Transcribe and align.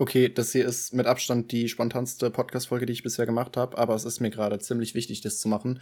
Okay, 0.00 0.28
das 0.28 0.52
hier 0.52 0.64
ist 0.64 0.94
mit 0.94 1.06
Abstand 1.06 1.50
die 1.50 1.68
spontanste 1.68 2.30
Podcast-Folge, 2.30 2.86
die 2.86 2.92
ich 2.92 3.02
bisher 3.02 3.26
gemacht 3.26 3.56
habe, 3.56 3.76
aber 3.76 3.96
es 3.96 4.04
ist 4.04 4.20
mir 4.20 4.30
gerade 4.30 4.60
ziemlich 4.60 4.94
wichtig, 4.94 5.22
das 5.22 5.40
zu 5.40 5.48
machen. 5.48 5.80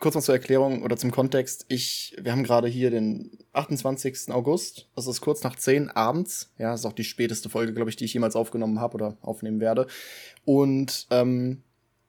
Kurz 0.00 0.16
mal 0.16 0.22
zur 0.22 0.34
Erklärung 0.34 0.82
oder 0.82 0.96
zum 0.96 1.12
Kontext. 1.12 1.64
Ich, 1.68 2.16
wir 2.20 2.32
haben 2.32 2.42
gerade 2.42 2.66
hier 2.66 2.90
den 2.90 3.38
28. 3.52 4.32
August. 4.32 4.88
Das 4.96 5.06
ist 5.06 5.20
kurz 5.20 5.44
nach 5.44 5.54
10 5.54 5.90
abends. 5.90 6.52
Ja, 6.58 6.74
ist 6.74 6.84
auch 6.84 6.92
die 6.92 7.04
späteste 7.04 7.48
Folge, 7.48 7.72
glaube 7.72 7.90
ich, 7.90 7.94
die 7.94 8.06
ich 8.06 8.14
jemals 8.14 8.34
aufgenommen 8.34 8.80
habe 8.80 8.94
oder 8.94 9.16
aufnehmen 9.20 9.60
werde. 9.60 9.86
Und 10.44 11.06
ähm, 11.10 11.62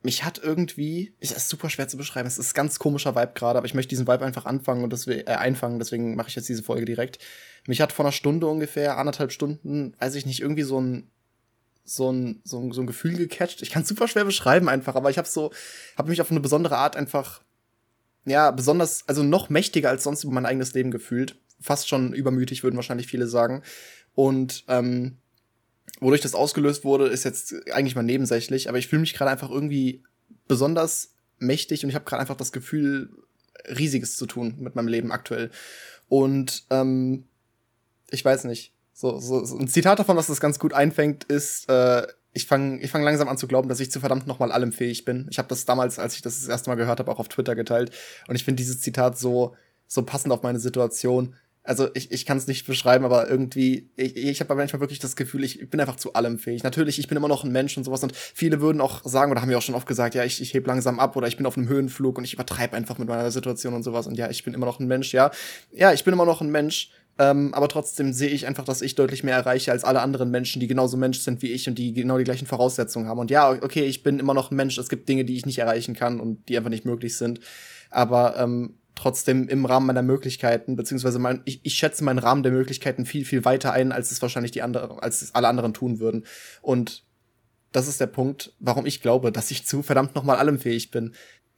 mich 0.04 0.24
hat 0.24 0.38
irgendwie, 0.38 1.16
ist 1.20 1.36
das 1.36 1.50
super 1.50 1.70
schwer 1.70 1.88
zu 1.88 1.98
beschreiben, 1.98 2.28
es 2.28 2.38
ist 2.38 2.54
ganz 2.54 2.78
komischer 2.78 3.16
Vibe 3.16 3.32
gerade, 3.34 3.58
aber 3.58 3.66
ich 3.66 3.74
möchte 3.74 3.90
diesen 3.90 4.08
Vibe 4.08 4.26
einfach 4.26 4.46
anfangen 4.46 4.84
und 4.84 4.92
deswegen, 4.92 5.22
äh, 5.22 5.32
einfangen, 5.32 5.80
deswegen 5.80 6.16
mache 6.16 6.30
ich 6.30 6.36
jetzt 6.36 6.50
diese 6.50 6.64
Folge 6.64 6.86
direkt. 6.86 7.20
Mich 7.68 7.82
hat 7.82 7.94
vor 7.94 8.06
einer 8.06 8.12
Stunde 8.12 8.48
ungefähr, 8.48 8.98
anderthalb 8.98 9.32
Stunden, 9.32 9.96
weiß 10.00 10.16
ich 10.16 10.26
nicht, 10.26 10.42
irgendwie 10.42 10.64
so 10.64 10.80
ein 10.80 11.10
so 11.86 12.12
ein, 12.12 12.42
so 12.46 12.60
ein, 12.60 12.72
so 12.72 12.82
ein 12.82 12.88
Gefühl 12.88 13.18
gecatcht. 13.18 13.62
Ich 13.62 13.70
kann 13.70 13.82
es 13.82 13.90
super 13.90 14.08
schwer 14.08 14.24
beschreiben 14.24 14.70
einfach, 14.70 14.96
aber 14.96 15.10
ich 15.10 15.18
habe 15.18 15.28
so, 15.28 15.52
habe 15.98 16.10
mich 16.10 16.22
auf 16.22 16.32
eine 16.32 16.40
besondere 16.40 16.78
Art 16.78 16.96
einfach, 16.96 17.42
ja, 18.26 18.52
besonders, 18.52 19.08
also 19.08 19.22
noch 19.22 19.50
mächtiger 19.50 19.90
als 19.90 20.04
sonst 20.04 20.24
über 20.24 20.34
mein 20.34 20.46
eigenes 20.46 20.74
Leben 20.74 20.92
gefühlt. 20.92 21.36
Fast 21.60 21.90
schon 21.90 22.14
übermütig, 22.14 22.64
würden 22.64 22.78
wahrscheinlich 22.78 23.08
viele 23.08 23.28
sagen. 23.28 23.64
Und 24.16 24.64
ähm, 24.70 25.18
wodurch 26.00 26.22
das 26.22 26.36
ausgelöst 26.36 26.84
wurde, 26.84 27.08
ist 27.08 27.24
jetzt 27.24 27.54
eigentlich 27.72 27.96
mal 27.96 28.04
nebensächlich, 28.04 28.70
aber 28.70 28.78
ich 28.78 28.88
fühle 28.88 29.02
mich 29.02 29.14
gerade 29.14 29.32
einfach 29.32 29.50
irgendwie 29.50 30.04
besonders 30.48 31.14
mächtig 31.40 31.84
und 31.84 31.90
ich 31.90 31.96
habe 31.96 32.06
gerade 32.06 32.22
einfach 32.22 32.36
das 32.38 32.52
Gefühl, 32.52 33.10
riesiges 33.68 34.18
zu 34.18 34.26
tun 34.26 34.56
mit 34.60 34.76
meinem 34.76 34.88
Leben 34.88 35.12
aktuell. 35.12 35.52
Und 36.10 36.66
ähm, 36.70 37.26
ich 38.10 38.24
weiß 38.24 38.44
nicht. 38.46 38.74
So, 38.94 39.20
so, 39.20 39.44
so 39.44 39.58
ein 39.58 39.68
Zitat 39.68 39.98
davon, 39.98 40.18
was 40.18 40.28
das 40.28 40.40
ganz 40.40 40.60
gut 40.60 40.74
einfängt, 40.74 41.24
ist, 41.24 41.68
äh, 41.68 42.06
ich 42.32 42.46
fange 42.46 42.80
ich 42.82 42.92
fang 42.92 43.04
langsam 43.04 43.28
an 43.28 43.38
zu 43.38 43.48
glauben, 43.48 43.70
dass 43.70 43.80
ich 43.80 43.92
zu 43.92 44.00
verdammt 44.00 44.28
nochmal 44.28 44.52
allem 44.52 44.72
fähig 44.72 45.06
bin. 45.06 45.28
Ich 45.32 45.38
habe 45.38 45.48
das 45.48 45.66
damals, 45.66 46.00
als 46.00 46.16
ich 46.16 46.22
das 46.22 46.40
das 46.40 46.48
erste 46.48 46.70
Mal 46.70 46.76
gehört 46.76 47.00
habe, 47.00 47.12
auch 47.12 47.20
auf 47.20 47.30
Twitter 47.30 47.56
geteilt. 47.56 47.92
Und 48.28 48.36
ich 48.36 48.44
finde 48.44 48.62
dieses 48.62 48.82
Zitat 48.82 49.18
so, 49.18 49.56
so 49.88 50.04
passend 50.04 50.32
auf 50.32 50.44
meine 50.44 50.60
Situation. 50.60 51.36
Also 51.64 51.88
ich, 51.94 52.12
ich 52.12 52.26
kann 52.26 52.38
es 52.38 52.48
nicht 52.48 52.68
beschreiben, 52.68 53.06
aber 53.06 53.30
irgendwie, 53.30 53.90
ich, 53.96 54.18
ich 54.18 54.40
habe 54.42 54.54
manchmal 54.56 54.82
wirklich 54.82 55.00
das 55.00 55.16
Gefühl, 55.16 55.44
ich 55.44 55.70
bin 55.70 55.80
einfach 55.80 55.96
zu 55.96 56.14
allem 56.14 56.38
fähig. 56.38 56.64
Natürlich, 56.64 57.00
ich 57.00 57.08
bin 57.08 57.18
immer 57.18 57.30
noch 57.30 57.46
ein 57.46 57.52
Mensch 57.52 57.78
und 57.78 57.86
sowas 57.86 58.04
und 58.04 58.14
viele 58.16 58.60
würden 58.60 58.82
auch 58.82 59.02
sagen, 59.06 59.32
oder 59.32 59.42
haben 59.42 59.50
wir 59.50 59.58
auch 59.58 59.64
schon 59.64 59.76
oft 59.76 59.88
gesagt, 59.88 60.14
ja, 60.14 60.26
ich, 60.26 60.42
ich 60.42 60.54
heb 60.54 60.68
langsam 60.68 61.00
ab 61.00 61.16
oder 61.16 61.28
ich 61.28 61.38
bin 61.38 61.46
auf 61.46 61.58
einem 61.58 61.70
Höhenflug 61.70 62.18
und 62.18 62.26
ich 62.26 62.34
übertreibe 62.34 62.76
einfach 62.76 62.98
mit 62.98 63.08
meiner 63.08 63.32
Situation 63.32 63.74
und 63.74 63.84
sowas 63.84 64.08
und 64.08 64.16
ja, 64.16 64.30
ich 64.30 64.44
bin 64.44 64.54
immer 64.54 64.66
noch 64.66 64.80
ein 64.80 64.88
Mensch, 64.88 65.14
ja. 65.14 65.32
Ja, 65.72 65.94
ich 65.94 66.04
bin 66.04 66.14
immer 66.14 66.26
noch 66.26 66.42
ein 66.42 66.52
Mensch, 66.52 66.92
ähm, 67.20 67.54
aber 67.54 67.70
trotzdem 67.70 68.12
sehe 68.12 68.30
ich 68.30 68.48
einfach, 68.48 68.66
dass 68.66 68.82
ich 68.82 68.96
deutlich 68.96 69.24
mehr 69.24 69.36
erreiche 69.36 69.72
als 69.72 69.84
alle 69.84 70.02
anderen 70.02 70.32
Menschen, 70.32 70.60
die 70.60 70.68
genauso 70.68 70.98
Mensch 70.98 71.20
sind 71.20 71.42
wie 71.42 71.52
ich 71.52 71.68
und 71.70 71.78
die 71.78 71.94
genau 71.94 72.18
die 72.18 72.24
gleichen 72.24 72.48
Voraussetzungen 72.48 73.08
haben. 73.08 73.20
Und 73.20 73.30
ja, 73.30 73.52
okay, 73.52 73.84
ich 73.84 74.02
bin 74.02 74.20
immer 74.20 74.34
noch 74.34 74.50
ein 74.50 74.56
Mensch. 74.56 74.78
Es 74.78 74.90
gibt 74.90 75.08
Dinge, 75.08 75.24
die 75.24 75.36
ich 75.36 75.46
nicht 75.46 75.60
erreichen 75.60 75.94
kann 75.96 76.20
und 76.20 76.50
die 76.50 76.58
einfach 76.58 76.72
nicht 76.72 76.86
möglich 76.86 77.16
sind. 77.16 77.40
Aber 77.92 78.36
ähm, 78.38 78.80
trotzdem 78.96 79.48
im 79.48 79.66
Rahmen 79.66 79.88
meiner 79.88 80.02
Möglichkeiten, 80.02 80.76
beziehungsweise 80.76 81.20
mein, 81.20 81.42
ich, 81.46 81.62
ich 81.64 81.76
schätze 81.76 82.04
meinen 82.04 82.20
Rahmen 82.20 82.44
der 82.44 82.52
Möglichkeiten 82.52 83.06
viel, 83.06 83.26
viel 83.26 83.46
weiter 83.46 83.74
ein, 83.74 83.92
als 83.92 84.12
es 84.12 84.22
wahrscheinlich 84.22 84.52
die 84.52 84.62
anderen, 84.62 85.00
als 85.00 85.22
es 85.22 85.34
alle 85.36 85.48
anderen 85.48 85.74
tun 85.74 86.00
würden. 86.00 86.26
Und 86.62 87.04
das 87.72 87.88
ist 87.88 88.00
der 88.00 88.08
Punkt, 88.08 88.54
warum 88.60 88.86
ich 88.86 89.02
glaube, 89.02 89.32
dass 89.32 89.52
ich 89.52 89.66
zu 89.66 89.82
verdammt 89.82 90.16
nochmal 90.16 90.38
allem 90.38 90.60
fähig 90.60 90.92
bin. 90.92 91.14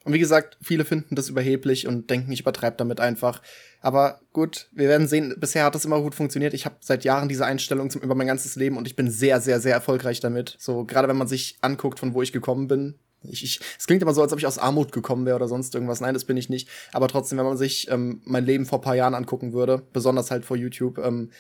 Und 0.06 0.13
wie 0.13 0.19
gesagt, 0.19 0.58
viele 0.61 0.86
finden 0.86 1.16
das 1.16 1.30
überheblich 1.30 1.88
und 1.88 2.11
denken, 2.11 2.31
ich 2.31 2.41
übertreibe 2.41 2.78
damit 2.78 3.00
einfach. 3.00 3.41
Aber 3.81 4.22
gut, 4.33 4.69
wir 4.72 4.88
werden 4.88 5.08
sehen. 5.08 5.33
Bisher 5.39 5.66
hat 5.66 5.73
das 5.73 5.83
immer 5.83 6.00
gut 6.00 6.13
funktioniert. 6.13 6.53
Ich 6.53 6.66
habe 6.66 6.75
seit 6.80 7.03
Jahren 7.03 7.28
diese 7.28 7.45
Einstellung 7.45 7.89
zum, 7.89 8.02
über 8.02 8.13
mein 8.13 8.28
ganzes 8.28 8.56
Leben 8.56 8.78
und 8.78 8.88
ich 8.88 8.95
bin 8.95 9.09
sehr, 9.09 9.41
sehr, 9.41 9.59
sehr 9.59 9.73
erfolgreich 9.73 10.19
damit. 10.19 10.58
So, 10.59 10.86
gerade 10.86 11.08
wenn 11.08 11.17
man 11.17 11.28
sich 11.28 11.58
anguckt, 11.61 12.00
von 12.00 12.13
wo 12.13 12.22
ich 12.22 12.31
gekommen 12.31 12.67
bin. 12.67 13.00
Ich, 13.29 13.43
ich, 13.43 13.59
es 13.77 13.87
klingt 13.87 14.01
immer 14.01 14.13
so, 14.13 14.21
als 14.21 14.33
ob 14.33 14.39
ich 14.39 14.47
aus 14.47 14.57
Armut 14.57 14.91
gekommen 14.91 15.25
wäre 15.25 15.35
oder 15.35 15.47
sonst 15.47 15.73
irgendwas. 15.73 16.01
Nein, 16.01 16.13
das 16.13 16.25
bin 16.25 16.37
ich 16.37 16.49
nicht. 16.49 16.69
Aber 16.93 17.07
trotzdem, 17.07 17.37
wenn 17.37 17.45
man 17.45 17.57
sich 17.57 17.89
ähm, 17.89 18.22
mein 18.25 18.45
Leben 18.45 18.66
vor 18.66 18.81
paar 18.81 18.95
Jahren 18.95 19.16
angucken 19.16 19.53
würde, 19.53 19.83
besonders 19.94 20.31
halt 20.31 20.45
vor 20.45 20.57
YouTube, 20.57 20.97
ähm, 21.00 21.31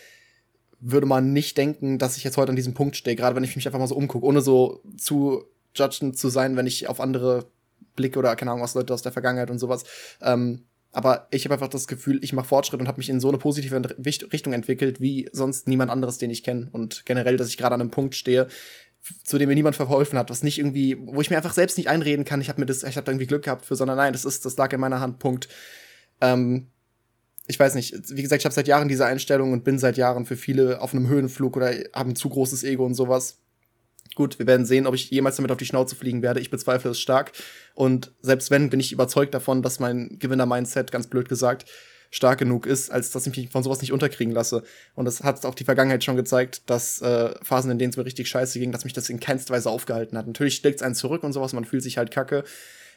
würde 0.79 1.07
man 1.07 1.33
nicht 1.33 1.57
denken, 1.57 1.97
dass 1.97 2.17
ich 2.17 2.23
jetzt 2.23 2.37
heute 2.37 2.49
an 2.49 2.55
diesem 2.55 2.73
Punkt 2.73 2.95
stehe, 2.95 3.15
gerade 3.15 3.35
wenn 3.35 3.43
ich 3.43 3.55
mich 3.55 3.65
einfach 3.65 3.79
mal 3.79 3.87
so 3.87 3.95
umgucke, 3.95 4.25
ohne 4.25 4.41
so 4.41 4.81
zu 4.97 5.45
judgend 5.73 6.17
zu 6.17 6.29
sein, 6.29 6.55
wenn 6.55 6.67
ich 6.67 6.87
auf 6.87 6.99
andere 6.99 7.47
Blick 7.95 8.17
oder 8.17 8.35
keine 8.35 8.51
Ahnung 8.51 8.63
was 8.63 8.75
Leute 8.75 8.93
aus 8.93 9.01
der 9.01 9.11
Vergangenheit 9.11 9.49
und 9.49 9.59
sowas. 9.59 9.83
Ähm, 10.21 10.65
aber 10.91 11.27
ich 11.29 11.43
habe 11.43 11.53
einfach 11.53 11.67
das 11.67 11.87
Gefühl, 11.87 12.23
ich 12.23 12.31
mache 12.31 12.47
Fortschritt 12.47 12.79
und 12.79 12.87
habe 12.87 12.99
mich 12.99 13.09
in 13.09 13.19
so 13.19 13.27
eine 13.27 13.37
positive 13.37 13.81
Richtung 14.31 14.53
entwickelt 14.53 15.01
wie 15.01 15.27
sonst 15.33 15.67
niemand 15.67 15.91
anderes, 15.91 16.17
den 16.17 16.31
ich 16.31 16.41
kenne. 16.41 16.69
Und 16.71 17.05
generell, 17.05 17.35
dass 17.35 17.49
ich 17.49 17.57
gerade 17.57 17.75
an 17.75 17.81
einem 17.81 17.91
Punkt 17.91 18.15
stehe, 18.15 18.47
zu 19.23 19.37
dem 19.37 19.49
mir 19.49 19.55
niemand 19.55 19.75
verholfen 19.75 20.17
hat, 20.17 20.29
was 20.29 20.43
nicht 20.43 20.57
irgendwie, 20.57 20.97
wo 20.99 21.21
ich 21.21 21.29
mir 21.29 21.37
einfach 21.37 21.53
selbst 21.53 21.77
nicht 21.77 21.89
einreden 21.89 22.25
kann, 22.25 22.41
ich 22.41 22.49
habe 22.49 22.59
mir 22.59 22.65
das, 22.65 22.83
ich 22.83 22.95
habe 22.95 23.05
da 23.05 23.11
irgendwie 23.11 23.27
Glück 23.27 23.43
gehabt 23.43 23.65
für, 23.65 23.75
sondern 23.75 23.97
nein, 23.97 24.13
das 24.13 24.25
ist, 24.25 24.45
das 24.45 24.57
lag 24.57 24.71
in 24.73 24.79
meiner 24.79 24.99
Hand. 24.99 25.19
Punkt. 25.19 25.47
Ähm, 26.21 26.67
ich 27.47 27.59
weiß 27.59 27.75
nicht, 27.75 27.93
wie 28.15 28.23
gesagt, 28.23 28.41
ich 28.41 28.45
habe 28.45 28.55
seit 28.55 28.67
Jahren 28.67 28.87
diese 28.87 29.05
Einstellung 29.05 29.53
und 29.53 29.63
bin 29.63 29.77
seit 29.77 29.97
Jahren 29.97 30.25
für 30.25 30.35
viele 30.35 30.81
auf 30.81 30.93
einem 30.93 31.07
Höhenflug 31.07 31.55
oder 31.55 31.71
habe 31.93 32.09
ein 32.09 32.15
zu 32.15 32.29
großes 32.29 32.63
Ego 32.63 32.85
und 32.85 32.95
sowas. 32.95 33.37
Gut, 34.15 34.39
wir 34.39 34.47
werden 34.47 34.65
sehen, 34.65 34.87
ob 34.87 34.95
ich 34.95 35.11
jemals 35.11 35.35
damit 35.35 35.51
auf 35.51 35.57
die 35.57 35.65
Schnauze 35.65 35.95
fliegen 35.95 36.21
werde. 36.21 36.39
Ich 36.39 36.49
bezweifle 36.49 36.91
es 36.91 36.99
stark. 36.99 37.33
Und 37.73 38.13
selbst 38.21 38.49
wenn, 38.49 38.69
bin 38.69 38.79
ich 38.79 38.91
überzeugt 38.91 39.33
davon, 39.33 39.61
dass 39.61 39.79
mein 39.79 40.17
Gewinner-Mindset, 40.19 40.91
ganz 40.91 41.07
blöd 41.07 41.27
gesagt, 41.27 41.65
stark 42.15 42.39
genug 42.39 42.65
ist, 42.65 42.89
als 42.91 43.11
dass 43.11 43.27
ich 43.27 43.35
mich 43.35 43.49
von 43.49 43.61
sowas 43.61 43.81
nicht 43.81 43.91
unterkriegen 43.91 44.33
lasse. 44.33 44.63
Und 44.93 45.03
das 45.03 45.21
hat 45.23 45.45
auch 45.45 45.53
die 45.53 45.65
Vergangenheit 45.65 46.01
schon 46.01 46.15
gezeigt, 46.15 46.61
dass 46.69 47.01
äh, 47.01 47.35
Phasen, 47.43 47.69
in 47.71 47.77
denen 47.77 47.89
es 47.89 47.97
mir 47.97 48.05
richtig 48.05 48.29
scheiße 48.29 48.57
ging, 48.57 48.71
dass 48.71 48.85
mich 48.85 48.93
das 48.93 49.09
in 49.09 49.19
keinster 49.19 49.53
Weise 49.53 49.69
aufgehalten 49.69 50.17
hat. 50.17 50.25
Natürlich 50.25 50.55
steckt 50.55 50.77
es 50.77 50.81
einen 50.81 50.95
zurück 50.95 51.23
und 51.23 51.33
sowas, 51.33 51.51
man 51.51 51.65
fühlt 51.65 51.83
sich 51.83 51.97
halt 51.97 52.11
kacke. 52.11 52.45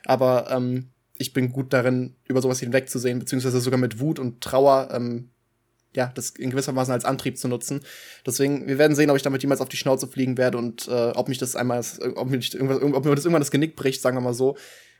Aber 0.04 0.48
ähm, 0.52 0.90
ich 1.16 1.32
bin 1.32 1.50
gut 1.50 1.72
darin, 1.72 2.14
über 2.28 2.40
sowas 2.40 2.60
hinwegzusehen, 2.60 3.18
beziehungsweise 3.18 3.60
sogar 3.60 3.80
mit 3.80 3.98
Wut 3.98 4.20
und 4.20 4.40
Trauer 4.40 4.90
ähm, 4.92 5.30
ja, 5.96 6.12
das 6.14 6.30
in 6.30 6.50
gewisser 6.50 6.76
Weise 6.76 6.92
als 6.92 7.04
Antrieb 7.04 7.38
zu 7.38 7.48
nutzen. 7.48 7.80
Deswegen, 8.24 8.68
wir 8.68 8.78
werden 8.78 8.94
sehen, 8.94 9.10
ob 9.10 9.16
ich 9.16 9.24
damit 9.24 9.42
jemals 9.42 9.60
auf 9.60 9.68
die 9.68 9.76
Schnauze 9.76 10.06
fliegen 10.06 10.38
werde 10.38 10.58
und 10.58 10.86
äh, 10.86 11.10
ob 11.16 11.26
mich 11.28 11.38
das 11.38 11.56
einmal, 11.56 11.82
ob 12.14 12.30
mich, 12.30 12.54
irgendwas, 12.54 12.80
ob 12.80 13.04
mir 13.04 13.16
das 13.16 13.24
irgendwann 13.24 13.40
das 13.40 13.50
Genick 13.50 13.74
bricht, 13.74 14.00
sagen 14.00 14.16
wir 14.16 14.20
mal 14.20 14.32
so. 14.34 14.56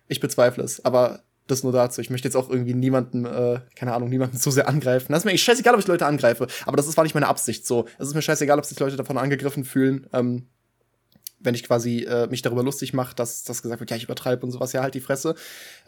Ich 0.09 0.19
bezweifle 0.19 0.65
es. 0.65 0.85
Aber 0.85 1.23
das 1.51 1.63
nur 1.63 1.73
dazu. 1.73 2.01
Ich 2.01 2.11
möchte 2.11 2.29
jetzt 2.29 2.37
auch 2.37 2.49
irgendwie 2.51 2.75
niemanden, 2.75 3.25
äh, 3.25 3.61
keine 3.75 3.93
Ahnung, 3.95 4.09
niemanden 4.09 4.37
zu 4.39 4.51
sehr 4.51 4.69
angreifen. 4.69 5.13
Das 5.13 5.21
ist 5.21 5.25
mir 5.25 5.31
eigentlich 5.31 5.43
scheißegal, 5.43 5.75
ob 5.75 5.81
ich 5.81 5.87
Leute 5.87 6.07
angreife. 6.07 6.47
Aber 6.67 6.77
das 6.77 6.87
ist, 6.87 6.97
war 6.97 7.05
nicht 7.05 7.15
meine 7.15 7.29
Absicht 7.29 7.67
so. 7.67 7.87
Es 7.99 8.09
ist 8.09 8.15
mir 8.15 8.23
scheißegal, 8.23 8.59
ob 8.59 8.65
sich 8.65 8.79
Leute 8.79 8.97
davon 8.97 9.19
angegriffen 9.19 9.65
fühlen. 9.65 10.07
Ähm, 10.13 10.47
wenn 11.41 11.55
ich 11.55 11.65
quasi 11.65 12.05
äh, 12.05 12.27
mich 12.29 12.43
darüber 12.43 12.63
lustig 12.63 12.93
mache, 12.95 13.15
dass 13.15 13.45
das 13.45 13.63
gesagt 13.63 13.81
wird, 13.81 13.91
ja, 13.91 13.97
ich 13.97 14.05
übertreibe 14.05 14.45
und 14.45 14.53
sowas, 14.53 14.73
ja, 14.73 14.83
halt 14.83 14.95
die 14.95 15.01
Fresse. 15.01 15.35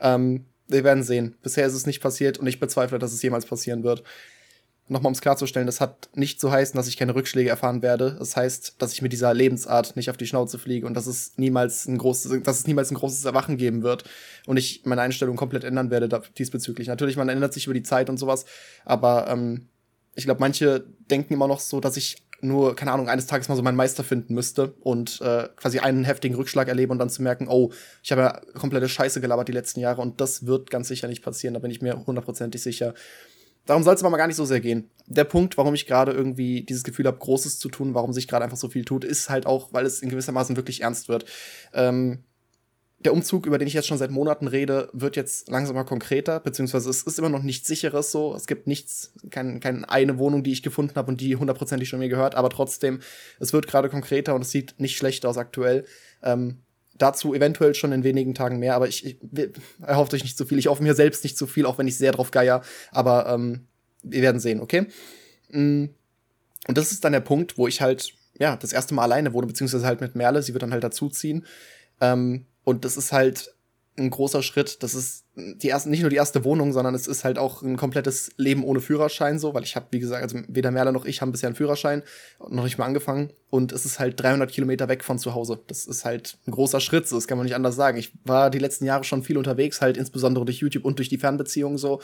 Ähm, 0.00 0.46
wir 0.68 0.84
werden 0.84 1.02
sehen. 1.02 1.36
Bisher 1.42 1.66
ist 1.66 1.74
es 1.74 1.86
nicht 1.86 2.00
passiert 2.00 2.38
und 2.38 2.46
ich 2.46 2.60
bezweifle, 2.60 2.98
dass 2.98 3.12
es 3.12 3.22
jemals 3.22 3.46
passieren 3.46 3.82
wird 3.82 4.04
nochmal 4.90 5.08
um 5.08 5.14
es 5.14 5.20
klarzustellen, 5.20 5.66
das 5.66 5.80
hat 5.80 6.10
nicht 6.14 6.40
zu 6.40 6.50
heißen, 6.50 6.76
dass 6.76 6.88
ich 6.88 6.96
keine 6.96 7.14
Rückschläge 7.14 7.48
erfahren 7.48 7.80
werde. 7.80 8.16
Das 8.18 8.36
heißt, 8.36 8.76
dass 8.78 8.92
ich 8.92 9.02
mit 9.02 9.12
dieser 9.12 9.32
Lebensart 9.32 9.96
nicht 9.96 10.10
auf 10.10 10.16
die 10.16 10.26
Schnauze 10.26 10.58
fliege 10.58 10.86
und 10.86 10.94
dass 10.94 11.06
es 11.06 11.38
niemals 11.38 11.86
ein 11.86 11.96
großes, 11.96 12.42
dass 12.42 12.58
es 12.58 12.66
niemals 12.66 12.90
ein 12.90 12.96
großes 12.96 13.24
Erwachen 13.24 13.56
geben 13.56 13.82
wird 13.82 14.04
und 14.46 14.56
ich 14.56 14.82
meine 14.84 15.02
Einstellung 15.02 15.36
komplett 15.36 15.64
ändern 15.64 15.90
werde 15.90 16.08
diesbezüglich. 16.36 16.88
Natürlich, 16.88 17.16
man 17.16 17.28
ändert 17.28 17.54
sich 17.54 17.66
über 17.66 17.74
die 17.74 17.84
Zeit 17.84 18.10
und 18.10 18.18
sowas, 18.18 18.44
aber 18.84 19.28
ähm, 19.28 19.68
ich 20.14 20.24
glaube, 20.24 20.40
manche 20.40 20.84
denken 21.10 21.34
immer 21.34 21.46
noch 21.46 21.60
so, 21.60 21.80
dass 21.80 21.96
ich 21.96 22.24
nur, 22.42 22.74
keine 22.74 22.92
Ahnung, 22.92 23.08
eines 23.08 23.26
Tages 23.26 23.48
mal 23.48 23.56
so 23.56 23.62
meinen 23.62 23.76
Meister 23.76 24.02
finden 24.02 24.34
müsste 24.34 24.74
und 24.80 25.20
äh, 25.20 25.48
quasi 25.56 25.78
einen 25.78 26.04
heftigen 26.04 26.34
Rückschlag 26.34 26.68
erleben 26.68 26.92
und 26.92 26.98
dann 26.98 27.10
zu 27.10 27.22
merken, 27.22 27.48
oh, 27.48 27.70
ich 28.02 28.12
habe 28.12 28.22
ja 28.22 28.40
komplette 28.58 28.88
Scheiße 28.88 29.20
gelabert 29.20 29.48
die 29.48 29.52
letzten 29.52 29.80
Jahre 29.80 30.00
und 30.00 30.20
das 30.20 30.46
wird 30.46 30.70
ganz 30.70 30.88
sicher 30.88 31.06
nicht 31.06 31.22
passieren, 31.22 31.54
da 31.54 31.60
bin 31.60 31.70
ich 31.70 31.82
mir 31.82 32.06
hundertprozentig 32.06 32.62
sicher. 32.62 32.94
Darum 33.66 33.82
soll 33.82 33.94
es 33.94 34.00
aber 34.02 34.10
mal 34.10 34.16
gar 34.16 34.26
nicht 34.26 34.36
so 34.36 34.44
sehr 34.44 34.60
gehen. 34.60 34.90
Der 35.06 35.24
Punkt, 35.24 35.56
warum 35.56 35.74
ich 35.74 35.86
gerade 35.86 36.12
irgendwie 36.12 36.62
dieses 36.62 36.84
Gefühl 36.84 37.06
habe, 37.06 37.18
Großes 37.18 37.58
zu 37.58 37.68
tun, 37.68 37.94
warum 37.94 38.12
sich 38.12 38.28
gerade 38.28 38.44
einfach 38.44 38.56
so 38.56 38.68
viel 38.68 38.84
tut, 38.84 39.04
ist 39.04 39.30
halt 39.30 39.46
auch, 39.46 39.72
weil 39.72 39.86
es 39.86 40.02
in 40.02 40.08
gewisser 40.08 40.32
Maßen 40.32 40.56
wirklich 40.56 40.82
ernst 40.82 41.08
wird. 41.08 41.24
Ähm, 41.72 42.24
der 43.00 43.14
Umzug, 43.14 43.46
über 43.46 43.56
den 43.56 43.66
ich 43.66 43.74
jetzt 43.74 43.88
schon 43.88 43.96
seit 43.96 44.10
Monaten 44.10 44.46
rede, 44.46 44.90
wird 44.92 45.16
jetzt 45.16 45.48
langsam 45.48 45.74
mal 45.74 45.84
konkreter, 45.84 46.38
beziehungsweise 46.38 46.90
es 46.90 47.02
ist 47.02 47.18
immer 47.18 47.30
noch 47.30 47.42
nichts 47.42 47.66
sicheres 47.66 48.12
so. 48.12 48.34
Es 48.34 48.46
gibt 48.46 48.66
nichts, 48.66 49.14
keine 49.30 49.58
kein 49.58 49.86
eine 49.86 50.18
Wohnung, 50.18 50.42
die 50.42 50.52
ich 50.52 50.62
gefunden 50.62 50.96
habe 50.96 51.10
und 51.10 51.20
die 51.20 51.36
hundertprozentig 51.36 51.88
schon 51.88 51.98
mir 51.98 52.10
gehört, 52.10 52.34
aber 52.34 52.50
trotzdem, 52.50 53.00
es 53.38 53.54
wird 53.54 53.66
gerade 53.66 53.88
konkreter 53.88 54.34
und 54.34 54.42
es 54.42 54.50
sieht 54.50 54.74
nicht 54.78 54.98
schlecht 54.98 55.24
aus 55.24 55.38
aktuell. 55.38 55.86
Ähm, 56.22 56.58
Dazu 57.00 57.34
eventuell 57.34 57.74
schon 57.74 57.92
in 57.92 58.04
wenigen 58.04 58.34
Tagen 58.34 58.58
mehr, 58.58 58.74
aber 58.74 58.86
ich, 58.86 59.06
ich 59.06 59.16
erhofft 59.80 60.12
euch 60.12 60.22
nicht 60.22 60.36
zu 60.36 60.44
viel. 60.44 60.58
Ich 60.58 60.66
hoffe 60.66 60.82
mir 60.82 60.94
selbst 60.94 61.24
nicht 61.24 61.36
zu 61.36 61.46
viel, 61.46 61.64
auch 61.64 61.78
wenn 61.78 61.88
ich 61.88 61.96
sehr 61.96 62.12
drauf 62.12 62.30
geier. 62.30 62.62
Aber 62.92 63.26
ähm, 63.28 63.66
wir 64.02 64.22
werden 64.22 64.40
sehen, 64.40 64.60
okay? 64.60 64.86
Mm. 65.48 65.86
Und 66.68 66.76
das 66.76 66.92
ist 66.92 67.04
dann 67.04 67.12
der 67.12 67.20
Punkt, 67.20 67.56
wo 67.56 67.66
ich 67.66 67.80
halt, 67.80 68.12
ja, 68.38 68.54
das 68.54 68.74
erste 68.74 68.92
Mal 68.94 69.04
alleine 69.04 69.32
wohne, 69.32 69.46
beziehungsweise 69.46 69.86
halt 69.86 70.02
mit 70.02 70.14
Merle. 70.14 70.42
Sie 70.42 70.52
wird 70.52 70.62
dann 70.62 70.72
halt 70.72 70.84
dazuziehen. 70.84 71.46
Ähm, 72.02 72.44
und 72.64 72.84
das 72.84 72.98
ist 72.98 73.12
halt 73.12 73.54
ein 74.00 74.10
großer 74.10 74.42
Schritt. 74.42 74.82
Das 74.82 74.94
ist 74.94 75.26
die 75.36 75.68
erste, 75.68 75.88
nicht 75.90 76.00
nur 76.00 76.10
die 76.10 76.16
erste 76.16 76.44
Wohnung, 76.44 76.72
sondern 76.72 76.94
es 76.94 77.06
ist 77.06 77.24
halt 77.24 77.38
auch 77.38 77.62
ein 77.62 77.76
komplettes 77.76 78.32
Leben 78.36 78.64
ohne 78.64 78.80
Führerschein 78.80 79.38
so, 79.38 79.54
weil 79.54 79.62
ich 79.62 79.76
habe, 79.76 79.86
wie 79.90 80.00
gesagt, 80.00 80.22
also 80.22 80.38
weder 80.48 80.70
Merle 80.70 80.92
noch 80.92 81.04
ich 81.04 81.20
haben 81.20 81.32
bisher 81.32 81.48
einen 81.48 81.56
Führerschein, 81.56 82.02
noch 82.48 82.64
nicht 82.64 82.78
mal 82.78 82.86
angefangen 82.86 83.32
und 83.48 83.72
es 83.72 83.84
ist 83.84 83.98
halt 83.98 84.20
300 84.20 84.50
Kilometer 84.50 84.88
weg 84.88 85.04
von 85.04 85.18
zu 85.18 85.34
Hause. 85.34 85.60
Das 85.66 85.86
ist 85.86 86.04
halt 86.04 86.38
ein 86.46 86.50
großer 86.50 86.80
Schritt, 86.80 87.08
so, 87.08 87.16
das 87.16 87.26
kann 87.28 87.38
man 87.38 87.44
nicht 87.44 87.54
anders 87.54 87.76
sagen. 87.76 87.98
Ich 87.98 88.12
war 88.24 88.50
die 88.50 88.58
letzten 88.58 88.84
Jahre 88.84 89.04
schon 89.04 89.22
viel 89.22 89.38
unterwegs, 89.38 89.80
halt 89.80 89.96
insbesondere 89.96 90.44
durch 90.44 90.58
YouTube 90.58 90.84
und 90.84 90.98
durch 90.98 91.08
die 91.08 91.18
Fernbeziehungen 91.18 91.78
so 91.78 92.00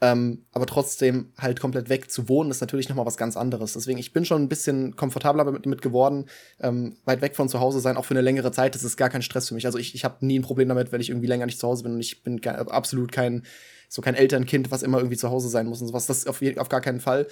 ähm, 0.00 0.44
aber 0.52 0.66
trotzdem 0.66 1.32
halt 1.38 1.58
komplett 1.58 1.88
weg 1.88 2.10
zu 2.10 2.28
wohnen, 2.28 2.50
ist 2.50 2.60
natürlich 2.60 2.88
noch 2.88 2.96
mal 2.96 3.06
was 3.06 3.16
ganz 3.16 3.36
anderes. 3.36 3.72
Deswegen, 3.72 3.98
ich 3.98 4.12
bin 4.12 4.26
schon 4.26 4.42
ein 4.42 4.48
bisschen 4.48 4.94
komfortabler 4.94 5.44
damit, 5.44 5.64
mit 5.64 5.80
geworden. 5.80 6.26
Ähm, 6.60 6.96
weit 7.06 7.22
weg 7.22 7.34
von 7.34 7.48
zu 7.48 7.60
Hause 7.60 7.80
sein, 7.80 7.96
auch 7.96 8.04
für 8.04 8.12
eine 8.12 8.20
längere 8.20 8.52
Zeit, 8.52 8.74
das 8.74 8.84
ist 8.84 8.98
gar 8.98 9.08
kein 9.08 9.22
Stress 9.22 9.48
für 9.48 9.54
mich. 9.54 9.64
Also 9.64 9.78
ich, 9.78 9.94
ich 9.94 10.04
habe 10.04 10.24
nie 10.26 10.38
ein 10.38 10.42
Problem 10.42 10.68
damit, 10.68 10.92
wenn 10.92 11.00
ich 11.00 11.08
irgendwie 11.08 11.28
länger 11.28 11.46
nicht 11.46 11.58
zu 11.58 11.66
Hause 11.66 11.84
bin 11.84 11.94
und 11.94 12.00
ich 12.00 12.22
bin 12.22 12.44
absolut 12.46 13.10
kein, 13.10 13.44
so 13.88 14.02
kein 14.02 14.14
Elternkind, 14.14 14.70
was 14.70 14.82
immer 14.82 14.98
irgendwie 14.98 15.16
zu 15.16 15.30
Hause 15.30 15.48
sein 15.48 15.66
muss 15.66 15.80
und 15.80 15.88
sowas. 15.88 16.06
Das 16.06 16.26
auf, 16.26 16.42
auf 16.58 16.68
gar 16.68 16.82
keinen 16.82 17.00
Fall. 17.00 17.26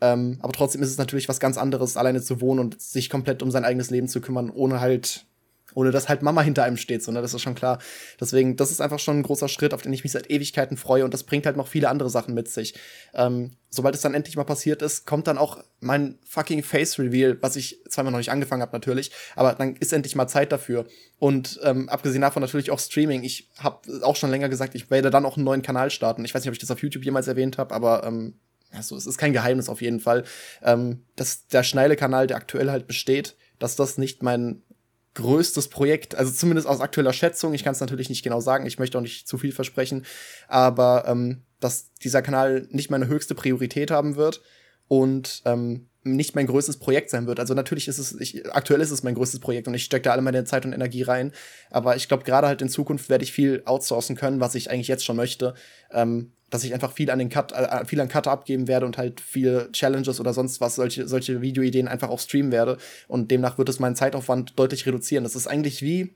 Ähm, 0.00 0.38
aber 0.40 0.52
trotzdem 0.52 0.82
ist 0.82 0.90
es 0.90 0.98
natürlich 0.98 1.28
was 1.28 1.40
ganz 1.40 1.56
anderes, 1.56 1.96
alleine 1.96 2.22
zu 2.22 2.40
wohnen 2.40 2.60
und 2.60 2.80
sich 2.80 3.10
komplett 3.10 3.42
um 3.42 3.50
sein 3.50 3.64
eigenes 3.64 3.90
Leben 3.90 4.06
zu 4.06 4.20
kümmern, 4.20 4.50
ohne 4.50 4.80
halt 4.80 5.26
ohne 5.74 5.90
dass 5.90 6.08
halt 6.08 6.22
Mama 6.22 6.42
hinter 6.42 6.64
einem 6.64 6.76
steht, 6.76 7.02
so, 7.02 7.12
ne? 7.12 7.20
Das 7.20 7.34
ist 7.34 7.42
schon 7.42 7.54
klar. 7.54 7.78
Deswegen, 8.20 8.56
das 8.56 8.70
ist 8.70 8.80
einfach 8.80 8.98
schon 8.98 9.18
ein 9.18 9.22
großer 9.22 9.48
Schritt, 9.48 9.74
auf 9.74 9.82
den 9.82 9.92
ich 9.92 10.04
mich 10.04 10.12
seit 10.12 10.30
Ewigkeiten 10.30 10.76
freue 10.76 11.04
und 11.04 11.12
das 11.12 11.24
bringt 11.24 11.46
halt 11.46 11.56
noch 11.56 11.68
viele 11.68 11.88
andere 11.88 12.10
Sachen 12.10 12.34
mit 12.34 12.48
sich. 12.48 12.74
Ähm, 13.14 13.52
sobald 13.70 13.94
es 13.94 14.00
dann 14.00 14.14
endlich 14.14 14.36
mal 14.36 14.44
passiert 14.44 14.82
ist, 14.82 15.06
kommt 15.06 15.26
dann 15.26 15.38
auch 15.38 15.62
mein 15.80 16.18
fucking 16.24 16.62
Face 16.62 16.98
Reveal, 16.98 17.36
was 17.40 17.56
ich 17.56 17.82
zweimal 17.88 18.12
noch 18.12 18.18
nicht 18.18 18.30
angefangen 18.30 18.62
habe 18.62 18.72
natürlich, 18.72 19.10
aber 19.36 19.54
dann 19.54 19.76
ist 19.76 19.92
endlich 19.92 20.14
mal 20.14 20.28
Zeit 20.28 20.52
dafür. 20.52 20.86
Und 21.18 21.60
ähm, 21.62 21.88
abgesehen 21.88 22.22
davon 22.22 22.40
natürlich 22.40 22.70
auch 22.70 22.78
Streaming. 22.78 23.24
Ich 23.24 23.50
habe 23.58 24.02
auch 24.02 24.16
schon 24.16 24.30
länger 24.30 24.48
gesagt, 24.48 24.74
ich 24.74 24.90
werde 24.90 25.10
dann 25.10 25.26
auch 25.26 25.36
einen 25.36 25.44
neuen 25.44 25.62
Kanal 25.62 25.90
starten. 25.90 26.24
Ich 26.24 26.34
weiß 26.34 26.42
nicht, 26.42 26.48
ob 26.48 26.54
ich 26.54 26.60
das 26.60 26.70
auf 26.70 26.82
YouTube 26.82 27.04
jemals 27.04 27.28
erwähnt 27.28 27.58
habe, 27.58 27.74
aber 27.74 28.04
ähm, 28.04 28.34
also, 28.76 28.96
es 28.96 29.06
ist 29.06 29.18
kein 29.18 29.32
Geheimnis 29.32 29.68
auf 29.68 29.80
jeden 29.80 30.00
Fall, 30.00 30.24
ähm, 30.62 31.04
dass 31.16 31.46
der 31.46 31.62
Schneile-Kanal, 31.62 32.26
der 32.26 32.36
aktuell 32.36 32.70
halt 32.70 32.86
besteht, 32.86 33.36
dass 33.58 33.76
das 33.76 33.98
nicht 33.98 34.22
mein 34.22 34.62
größtes 35.14 35.68
Projekt, 35.68 36.14
also 36.14 36.32
zumindest 36.32 36.66
aus 36.66 36.80
aktueller 36.80 37.12
Schätzung. 37.12 37.54
Ich 37.54 37.64
kann 37.64 37.72
es 37.72 37.80
natürlich 37.80 38.08
nicht 38.08 38.22
genau 38.22 38.40
sagen, 38.40 38.66
ich 38.66 38.78
möchte 38.78 38.98
auch 38.98 39.02
nicht 39.02 39.28
zu 39.28 39.38
viel 39.38 39.52
versprechen, 39.52 40.04
aber 40.48 41.04
ähm, 41.06 41.42
dass 41.60 41.92
dieser 42.02 42.22
Kanal 42.22 42.66
nicht 42.70 42.90
meine 42.90 43.06
höchste 43.06 43.34
Priorität 43.34 43.90
haben 43.90 44.16
wird 44.16 44.42
und 44.88 45.42
ähm, 45.44 45.88
nicht 46.02 46.34
mein 46.34 46.46
größtes 46.46 46.76
Projekt 46.76 47.10
sein 47.10 47.26
wird. 47.26 47.40
Also 47.40 47.54
natürlich 47.54 47.88
ist 47.88 47.98
es, 47.98 48.12
ich, 48.20 48.54
aktuell 48.54 48.80
ist 48.80 48.90
es 48.90 49.02
mein 49.02 49.14
größtes 49.14 49.40
Projekt 49.40 49.66
und 49.66 49.74
ich 49.74 49.84
stecke 49.84 50.02
da 50.02 50.12
alle 50.12 50.20
meine 50.20 50.44
Zeit 50.44 50.66
und 50.66 50.72
Energie 50.72 51.02
rein. 51.02 51.32
Aber 51.70 51.96
ich 51.96 52.08
glaube, 52.08 52.24
gerade 52.24 52.46
halt 52.46 52.60
in 52.60 52.68
Zukunft 52.68 53.08
werde 53.08 53.24
ich 53.24 53.32
viel 53.32 53.62
outsourcen 53.64 54.14
können, 54.14 54.40
was 54.40 54.54
ich 54.54 54.70
eigentlich 54.70 54.88
jetzt 54.88 55.04
schon 55.04 55.16
möchte. 55.16 55.54
Ähm, 55.90 56.32
dass 56.54 56.62
ich 56.62 56.72
einfach 56.72 56.92
viel 56.92 57.10
an 57.10 57.18
den 57.18 57.30
Cut, 57.30 57.50
äh, 57.50 57.84
viel 57.84 58.00
an 58.00 58.06
Cutter 58.06 58.30
abgeben 58.30 58.68
werde 58.68 58.86
und 58.86 58.96
halt 58.96 59.20
viele 59.20 59.72
Challenges 59.72 60.20
oder 60.20 60.32
sonst 60.32 60.60
was, 60.60 60.76
solche, 60.76 61.08
solche 61.08 61.42
Videoideen 61.42 61.88
einfach 61.88 62.10
auch 62.10 62.20
streamen 62.20 62.52
werde. 62.52 62.78
Und 63.08 63.32
demnach 63.32 63.58
wird 63.58 63.68
es 63.68 63.80
meinen 63.80 63.96
Zeitaufwand 63.96 64.56
deutlich 64.56 64.86
reduzieren. 64.86 65.24
Das 65.24 65.34
ist 65.34 65.48
eigentlich 65.48 65.82
wie, 65.82 66.14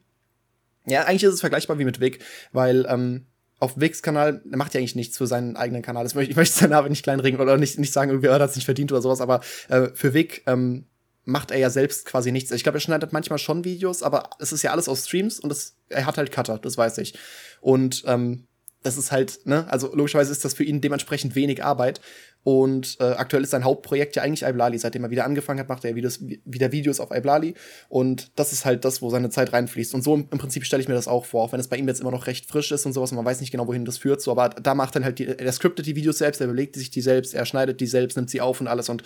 ja, 0.87 1.03
eigentlich 1.03 1.25
ist 1.25 1.35
es 1.35 1.41
vergleichbar 1.41 1.81
wie 1.81 1.85
mit 1.85 1.99
Vic, 2.01 2.21
weil 2.53 2.87
ähm, 2.89 3.27
auf 3.59 3.81
Vicks 3.81 4.01
Kanal 4.01 4.41
macht 4.45 4.75
ja 4.75 4.79
eigentlich 4.79 4.95
nichts 4.95 5.19
für 5.19 5.27
seinen 5.27 5.57
eigenen 5.57 5.83
Kanal. 5.83 6.05
Das 6.05 6.15
möchte, 6.15 6.31
ich 6.31 6.37
möchte 6.37 6.57
seinen 6.57 6.71
Namen 6.71 6.91
nicht 6.91 7.03
kleinregen 7.03 7.41
oder 7.41 7.57
nicht, 7.57 7.77
nicht 7.81 7.93
sagen, 7.93 8.13
irgendwie, 8.13 8.29
er 8.29 8.35
hat 8.35 8.49
es 8.49 8.55
nicht 8.55 8.65
verdient 8.65 8.93
oder 8.93 9.03
sowas, 9.03 9.21
aber 9.21 9.41
äh, 9.69 9.89
für 9.95 10.15
Vic 10.15 10.45
ähm, 10.47 10.87
macht 11.25 11.51
er 11.51 11.59
ja 11.59 11.69
selbst 11.69 12.07
quasi 12.07 12.31
nichts. 12.31 12.53
Ich 12.53 12.63
glaube, 12.63 12.79
er 12.79 12.81
schneidet 12.81 13.13
manchmal 13.13 13.41
schon 13.41 13.65
Videos, 13.65 14.05
aber 14.05 14.31
es 14.39 14.53
ist 14.53 14.63
ja 14.63 14.71
alles 14.71 14.89
aus 14.89 15.05
Streams 15.05 15.41
und 15.41 15.51
es, 15.51 15.75
er 15.89 16.07
hat 16.07 16.17
halt 16.17 16.31
Cutter, 16.31 16.59
das 16.59 16.79
weiß 16.79 16.99
ich. 16.99 17.19
Und 17.61 18.05
ähm, 18.07 18.48
das 18.83 18.97
ist 18.97 19.11
halt, 19.11 19.41
ne, 19.45 19.67
also 19.71 19.95
logischerweise 19.95 20.31
ist 20.31 20.45
das 20.45 20.55
für 20.55 20.65
ihn 20.65 20.81
dementsprechend 20.81 21.35
wenig 21.35 21.65
Arbeit. 21.65 22.01
Und 22.45 22.97
äh, 23.01 23.05
aktuell 23.05 23.43
ist 23.43 23.51
sein 23.51 23.65
Hauptprojekt 23.65 24.17
ja 24.17 24.23
eigentlich 24.23 24.49
Iblali. 24.49 24.79
Seitdem 24.79 25.05
er 25.05 25.11
wieder 25.11 25.25
angefangen 25.25 25.59
hat, 25.59 25.69
macht 25.69 25.85
er 25.85 25.97
Videos, 25.97 26.21
wieder 26.23 26.71
Videos 26.73 27.01
auf 27.01 27.11
Iblali. 27.11 27.55
Und 27.89 28.31
das 28.37 28.53
ist 28.53 28.65
halt 28.65 28.85
das, 28.85 29.03
wo 29.03 29.11
seine 29.11 29.29
Zeit 29.31 29.53
reinfließt. 29.53 29.95
Und 29.95 30.03
so 30.03 30.15
im, 30.15 30.29
im 30.31 30.39
Prinzip 30.39 30.65
stelle 30.65 30.81
ich 30.81 30.89
mir 30.89 30.95
das 30.95 31.09
auch 31.09 31.25
vor, 31.25 31.43
auch 31.43 31.53
wenn 31.53 31.61
es 31.61 31.69
bei 31.69 31.77
ihm 31.77 31.89
jetzt 31.89 32.01
immer 32.01 32.13
noch 32.13 32.27
recht 32.27 32.47
frisch 32.47 32.71
ist 32.71 32.87
und 32.87 32.93
sowas 32.93 33.11
und 33.11 33.17
man 33.17 33.25
weiß 33.25 33.41
nicht 33.41 33.51
genau, 33.51 33.67
wohin 33.67 33.85
das 33.85 33.99
führt. 33.99 34.23
So, 34.23 34.31
aber 34.31 34.51
da 34.51 34.75
macht 34.75 34.95
dann 34.95 35.05
halt 35.05 35.19
die, 35.19 35.27
er 35.27 35.53
scriptet 35.53 35.87
die 35.87 35.97
Videos 35.97 36.19
selbst, 36.19 36.41
er 36.41 36.47
überlegt 36.47 36.77
sich 36.77 36.91
die 36.91 37.01
selbst, 37.01 37.35
er 37.35 37.45
schneidet 37.45 37.81
die 37.81 37.87
selbst, 37.87 38.17
nimmt 38.17 38.31
sie 38.31 38.41
auf 38.41 38.61
und 38.61 38.69
alles. 38.69 38.89
Und 38.89 39.03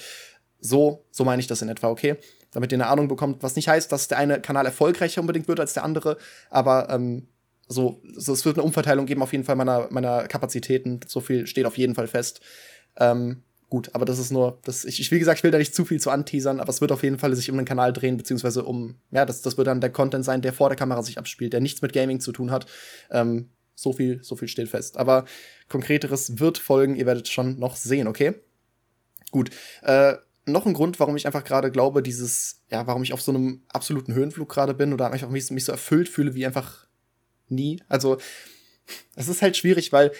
so, 0.61 1.05
so 1.11 1.25
meine 1.25 1.41
ich 1.41 1.49
das 1.49 1.63
in 1.63 1.69
etwa, 1.69 1.89
okay? 1.89 2.17
Damit 2.53 2.71
ihr 2.71 2.77
eine 2.77 2.87
Ahnung 2.87 3.09
bekommt, 3.09 3.43
was 3.43 3.57
nicht 3.57 3.69
heißt, 3.69 3.91
dass 3.91 4.09
der 4.09 4.19
eine 4.19 4.41
Kanal 4.41 4.67
erfolgreicher 4.67 5.21
unbedingt 5.21 5.49
wird 5.49 5.59
als 5.59 5.73
der 5.73 5.85
andere, 5.85 6.19
aber 6.51 6.91
ähm, 6.91 7.27
so, 7.69 8.03
so, 8.17 8.33
es 8.33 8.45
wird 8.45 8.57
eine 8.57 8.65
Umverteilung 8.65 9.07
geben 9.07 9.23
auf 9.23 9.33
jeden 9.33 9.45
Fall 9.45 9.57
meiner, 9.57 9.89
meiner 9.91 10.29
Kapazitäten. 10.29 11.01
So 11.07 11.21
viel 11.21 11.47
steht 11.47 11.67
auf 11.67 11.79
jeden 11.79 11.95
Fall 11.95 12.07
fest. 12.07 12.41
Ähm, 12.97 13.43
gut, 13.69 13.91
aber 13.95 14.05
das 14.05 14.19
ist 14.19 14.31
nur, 14.31 14.59
das, 14.65 14.85
ich, 14.85 15.01
ich, 15.01 15.11
wie 15.11 15.19
gesagt, 15.19 15.39
ich 15.39 15.45
will 15.45 15.51
da 15.51 15.59
nicht 15.59 15.75
zu 15.75 15.85
viel 15.85 16.01
zu 16.01 16.11
anteasern, 16.11 16.61
aber 16.61 16.71
es 16.71 16.81
wird 16.81 16.93
auf 16.93 17.03
jeden 17.03 17.19
Fall 17.19 17.35
sich 17.35 17.51
um 17.51 17.57
den 17.57 17.65
Kanal 17.65 17.93
drehen, 17.93 18.17
beziehungsweise 18.17 18.65
um, 18.65 18.97
ja, 19.11 19.25
das, 19.25 19.43
das 19.43 19.57
wird 19.57 19.67
dann 19.67 19.81
der 19.81 19.91
Content 19.91 20.25
sein, 20.25 20.43
der 20.43 20.53
vor 20.53 20.69
der 20.69 20.77
Kamera 20.77 21.03
sich 21.03 21.19
abspielt, 21.19 21.53
der 21.53 21.61
nichts 21.61 21.83
mit 21.83 21.93
Gaming 21.93 22.21
zu 22.21 22.33
tun 22.33 22.51
hat. 22.51 22.67
Ähm, 23.11 23.49
so 23.75 23.93
viel, 23.93 24.23
so 24.23 24.37
viel 24.37 24.49
steht 24.49 24.69
fest. 24.69 24.99
Aber 24.99 25.25
konkreteres 25.69 26.39
wird 26.39 26.59
folgen, 26.59 26.97
ihr 26.97 27.07
werdet 27.07 27.29
schon 27.29 27.59
noch 27.59 27.77
sehen, 27.77 28.07
okay? 28.07 28.35
Gut. 29.31 29.51
Äh, 29.83 30.15
noch 30.45 30.67
ein 30.67 30.75
Grund, 30.75 30.99
warum 31.01 31.17
ich 31.17 31.27
einfach 31.27 31.45
gerade 31.45 31.71
glaube, 31.71 32.03
dieses, 32.03 32.63
ja, 32.71 32.87
warum 32.87 33.03
ich 33.03 33.13
auf 33.13 33.23
so 33.23 33.33
einem 33.33 33.63
absoluten 33.69 34.13
Höhenflug 34.13 34.49
gerade 34.49 34.75
bin 34.75 34.93
oder 34.93 35.11
einfach 35.11 35.31
mich, 35.31 35.51
mich 35.51 35.65
so 35.65 35.73
erfüllt 35.73 36.09
fühle, 36.09 36.35
wie 36.35 36.45
einfach 36.45 36.87
nie. 37.55 37.81
Also, 37.89 38.19
es 39.17 39.29
ist 39.29 39.43
halt 39.43 39.57
schwierig, 39.57 39.93
weil 39.93 40.13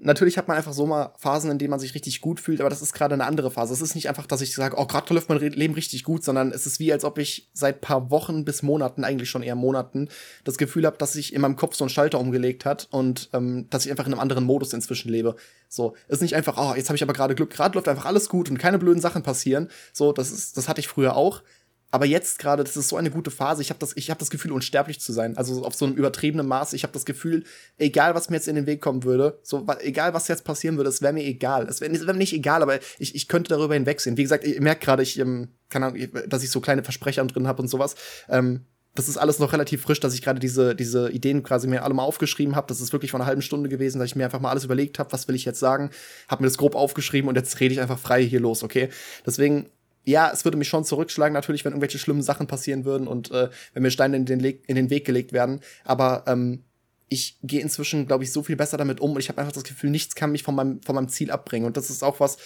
natürlich 0.00 0.38
hat 0.38 0.48
man 0.48 0.56
einfach 0.56 0.72
so 0.72 0.86
mal 0.86 1.12
Phasen, 1.18 1.50
in 1.50 1.58
denen 1.58 1.70
man 1.70 1.78
sich 1.78 1.94
richtig 1.94 2.20
gut 2.20 2.40
fühlt, 2.40 2.60
aber 2.60 2.70
das 2.70 2.82
ist 2.82 2.92
gerade 2.92 3.14
eine 3.14 3.26
andere 3.26 3.50
Phase. 3.50 3.72
Es 3.72 3.80
ist 3.80 3.94
nicht 3.94 4.08
einfach, 4.08 4.26
dass 4.26 4.40
ich 4.40 4.54
sage, 4.54 4.76
oh, 4.78 4.86
gerade 4.86 5.12
läuft 5.14 5.28
mein 5.28 5.38
Leben 5.38 5.74
richtig 5.74 6.04
gut, 6.04 6.24
sondern 6.24 6.52
es 6.52 6.66
ist 6.66 6.80
wie, 6.80 6.92
als 6.92 7.04
ob 7.04 7.18
ich 7.18 7.48
seit 7.52 7.80
paar 7.80 8.10
Wochen 8.10 8.44
bis 8.44 8.62
Monaten, 8.62 9.04
eigentlich 9.04 9.30
schon 9.30 9.42
eher 9.42 9.54
Monaten, 9.54 10.08
das 10.44 10.58
Gefühl 10.58 10.86
habe, 10.86 10.96
dass 10.96 11.12
sich 11.12 11.34
in 11.34 11.40
meinem 11.40 11.56
Kopf 11.56 11.74
so 11.74 11.84
ein 11.84 11.90
Schalter 11.90 12.18
umgelegt 12.18 12.64
hat 12.64 12.88
und 12.90 13.28
ähm, 13.32 13.66
dass 13.70 13.84
ich 13.84 13.90
einfach 13.90 14.06
in 14.06 14.12
einem 14.12 14.20
anderen 14.20 14.44
Modus 14.44 14.72
inzwischen 14.72 15.10
lebe. 15.10 15.36
So, 15.68 15.94
es 16.08 16.16
ist 16.16 16.22
nicht 16.22 16.34
einfach, 16.34 16.56
oh, 16.56 16.74
jetzt 16.74 16.88
habe 16.88 16.96
ich 16.96 17.02
aber 17.02 17.12
gerade 17.12 17.34
Glück, 17.34 17.50
gerade 17.50 17.74
läuft 17.74 17.88
einfach 17.88 18.06
alles 18.06 18.28
gut 18.28 18.50
und 18.50 18.58
keine 18.58 18.78
blöden 18.78 19.00
Sachen 19.00 19.22
passieren. 19.22 19.68
So, 19.92 20.12
das 20.12 20.32
ist, 20.32 20.56
das 20.56 20.68
hatte 20.68 20.80
ich 20.80 20.88
früher 20.88 21.14
auch. 21.14 21.42
Aber 21.90 22.06
jetzt 22.06 22.38
gerade, 22.38 22.62
das 22.62 22.76
ist 22.76 22.88
so 22.88 22.96
eine 22.96 23.10
gute 23.10 23.30
Phase. 23.30 23.62
Ich 23.62 23.70
habe 23.70 23.80
das, 23.80 23.96
ich 23.96 24.10
habe 24.10 24.18
das 24.18 24.30
Gefühl, 24.30 24.52
unsterblich 24.52 25.00
zu 25.00 25.12
sein. 25.12 25.36
Also 25.36 25.64
auf 25.64 25.74
so 25.74 25.86
einem 25.86 25.94
übertriebenen 25.94 26.46
Maß. 26.46 26.72
Ich 26.72 26.84
habe 26.84 26.92
das 26.92 27.04
Gefühl, 27.04 27.44
egal 27.78 28.14
was 28.14 28.30
mir 28.30 28.36
jetzt 28.36 28.48
in 28.48 28.54
den 28.54 28.66
Weg 28.66 28.80
kommen 28.80 29.02
würde, 29.02 29.38
so 29.42 29.66
egal 29.80 30.14
was 30.14 30.28
jetzt 30.28 30.44
passieren 30.44 30.76
würde, 30.76 30.88
es 30.90 31.02
wäre 31.02 31.12
mir 31.12 31.24
egal. 31.24 31.66
Es 31.68 31.80
wäre 31.80 31.92
wär 32.06 32.14
nicht 32.14 32.32
egal, 32.32 32.62
aber 32.62 32.78
ich, 32.98 33.14
ich 33.14 33.28
könnte 33.28 33.48
darüber 33.48 33.74
hinwegsehen. 33.74 34.16
Wie 34.16 34.22
gesagt, 34.22 34.44
ich 34.44 34.60
merke 34.60 34.84
gerade, 34.84 35.02
ich 35.02 35.18
ähm, 35.18 35.48
keine 35.68 35.86
Ahnung, 35.86 36.08
dass 36.28 36.42
ich 36.42 36.50
so 36.50 36.60
kleine 36.60 36.84
Versprecher 36.84 37.24
drin 37.24 37.48
habe 37.48 37.62
und 37.62 37.68
sowas. 37.68 37.94
Ähm, 38.28 38.66
das 38.94 39.08
ist 39.08 39.16
alles 39.16 39.38
noch 39.38 39.52
relativ 39.52 39.82
frisch, 39.82 40.00
dass 40.00 40.14
ich 40.14 40.22
gerade 40.22 40.40
diese, 40.40 40.74
diese 40.74 41.10
Ideen 41.10 41.44
quasi 41.44 41.68
mir 41.68 41.84
alle 41.84 41.94
mal 41.94 42.02
aufgeschrieben 42.02 42.56
habe. 42.56 42.66
Das 42.66 42.80
ist 42.80 42.92
wirklich 42.92 43.12
vor 43.12 43.20
einer 43.20 43.26
halben 43.26 43.42
Stunde 43.42 43.68
gewesen, 43.68 44.00
dass 44.00 44.08
ich 44.08 44.16
mir 44.16 44.24
einfach 44.24 44.40
mal 44.40 44.50
alles 44.50 44.64
überlegt 44.64 44.98
habe, 44.98 45.12
was 45.12 45.28
will 45.28 45.36
ich 45.36 45.44
jetzt 45.44 45.60
sagen, 45.60 45.90
habe 46.28 46.42
mir 46.42 46.48
das 46.48 46.58
grob 46.58 46.74
aufgeschrieben 46.74 47.28
und 47.28 47.36
jetzt 47.36 47.58
rede 47.60 47.72
ich 47.72 47.80
einfach 47.80 47.98
frei 47.98 48.24
hier 48.24 48.40
los, 48.40 48.64
okay? 48.64 48.88
Deswegen 49.24 49.70
ja, 50.04 50.30
es 50.32 50.44
würde 50.44 50.56
mich 50.56 50.68
schon 50.68 50.84
zurückschlagen, 50.84 51.34
natürlich, 51.34 51.64
wenn 51.64 51.72
irgendwelche 51.72 51.98
schlimmen 51.98 52.22
Sachen 52.22 52.46
passieren 52.46 52.84
würden 52.84 53.06
und 53.06 53.30
äh, 53.30 53.50
wenn 53.74 53.82
mir 53.82 53.90
Steine 53.90 54.16
in 54.16 54.24
den, 54.24 54.40
in 54.40 54.76
den 54.76 54.90
Weg 54.90 55.04
gelegt 55.04 55.32
werden. 55.32 55.60
Aber 55.84 56.24
ähm, 56.26 56.64
ich 57.08 57.38
gehe 57.42 57.60
inzwischen, 57.60 58.06
glaube 58.06 58.24
ich, 58.24 58.32
so 58.32 58.42
viel 58.42 58.56
besser 58.56 58.76
damit 58.76 59.00
um 59.00 59.12
und 59.12 59.20
ich 59.20 59.28
habe 59.28 59.40
einfach 59.40 59.52
das 59.52 59.64
Gefühl, 59.64 59.90
nichts 59.90 60.14
kann 60.14 60.32
mich 60.32 60.42
von 60.42 60.54
meinem, 60.54 60.80
von 60.82 60.94
meinem 60.94 61.08
Ziel 61.08 61.30
abbringen. 61.30 61.66
Und 61.66 61.76
das 61.76 61.90
ist 61.90 62.02
auch 62.02 62.20
was, 62.20 62.38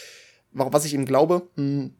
was 0.52 0.84
ich 0.84 0.94
eben 0.94 1.06
glaube, 1.06 1.48
mh, 1.56 1.62
hm, 1.62 1.94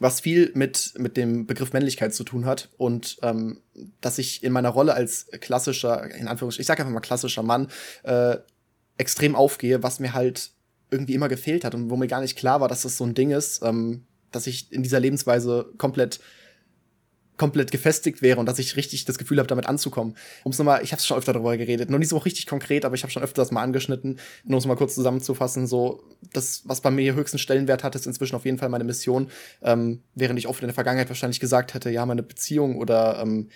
was 0.00 0.20
viel 0.20 0.52
mit, 0.54 0.94
mit 0.98 1.16
dem 1.16 1.46
Begriff 1.46 1.72
Männlichkeit 1.72 2.14
zu 2.14 2.22
tun 2.22 2.44
hat 2.44 2.68
und 2.76 3.18
ähm, 3.22 3.60
dass 4.00 4.18
ich 4.18 4.44
in 4.44 4.52
meiner 4.52 4.68
Rolle 4.68 4.94
als 4.94 5.26
klassischer, 5.40 6.14
in 6.14 6.28
Anführungsstrichen, 6.28 6.62
ich 6.62 6.66
sage 6.66 6.82
einfach 6.82 6.92
mal 6.92 7.00
klassischer 7.00 7.42
Mann, 7.42 7.68
äh, 8.04 8.36
extrem 8.96 9.34
aufgehe, 9.34 9.82
was 9.82 9.98
mir 9.98 10.12
halt 10.12 10.52
irgendwie 10.90 11.14
immer 11.14 11.28
gefehlt 11.28 11.64
hat 11.64 11.74
und 11.74 11.90
wo 11.90 11.96
mir 11.96 12.06
gar 12.06 12.20
nicht 12.20 12.36
klar 12.36 12.60
war, 12.60 12.68
dass 12.68 12.82
das 12.82 12.96
so 12.96 13.04
ein 13.04 13.14
Ding 13.14 13.30
ist, 13.30 13.62
ähm, 13.62 14.04
dass 14.30 14.46
ich 14.46 14.72
in 14.72 14.82
dieser 14.82 15.00
Lebensweise 15.00 15.72
komplett 15.78 16.20
komplett 17.38 17.70
gefestigt 17.70 18.20
wäre 18.20 18.38
und 18.40 18.46
dass 18.46 18.58
ich 18.58 18.76
richtig 18.76 19.04
das 19.06 19.16
Gefühl 19.16 19.38
habe, 19.38 19.46
damit 19.46 19.66
anzukommen. 19.66 20.16
Um 20.44 20.52
es 20.52 20.58
nochmal, 20.58 20.82
ich 20.82 20.92
habe 20.92 20.98
es 20.98 21.06
schon 21.06 21.16
öfter 21.16 21.32
darüber 21.32 21.56
geredet, 21.56 21.88
noch 21.88 21.98
nicht 21.98 22.08
so 22.08 22.18
richtig 22.18 22.46
konkret, 22.46 22.84
aber 22.84 22.96
ich 22.96 23.02
habe 23.04 23.12
schon 23.12 23.22
öfter 23.22 23.40
das 23.40 23.52
mal 23.52 23.62
angeschnitten, 23.62 24.18
nur 24.44 24.56
um 24.56 24.58
es 24.58 24.66
mal 24.66 24.76
kurz 24.76 24.94
zusammenzufassen, 24.94 25.66
so 25.66 26.02
das, 26.32 26.62
was 26.64 26.80
bei 26.80 26.90
mir 26.90 27.14
höchsten 27.14 27.38
Stellenwert 27.38 27.84
hat, 27.84 27.94
ist 27.94 28.06
inzwischen 28.06 28.34
auf 28.34 28.44
jeden 28.44 28.58
Fall 28.58 28.68
meine 28.68 28.84
Mission, 28.84 29.30
ähm, 29.62 30.02
während 30.14 30.38
ich 30.38 30.48
oft 30.48 30.60
in 30.62 30.66
der 30.66 30.74
Vergangenheit 30.74 31.08
wahrscheinlich 31.08 31.40
gesagt 31.40 31.74
hätte, 31.74 31.90
ja, 31.90 32.04
meine 32.04 32.24
Beziehung 32.24 32.76
oder 32.76 33.20
ähm, 33.22 33.48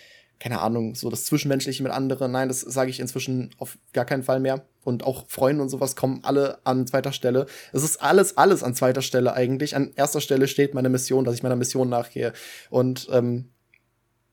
keine 0.42 0.60
Ahnung, 0.60 0.96
so 0.96 1.08
das 1.08 1.24
Zwischenmenschliche 1.24 1.84
mit 1.84 1.92
anderen. 1.92 2.32
Nein, 2.32 2.48
das 2.48 2.62
sage 2.62 2.90
ich 2.90 2.98
inzwischen 2.98 3.50
auf 3.58 3.78
gar 3.92 4.04
keinen 4.04 4.24
Fall 4.24 4.40
mehr. 4.40 4.66
Und 4.82 5.04
auch 5.04 5.24
Freunde 5.28 5.62
und 5.62 5.68
sowas 5.68 5.94
kommen 5.94 6.18
alle 6.24 6.58
an 6.66 6.84
zweiter 6.84 7.12
Stelle. 7.12 7.46
Es 7.72 7.84
ist 7.84 8.02
alles, 8.02 8.36
alles 8.36 8.64
an 8.64 8.74
zweiter 8.74 9.02
Stelle 9.02 9.34
eigentlich. 9.34 9.76
An 9.76 9.92
erster 9.94 10.20
Stelle 10.20 10.48
steht 10.48 10.74
meine 10.74 10.88
Mission, 10.88 11.24
dass 11.24 11.36
ich 11.36 11.44
meiner 11.44 11.54
Mission 11.54 11.88
nachgehe. 11.88 12.32
Und 12.70 13.06
ähm, 13.12 13.50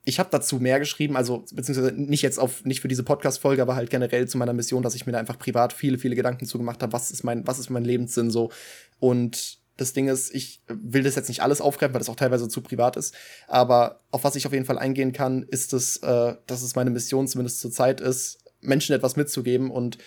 ich 0.04 0.18
habe 0.18 0.30
dazu 0.32 0.56
mehr 0.56 0.80
geschrieben, 0.80 1.16
also 1.16 1.46
beziehungsweise 1.54 1.92
nicht 1.92 2.24
jetzt 2.24 2.40
auf, 2.40 2.66
nicht 2.66 2.82
für 2.82 2.88
diese 2.88 3.04
Podcast-Folge, 3.04 3.62
aber 3.62 3.76
halt 3.76 3.92
generell 3.92 4.28
zu 4.28 4.40
meiner 4.40 4.54
Mission, 4.54 4.82
dass 4.82 4.96
ich 4.96 5.06
mir 5.06 5.12
da 5.12 5.20
einfach 5.20 5.38
privat 5.38 5.74
viele, 5.74 6.00
viele 6.00 6.16
Gedanken 6.16 6.48
zugemacht 6.48 6.82
habe, 6.82 6.92
was 6.92 7.12
ist 7.12 7.24
mein, 7.24 7.46
was 7.46 7.60
ist 7.60 7.70
mein 7.70 7.86
Lebenssinn 7.86 8.32
so. 8.32 8.50
Und 8.98 9.59
das 9.80 9.94
Ding 9.94 10.08
ist, 10.08 10.34
ich 10.34 10.62
will 10.68 11.04
das 11.04 11.16
jetzt 11.16 11.30
nicht 11.30 11.42
alles 11.42 11.62
aufgreifen, 11.62 11.94
weil 11.94 12.00
das 12.00 12.10
auch 12.10 12.16
teilweise 12.16 12.48
zu 12.48 12.62
privat 12.62 12.98
ist. 12.98 13.16
Aber 13.48 14.02
auf 14.12 14.24
was 14.24 14.36
ich 14.36 14.46
auf 14.46 14.54
jeden 14.54 14.66
Fall 14.66 14.78
eingehen 14.78 15.14
kann, 15.14 15.44
ist 15.44 15.74
es, 15.74 15.98
äh, 15.98 16.36
dass 16.48 16.62
es 16.62 16.76
meine 16.76 16.90
Mission 16.90 17.28
zumindest 17.28 17.60
zur 17.60 17.72
Zeit 17.72 18.02
ist, 18.02 18.40
Menschen 18.62 18.96
etwas 18.96 19.16
mitzugeben. 19.16 19.72
Und 19.72 19.98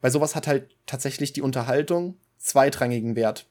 bei 0.00 0.10
sowas 0.10 0.34
hat 0.34 0.46
halt 0.46 0.76
tatsächlich 0.86 1.32
die 1.32 1.42
Unterhaltung 1.42 2.18
zweitrangigen 2.38 3.16
Wert. 3.16 3.46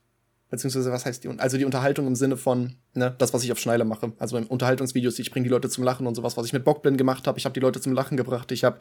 Beziehungsweise, 0.50 0.92
was 0.92 1.06
heißt 1.08 1.24
die? 1.24 1.30
Also 1.40 1.58
die 1.58 1.66
Unterhaltung 1.66 2.06
im 2.06 2.16
Sinne 2.16 2.38
von, 2.38 2.76
ne, 2.94 3.16
das, 3.18 3.34
was 3.34 3.44
ich 3.44 3.52
auf 3.52 3.58
Schneile 3.58 3.86
mache. 3.86 4.14
Also 4.20 4.38
in 4.38 4.46
Unterhaltungsvideos, 4.46 5.18
ich 5.18 5.32
bringe 5.32 5.46
die 5.46 5.50
Leute 5.50 5.68
zum 5.68 5.84
Lachen 5.84 6.06
und 6.06 6.14
sowas, 6.14 6.38
was 6.38 6.46
ich 6.46 6.54
mit 6.54 6.64
Bockblind 6.64 7.00
gemacht 7.00 7.26
habe. 7.26 7.40
Ich 7.40 7.46
habe 7.46 7.54
die 7.54 7.60
Leute 7.60 7.82
zum 7.82 7.94
Lachen 7.94 8.18
gebracht. 8.18 8.52
Ich 8.52 8.64
habe 8.64 8.78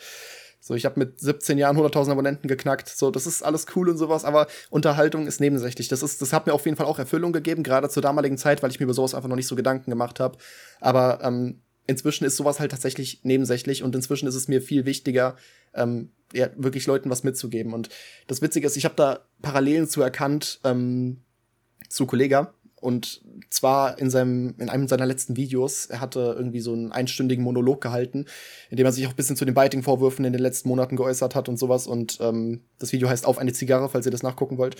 so, 0.64 0.76
ich 0.76 0.85
habe 0.85 1.00
mit 1.00 1.19
17 1.19 1.59
Jahren 1.59 1.76
100.000 1.76 2.12
Abonnenten 2.12 2.47
geknackt. 2.47 2.88
So, 2.88 3.11
das 3.11 3.26
ist 3.26 3.42
alles 3.42 3.66
cool 3.75 3.88
und 3.88 3.99
sowas, 3.99 4.25
aber 4.25 4.47
Unterhaltung 4.71 5.26
ist 5.26 5.40
nebensächlich. 5.40 5.88
Das 5.88 6.04
ist, 6.04 6.23
das 6.23 6.33
hat 6.33 6.47
mir 6.47 6.52
auf 6.52 6.64
jeden 6.66 6.76
Fall 6.76 6.87
auch 6.87 7.00
Erfüllung 7.00 7.33
gegeben, 7.33 7.64
gerade 7.64 7.88
zur 7.88 8.00
damaligen 8.00 8.38
Zeit, 8.38 8.62
weil 8.62 8.71
ich 8.71 8.78
mir 8.78 8.85
über 8.85 8.95
sowas 8.95 9.12
einfach 9.12 9.28
noch 9.28 9.35
nicht 9.35 9.49
so 9.49 9.57
Gedanken 9.57 9.90
gemacht 9.90 10.21
habe. 10.21 10.38
Aber 10.81 11.19
ähm, 11.25 11.62
inzwischen 11.88 12.25
ist 12.25 12.37
sowas 12.37 12.61
halt 12.61 12.71
tatsächlich 12.71 13.25
nebensächlich 13.25 13.83
und 13.83 13.92
inzwischen 13.97 14.28
ist 14.28 14.37
es 14.37 14.47
mir 14.47 14.62
viel 14.62 14.85
wichtiger, 14.85 15.35
ähm, 15.75 16.12
ja, 16.33 16.49
wirklich 16.54 16.87
Leuten 16.87 17.11
was 17.11 17.25
mitzugeben. 17.25 17.75
Und 17.75 17.88
das 18.28 18.40
Witzige 18.40 18.69
ist, 18.69 18.76
ich 18.76 18.85
habe 18.85 18.95
da 18.95 19.26
Parallelen 19.42 19.88
zu 19.88 20.00
erkannt 20.00 20.61
ähm, 20.62 21.25
zu 21.88 22.07
Kollega. 22.07 22.54
Und 22.83 23.23
zwar 23.49 23.97
in 24.01 24.11
seinem, 24.11 24.57
in 24.59 24.69
einem 24.69 24.89
seiner 24.89 25.07
letzten 25.07 25.37
Videos, 25.37 25.87
er 25.87 26.01
hatte 26.01 26.35
irgendwie 26.37 26.59
so 26.59 26.73
einen 26.73 26.91
einstündigen 26.91 27.45
Monolog 27.45 27.81
gehalten, 27.81 28.27
in 28.71 28.77
dem 28.77 28.85
er 28.85 28.91
sich 28.91 29.07
auch 29.07 29.11
ein 29.11 29.17
bisschen 29.17 29.37
zu 29.37 29.45
den 29.45 29.55
Biting-Vorwürfen 29.55 30.25
in 30.25 30.33
den 30.33 30.43
letzten 30.43 30.69
Monaten 30.69 30.97
geäußert 30.97 31.37
hat 31.37 31.49
und 31.49 31.59
sowas. 31.59 31.87
Und 31.87 32.19
ähm, 32.21 32.62
das 32.81 32.93
Video 32.93 33.09
heißt 33.09 33.25
Auf 33.25 33.39
eine 33.39 33.53
Zigarre, 33.53 33.89
falls 33.89 34.05
ihr 34.05 34.11
das 34.11 34.25
nachgucken 34.25 34.59
wollt. 34.59 34.75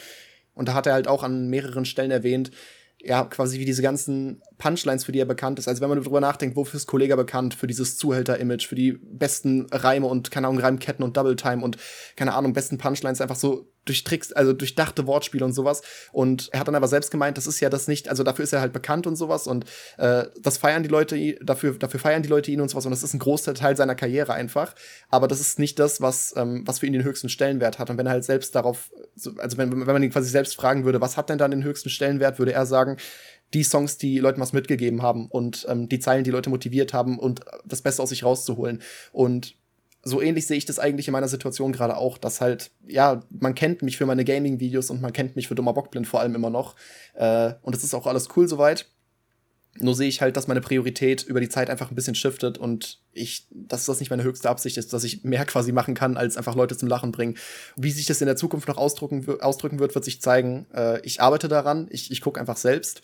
Und 0.53 0.67
da 0.67 0.75
hat 0.75 0.89
er 0.89 0.95
halt 0.95 1.07
auch 1.07 1.23
an 1.23 1.49
mehreren 1.49 1.85
Stellen 1.85 2.11
erwähnt, 2.11 2.51
ja, 3.05 3.25
quasi 3.25 3.59
wie 3.61 3.65
diese 3.65 3.83
ganzen 3.83 4.43
Punchlines, 4.59 5.05
für 5.05 5.13
die 5.13 5.21
er 5.21 5.27
bekannt 5.27 5.59
ist. 5.61 5.69
Also 5.69 5.81
wenn 5.81 5.89
man 5.89 5.99
darüber 6.01 6.21
nachdenkt, 6.21 6.57
wofür 6.57 6.79
ist 6.79 6.87
Kollege 6.87 7.17
bekannt? 7.17 7.55
Für 7.55 7.67
dieses 7.69 7.97
Zuhälter-Image, 7.99 8.67
für 8.67 8.75
die 8.75 8.93
besten 8.93 9.67
Reime 9.71 10.07
und, 10.07 10.31
keine 10.31 10.49
Ahnung, 10.49 10.61
Reimketten 10.61 11.05
und 11.05 11.17
Double 11.17 11.37
Time 11.37 11.65
und, 11.65 11.77
keine 12.17 12.35
Ahnung, 12.35 12.53
besten 12.53 12.79
Punchlines, 12.79 13.21
einfach 13.21 13.37
so 13.37 13.72
durch 13.85 14.05
Tricks, 14.05 14.33
also 14.33 14.53
durchdachte 14.53 15.07
Wortspiele 15.07 15.45
und 15.45 15.53
sowas. 15.53 15.83
Und 16.13 16.49
er 16.53 16.61
hat 16.61 16.69
dann 16.69 16.75
aber 16.75 16.89
selbst 16.89 17.11
gemeint, 17.11 17.37
das 17.37 17.47
ist 17.47 17.61
ja 17.61 17.69
das 17.69 17.89
nicht, 17.89 18.09
also 18.09 18.23
dafür 18.23 18.45
ist 18.45 18.53
er 18.53 18.61
halt 18.61 18.73
bekannt 18.73 19.07
und 19.07 19.17
sowas 19.17 19.47
und 19.47 19.65
äh, 19.99 20.25
das 20.41 20.59
feiern 20.59 20.83
die 20.83 20.89
Leute, 20.89 21.35
dafür, 21.43 21.75
dafür 21.75 22.01
feiern 22.01 22.23
die 22.23 22.29
Leute 22.29 22.51
ihn 22.51 22.61
und 22.61 22.69
sowas 22.69 22.87
und 22.87 22.93
das 22.93 23.03
ist 23.03 23.15
ein 23.15 23.19
großer 23.19 23.55
Teil 23.55 23.77
seiner 23.77 23.95
Karriere 23.95 24.35
einfach. 24.35 24.75
Aber 25.09 25.29
das 25.29 25.41
ist 25.41 25.59
nicht 25.59 25.79
das, 25.79 26.01
was, 26.01 26.35
ähm, 26.37 26.63
was 26.67 26.79
für 26.79 26.87
ihn 26.87 26.93
den 26.93 27.05
höchsten 27.05 27.29
Stellenwert 27.29 27.79
hat. 27.79 27.91
Und 27.91 27.99
wenn 27.99 28.07
er 28.07 28.13
halt 28.13 28.25
selbst 28.25 28.55
darauf, 28.55 28.93
also 29.39 29.59
wenn, 29.59 29.73
wenn 29.73 29.87
man 29.87 30.03
ihn 30.03 30.13
quasi 30.13 30.31
selbst 30.31 30.57
fragen 30.57 30.85
würde, 30.85 31.01
was 31.01 31.17
hat 31.17 31.29
denn 31.29 31.39
dann 31.39 31.51
den 31.51 31.65
höchsten 31.65 31.91
Stellenwert, 31.91 32.39
würde 32.39 32.53
er 32.53 32.67
sagen, 32.67 32.97
die 33.55 33.65
Songs, 33.65 33.99
die 33.99 34.19
Leuten 34.19 34.41
was 34.41 34.53
mitgegeben 34.53 35.03
haben 35.03 35.27
und 35.27 35.67
ähm, 35.69 35.89
die 35.89 35.99
Zeilen, 35.99 36.25
die 36.25 36.31
Leute 36.31 36.51
motiviert 36.51 36.95
haben 36.95 37.19
und 37.19 37.41
das 37.65 37.83
Beste 37.83 38.03
aus 38.03 38.09
sich 38.09 38.25
rauszuholen. 38.25 38.81
Und 39.13 39.57
so 40.05 40.21
ähnlich 40.21 40.47
sehe 40.47 40.57
ich 40.57 40.65
das 40.65 40.79
eigentlich 40.79 41.07
in 41.09 41.13
meiner 41.13 41.29
Situation 41.29 41.73
gerade 41.73 41.97
auch, 41.97 42.19
dass 42.19 42.41
halt, 42.41 42.73
ja, 42.87 43.23
man 43.31 43.55
kennt 43.55 43.83
mich 43.83 43.97
für 43.97 44.07
meine 44.07 44.25
Gaming-Videos 44.25 44.91
und 44.91 45.01
man 45.01 45.13
kennt 45.13 45.37
mich 45.37 45.49
für 45.49 45.55
dummer 45.55 45.73
Bockblind 45.73 46.07
vor 46.07 46.21
allem 46.21 46.35
immer 46.35 46.51
noch. 46.51 46.75
Äh, 47.15 47.53
und 47.63 47.75
es 47.75 47.85
ist 47.85 47.95
auch 47.95 48.07
alles 48.07 48.29
cool 48.37 48.49
soweit. 48.49 48.87
Nur 49.79 49.95
sehe 49.95 50.09
ich 50.09 50.21
halt, 50.21 50.37
dass 50.37 50.49
meine 50.49 50.61
Priorität 50.61 51.23
über 51.23 51.41
die 51.41 51.49
Zeit 51.49 51.71
einfach 51.71 51.91
ein 51.91 51.95
bisschen 51.95 52.15
shiftet 52.15 52.59
und 52.59 53.01
ich, 53.13 53.47
dass 53.51 53.87
das 53.87 54.01
nicht 54.01 54.11
meine 54.11 54.23
höchste 54.23 54.51
Absicht 54.51 54.77
ist, 54.77 54.93
dass 54.93 55.05
ich 55.05 55.25
mehr 55.25 55.45
quasi 55.47 55.73
machen 55.73 55.95
kann, 55.95 56.17
als 56.17 56.37
einfach 56.37 56.57
Leute 56.57 56.77
zum 56.77 56.89
Lachen 56.89 57.13
bringen. 57.13 57.39
Wie 57.77 57.91
sich 57.91 58.07
das 58.07 58.21
in 58.21 58.27
der 58.27 58.37
Zukunft 58.37 58.69
noch 58.69 58.77
ausdrücken, 58.77 59.41
ausdrücken 59.41 59.79
wird, 59.79 59.95
wird 59.95 60.05
sich 60.05 60.21
zeigen. 60.21 60.67
Äh, 60.75 61.01
ich 61.07 61.21
arbeite 61.21 61.49
daran, 61.49 61.87
ich, 61.91 62.11
ich 62.11 62.21
gucke 62.21 62.41
einfach 62.41 62.57
selbst 62.57 63.03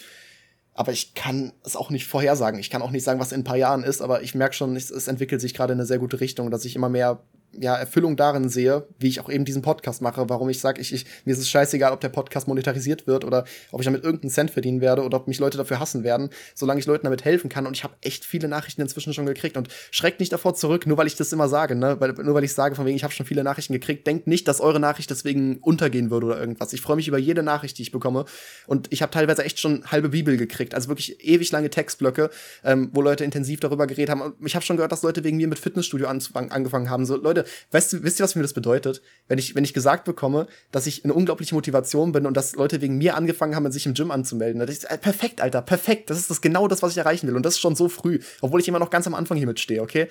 aber 0.78 0.92
ich 0.92 1.14
kann 1.14 1.52
es 1.64 1.74
auch 1.74 1.90
nicht 1.90 2.06
vorhersagen. 2.06 2.60
Ich 2.60 2.70
kann 2.70 2.82
auch 2.82 2.92
nicht 2.92 3.02
sagen, 3.02 3.18
was 3.18 3.32
in 3.32 3.40
ein 3.40 3.44
paar 3.44 3.56
Jahren 3.56 3.82
ist, 3.82 4.00
aber 4.00 4.22
ich 4.22 4.36
merke 4.36 4.54
schon, 4.54 4.76
es, 4.76 4.92
es 4.92 5.08
entwickelt 5.08 5.40
sich 5.40 5.52
gerade 5.52 5.72
in 5.72 5.80
eine 5.80 5.86
sehr 5.86 5.98
gute 5.98 6.20
Richtung, 6.20 6.52
dass 6.52 6.64
ich 6.64 6.76
immer 6.76 6.88
mehr 6.88 7.18
ja, 7.52 7.76
Erfüllung 7.76 8.16
darin 8.16 8.48
sehe, 8.48 8.86
wie 8.98 9.08
ich 9.08 9.20
auch 9.20 9.28
eben 9.28 9.44
diesen 9.44 9.62
Podcast 9.62 10.02
mache, 10.02 10.28
warum 10.28 10.48
ich 10.48 10.60
sage, 10.60 10.80
ich, 10.80 10.92
ich, 10.92 11.06
mir 11.24 11.32
ist 11.32 11.38
es 11.38 11.48
scheißegal, 11.48 11.92
ob 11.92 12.00
der 12.00 12.08
Podcast 12.08 12.46
monetarisiert 12.46 13.06
wird 13.06 13.24
oder 13.24 13.44
ob 13.70 13.80
ich 13.80 13.84
damit 13.84 14.04
irgendeinen 14.04 14.30
Cent 14.30 14.50
verdienen 14.50 14.80
werde 14.80 15.02
oder 15.02 15.16
ob 15.16 15.28
mich 15.28 15.38
Leute 15.38 15.58
dafür 15.58 15.80
hassen 15.80 16.04
werden, 16.04 16.30
solange 16.54 16.80
ich 16.80 16.86
Leuten 16.86 17.04
damit 17.04 17.24
helfen 17.24 17.48
kann. 17.48 17.66
Und 17.66 17.76
ich 17.76 17.84
habe 17.84 17.94
echt 18.02 18.24
viele 18.24 18.48
Nachrichten 18.48 18.82
inzwischen 18.82 19.12
schon 19.12 19.26
gekriegt 19.26 19.56
und 19.56 19.68
schreckt 19.90 20.20
nicht 20.20 20.32
davor 20.32 20.54
zurück, 20.54 20.86
nur 20.86 20.96
weil 20.98 21.06
ich 21.06 21.16
das 21.16 21.32
immer 21.32 21.48
sage, 21.48 21.74
ne? 21.74 21.96
Weil, 22.00 22.12
nur 22.12 22.34
weil 22.34 22.44
ich 22.44 22.52
sage, 22.52 22.74
von 22.74 22.86
wegen, 22.86 22.96
ich 22.96 23.04
habe 23.04 23.12
schon 23.12 23.26
viele 23.26 23.42
Nachrichten 23.42 23.72
gekriegt, 23.72 24.06
denkt 24.06 24.26
nicht, 24.26 24.46
dass 24.46 24.60
eure 24.60 24.80
Nachricht 24.80 25.10
deswegen 25.10 25.58
untergehen 25.58 26.10
würde 26.10 26.26
oder 26.26 26.40
irgendwas. 26.40 26.72
Ich 26.72 26.80
freue 26.80 26.96
mich 26.96 27.08
über 27.08 27.18
jede 27.18 27.42
Nachricht, 27.42 27.78
die 27.78 27.82
ich 27.82 27.92
bekomme. 27.92 28.24
Und 28.66 28.92
ich 28.92 29.02
habe 29.02 29.10
teilweise 29.10 29.44
echt 29.44 29.58
schon 29.58 29.84
halbe 29.86 30.10
Bibel 30.10 30.36
gekriegt, 30.36 30.74
also 30.74 30.88
wirklich 30.88 31.24
ewig 31.24 31.50
lange 31.50 31.70
Textblöcke, 31.70 32.30
ähm, 32.64 32.90
wo 32.92 33.02
Leute 33.02 33.24
intensiv 33.24 33.60
darüber 33.60 33.86
geredet 33.86 34.10
haben. 34.10 34.34
Ich 34.44 34.54
habe 34.54 34.64
schon 34.64 34.76
gehört, 34.76 34.92
dass 34.92 35.02
Leute 35.02 35.24
wegen 35.24 35.36
mir 35.36 35.48
mit 35.48 35.58
Fitnessstudio 35.58 36.08
angefangen 36.08 36.90
haben. 36.90 37.06
So, 37.06 37.16
Leute, 37.16 37.37
weißt 37.70 37.92
du, 37.92 38.02
wisst 38.02 38.20
ihr, 38.20 38.24
was 38.24 38.34
mir 38.34 38.42
das 38.42 38.52
bedeutet? 38.52 39.02
Wenn 39.26 39.38
ich, 39.38 39.54
wenn 39.54 39.64
ich 39.64 39.74
gesagt 39.74 40.04
bekomme, 40.04 40.46
dass 40.72 40.86
ich 40.86 41.04
eine 41.04 41.14
unglaubliche 41.14 41.54
Motivation 41.54 42.12
bin 42.12 42.26
und 42.26 42.36
dass 42.36 42.54
Leute 42.54 42.80
wegen 42.80 42.98
mir 42.98 43.16
angefangen 43.16 43.54
haben, 43.54 43.70
sich 43.72 43.86
im 43.86 43.94
Gym 43.94 44.10
anzumelden. 44.10 44.60
Das 44.60 44.70
ist 44.70 44.84
äh, 44.84 44.98
perfekt, 44.98 45.40
Alter, 45.40 45.62
perfekt. 45.62 46.10
Das 46.10 46.18
ist 46.18 46.30
das 46.30 46.40
genau 46.40 46.68
das, 46.68 46.82
was 46.82 46.92
ich 46.92 46.98
erreichen 46.98 47.28
will. 47.28 47.36
Und 47.36 47.44
das 47.44 47.54
ist 47.54 47.60
schon 47.60 47.76
so 47.76 47.88
früh, 47.88 48.20
obwohl 48.40 48.60
ich 48.60 48.68
immer 48.68 48.78
noch 48.78 48.90
ganz 48.90 49.06
am 49.06 49.14
Anfang 49.14 49.36
hier 49.36 49.46
mitstehe, 49.46 49.82
okay? 49.82 50.08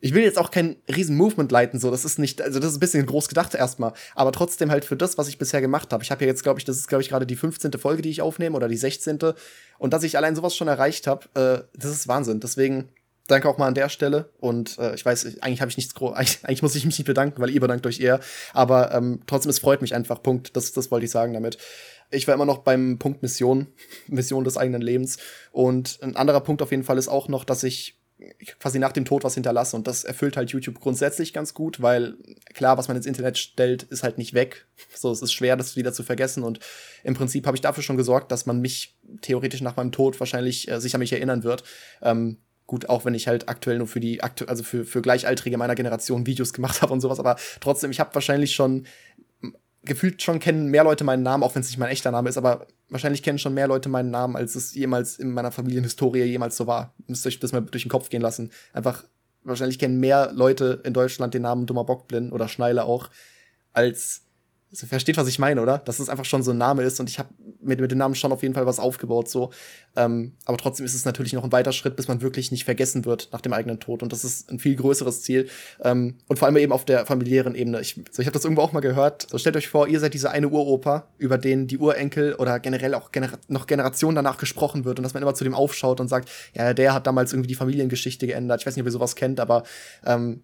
Ich 0.00 0.14
will 0.14 0.22
jetzt 0.22 0.38
auch 0.38 0.52
kein 0.52 0.76
riesen 0.94 1.16
Movement 1.16 1.50
leiten, 1.50 1.80
so, 1.80 1.90
das 1.90 2.04
ist 2.04 2.20
nicht, 2.20 2.40
also 2.40 2.60
das 2.60 2.70
ist 2.70 2.76
ein 2.76 2.80
bisschen 2.80 3.04
groß 3.04 3.28
gedacht 3.28 3.56
erstmal, 3.56 3.94
aber 4.14 4.30
trotzdem 4.30 4.70
halt 4.70 4.84
für 4.84 4.96
das, 4.96 5.18
was 5.18 5.26
ich 5.26 5.38
bisher 5.38 5.60
gemacht 5.60 5.92
habe. 5.92 6.04
Ich 6.04 6.12
habe 6.12 6.24
ja 6.24 6.28
jetzt, 6.28 6.44
glaube 6.44 6.60
ich, 6.60 6.64
das 6.64 6.76
ist, 6.76 6.86
glaube 6.86 7.02
ich, 7.02 7.08
gerade 7.08 7.26
die 7.26 7.34
15. 7.34 7.72
Folge, 7.72 8.02
die 8.02 8.10
ich 8.10 8.22
aufnehme 8.22 8.56
oder 8.56 8.68
die 8.68 8.76
16. 8.76 9.18
Und 9.78 9.92
dass 9.92 10.04
ich 10.04 10.16
allein 10.16 10.36
sowas 10.36 10.54
schon 10.54 10.68
erreicht 10.68 11.08
habe, 11.08 11.26
äh, 11.34 11.76
das 11.76 11.90
ist 11.90 12.06
Wahnsinn. 12.06 12.38
Deswegen, 12.38 12.90
danke 13.28 13.48
auch 13.48 13.58
mal 13.58 13.68
an 13.68 13.74
der 13.74 13.88
Stelle. 13.88 14.30
Und 14.38 14.78
äh, 14.78 14.94
ich 14.94 15.04
weiß, 15.04 15.40
eigentlich 15.40 15.60
habe 15.60 15.70
ich 15.70 15.76
nichts 15.76 15.94
groß, 15.94 16.12
eigentlich, 16.16 16.44
eigentlich, 16.44 16.62
muss 16.62 16.74
ich 16.74 16.84
mich 16.84 16.98
nicht 16.98 17.06
bedanken, 17.06 17.40
weil 17.40 17.50
ihr 17.50 17.60
bedankt 17.60 17.86
euch 17.86 18.00
eher. 18.00 18.20
Aber 18.52 18.92
ähm, 18.92 19.20
trotzdem, 19.26 19.50
es 19.50 19.60
freut 19.60 19.82
mich 19.82 19.94
einfach. 19.94 20.22
Punkt. 20.22 20.56
Das, 20.56 20.72
das 20.72 20.90
wollte 20.90 21.04
ich 21.04 21.12
sagen 21.12 21.34
damit. 21.34 21.58
Ich 22.10 22.26
war 22.26 22.34
immer 22.34 22.46
noch 22.46 22.58
beim 22.58 22.98
Punkt 22.98 23.22
Mission, 23.22 23.68
Mission 24.08 24.44
des 24.44 24.56
eigenen 24.56 24.82
Lebens. 24.82 25.18
Und 25.52 25.98
ein 26.02 26.16
anderer 26.16 26.40
Punkt 26.40 26.62
auf 26.62 26.70
jeden 26.72 26.84
Fall 26.84 26.98
ist 26.98 27.08
auch 27.08 27.28
noch, 27.28 27.44
dass 27.44 27.62
ich 27.62 27.98
quasi 28.58 28.80
nach 28.80 28.92
dem 28.92 29.04
Tod 29.04 29.22
was 29.22 29.34
hinterlasse. 29.34 29.76
Und 29.76 29.86
das 29.86 30.04
erfüllt 30.04 30.36
halt 30.36 30.50
YouTube 30.50 30.80
grundsätzlich 30.80 31.32
ganz 31.32 31.54
gut, 31.54 31.80
weil 31.80 32.16
klar, 32.54 32.76
was 32.76 32.88
man 32.88 32.96
ins 32.96 33.06
Internet 33.06 33.38
stellt, 33.38 33.84
ist 33.84 34.02
halt 34.02 34.18
nicht 34.18 34.34
weg. 34.34 34.66
So, 34.94 35.12
es 35.12 35.22
ist 35.22 35.32
schwer, 35.32 35.56
das 35.56 35.76
wieder 35.76 35.92
zu 35.92 36.02
vergessen. 36.02 36.42
Und 36.42 36.58
im 37.04 37.14
Prinzip 37.14 37.46
habe 37.46 37.56
ich 37.56 37.60
dafür 37.60 37.82
schon 37.82 37.96
gesorgt, 37.96 38.32
dass 38.32 38.46
man 38.46 38.60
mich 38.60 38.96
theoretisch 39.20 39.60
nach 39.60 39.76
meinem 39.76 39.92
Tod 39.92 40.18
wahrscheinlich 40.18 40.68
äh, 40.68 40.80
sich 40.80 40.94
an 40.94 41.00
mich 41.00 41.12
erinnern 41.12 41.44
wird. 41.44 41.62
Ähm, 42.02 42.38
Gut, 42.68 42.90
auch 42.90 43.06
wenn 43.06 43.14
ich 43.14 43.26
halt 43.26 43.48
aktuell 43.48 43.78
nur 43.78 43.86
für 43.86 43.98
die, 43.98 44.22
also 44.22 44.62
für, 44.62 44.84
für 44.84 45.00
Gleichaltrige 45.00 45.56
meiner 45.56 45.74
Generation 45.74 46.26
Videos 46.26 46.52
gemacht 46.52 46.82
habe 46.82 46.92
und 46.92 47.00
sowas, 47.00 47.18
aber 47.18 47.36
trotzdem, 47.60 47.90
ich 47.90 47.98
habe 47.98 48.14
wahrscheinlich 48.14 48.54
schon 48.54 48.86
gefühlt 49.84 50.20
schon 50.20 50.38
kennen 50.38 50.66
mehr 50.66 50.84
Leute 50.84 51.02
meinen 51.02 51.22
Namen, 51.22 51.42
auch 51.42 51.54
wenn 51.54 51.62
es 51.62 51.68
nicht 51.68 51.78
mein 51.78 51.88
echter 51.88 52.10
Name 52.10 52.28
ist, 52.28 52.36
aber 52.36 52.66
wahrscheinlich 52.90 53.22
kennen 53.22 53.38
schon 53.38 53.54
mehr 53.54 53.68
Leute 53.68 53.88
meinen 53.88 54.10
Namen, 54.10 54.36
als 54.36 54.54
es 54.54 54.74
jemals 54.74 55.18
in 55.18 55.32
meiner 55.32 55.50
Familienhistorie 55.50 56.24
jemals 56.24 56.58
so 56.58 56.66
war. 56.66 56.94
Müsst 57.06 57.26
euch 57.26 57.40
das 57.40 57.52
mal 57.52 57.62
durch 57.62 57.84
den 57.84 57.90
Kopf 57.90 58.10
gehen 58.10 58.20
lassen. 58.20 58.52
Einfach, 58.74 59.04
wahrscheinlich 59.44 59.78
kennen 59.78 59.98
mehr 59.98 60.30
Leute 60.34 60.82
in 60.84 60.92
Deutschland 60.92 61.32
den 61.32 61.42
Namen 61.42 61.64
Dummer 61.64 61.84
Bockblind 61.84 62.32
oder 62.32 62.48
Schneile 62.48 62.84
auch, 62.84 63.08
als 63.72 64.27
also, 64.70 64.86
versteht, 64.86 65.16
was 65.16 65.28
ich 65.28 65.38
meine, 65.38 65.62
oder? 65.62 65.78
Dass 65.78 65.98
es 65.98 66.08
einfach 66.08 66.24
schon 66.24 66.42
so 66.42 66.50
ein 66.50 66.58
Name 66.58 66.82
ist 66.82 67.00
und 67.00 67.08
ich 67.08 67.18
habe 67.18 67.30
mit, 67.60 67.80
mit 67.80 67.90
dem 67.90 67.98
Namen 67.98 68.14
schon 68.14 68.32
auf 68.32 68.42
jeden 68.42 68.54
Fall 68.54 68.66
was 68.66 68.78
aufgebaut, 68.78 69.28
so. 69.28 69.50
Ähm, 69.96 70.32
aber 70.44 70.56
trotzdem 70.58 70.86
ist 70.86 70.94
es 70.94 71.04
natürlich 71.04 71.32
noch 71.32 71.44
ein 71.44 71.52
weiter 71.52 71.72
Schritt, 71.72 71.96
bis 71.96 72.08
man 72.08 72.20
wirklich 72.20 72.50
nicht 72.50 72.64
vergessen 72.64 73.04
wird 73.04 73.28
nach 73.32 73.40
dem 73.40 73.52
eigenen 73.52 73.80
Tod. 73.80 74.02
Und 74.02 74.12
das 74.12 74.24
ist 74.24 74.50
ein 74.50 74.58
viel 74.58 74.76
größeres 74.76 75.22
Ziel. 75.22 75.48
Ähm, 75.82 76.18
und 76.28 76.38
vor 76.38 76.46
allem 76.46 76.56
eben 76.56 76.72
auf 76.72 76.84
der 76.84 77.06
familiären 77.06 77.54
Ebene. 77.54 77.80
Ich, 77.80 78.00
so, 78.10 78.20
ich 78.20 78.26
habe 78.26 78.34
das 78.34 78.44
irgendwo 78.44 78.62
auch 78.62 78.72
mal 78.72 78.80
gehört. 78.80 79.26
So, 79.30 79.38
stellt 79.38 79.56
euch 79.56 79.68
vor, 79.68 79.88
ihr 79.88 80.00
seid 80.00 80.14
diese 80.14 80.30
eine 80.30 80.48
Uropa, 80.48 81.08
über 81.18 81.38
den 81.38 81.66
die 81.66 81.78
Urenkel 81.78 82.34
oder 82.34 82.60
generell 82.60 82.94
auch 82.94 83.12
Gener 83.12 83.30
noch 83.48 83.66
Generationen 83.66 84.16
danach 84.16 84.38
gesprochen 84.38 84.84
wird 84.84 84.98
und 84.98 85.02
dass 85.02 85.14
man 85.14 85.22
immer 85.22 85.34
zu 85.34 85.44
dem 85.44 85.54
aufschaut 85.54 86.00
und 86.00 86.08
sagt, 86.08 86.28
ja, 86.54 86.74
der 86.74 86.94
hat 86.94 87.06
damals 87.06 87.32
irgendwie 87.32 87.48
die 87.48 87.54
Familiengeschichte 87.54 88.26
geändert. 88.26 88.60
Ich 88.60 88.66
weiß 88.66 88.76
nicht, 88.76 88.82
ob 88.82 88.88
ihr 88.88 88.92
sowas 88.92 89.16
kennt, 89.16 89.40
aber 89.40 89.64
ähm, 90.04 90.42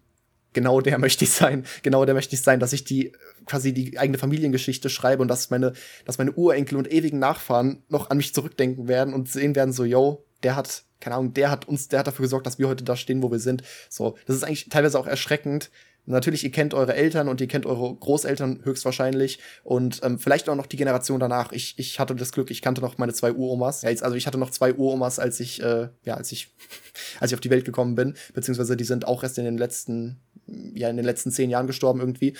genau 0.55 0.81
der 0.81 0.97
möchte 1.05 1.25
ich 1.25 1.31
sein, 1.31 1.65
genau 1.83 2.05
der 2.05 2.15
möchte 2.15 2.33
ich 2.33 2.41
sein, 2.41 2.59
dass 2.59 2.73
ich 2.73 2.83
die 2.83 3.11
quasi 3.45 3.73
die 3.73 3.99
eigene 3.99 4.17
Familiengeschichte 4.17 4.89
schreibe 4.89 5.21
und 5.21 5.27
dass 5.27 5.51
meine, 5.51 5.73
dass 6.05 6.17
meine 6.17 6.31
Urenkel 6.31 6.79
und 6.79 6.91
ewigen 6.91 7.19
Nachfahren 7.19 7.83
noch 7.89 8.09
an 8.09 8.17
mich 8.17 8.33
zurückdenken 8.33 8.87
werden 8.87 9.13
und 9.13 9.29
sehen 9.29 9.55
werden, 9.55 9.71
so, 9.71 9.83
yo, 9.83 10.25
der 10.41 10.55
hat, 10.55 10.83
keine 10.99 11.17
Ahnung, 11.17 11.33
der 11.35 11.51
hat 11.51 11.67
uns, 11.67 11.89
der 11.89 11.99
hat 11.99 12.07
dafür 12.07 12.23
gesorgt, 12.23 12.47
dass 12.47 12.57
wir 12.57 12.67
heute 12.67 12.83
da 12.83 12.95
stehen, 12.95 13.21
wo 13.21 13.31
wir 13.31 13.39
sind. 13.39 13.61
So, 13.89 14.17
das 14.25 14.35
ist 14.35 14.43
eigentlich 14.43 14.69
teilweise 14.69 14.97
auch 14.97 15.07
erschreckend, 15.07 15.69
Natürlich, 16.07 16.43
ihr 16.43 16.51
kennt 16.51 16.73
eure 16.73 16.93
Eltern 16.93 17.27
und 17.27 17.41
ihr 17.41 17.47
kennt 17.47 17.65
eure 17.65 17.95
Großeltern 17.95 18.61
höchstwahrscheinlich 18.63 19.39
und 19.63 20.01
ähm, 20.03 20.19
vielleicht 20.19 20.47
auch 20.49 20.55
noch 20.55 20.67
die 20.67 20.77
Generation 20.77 21.19
danach. 21.19 21.51
Ich, 21.51 21.73
ich 21.77 21.99
hatte 21.99 22.15
das 22.15 22.31
Glück, 22.31 22.51
ich 22.51 22.61
kannte 22.61 22.81
noch 22.81 22.99
meine 22.99 23.13
zwei 23.13 23.33
Uromas. 23.33 23.81
Ja, 23.81 23.89
jetzt, 23.89 24.03
also 24.03 24.15
ich 24.15 24.27
hatte 24.27 24.37
noch 24.37 24.51
zwei 24.51 24.73
Uromas, 24.73 25.17
als 25.17 25.39
ich, 25.39 25.61
äh, 25.63 25.89
ja, 26.03 26.13
als 26.13 26.31
ich, 26.31 26.53
als 27.19 27.31
ich 27.31 27.35
auf 27.35 27.41
die 27.41 27.49
Welt 27.49 27.65
gekommen 27.65 27.95
bin, 27.95 28.13
beziehungsweise 28.33 28.77
die 28.77 28.83
sind 28.83 29.07
auch 29.07 29.23
erst 29.23 29.39
in 29.39 29.45
den 29.45 29.57
letzten, 29.57 30.19
ja, 30.47 30.89
in 30.89 30.97
den 30.97 31.05
letzten 31.05 31.31
zehn 31.31 31.49
Jahren 31.49 31.67
gestorben 31.67 31.99
irgendwie. 31.99 32.35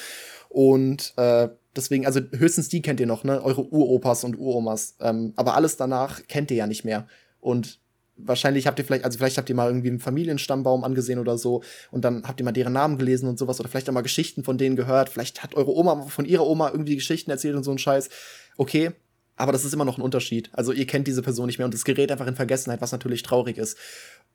Und 0.49 1.13
äh, 1.17 1.49
deswegen, 1.75 2.05
also 2.05 2.21
höchstens 2.31 2.69
die 2.69 2.81
kennt 2.81 2.99
ihr 2.99 3.07
noch, 3.07 3.23
ne? 3.23 3.43
Eure 3.43 3.71
Uropas 3.71 4.23
und 4.23 4.37
Uromas. 4.37 4.95
Ähm, 4.99 5.33
aber 5.35 5.55
alles 5.55 5.77
danach 5.77 6.21
kennt 6.27 6.51
ihr 6.51 6.57
ja 6.57 6.67
nicht 6.67 6.85
mehr. 6.85 7.07
Und 7.39 7.79
wahrscheinlich 8.17 8.67
habt 8.67 8.79
ihr 8.79 8.85
vielleicht, 8.85 9.03
also 9.03 9.17
vielleicht 9.17 9.37
habt 9.37 9.49
ihr 9.49 9.55
mal 9.55 9.67
irgendwie 9.67 9.89
einen 9.89 9.99
Familienstammbaum 9.99 10.83
angesehen 10.83 11.19
oder 11.19 11.37
so 11.37 11.63
und 11.91 12.05
dann 12.05 12.23
habt 12.23 12.39
ihr 12.39 12.45
mal 12.45 12.51
deren 12.51 12.73
Namen 12.73 12.97
gelesen 12.97 13.27
und 13.27 13.37
sowas 13.37 13.59
oder 13.59 13.69
vielleicht 13.69 13.89
auch 13.89 13.93
mal 13.93 14.01
Geschichten 14.01 14.43
von 14.43 14.57
denen 14.57 14.75
gehört. 14.75 15.09
Vielleicht 15.09 15.43
hat 15.43 15.55
eure 15.55 15.75
Oma 15.75 16.03
von 16.03 16.25
ihrer 16.25 16.47
Oma 16.47 16.69
irgendwie 16.71 16.95
Geschichten 16.95 17.31
erzählt 17.31 17.55
und 17.55 17.63
so 17.63 17.71
ein 17.71 17.77
Scheiß. 17.77 18.09
Okay, 18.57 18.91
aber 19.35 19.51
das 19.51 19.65
ist 19.65 19.73
immer 19.73 19.85
noch 19.85 19.97
ein 19.97 20.01
Unterschied. 20.01 20.49
Also 20.53 20.71
ihr 20.71 20.87
kennt 20.87 21.07
diese 21.07 21.21
Person 21.21 21.47
nicht 21.47 21.57
mehr 21.57 21.65
und 21.65 21.73
es 21.73 21.83
gerät 21.83 22.11
einfach 22.11 22.27
in 22.27 22.35
Vergessenheit, 22.35 22.81
was 22.81 22.93
natürlich 22.93 23.21
traurig 23.21 23.57
ist. 23.57 23.77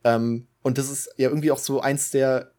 Ähm, 0.03 0.47
und 0.61 0.77
das 0.77 0.89
ist 0.89 1.09
ja 1.17 1.29
irgendwie 1.29 1.51
auch 1.51 1.57
so 1.57 1.81
eins 1.81 2.11
der 2.11 2.51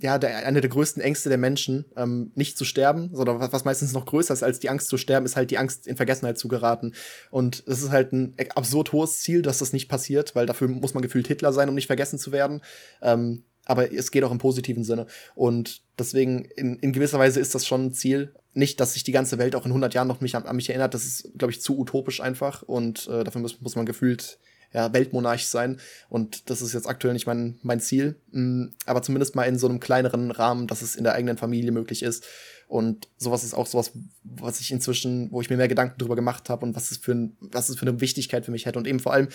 ja, 0.00 0.18
der, 0.18 0.46
eine 0.46 0.60
der 0.60 0.70
größten 0.70 1.02
Ängste 1.02 1.28
der 1.28 1.38
Menschen, 1.38 1.84
ähm, 1.96 2.30
nicht 2.34 2.56
zu 2.56 2.64
sterben, 2.64 3.10
sondern 3.12 3.40
was, 3.40 3.52
was 3.52 3.64
meistens 3.64 3.92
noch 3.92 4.06
größer 4.06 4.34
ist 4.34 4.42
als 4.42 4.60
die 4.60 4.68
Angst 4.68 4.88
zu 4.88 4.96
sterben, 4.96 5.26
ist 5.26 5.36
halt 5.36 5.50
die 5.50 5.58
Angst, 5.58 5.86
in 5.86 5.96
Vergessenheit 5.96 6.38
zu 6.38 6.48
geraten. 6.48 6.94
Und 7.30 7.64
es 7.66 7.82
ist 7.82 7.90
halt 7.90 8.12
ein 8.12 8.34
absurd 8.54 8.92
hohes 8.92 9.20
Ziel, 9.20 9.42
dass 9.42 9.58
das 9.58 9.72
nicht 9.72 9.88
passiert, 9.88 10.34
weil 10.34 10.46
dafür 10.46 10.68
muss 10.68 10.94
man 10.94 11.02
gefühlt 11.02 11.26
Hitler 11.26 11.52
sein, 11.52 11.68
um 11.68 11.74
nicht 11.74 11.86
vergessen 11.86 12.18
zu 12.18 12.32
werden. 12.32 12.60
Ähm, 13.02 13.44
aber 13.64 13.92
es 13.92 14.10
geht 14.10 14.24
auch 14.24 14.32
im 14.32 14.38
positiven 14.38 14.82
Sinne. 14.82 15.06
Und 15.34 15.82
deswegen, 15.98 16.46
in, 16.56 16.78
in 16.78 16.92
gewisser 16.92 17.18
Weise 17.18 17.38
ist 17.38 17.54
das 17.54 17.66
schon 17.66 17.86
ein 17.86 17.92
Ziel. 17.92 18.34
Nicht, 18.54 18.80
dass 18.80 18.94
sich 18.94 19.04
die 19.04 19.12
ganze 19.12 19.38
Welt 19.38 19.54
auch 19.54 19.66
in 19.66 19.70
100 19.70 19.92
Jahren 19.92 20.08
noch 20.08 20.22
mich 20.22 20.34
an, 20.34 20.44
an 20.44 20.56
mich 20.56 20.70
erinnert. 20.70 20.94
Das 20.94 21.04
ist, 21.04 21.32
glaube 21.36 21.52
ich, 21.52 21.60
zu 21.60 21.78
utopisch 21.78 22.20
einfach. 22.20 22.62
Und 22.62 23.08
äh, 23.08 23.24
dafür 23.24 23.42
muss, 23.42 23.60
muss 23.60 23.76
man 23.76 23.84
gefühlt 23.84 24.38
ja, 24.72 24.92
Weltmonarch 24.92 25.46
sein. 25.46 25.80
Und 26.08 26.50
das 26.50 26.62
ist 26.62 26.74
jetzt 26.74 26.86
aktuell 26.86 27.14
nicht 27.14 27.26
mein, 27.26 27.58
mein 27.62 27.80
Ziel. 27.80 28.20
Mm, 28.32 28.66
aber 28.86 29.02
zumindest 29.02 29.34
mal 29.34 29.44
in 29.44 29.58
so 29.58 29.68
einem 29.68 29.80
kleineren 29.80 30.30
Rahmen, 30.30 30.66
dass 30.66 30.82
es 30.82 30.96
in 30.96 31.04
der 31.04 31.14
eigenen 31.14 31.38
Familie 31.38 31.72
möglich 31.72 32.02
ist. 32.02 32.26
Und 32.66 33.08
sowas 33.16 33.44
ist 33.44 33.54
auch 33.54 33.66
sowas, 33.66 33.92
was 34.22 34.60
ich 34.60 34.70
inzwischen, 34.70 35.32
wo 35.32 35.40
ich 35.40 35.48
mir 35.48 35.56
mehr 35.56 35.68
Gedanken 35.68 35.98
drüber 35.98 36.16
gemacht 36.16 36.50
habe 36.50 36.66
und 36.66 36.76
was 36.76 36.90
es 36.90 36.98
für 36.98 37.12
ein, 37.12 37.36
was 37.40 37.70
es 37.70 37.78
für 37.78 37.86
eine 37.86 38.00
Wichtigkeit 38.00 38.44
für 38.44 38.50
mich 38.50 38.66
hätte. 38.66 38.78
Und 38.78 38.86
eben 38.86 39.00
vor 39.00 39.14
allem 39.14 39.28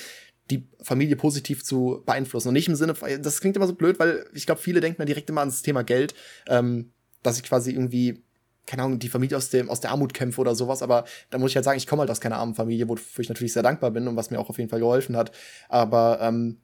die 0.52 0.68
Familie 0.82 1.16
positiv 1.16 1.64
zu 1.64 2.04
beeinflussen. 2.06 2.50
Und 2.50 2.54
nicht 2.54 2.68
im 2.68 2.76
Sinne, 2.76 2.94
das 3.22 3.42
klingt 3.42 3.56
immer 3.56 3.68
so 3.68 3.76
blöd, 3.76 3.98
weil 3.98 4.26
ich 4.34 4.46
glaube, 4.46 4.62
viele 4.62 4.82
denken 4.82 4.98
dann 5.00 5.08
direkt 5.08 5.30
immer 5.30 5.42
ans 5.42 5.62
Thema 5.62 5.84
Geld, 5.84 6.14
ähm, 6.48 6.92
dass 7.24 7.38
ich 7.38 7.44
quasi 7.44 7.72
irgendwie 7.72 8.24
keine 8.66 8.84
Ahnung, 8.84 9.00
die 9.00 9.10
Familie 9.10 9.38
aus, 9.38 9.50
dem, 9.50 9.70
aus 9.70 9.82
der 9.82 9.92
Armut 9.92 10.14
kämpfe 10.14 10.42
oder 10.42 10.56
sowas, 10.56 10.82
aber 10.82 11.06
da 11.30 11.38
muss 11.38 11.52
ich 11.52 11.56
halt 11.56 11.66
sagen, 11.66 11.78
ich 11.78 11.88
komme 11.88 12.02
halt 12.02 12.12
aus 12.12 12.22
keiner 12.22 12.38
armen 12.38 12.56
Familie, 12.56 12.88
wofür 12.88 13.22
ich 13.22 13.30
natürlich 13.30 13.54
sehr 13.54 13.64
dankbar 13.64 13.92
bin 13.92 14.08
und 14.08 14.16
was 14.16 14.32
mir 14.32 14.40
auch 14.40 14.50
auf 14.50 14.58
jeden 14.58 14.70
Fall 14.70 14.80
geholfen 14.80 15.18
hat. 15.18 15.32
Aber 15.70 16.20
ähm, 16.22 16.60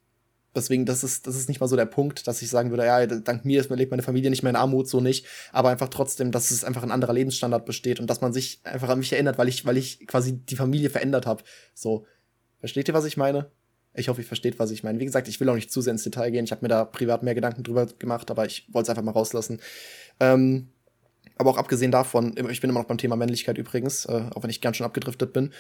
deswegen, 0.56 0.86
das 0.86 1.04
ist, 1.04 1.28
das 1.28 1.36
ist 1.36 1.50
nicht 1.50 1.60
mal 1.60 1.68
so 1.68 1.76
der 1.76 1.86
Punkt, 1.86 2.28
dass 2.28 2.42
ich 2.42 2.50
sagen 2.50 2.70
würde, 2.70 2.86
ja, 2.86 3.06
dank 3.06 3.46
mir 3.46 3.64
lebt 3.70 3.92
meine 3.92 4.04
Familie 4.04 4.30
nicht 4.30 4.44
mehr 4.44 4.52
in 4.52 4.56
Armut, 4.56 4.88
so 4.88 5.02
nicht, 5.02 5.26
aber 5.52 5.70
einfach 5.70 5.90
trotzdem, 5.90 6.32
dass 6.32 6.52
es 6.52 6.64
einfach 6.64 6.84
ein 6.84 6.92
anderer 6.92 7.14
Lebensstandard 7.14 7.66
besteht 7.66 8.00
und 8.00 8.10
dass 8.10 8.22
man 8.22 8.34
sich 8.34 8.62
einfach 8.64 8.90
an 8.90 9.00
mich 9.00 9.12
erinnert, 9.12 9.38
weil 9.38 9.48
ich, 9.48 9.66
weil 9.66 9.78
ich 9.78 10.08
quasi 10.08 10.38
die 10.38 10.56
Familie 10.56 10.90
verändert 10.90 11.26
habe. 11.26 11.44
So, 11.74 12.06
versteht 12.60 12.88
ihr, 12.88 12.94
was 12.94 13.06
ich 13.06 13.18
meine? 13.18 13.52
Ich 13.96 14.08
hoffe, 14.08 14.22
ihr 14.22 14.28
versteht, 14.28 14.60
was 14.60 14.72
ich 14.72 14.84
meine. 14.84 15.00
Wie 15.00 15.06
gesagt, 15.06 15.28
ich 15.28 15.40
will 15.40 15.50
auch 15.50 15.56
nicht 15.56 15.72
zu 15.72 15.82
sehr 15.82 15.92
ins 15.92 16.04
Detail 16.04 16.30
gehen. 16.30 16.46
Ich 16.46 16.52
habe 16.52 16.62
mir 16.62 16.70
da 16.70 16.86
privat 16.86 17.24
mehr 17.24 17.36
Gedanken 17.36 17.64
drüber 17.64 17.88
gemacht, 17.88 18.30
aber 18.30 18.46
ich 18.46 18.68
wollte 18.72 18.86
es 18.86 18.90
einfach 18.90 19.04
mal 19.04 19.12
rauslassen. 19.12 19.60
Ähm, 20.20 20.70
aber 21.40 21.52
auch 21.52 21.58
abgesehen 21.58 21.92
davon, 21.92 22.36
ich 22.50 22.60
bin 22.60 22.70
immer 22.70 22.82
noch 22.82 22.88
beim 22.88 22.98
Thema 22.98 23.16
Männlichkeit 23.16 23.58
übrigens, 23.58 24.04
äh, 24.06 24.26
auch 24.36 24.44
wenn 24.44 24.50
ich 24.50 24.60
ganz 24.60 24.76
schön 24.76 24.86
abgedriftet 24.86 25.32
bin, 25.32 25.54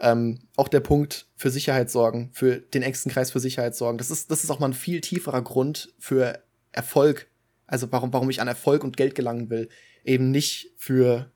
ähm, 0.00 0.38
auch 0.56 0.68
der 0.68 0.78
Punkt 0.78 1.26
für 1.34 1.50
Sicherheit 1.50 1.90
sorgen, 1.90 2.30
für 2.32 2.58
den 2.58 2.82
engsten 2.82 3.10
Kreis 3.10 3.32
für 3.32 3.40
Sicherheit 3.40 3.74
sorgen. 3.74 3.98
Das 3.98 4.12
ist, 4.12 4.30
das 4.30 4.44
ist 4.44 4.50
auch 4.50 4.60
mal 4.60 4.68
ein 4.68 4.74
viel 4.74 5.00
tieferer 5.00 5.42
Grund 5.42 5.92
für 5.98 6.40
Erfolg. 6.70 7.26
Also 7.66 7.90
warum, 7.90 8.12
warum 8.12 8.30
ich 8.30 8.40
an 8.40 8.46
Erfolg 8.46 8.84
und 8.84 8.96
Geld 8.96 9.16
gelangen 9.16 9.50
will. 9.50 9.68
Eben 10.04 10.30
nicht 10.30 10.70
für 10.76 11.32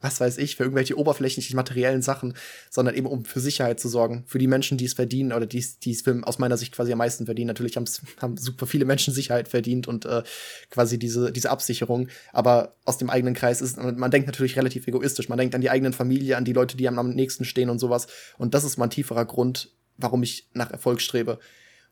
was 0.00 0.20
weiß 0.20 0.38
ich, 0.38 0.56
für 0.56 0.64
irgendwelche 0.64 0.98
oberflächlichen 0.98 1.56
materiellen 1.56 2.02
Sachen, 2.02 2.34
sondern 2.70 2.94
eben 2.94 3.06
um 3.06 3.24
für 3.24 3.40
Sicherheit 3.40 3.80
zu 3.80 3.88
sorgen. 3.88 4.24
Für 4.26 4.38
die 4.38 4.46
Menschen, 4.46 4.76
die 4.76 4.84
es 4.84 4.92
verdienen 4.92 5.32
oder 5.32 5.46
die 5.46 5.58
es 5.58 6.06
aus 6.22 6.38
meiner 6.38 6.56
Sicht 6.56 6.74
quasi 6.74 6.92
am 6.92 6.98
meisten 6.98 7.24
verdienen. 7.24 7.48
Natürlich 7.48 7.76
haben 7.76 8.36
super 8.36 8.66
viele 8.66 8.84
Menschen 8.84 9.14
Sicherheit 9.14 9.48
verdient 9.48 9.88
und 9.88 10.04
äh, 10.04 10.22
quasi 10.70 10.98
diese, 10.98 11.32
diese 11.32 11.50
Absicherung. 11.50 12.08
Aber 12.32 12.76
aus 12.84 12.98
dem 12.98 13.08
eigenen 13.08 13.34
Kreis 13.34 13.60
ist, 13.62 13.78
man 13.78 14.10
denkt 14.10 14.26
natürlich 14.26 14.56
relativ 14.56 14.86
egoistisch. 14.86 15.28
Man 15.28 15.38
denkt 15.38 15.54
an 15.54 15.60
die 15.62 15.70
eigenen 15.70 15.94
Familie, 15.94 16.36
an 16.36 16.44
die 16.44 16.52
Leute, 16.52 16.76
die 16.76 16.86
am 16.88 17.10
nächsten 17.10 17.44
stehen 17.44 17.70
und 17.70 17.78
sowas. 17.78 18.06
Und 18.36 18.54
das 18.54 18.64
ist 18.64 18.76
mal 18.76 18.86
ein 18.86 18.90
tieferer 18.90 19.24
Grund, 19.24 19.72
warum 19.96 20.22
ich 20.22 20.48
nach 20.52 20.70
Erfolg 20.70 21.00
strebe. 21.00 21.38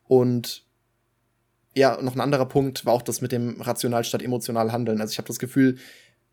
Und 0.03 0.65
ja, 1.75 2.01
noch 2.01 2.15
ein 2.15 2.21
anderer 2.21 2.45
Punkt 2.45 2.85
war 2.85 2.93
auch 2.93 3.01
das 3.01 3.19
mit 3.19 3.33
dem 3.33 3.59
rational 3.61 4.05
statt 4.05 4.21
emotional 4.21 4.71
handeln. 4.71 5.01
Also 5.01 5.11
ich 5.11 5.17
habe 5.17 5.27
das 5.27 5.39
Gefühl, 5.39 5.77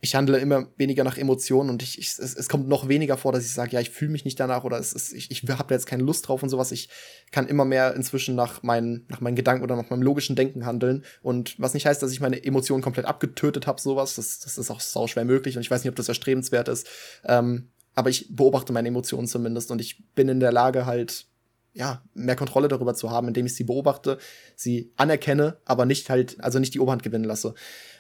ich 0.04 0.16
handle 0.16 0.36
immer 0.38 0.66
weniger 0.76 1.04
nach 1.04 1.16
Emotionen 1.16 1.70
und 1.70 1.80
ich, 1.80 1.96
ich 1.96 2.08
es, 2.08 2.18
es, 2.18 2.48
kommt 2.48 2.66
noch 2.66 2.88
weniger 2.88 3.16
vor, 3.16 3.30
dass 3.30 3.44
ich 3.44 3.52
sage, 3.52 3.70
ja, 3.70 3.80
ich 3.80 3.90
fühle 3.90 4.10
mich 4.10 4.24
nicht 4.24 4.38
danach 4.40 4.64
oder 4.64 4.76
es 4.76 4.92
ist, 4.92 5.12
ich, 5.12 5.30
ich 5.30 5.48
habe 5.48 5.68
da 5.68 5.76
jetzt 5.76 5.86
keine 5.86 6.02
Lust 6.02 6.26
drauf 6.26 6.42
und 6.42 6.48
sowas. 6.48 6.72
Ich 6.72 6.88
kann 7.30 7.46
immer 7.46 7.64
mehr 7.64 7.94
inzwischen 7.94 8.34
nach 8.34 8.64
meinen, 8.64 9.06
nach 9.08 9.20
meinen 9.20 9.36
Gedanken 9.36 9.62
oder 9.62 9.76
nach 9.76 9.90
meinem 9.90 10.02
logischen 10.02 10.34
Denken 10.34 10.66
handeln. 10.66 11.04
Und 11.22 11.54
was 11.60 11.72
nicht 11.72 11.86
heißt, 11.86 12.02
dass 12.02 12.10
ich 12.10 12.20
meine 12.20 12.42
Emotionen 12.42 12.82
komplett 12.82 13.06
abgetötet 13.06 13.68
habe, 13.68 13.80
sowas. 13.80 14.16
Das, 14.16 14.40
das 14.40 14.58
ist 14.58 14.72
auch 14.72 14.80
sau 14.80 15.06
schwer 15.06 15.24
möglich 15.24 15.54
und 15.54 15.62
ich 15.62 15.70
weiß 15.70 15.84
nicht, 15.84 15.90
ob 15.90 15.96
das 15.96 16.08
erstrebenswert 16.08 16.66
ist. 16.66 16.88
Ähm, 17.24 17.68
aber 17.94 18.10
ich 18.10 18.26
beobachte 18.34 18.72
meine 18.72 18.88
Emotionen 18.88 19.28
zumindest 19.28 19.70
und 19.70 19.80
ich 19.80 20.02
bin 20.16 20.28
in 20.28 20.40
der 20.40 20.50
Lage, 20.50 20.84
halt 20.84 21.26
ja, 21.74 22.02
mehr 22.12 22.36
Kontrolle 22.36 22.66
darüber 22.66 22.94
zu 22.94 23.12
haben, 23.12 23.28
indem 23.28 23.46
ich 23.46 23.54
sie 23.54 23.64
beobachte, 23.64 24.18
sie 24.56 24.90
anerkenne, 24.96 25.58
aber 25.64 25.86
nicht 25.86 26.10
halt, 26.10 26.42
also 26.42 26.58
nicht 26.58 26.74
die 26.74 26.80
Oberhand 26.80 27.04
gewinnen 27.04 27.24
lasse. 27.24 27.54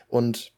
Und 0.08 0.52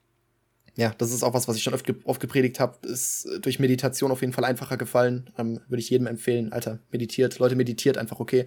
ja, 0.77 0.93
das 0.99 1.13
ist 1.13 1.23
auch 1.23 1.35
was, 1.35 1.47
was 1.47 1.57
ich 1.57 1.63
schon 1.63 1.75
oft, 1.75 1.87
ge 1.87 1.95
oft 2.05 2.21
gepredigt 2.21 2.59
habe, 2.61 2.87
ist 2.87 3.29
durch 3.41 3.59
Meditation 3.59 4.11
auf 4.11 4.21
jeden 4.21 4.33
Fall 4.33 4.45
einfacher 4.45 4.77
gefallen. 4.77 5.31
Ähm, 5.39 5.61
Würde 5.69 5.81
ich 5.81 5.91
jedem 5.91 6.07
empfehlen. 6.07 6.53
Alter, 6.53 6.81
meditiert. 6.91 7.39
Leute, 7.39 7.55
meditiert 7.55 7.97
einfach 7.97 8.19
okay. 8.19 8.47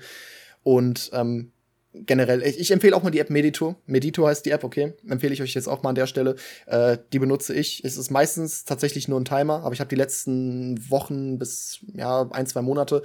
Und 0.64 1.10
ähm, 1.14 1.52
generell, 1.94 2.44
ich, 2.44 2.60
ich 2.60 2.72
empfehle 2.72 2.96
auch 2.96 3.04
mal 3.04 3.12
die 3.12 3.20
App 3.20 3.30
Medito. 3.30 3.76
Medito 3.86 4.28
heißt 4.28 4.46
die 4.46 4.52
App, 4.52 4.64
okay. 4.64 4.94
Empfehle 5.08 5.34
ich 5.34 5.42
euch 5.42 5.54
jetzt 5.54 5.68
auch 5.68 5.84
mal 5.84 5.90
an 5.90 5.96
der 5.96 6.08
Stelle. 6.08 6.36
Äh, 6.66 6.98
die 7.14 7.20
benutze 7.20 7.54
ich. 7.54 7.84
Es 7.84 7.98
ist 7.98 8.12
meistens 8.12 8.66
tatsächlich 8.66 9.08
nur 9.08 9.20
ein 9.20 9.26
Timer, 9.26 9.64
aber 9.64 9.74
ich 9.74 9.80
habe 9.80 9.90
die 9.90 9.96
letzten 9.96 10.90
Wochen 10.90 11.40
bis 11.40 11.80
ja, 11.94 12.30
ein, 12.32 12.46
zwei 12.48 12.62
Monate 12.62 13.04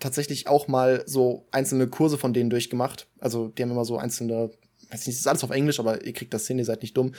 tatsächlich 0.00 0.48
auch 0.48 0.66
mal 0.68 1.04
so 1.06 1.46
einzelne 1.52 1.86
Kurse 1.86 2.18
von 2.18 2.32
denen 2.32 2.50
durchgemacht. 2.50 3.06
Also 3.20 3.48
die 3.48 3.62
haben 3.62 3.70
immer 3.70 3.84
so 3.84 3.98
einzelne, 3.98 4.50
weiß 4.92 5.06
nicht, 5.06 5.16
das 5.16 5.20
ist 5.20 5.26
alles 5.26 5.44
auf 5.44 5.50
Englisch, 5.50 5.80
aber 5.80 6.04
ihr 6.04 6.12
kriegt 6.12 6.34
das 6.34 6.46
hin, 6.46 6.58
ihr 6.58 6.64
seid 6.64 6.82
nicht 6.82 6.96
dumm. 6.96 7.12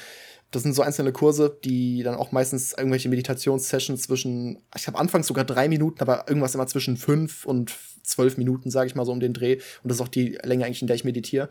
Das 0.51 0.63
sind 0.63 0.73
so 0.73 0.83
einzelne 0.83 1.11
Kurse, 1.11 1.57
die 1.63 2.03
dann 2.03 2.15
auch 2.15 2.31
meistens 2.31 2.73
irgendwelche 2.73 3.09
Meditationssessions 3.09 4.03
zwischen, 4.03 4.59
ich 4.75 4.87
habe 4.87 4.99
anfangs 4.99 5.27
sogar 5.27 5.45
drei 5.45 5.67
Minuten, 5.67 5.99
aber 6.01 6.25
irgendwas 6.27 6.53
immer 6.53 6.67
zwischen 6.67 6.97
fünf 6.97 7.45
und 7.45 7.73
zwölf 8.03 8.37
Minuten, 8.37 8.69
sage 8.69 8.87
ich 8.87 8.95
mal 8.95 9.05
so 9.05 9.11
um 9.11 9.19
den 9.19 9.33
Dreh. 9.33 9.55
Und 9.55 9.89
das 9.89 9.97
ist 9.97 10.01
auch 10.01 10.07
die 10.07 10.37
Länge 10.43 10.65
eigentlich, 10.65 10.81
in 10.81 10.87
der 10.87 10.95
ich 10.95 11.03
meditiere. 11.03 11.49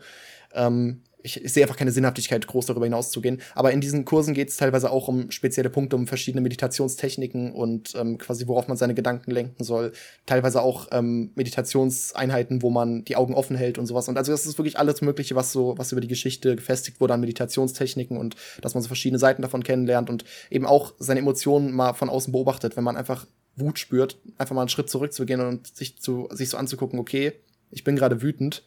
Ähm, 0.53 1.01
ich, 1.23 1.43
ich 1.43 1.53
sehe 1.53 1.63
einfach 1.63 1.77
keine 1.77 1.91
Sinnhaftigkeit, 1.91 2.45
groß 2.45 2.67
darüber 2.67 2.85
hinaus 2.85 3.09
zu 3.09 3.21
gehen. 3.21 3.41
Aber 3.55 3.71
in 3.71 3.81
diesen 3.81 4.05
Kursen 4.05 4.33
geht 4.33 4.49
es 4.49 4.57
teilweise 4.57 4.91
auch 4.91 5.07
um 5.07 5.31
spezielle 5.31 5.69
Punkte, 5.69 5.95
um 5.95 6.05
verschiedene 6.05 6.41
Meditationstechniken 6.41 7.53
und 7.53 7.93
ähm, 7.95 8.17
quasi 8.17 8.47
worauf 8.47 8.67
man 8.67 8.77
seine 8.77 8.93
Gedanken 8.93 9.31
lenken 9.31 9.63
soll. 9.63 9.93
Teilweise 10.25 10.61
auch 10.61 10.89
ähm, 10.91 11.31
Meditationseinheiten, 11.35 12.61
wo 12.61 12.69
man 12.69 13.05
die 13.05 13.15
Augen 13.15 13.33
offen 13.33 13.55
hält 13.55 13.77
und 13.77 13.85
sowas. 13.85 14.09
Und 14.09 14.17
also 14.17 14.31
das 14.31 14.45
ist 14.45 14.57
wirklich 14.57 14.77
alles 14.77 15.01
Mögliche, 15.01 15.35
was 15.35 15.53
so, 15.53 15.77
was 15.77 15.93
über 15.93 16.01
die 16.01 16.07
Geschichte 16.07 16.55
gefestigt 16.55 16.99
wurde 16.99 17.13
an 17.13 17.21
Meditationstechniken 17.21 18.17
und 18.17 18.35
dass 18.61 18.73
man 18.73 18.83
so 18.83 18.87
verschiedene 18.87 19.19
Seiten 19.19 19.41
davon 19.41 19.63
kennenlernt 19.63 20.09
und 20.09 20.25
eben 20.51 20.65
auch 20.65 20.93
seine 20.99 21.21
Emotionen 21.21 21.71
mal 21.71 21.93
von 21.93 22.09
außen 22.09 22.33
beobachtet, 22.33 22.75
wenn 22.75 22.83
man 22.83 22.97
einfach 22.97 23.25
Wut 23.55 23.79
spürt, 23.79 24.17
einfach 24.37 24.55
mal 24.55 24.61
einen 24.61 24.69
Schritt 24.69 24.89
zurückzugehen 24.89 25.39
und 25.39 25.73
sich 25.75 25.99
zu, 25.99 26.27
sich 26.31 26.49
so 26.49 26.57
anzugucken, 26.57 26.99
okay, 26.99 27.33
ich 27.71 27.83
bin 27.83 27.95
gerade 27.95 28.21
wütend 28.21 28.63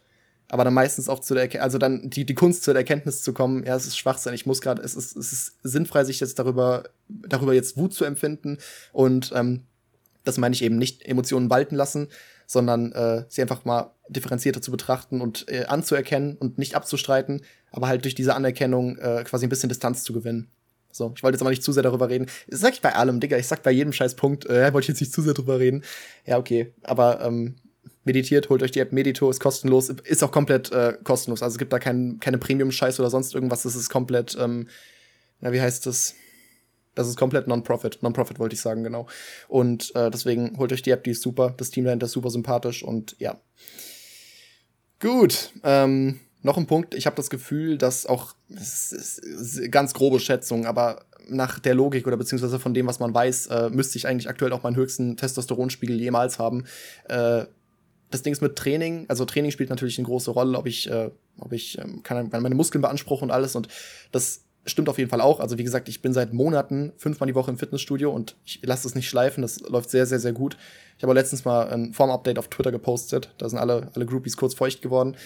aber 0.49 0.65
dann 0.65 0.75
meistens 0.75 1.09
auch 1.09 1.21
zu 1.21 1.35
der, 1.35 1.45
Erkenntnis, 1.45 1.65
also 1.65 1.79
dann 1.79 2.09
die, 2.11 2.25
die 2.25 2.35
Kunst 2.35 2.63
zur 2.63 2.77
Erkenntnis 2.77 3.23
zu 3.23 3.33
kommen, 3.33 3.65
ja, 3.65 3.75
es 3.75 3.87
ist 3.87 3.99
Schwachsinn, 3.99 4.35
ich 4.35 4.47
muss 4.47 4.61
gerade, 4.61 4.83
es 4.83 4.95
ist, 4.95 5.17
es 5.17 5.33
ist 5.33 5.57
sinnfrei, 5.63 6.05
sich 6.05 6.21
jetzt 6.21 6.39
darüber, 6.39 6.85
darüber 7.09 7.53
jetzt 7.53 7.77
Wut 7.77 7.95
zu 7.95 8.05
empfinden 8.05 8.59
und 8.93 9.33
ähm, 9.35 9.63
das 10.25 10.39
meine 10.39 10.55
ich 10.55 10.63
eben 10.63 10.77
nicht 10.77 11.05
Emotionen 11.05 11.51
walten 11.51 11.77
lassen, 11.77 12.09
sondern 12.47 12.93
äh, 12.93 13.25
sie 13.29 13.43
einfach 13.43 13.65
mal 13.65 13.93
differenzierter 14.09 14.63
zu 14.63 14.71
betrachten 14.71 15.21
und 15.21 15.49
äh, 15.49 15.65
anzuerkennen 15.67 16.37
und 16.37 16.59
nicht 16.59 16.75
abzustreiten, 16.75 17.43
aber 17.71 17.89
halt 17.89 18.05
durch 18.05 18.15
diese 18.15 18.35
Anerkennung 18.35 18.99
äh, 18.99 19.25
quasi 19.25 19.47
ein 19.47 19.49
bisschen 19.49 19.69
Distanz 19.69 20.05
zu 20.05 20.13
gewinnen. 20.13 20.49
So, 20.93 21.13
ich 21.15 21.23
wollte 21.23 21.35
jetzt 21.35 21.43
aber 21.43 21.51
nicht 21.51 21.63
zu 21.63 21.73
sehr 21.73 21.83
darüber 21.83 22.09
reden. 22.09 22.27
Das 22.49 22.61
sag 22.61 22.73
ich 22.73 22.81
bei 22.81 22.95
allem, 22.95 23.21
Digga. 23.21 23.37
Ich 23.37 23.47
sag 23.47 23.63
bei 23.63 23.71
jedem 23.71 23.93
scheiß 23.93 24.15
Punkt, 24.15 24.47
äh, 24.47 24.73
wollte 24.73 24.85
ich 24.85 24.89
jetzt 24.89 25.01
nicht 25.01 25.13
zu 25.13 25.21
sehr 25.21 25.35
drüber 25.35 25.59
reden. 25.59 25.85
Ja, 26.25 26.39
okay. 26.39 26.73
Aber 26.85 27.21
ähm, 27.21 27.57
meditiert, 28.07 28.49
holt 28.49 28.63
euch 28.63 28.71
die 28.71 28.81
App 28.81 28.93
Medito, 28.93 29.29
ist 29.31 29.41
kostenlos, 29.41 29.89
ist 29.89 30.23
auch 30.23 30.31
komplett 30.31 30.73
äh, 30.73 30.95
kostenlos. 31.05 31.43
Also 31.43 31.55
es 31.55 31.59
gibt 31.59 31.73
da 31.73 31.79
kein, 31.79 32.19
keine 32.21 32.39
Premium-Scheiß 32.39 32.99
oder 33.01 33.11
sonst 33.11 33.35
irgendwas. 33.35 33.63
Das 33.63 33.77
ist 33.77 33.91
komplett, 33.91 34.37
ähm, 34.41 34.69
ja, 35.41 35.53
wie 35.53 35.61
heißt 35.61 35.87
das? 35.87 36.15
Das 36.95 37.09
ist 37.09 37.17
komplett 37.17 37.47
Non-Profit. 37.47 38.03
Non-Profit 38.03 38.39
wollte 38.39 38.55
ich 38.55 38.61
sagen, 38.61 38.83
genau. 38.83 39.07
Und 39.49 39.95
äh, 39.95 40.11
deswegen 40.11 40.57
holt 40.57 40.73
euch 40.73 40.83
die 40.83 40.91
App, 40.91 41.05
die 41.05 41.11
ist 41.11 41.23
super. 41.23 41.53
Das 41.57 41.71
Team 41.71 41.85
dahinter 41.85 42.07
ist 42.07 42.13
super 42.13 42.31
sympathisch 42.31 42.83
und 42.83 43.17
ja. 43.19 43.39
Gut. 44.99 45.53
Ähm, 45.63 46.21
noch 46.43 46.57
ein 46.57 46.67
Punkt. 46.67 46.95
Ich 46.95 47.05
habe 47.05 47.17
das 47.17 47.29
Gefühl, 47.29 47.77
dass 47.77 48.07
auch 48.07 48.35
ganz 49.71 49.93
grobe 49.93 50.21
Schätzung, 50.21 50.65
aber 50.65 51.05
nach 51.29 51.59
der 51.59 51.75
Logik 51.75 52.07
oder 52.07 52.17
beziehungsweise 52.17 52.59
von 52.59 52.73
dem, 52.73 52.87
was 52.87 53.01
man 53.01 53.13
weiß, 53.13 53.47
äh, 53.49 53.71
müsste 53.71 53.99
ich 53.99 54.07
eigentlich 54.07 54.29
aktuell 54.29 54.53
auch 54.53 54.63
meinen 54.63 54.77
höchsten 54.77 55.17
Testosteronspiegel 55.17 56.01
jemals 56.01 56.39
haben. 56.39 56.65
Äh, 57.09 57.47
das 58.11 58.23
Ding 58.23 58.33
ist 58.33 58.41
mit 58.41 58.57
Training, 58.57 59.07
also 59.09 59.25
Training 59.25 59.51
spielt 59.51 59.71
natürlich 59.71 59.99
eine 59.99 60.07
große 60.07 60.31
Rolle, 60.31 60.57
ob 60.59 60.67
ich, 60.67 60.91
äh, 60.91 61.11
ob 61.39 61.53
ich 61.53 61.79
ähm, 61.79 62.03
kann 62.03 62.29
meine 62.31 62.55
Muskeln 62.55 62.83
beanspruchen 62.83 63.29
und 63.29 63.35
alles 63.35 63.57
und 63.57 63.69
das 64.13 64.45
stimmt 64.67 64.89
auf 64.89 64.99
jeden 64.99 65.11
Fall 65.11 65.21
auch. 65.21 65.41
Also 65.41 65.59
wie 65.59 65.65
gesagt, 65.65 65.89
ich 65.89 66.03
bin 66.03 66.13
seit 66.13 66.33
Monaten 66.33 66.93
fünfmal 66.97 67.29
die 67.29 67.35
Woche 67.35 67.51
im 67.51 67.59
Fitnessstudio 67.59 68.11
und 68.11 68.37
ich 68.45 68.61
lasse 68.63 68.87
es 68.87 68.95
nicht 68.95 69.09
schleifen. 69.09 69.43
Das 69.43 69.61
läuft 69.61 69.91
sehr, 69.91 70.07
sehr, 70.07 70.19
sehr 70.19 70.33
gut. 70.33 70.57
Ich 70.99 71.05
habe 71.05 71.15
letztens 71.15 71.45
mal 71.45 71.69
ein 71.69 71.93
Form-Update 71.93 72.39
auf 72.39 72.49
Twitter 72.49 72.73
gepostet. 72.73 73.33
Da 73.39 73.49
sind 73.49 73.59
alle, 73.59 73.91
alle 73.95 74.07
Groupies 74.07 74.37
kurz 74.37 74.55
feucht 74.55 74.83
geworden. 74.83 75.17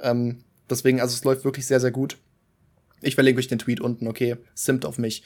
Ähm, 0.00 0.44
deswegen, 0.68 1.00
also 1.00 1.14
es 1.14 1.24
läuft 1.24 1.44
wirklich 1.44 1.66
sehr, 1.66 1.80
sehr 1.80 1.90
gut. 1.90 2.18
Ich 3.00 3.14
verlinke 3.14 3.38
euch 3.38 3.48
den 3.48 3.58
Tweet 3.58 3.80
unten, 3.80 4.06
okay? 4.06 4.36
Simmt 4.54 4.84
auf 4.84 4.98
mich. 4.98 5.22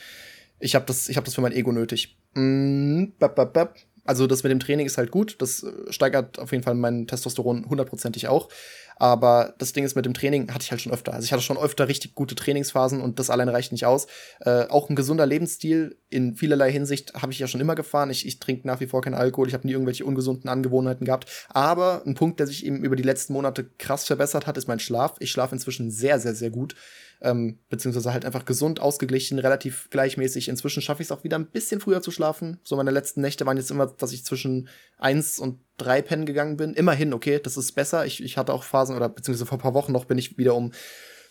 Ich 0.61 0.77
habe 0.77 0.87
das, 0.87 1.09
ich 1.09 1.17
hab 1.17 1.25
das 1.25 1.35
für 1.35 1.41
mein 1.41 1.53
Ego 1.53 1.73
nötig. 1.73 2.17
Mm, 2.35 3.07
bap, 3.19 3.35
bap, 3.35 3.53
bap. 3.53 3.77
Also 4.05 4.27
das 4.27 4.43
mit 4.43 4.53
dem 4.53 4.61
Training 4.61 4.87
ist 4.87 4.99
halt 4.99 5.11
gut. 5.11 5.37
Das 5.41 5.63
äh, 5.63 5.93
steigert 5.93 6.39
auf 6.39 6.53
jeden 6.53 6.63
Fall 6.63 6.75
mein 6.75 7.07
Testosteron 7.07 7.69
hundertprozentig 7.69 8.29
auch. 8.29 8.49
Aber 8.97 9.55
das 9.59 9.73
Ding 9.73 9.85
ist 9.85 9.97
mit 9.97 10.07
dem 10.07 10.15
Training 10.15 10.53
hatte 10.53 10.63
ich 10.63 10.71
halt 10.71 10.81
schon 10.81 10.93
öfter. 10.93 11.13
Also 11.15 11.25
ich 11.25 11.33
hatte 11.33 11.43
schon 11.43 11.59
öfter 11.59 11.89
richtig 11.89 12.15
gute 12.15 12.35
Trainingsphasen 12.35 13.01
und 13.01 13.19
das 13.19 13.31
allein 13.31 13.49
reicht 13.49 13.73
nicht 13.73 13.87
aus. 13.87 14.07
Äh, 14.41 14.67
auch 14.69 14.89
ein 14.89 14.97
gesunder 14.97 15.27
Lebensstil 15.27 15.99
in 16.11 16.37
vielerlei 16.37 16.71
Hinsicht 16.71 17.15
habe 17.15 17.33
ich 17.33 17.39
ja 17.39 17.49
schon 17.49 17.61
immer 17.61 17.75
gefahren. 17.75 18.11
Ich, 18.11 18.27
ich 18.27 18.39
trinke 18.39 18.67
nach 18.67 18.81
wie 18.81 18.87
vor 18.87 19.03
keinen 19.03 19.15
Alkohol. 19.15 19.49
Ich 19.49 19.55
habe 19.55 19.67
nie 19.67 19.73
irgendwelche 19.73 20.05
ungesunden 20.05 20.49
Angewohnheiten 20.49 21.07
gehabt. 21.07 21.29
Aber 21.49 22.03
ein 22.07 22.15
Punkt, 22.15 22.39
der 22.39 22.47
sich 22.47 22.65
eben 22.65 22.85
über 22.85 22.97
die 22.97 23.03
letzten 23.03 23.33
Monate 23.33 23.65
krass 23.79 24.05
verbessert 24.05 24.47
hat, 24.47 24.57
ist 24.57 24.69
mein 24.69 24.81
Schlaf. 24.81 25.17
Ich 25.19 25.31
schlafe 25.31 25.55
inzwischen 25.55 25.91
sehr, 25.91 26.21
sehr, 26.21 26.35
sehr 26.35 26.51
gut 26.51 26.77
ähm, 27.21 27.59
beziehungsweise 27.69 28.13
halt 28.13 28.25
einfach 28.25 28.45
gesund, 28.45 28.81
ausgeglichen, 28.81 29.39
relativ 29.39 29.89
gleichmäßig. 29.91 30.49
Inzwischen 30.49 30.83
schaffe 30.83 31.03
ich 31.03 31.09
es 31.09 31.13
auch 31.13 31.25
wieder 31.25 31.39
ein 31.39 31.47
bisschen 31.47 31.81
früher 31.81 32.03
zu 32.03 32.11
schlafen. 32.11 32.61
So 32.65 32.77
meine 32.77 32.91
letzten 32.91 33.21
Nächte 33.21 33.47
waren 33.47 33.57
jetzt 33.57 33.71
immer, 33.71 33.87
dass 33.87 34.13
ich 34.13 34.25
zwischen 34.25 34.69
eins 34.99 35.39
und 35.39 35.61
drei 35.77 36.03
pennen 36.03 36.27
gegangen 36.27 36.57
bin. 36.57 36.75
Immerhin, 36.75 37.13
okay, 37.15 37.41
das 37.43 37.57
ist 37.57 37.73
besser. 37.73 38.07
Ich, 38.07 38.23
ich 38.23 38.37
hatte 38.37 38.53
auch 38.53 38.63
Phasen, 38.63 38.97
oder 38.97 39.09
beziehungsweise 39.09 39.47
vor 39.47 39.59
ein 39.59 39.63
paar 39.63 39.75
Wochen 39.75 39.93
noch 39.93 40.05
bin 40.05 40.19
ich 40.19 40.39
wieder 40.39 40.55
um 40.55 40.73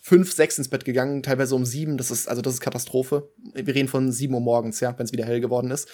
fünf, 0.02 0.34
sechs 0.34 0.58
ins 0.58 0.68
Bett 0.68 0.84
gegangen, 0.84 1.24
teilweise 1.24 1.56
um 1.56 1.66
sieben. 1.66 1.98
Das 1.98 2.12
ist, 2.12 2.28
also 2.28 2.42
das 2.42 2.56
ist 2.56 2.62
Katastrophe. 2.62 3.30
Wir 3.54 3.74
reden 3.74 3.88
von 3.88 4.12
sieben 4.12 4.34
Uhr 4.34 4.42
morgens, 4.42 4.80
ja, 4.82 4.98
wenn 4.98 5.06
es 5.06 5.14
wieder 5.14 5.26
hell 5.26 5.40
geworden 5.40 5.72
ist. 5.72 5.88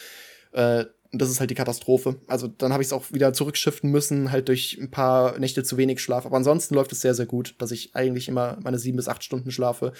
Äh, 0.51 0.85
und 1.11 1.21
das 1.21 1.29
ist 1.29 1.39
halt 1.39 1.49
die 1.49 1.55
Katastrophe. 1.55 2.21
Also 2.27 2.47
dann 2.47 2.71
habe 2.71 2.83
ich 2.83 2.89
es 2.89 2.93
auch 2.93 3.11
wieder 3.11 3.33
zurückschiften 3.33 3.89
müssen, 3.89 4.31
halt 4.31 4.47
durch 4.47 4.77
ein 4.79 4.91
paar 4.91 5.39
Nächte 5.39 5.63
zu 5.63 5.77
wenig 5.77 6.01
Schlaf. 6.01 6.25
Aber 6.25 6.37
ansonsten 6.37 6.75
läuft 6.75 6.91
es 6.91 7.01
sehr, 7.01 7.15
sehr 7.15 7.25
gut, 7.25 7.55
dass 7.57 7.71
ich 7.71 7.95
eigentlich 7.95 8.27
immer 8.27 8.57
meine 8.61 8.77
sieben 8.77 8.97
bis 8.97 9.07
acht 9.07 9.23
Stunden 9.23 9.49
schlafe. 9.49 9.93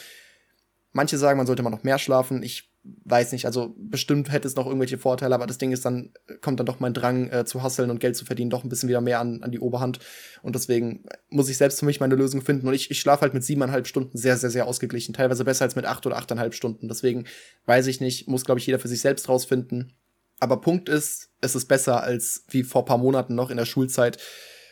Manche 0.91 1.17
sagen, 1.17 1.38
man 1.38 1.48
sollte 1.48 1.63
mal 1.63 1.72
noch 1.72 1.84
mehr 1.84 1.98
schlafen. 1.98 2.43
Ich 2.43 2.72
weiß 2.84 3.32
nicht, 3.32 3.45
also 3.45 3.76
bestimmt 3.78 4.32
hätte 4.32 4.48
es 4.48 4.56
noch 4.56 4.65
irgendwelche 4.65 4.98
Vorteile, 4.98 5.36
aber 5.36 5.48
das 5.48 5.58
Ding 5.58 5.72
ist, 5.72 5.84
dann 5.84 6.13
kommt 6.41 6.60
dann 6.60 6.65
doch 6.65 6.80
mein 6.80 6.93
Drang 6.93 7.30
äh, 7.30 7.43
zu 7.43 7.62
hasseln 7.62 7.89
und 7.89 8.00
Geld 8.00 8.15
zu 8.15 8.26
verdienen 8.26 8.50
doch 8.50 8.63
ein 8.63 8.69
bisschen 8.69 8.89
wieder 8.89 9.02
mehr 9.02 9.19
an, 9.19 9.43
an 9.43 9.52
die 9.52 9.60
Oberhand. 9.60 10.00
Und 10.43 10.56
deswegen 10.56 11.04
muss 11.30 11.50
ich 11.50 11.58
selbst 11.58 11.80
für 11.80 11.86
mich 11.86 12.00
meine 12.00 12.15
Lösung 12.15 12.41
finden. 12.41 12.67
Und 12.67 12.74
ich, 12.76 12.91
ich 12.91 13.00
schlafe 13.00 13.22
halt 13.22 13.34
mit 13.34 13.43
siebeneinhalb 13.43 13.88
Stunden 13.88 14.17
sehr, 14.17 14.38
sehr, 14.38 14.50
sehr 14.52 14.67
ausgeglichen. 14.67 15.13
Teilweise 15.13 15.43
besser 15.43 15.65
als 15.65 15.76
mit 15.76 15.86
acht 15.86 16.06
oder 16.06 16.17
achteinhalb 16.17 16.54
Stunden. 16.54 16.88
Deswegen 16.88 17.26
weiß 17.65 17.88
ich 17.88 18.00
nicht, 18.00 18.28
muss, 18.28 18.45
glaube 18.45 18.60
ich, 18.60 18.67
jeder 18.67 18.80
für 18.80 18.88
sich 18.88 19.02
selbst 19.02 19.28
rausfinden. 19.28 19.93
Aber 20.39 20.62
Punkt 20.62 20.89
ist, 20.89 21.30
es 21.41 21.56
ist 21.56 21.65
besser 21.65 22.04
als 22.04 22.45
wie 22.49 22.63
vor 22.63 22.86
paar 22.86 22.97
Monaten 22.97 23.36
noch 23.36 23.49
in 23.49 23.58
der 23.58 23.65
Schulzeit 23.65 24.17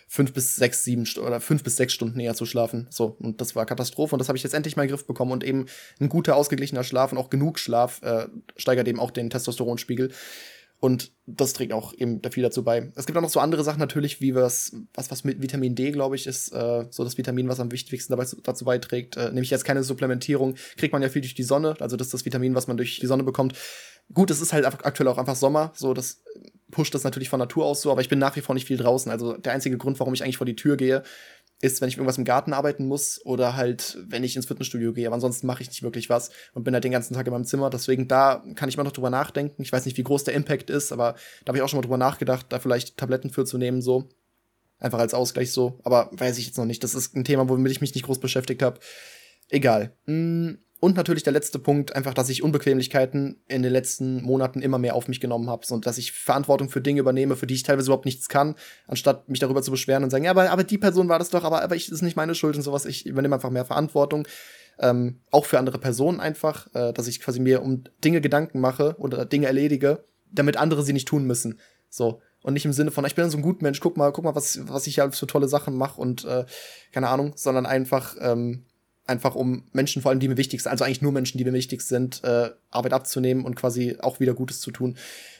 fünf 0.09 0.33
bis 0.33 0.55
sechs, 0.55 0.83
sieben 0.83 1.05
oder 1.17 1.41
fünf 1.41 1.63
bis 1.63 1.75
sechs 1.75 1.93
Stunden 1.93 2.19
eher 2.19 2.33
zu 2.33 2.45
schlafen. 2.45 2.87
So, 2.89 3.17
und 3.19 3.41
das 3.41 3.55
war 3.55 3.65
Katastrophe 3.65 4.15
und 4.15 4.19
das 4.19 4.29
habe 4.29 4.37
ich 4.37 4.43
jetzt 4.43 4.53
endlich 4.53 4.77
mal 4.77 4.83
in 4.83 4.87
den 4.87 4.95
Griff 4.95 5.05
bekommen 5.05 5.33
und 5.33 5.43
eben 5.43 5.65
ein 5.99 6.07
guter, 6.07 6.37
ausgeglichener 6.37 6.83
Schlaf 6.83 7.11
und 7.11 7.17
auch 7.17 7.29
genug 7.29 7.59
Schlaf 7.59 8.01
äh, 8.03 8.27
steigert 8.55 8.87
eben 8.87 8.99
auch 8.99 9.11
den 9.11 9.29
Testosteronspiegel. 9.29 10.11
Und 10.79 11.11
das 11.25 11.53
trägt 11.53 11.73
auch 11.73 11.91
eben 11.97 12.21
viel 12.31 12.43
dazu 12.43 12.63
bei. 12.63 12.91
Es 12.95 13.07
gibt 13.07 13.17
auch 13.17 13.21
noch 13.23 13.31
so 13.31 13.39
andere 13.39 13.63
Sachen 13.63 13.79
natürlich, 13.79 14.21
wie 14.21 14.35
was, 14.35 14.75
was, 14.93 15.09
was 15.09 15.23
mit 15.23 15.41
Vitamin 15.41 15.73
D, 15.73 15.89
glaube 15.91 16.15
ich, 16.15 16.27
ist 16.27 16.53
äh, 16.53 16.85
so 16.91 17.03
das 17.03 17.17
Vitamin, 17.17 17.49
was 17.49 17.59
am 17.59 17.71
wichtigsten 17.71 18.13
dabei, 18.13 18.27
dazu 18.43 18.63
beiträgt. 18.63 19.17
Äh, 19.17 19.31
nämlich 19.31 19.49
jetzt 19.49 19.65
keine 19.65 19.83
Supplementierung, 19.83 20.55
kriegt 20.77 20.93
man 20.93 21.01
ja 21.01 21.09
viel 21.09 21.23
durch 21.23 21.33
die 21.33 21.43
Sonne. 21.43 21.75
Also 21.79 21.97
das 21.97 22.07
ist 22.07 22.13
das 22.13 22.25
Vitamin, 22.25 22.53
was 22.53 22.67
man 22.67 22.77
durch 22.77 22.99
die 22.99 23.07
Sonne 23.07 23.23
bekommt. 23.23 23.57
Gut, 24.13 24.31
es 24.31 24.41
ist 24.41 24.53
halt 24.53 24.65
aktuell 24.65 25.09
auch 25.09 25.17
einfach 25.17 25.35
Sommer, 25.35 25.71
so 25.75 25.93
das 25.93 26.21
pusht 26.71 26.93
das 26.93 27.03
natürlich 27.03 27.29
von 27.29 27.39
Natur 27.39 27.65
aus 27.65 27.81
so, 27.81 27.91
aber 27.91 28.01
ich 28.01 28.09
bin 28.09 28.19
nach 28.19 28.35
wie 28.35 28.41
vor 28.41 28.53
nicht 28.53 28.67
viel 28.67 28.77
draußen. 28.77 29.11
Also 29.11 29.37
der 29.37 29.53
einzige 29.53 29.77
Grund, 29.77 29.99
warum 29.99 30.13
ich 30.13 30.23
eigentlich 30.23 30.37
vor 30.37 30.45
die 30.45 30.55
Tür 30.55 30.77
gehe, 30.77 31.03
ist, 31.59 31.81
wenn 31.81 31.89
ich 31.89 31.95
irgendwas 31.95 32.17
im 32.17 32.25
Garten 32.25 32.53
arbeiten 32.53 32.85
muss 32.85 33.25
oder 33.25 33.55
halt, 33.55 33.97
wenn 34.07 34.23
ich 34.23 34.35
ins 34.35 34.45
Fitnessstudio 34.45 34.93
gehe. 34.93 35.07
Aber 35.07 35.15
ansonsten 35.15 35.47
mache 35.47 35.63
ich 35.63 35.69
nicht 35.69 35.81
wirklich 35.81 36.09
was 36.09 36.29
und 36.53 36.63
bin 36.63 36.73
halt 36.73 36.83
den 36.83 36.91
ganzen 36.91 37.15
Tag 37.15 37.25
in 37.25 37.33
meinem 37.33 37.45
Zimmer. 37.45 37.69
Deswegen 37.69 38.07
da 38.07 38.43
kann 38.55 38.69
ich 38.69 38.77
mal 38.77 38.83
noch 38.83 38.91
drüber 38.91 39.09
nachdenken. 39.09 39.61
Ich 39.61 39.71
weiß 39.71 39.85
nicht, 39.85 39.97
wie 39.97 40.03
groß 40.03 40.23
der 40.25 40.35
Impact 40.35 40.69
ist, 40.69 40.91
aber 40.91 41.15
da 41.43 41.49
habe 41.49 41.57
ich 41.57 41.63
auch 41.63 41.69
schon 41.69 41.77
mal 41.77 41.83
drüber 41.83 41.97
nachgedacht, 41.97 42.47
da 42.49 42.59
vielleicht 42.59 42.97
Tabletten 42.97 43.31
für 43.31 43.45
zu 43.45 43.57
nehmen, 43.57 43.81
so. 43.81 44.09
Einfach 44.79 44.99
als 44.99 45.15
Ausgleich 45.15 45.51
so. 45.51 45.79
Aber 45.83 46.09
weiß 46.11 46.37
ich 46.37 46.45
jetzt 46.45 46.57
noch 46.57 46.65
nicht. 46.65 46.83
Das 46.83 46.93
ist 46.93 47.15
ein 47.15 47.23
Thema, 47.23 47.49
womit 47.49 47.71
ich 47.71 47.81
mich 47.81 47.95
nicht 47.95 48.05
groß 48.05 48.19
beschäftigt 48.19 48.61
habe. 48.61 48.79
Egal. 49.49 49.93
Hm, 50.05 50.59
und 50.79 50.95
natürlich 50.95 51.23
der 51.23 51.33
letzte 51.33 51.57
Punkt, 51.57 51.95
einfach, 51.95 52.13
dass 52.13 52.29
ich 52.29 52.43
Unbequemlichkeiten 52.43 53.41
in 53.47 53.63
den 53.63 53.71
letzten 53.71 54.21
Monaten 54.21 54.61
immer 54.61 54.77
mehr 54.77 54.93
auf 54.93 55.07
mich 55.07 55.19
genommen 55.19 55.49
habe 55.49 55.65
und 55.71 55.87
dass 55.87 55.97
ich 55.97 56.11
Verantwortung 56.11 56.69
für 56.69 56.81
Dinge 56.81 56.99
übernehme, 56.99 57.35
für 57.35 57.47
die 57.47 57.55
ich 57.55 57.63
teilweise 57.63 57.87
überhaupt 57.87 58.05
nichts 58.05 58.29
kann, 58.29 58.55
anstatt 58.85 59.27
mich 59.27 59.39
darüber 59.39 59.63
zu 59.63 59.71
beschweren 59.71 60.03
und 60.03 60.11
sagen, 60.11 60.25
ja, 60.25 60.31
aber, 60.31 60.51
aber 60.51 60.63
die 60.63 60.77
Person 60.77 61.09
war 61.09 61.17
das 61.17 61.31
doch, 61.31 61.43
aber, 61.43 61.63
aber 61.63 61.75
ich, 61.75 61.85
das 61.85 61.95
ist 61.95 62.01
nicht 62.03 62.15
meine 62.15 62.35
Schuld 62.35 62.55
und 62.55 62.61
sowas. 62.61 62.85
Ich 62.85 63.07
übernehme 63.07 63.35
einfach 63.35 63.49
mehr 63.49 63.65
Verantwortung. 63.65 64.27
Ähm, 64.79 65.21
auch 65.31 65.45
für 65.45 65.57
andere 65.57 65.79
Personen 65.79 66.19
einfach, 66.19 66.67
äh, 66.75 66.93
dass 66.93 67.07
ich 67.07 67.19
quasi 67.19 67.39
mir 67.39 67.63
um 67.63 67.83
Dinge 68.03 68.21
Gedanken 68.21 68.59
mache 68.59 68.95
oder 68.99 69.25
Dinge 69.25 69.47
erledige, 69.47 70.05
damit 70.31 70.57
andere 70.57 70.83
sie 70.83 70.93
nicht 70.93 71.07
tun 71.07 71.25
müssen. 71.25 71.59
So. 71.89 72.21
Und 72.43 72.53
nicht 72.53 72.65
im 72.65 72.73
Sinne 72.73 72.91
von, 72.91 73.03
ich 73.05 73.15
bin 73.15 73.27
so 73.31 73.37
ein 73.37 73.41
gut 73.41 73.63
Mensch, 73.63 73.79
guck 73.79 73.97
mal, 73.97 74.11
guck 74.11 74.23
mal, 74.23 74.35
was, 74.35 74.59
was 74.67 74.85
ich 74.85 74.95
hier 74.95 75.11
für 75.11 75.25
tolle 75.25 75.47
Sachen 75.47 75.75
mache 75.75 75.99
und 75.99 76.23
äh, 76.25 76.45
keine 76.91 77.09
Ahnung, 77.09 77.33
sondern 77.35 77.65
einfach, 77.65 78.15
ähm, 78.21 78.66
einfach 79.07 79.35
um 79.35 79.63
Menschen, 79.73 80.01
vor 80.01 80.11
allem 80.11 80.19
die 80.19 80.27
mir 80.27 80.37
wichtig 80.37 80.61
sind, 80.61 80.71
also 80.71 80.83
eigentlich 80.83 81.01
nur 81.01 81.11
Menschen, 81.11 81.37
die 81.37 81.45
mir 81.45 81.53
wichtig 81.53 81.81
sind, 81.81 82.23
äh, 82.23 82.49
Arbeit 82.71 82.93
abzunehmen 82.93 83.45
und 83.45 83.55
quasi 83.55 83.97
auch 83.99 84.19
wieder 84.19 84.33
Gutes 84.33 84.59
zu 84.59 84.71
tun. 84.71 84.97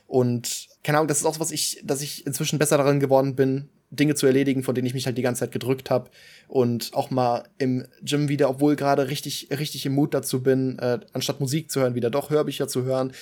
Und 0.08 0.67
keine 0.84 0.99
Ahnung, 0.99 1.08
das 1.08 1.19
ist 1.19 1.25
auch 1.25 1.34
so 1.36 1.39
was 1.39 1.51
ich, 1.51 1.82
dass 1.84 2.01
ich 2.01 2.25
inzwischen 2.25 2.60
besser 2.60 2.77
darin 2.77 2.99
geworden 2.99 3.36
bin, 3.36 3.69
Dinge 3.89 4.15
zu 4.15 4.25
erledigen, 4.25 4.63
von 4.63 4.75
denen 4.75 4.88
ich 4.88 4.93
mich 4.93 5.06
halt 5.06 5.17
die 5.17 5.21
ganze 5.21 5.41
Zeit 5.41 5.51
gedrückt 5.51 5.89
habe 5.89 6.10
und 6.47 6.91
auch 6.93 7.10
mal 7.10 7.43
im 7.58 7.86
Gym 8.01 8.27
wieder, 8.27 8.49
obwohl 8.49 8.75
gerade 8.75 9.08
richtig 9.10 9.47
richtig 9.51 9.86
im 9.86 9.93
Mut 9.93 10.13
dazu 10.13 10.43
bin, 10.43 10.77
äh, 10.80 10.99
anstatt 11.13 11.39
Musik 11.39 11.71
zu 11.71 11.82
hören, 11.82 11.95
wieder 11.95 12.10
doch 12.10 12.30
Hörbücher 12.30 12.67
zu 12.67 12.84
hören, 12.84 13.13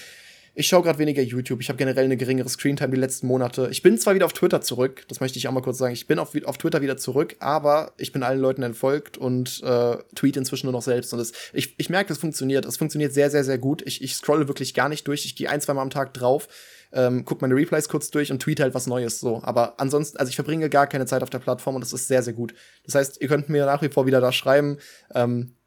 ich 0.55 0.67
schaue 0.67 0.83
gerade 0.83 0.99
weniger 0.99 1.21
YouTube. 1.21 1.59
Ich 1.59 1.67
habe 1.67 1.77
generell 1.77 2.05
eine 2.05 2.15
geringere 2.15 2.47
Screentime 2.47 2.91
die 2.91 2.99
letzten 2.99 3.27
Monate. 3.27 3.67
Ich 3.71 3.81
bin 3.81 3.97
zwar 3.97 4.15
wieder 4.15 4.25
auf 4.25 4.31
Twitter 4.31 4.61
zurück, 4.61 5.03
das 5.09 5.19
möchte 5.19 5.37
ich 5.37 5.47
auch 5.47 5.51
mal 5.51 5.61
kurz 5.61 5.77
sagen. 5.77 5.93
Ich 5.93 6.07
bin 6.07 6.17
auf, 6.17 6.33
auf 6.45 6.57
Twitter 6.57 6.81
wieder 6.81 6.95
zurück, 6.95 7.35
aber 7.39 7.91
ich 7.97 8.13
bin 8.13 8.23
allen 8.23 8.39
Leuten 8.39 8.63
entfolgt 8.63 9.17
und 9.17 9.61
äh, 9.63 9.97
tweet 10.15 10.37
inzwischen 10.37 10.67
nur 10.67 10.73
noch 10.73 10.81
selbst. 10.81 11.11
Und 11.11 11.19
das, 11.19 11.33
ich, 11.51 11.75
ich 11.77 11.89
merke, 11.89 12.13
es 12.13 12.19
funktioniert. 12.19 12.65
Es 12.65 12.77
funktioniert 12.77 13.13
sehr, 13.13 13.29
sehr, 13.29 13.43
sehr 13.43 13.57
gut. 13.57 13.81
Ich, 13.85 14.01
ich 14.01 14.15
scrolle 14.15 14.47
wirklich 14.47 14.73
gar 14.73 14.87
nicht 14.87 15.05
durch. 15.07 15.25
Ich 15.25 15.35
gehe 15.35 15.49
ein, 15.49 15.59
zwei 15.59 15.73
Mal 15.73 15.81
am 15.81 15.89
Tag 15.89 16.13
drauf, 16.13 16.47
ähm, 16.93 17.25
gucke 17.25 17.41
meine 17.41 17.55
Replies 17.55 17.89
kurz 17.89 18.09
durch 18.09 18.31
und 18.31 18.41
tweet 18.41 18.61
halt 18.61 18.73
was 18.73 18.87
Neues 18.87 19.19
so. 19.19 19.41
Aber 19.43 19.79
ansonsten, 19.81 20.17
also 20.17 20.29
ich 20.29 20.35
verbringe 20.35 20.69
gar 20.69 20.87
keine 20.87 21.05
Zeit 21.05 21.21
auf 21.21 21.29
der 21.29 21.39
Plattform 21.39 21.75
und 21.75 21.81
das 21.81 21.91
ist 21.91 22.07
sehr, 22.07 22.23
sehr 22.23 22.33
gut. 22.33 22.55
Das 22.85 22.95
heißt, 22.95 23.21
ihr 23.21 23.27
könnt 23.27 23.49
mir 23.49 23.65
nach 23.65 23.81
wie 23.81 23.89
vor 23.89 24.05
wieder 24.05 24.21
da 24.21 24.31
schreiben. 24.31 24.77
Ähm, 25.13 25.57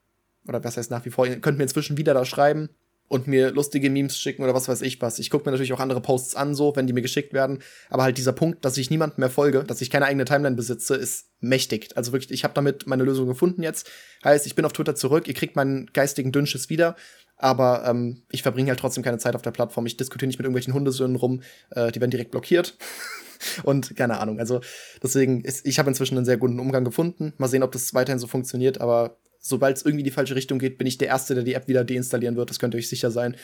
oder 0.46 0.64
was 0.64 0.78
heißt 0.78 0.90
nach 0.90 1.04
wie 1.04 1.10
vor? 1.10 1.26
Ihr 1.26 1.40
könnt 1.40 1.58
mir 1.58 1.64
inzwischen 1.64 1.98
wieder 1.98 2.14
da 2.14 2.24
schreiben 2.24 2.70
und 3.08 3.26
mir 3.26 3.50
lustige 3.50 3.90
Memes 3.90 4.18
schicken 4.18 4.42
oder 4.42 4.54
was 4.54 4.68
weiß 4.68 4.82
ich 4.82 5.00
was. 5.00 5.18
Ich 5.18 5.30
gucke 5.30 5.46
mir 5.46 5.52
natürlich 5.52 5.72
auch 5.72 5.80
andere 5.80 6.00
Posts 6.00 6.36
an, 6.36 6.54
so, 6.54 6.76
wenn 6.76 6.86
die 6.86 6.92
mir 6.92 7.02
geschickt 7.02 7.32
werden. 7.32 7.58
Aber 7.88 8.02
halt 8.02 8.18
dieser 8.18 8.32
Punkt, 8.32 8.64
dass 8.64 8.76
ich 8.76 8.90
niemandem 8.90 9.20
mehr 9.20 9.30
folge, 9.30 9.64
dass 9.64 9.80
ich 9.80 9.90
keine 9.90 10.04
eigene 10.06 10.26
Timeline 10.26 10.56
besitze, 10.56 10.94
ist 10.94 11.28
mächtig. 11.40 11.96
Also 11.96 12.12
wirklich, 12.12 12.30
ich 12.30 12.44
habe 12.44 12.54
damit 12.54 12.86
meine 12.86 13.04
Lösung 13.04 13.26
gefunden 13.26 13.62
jetzt. 13.62 13.90
Heißt, 14.24 14.46
ich 14.46 14.54
bin 14.54 14.64
auf 14.64 14.72
Twitter 14.72 14.94
zurück, 14.94 15.26
ihr 15.26 15.34
kriegt 15.34 15.56
meinen 15.56 15.86
geistigen 15.92 16.32
Dünnschiss 16.32 16.68
wieder. 16.68 16.96
Aber 17.36 17.84
ähm, 17.86 18.22
ich 18.30 18.42
verbringe 18.42 18.70
halt 18.70 18.80
trotzdem 18.80 19.04
keine 19.04 19.18
Zeit 19.18 19.36
auf 19.36 19.42
der 19.42 19.52
Plattform. 19.52 19.86
Ich 19.86 19.96
diskutiere 19.96 20.26
nicht 20.26 20.38
mit 20.38 20.44
irgendwelchen 20.44 20.74
Hundesöhnen 20.74 21.16
rum. 21.16 21.42
Äh, 21.70 21.92
die 21.92 22.00
werden 22.00 22.10
direkt 22.10 22.32
blockiert. 22.32 22.76
und 23.62 23.96
keine 23.96 24.18
Ahnung. 24.18 24.40
Also 24.40 24.60
deswegen, 25.02 25.42
ist, 25.42 25.66
ich 25.66 25.78
habe 25.78 25.88
inzwischen 25.88 26.16
einen 26.16 26.26
sehr 26.26 26.36
guten 26.36 26.58
Umgang 26.58 26.84
gefunden. 26.84 27.32
Mal 27.38 27.48
sehen, 27.48 27.62
ob 27.62 27.72
das 27.72 27.94
weiterhin 27.94 28.18
so 28.18 28.26
funktioniert. 28.26 28.80
Aber 28.80 29.18
sobald 29.48 29.76
es 29.76 29.82
irgendwie 29.82 30.00
in 30.00 30.04
die 30.04 30.10
falsche 30.10 30.34
Richtung 30.34 30.58
geht, 30.58 30.78
bin 30.78 30.86
ich 30.86 30.98
der 30.98 31.08
Erste, 31.08 31.34
der 31.34 31.42
die 31.42 31.54
App 31.54 31.68
wieder 31.68 31.84
deinstallieren 31.84 32.36
wird. 32.36 32.50
Das 32.50 32.58
könnt 32.58 32.74
ihr 32.74 32.78
euch 32.78 32.88
sicher 32.88 33.10
sein. 33.10 33.36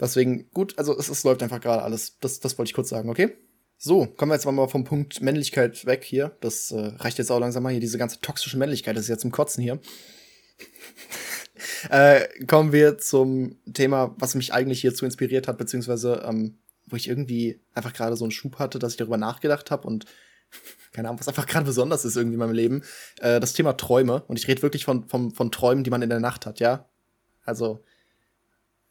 Deswegen, 0.00 0.48
gut, 0.52 0.78
also 0.78 0.96
es, 0.96 1.08
es 1.08 1.24
läuft 1.24 1.42
einfach 1.42 1.60
gerade 1.60 1.82
alles. 1.82 2.18
Das, 2.20 2.38
das 2.38 2.56
wollte 2.56 2.70
ich 2.70 2.74
kurz 2.74 2.88
sagen, 2.88 3.10
okay? 3.10 3.36
So, 3.76 4.06
kommen 4.06 4.30
wir 4.30 4.34
jetzt 4.34 4.46
mal 4.46 4.68
vom 4.68 4.84
Punkt 4.84 5.20
Männlichkeit 5.20 5.84
weg 5.86 6.04
hier. 6.04 6.36
Das 6.40 6.70
äh, 6.70 6.92
reicht 6.96 7.18
jetzt 7.18 7.30
auch 7.30 7.40
langsam 7.40 7.64
mal 7.64 7.70
hier. 7.70 7.80
Diese 7.80 7.98
ganze 7.98 8.20
toxische 8.20 8.58
Männlichkeit 8.58 8.96
das 8.96 9.04
ist 9.04 9.08
ja 9.08 9.18
zum 9.18 9.32
Kotzen 9.32 9.62
hier. 9.62 9.80
äh, 11.90 12.26
kommen 12.46 12.72
wir 12.72 12.98
zum 12.98 13.56
Thema, 13.72 14.14
was 14.18 14.34
mich 14.34 14.52
eigentlich 14.52 14.80
hierzu 14.80 15.04
inspiriert 15.04 15.48
hat, 15.48 15.58
beziehungsweise 15.58 16.24
ähm, 16.26 16.58
wo 16.86 16.96
ich 16.96 17.08
irgendwie 17.08 17.60
einfach 17.74 17.92
gerade 17.92 18.16
so 18.16 18.24
einen 18.24 18.32
Schub 18.32 18.58
hatte, 18.58 18.78
dass 18.78 18.92
ich 18.92 18.98
darüber 18.98 19.16
nachgedacht 19.16 19.70
habe 19.70 19.86
und 19.86 20.06
keine 20.92 21.08
Ahnung, 21.08 21.20
was 21.20 21.28
einfach 21.28 21.46
gerade 21.46 21.66
besonders 21.66 22.04
ist 22.04 22.16
irgendwie 22.16 22.34
in 22.34 22.40
meinem 22.40 22.54
Leben. 22.54 22.82
Äh, 23.20 23.40
das 23.40 23.52
Thema 23.52 23.74
Träume. 23.74 24.22
Und 24.26 24.38
ich 24.38 24.48
rede 24.48 24.62
wirklich 24.62 24.84
von, 24.84 25.08
von, 25.08 25.30
von 25.30 25.52
Träumen, 25.52 25.84
die 25.84 25.90
man 25.90 26.02
in 26.02 26.10
der 26.10 26.20
Nacht 26.20 26.46
hat, 26.46 26.60
ja? 26.60 26.86
Also, 27.44 27.84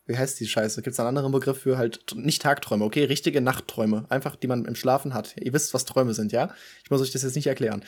wie 0.05 0.17
heißt 0.17 0.39
die 0.39 0.47
Scheiße? 0.47 0.81
Gibt 0.81 0.93
es 0.93 0.99
einen 0.99 1.09
anderen 1.09 1.31
Begriff 1.31 1.59
für 1.59 1.77
halt 1.77 2.15
nicht 2.15 2.41
Tagträume, 2.41 2.85
okay? 2.85 3.03
Richtige 3.03 3.41
Nachtträume. 3.41 4.05
Einfach, 4.09 4.35
die 4.35 4.47
man 4.47 4.65
im 4.65 4.75
Schlafen 4.75 5.13
hat. 5.13 5.35
Ihr 5.37 5.51
wisst, 5.53 5.73
was 5.73 5.85
Träume 5.85 6.13
sind, 6.13 6.31
ja? 6.31 6.53
Ich 6.83 6.89
muss 6.89 7.01
euch 7.01 7.11
das 7.11 7.23
jetzt 7.23 7.35
nicht 7.35 7.47
erklären. 7.47 7.83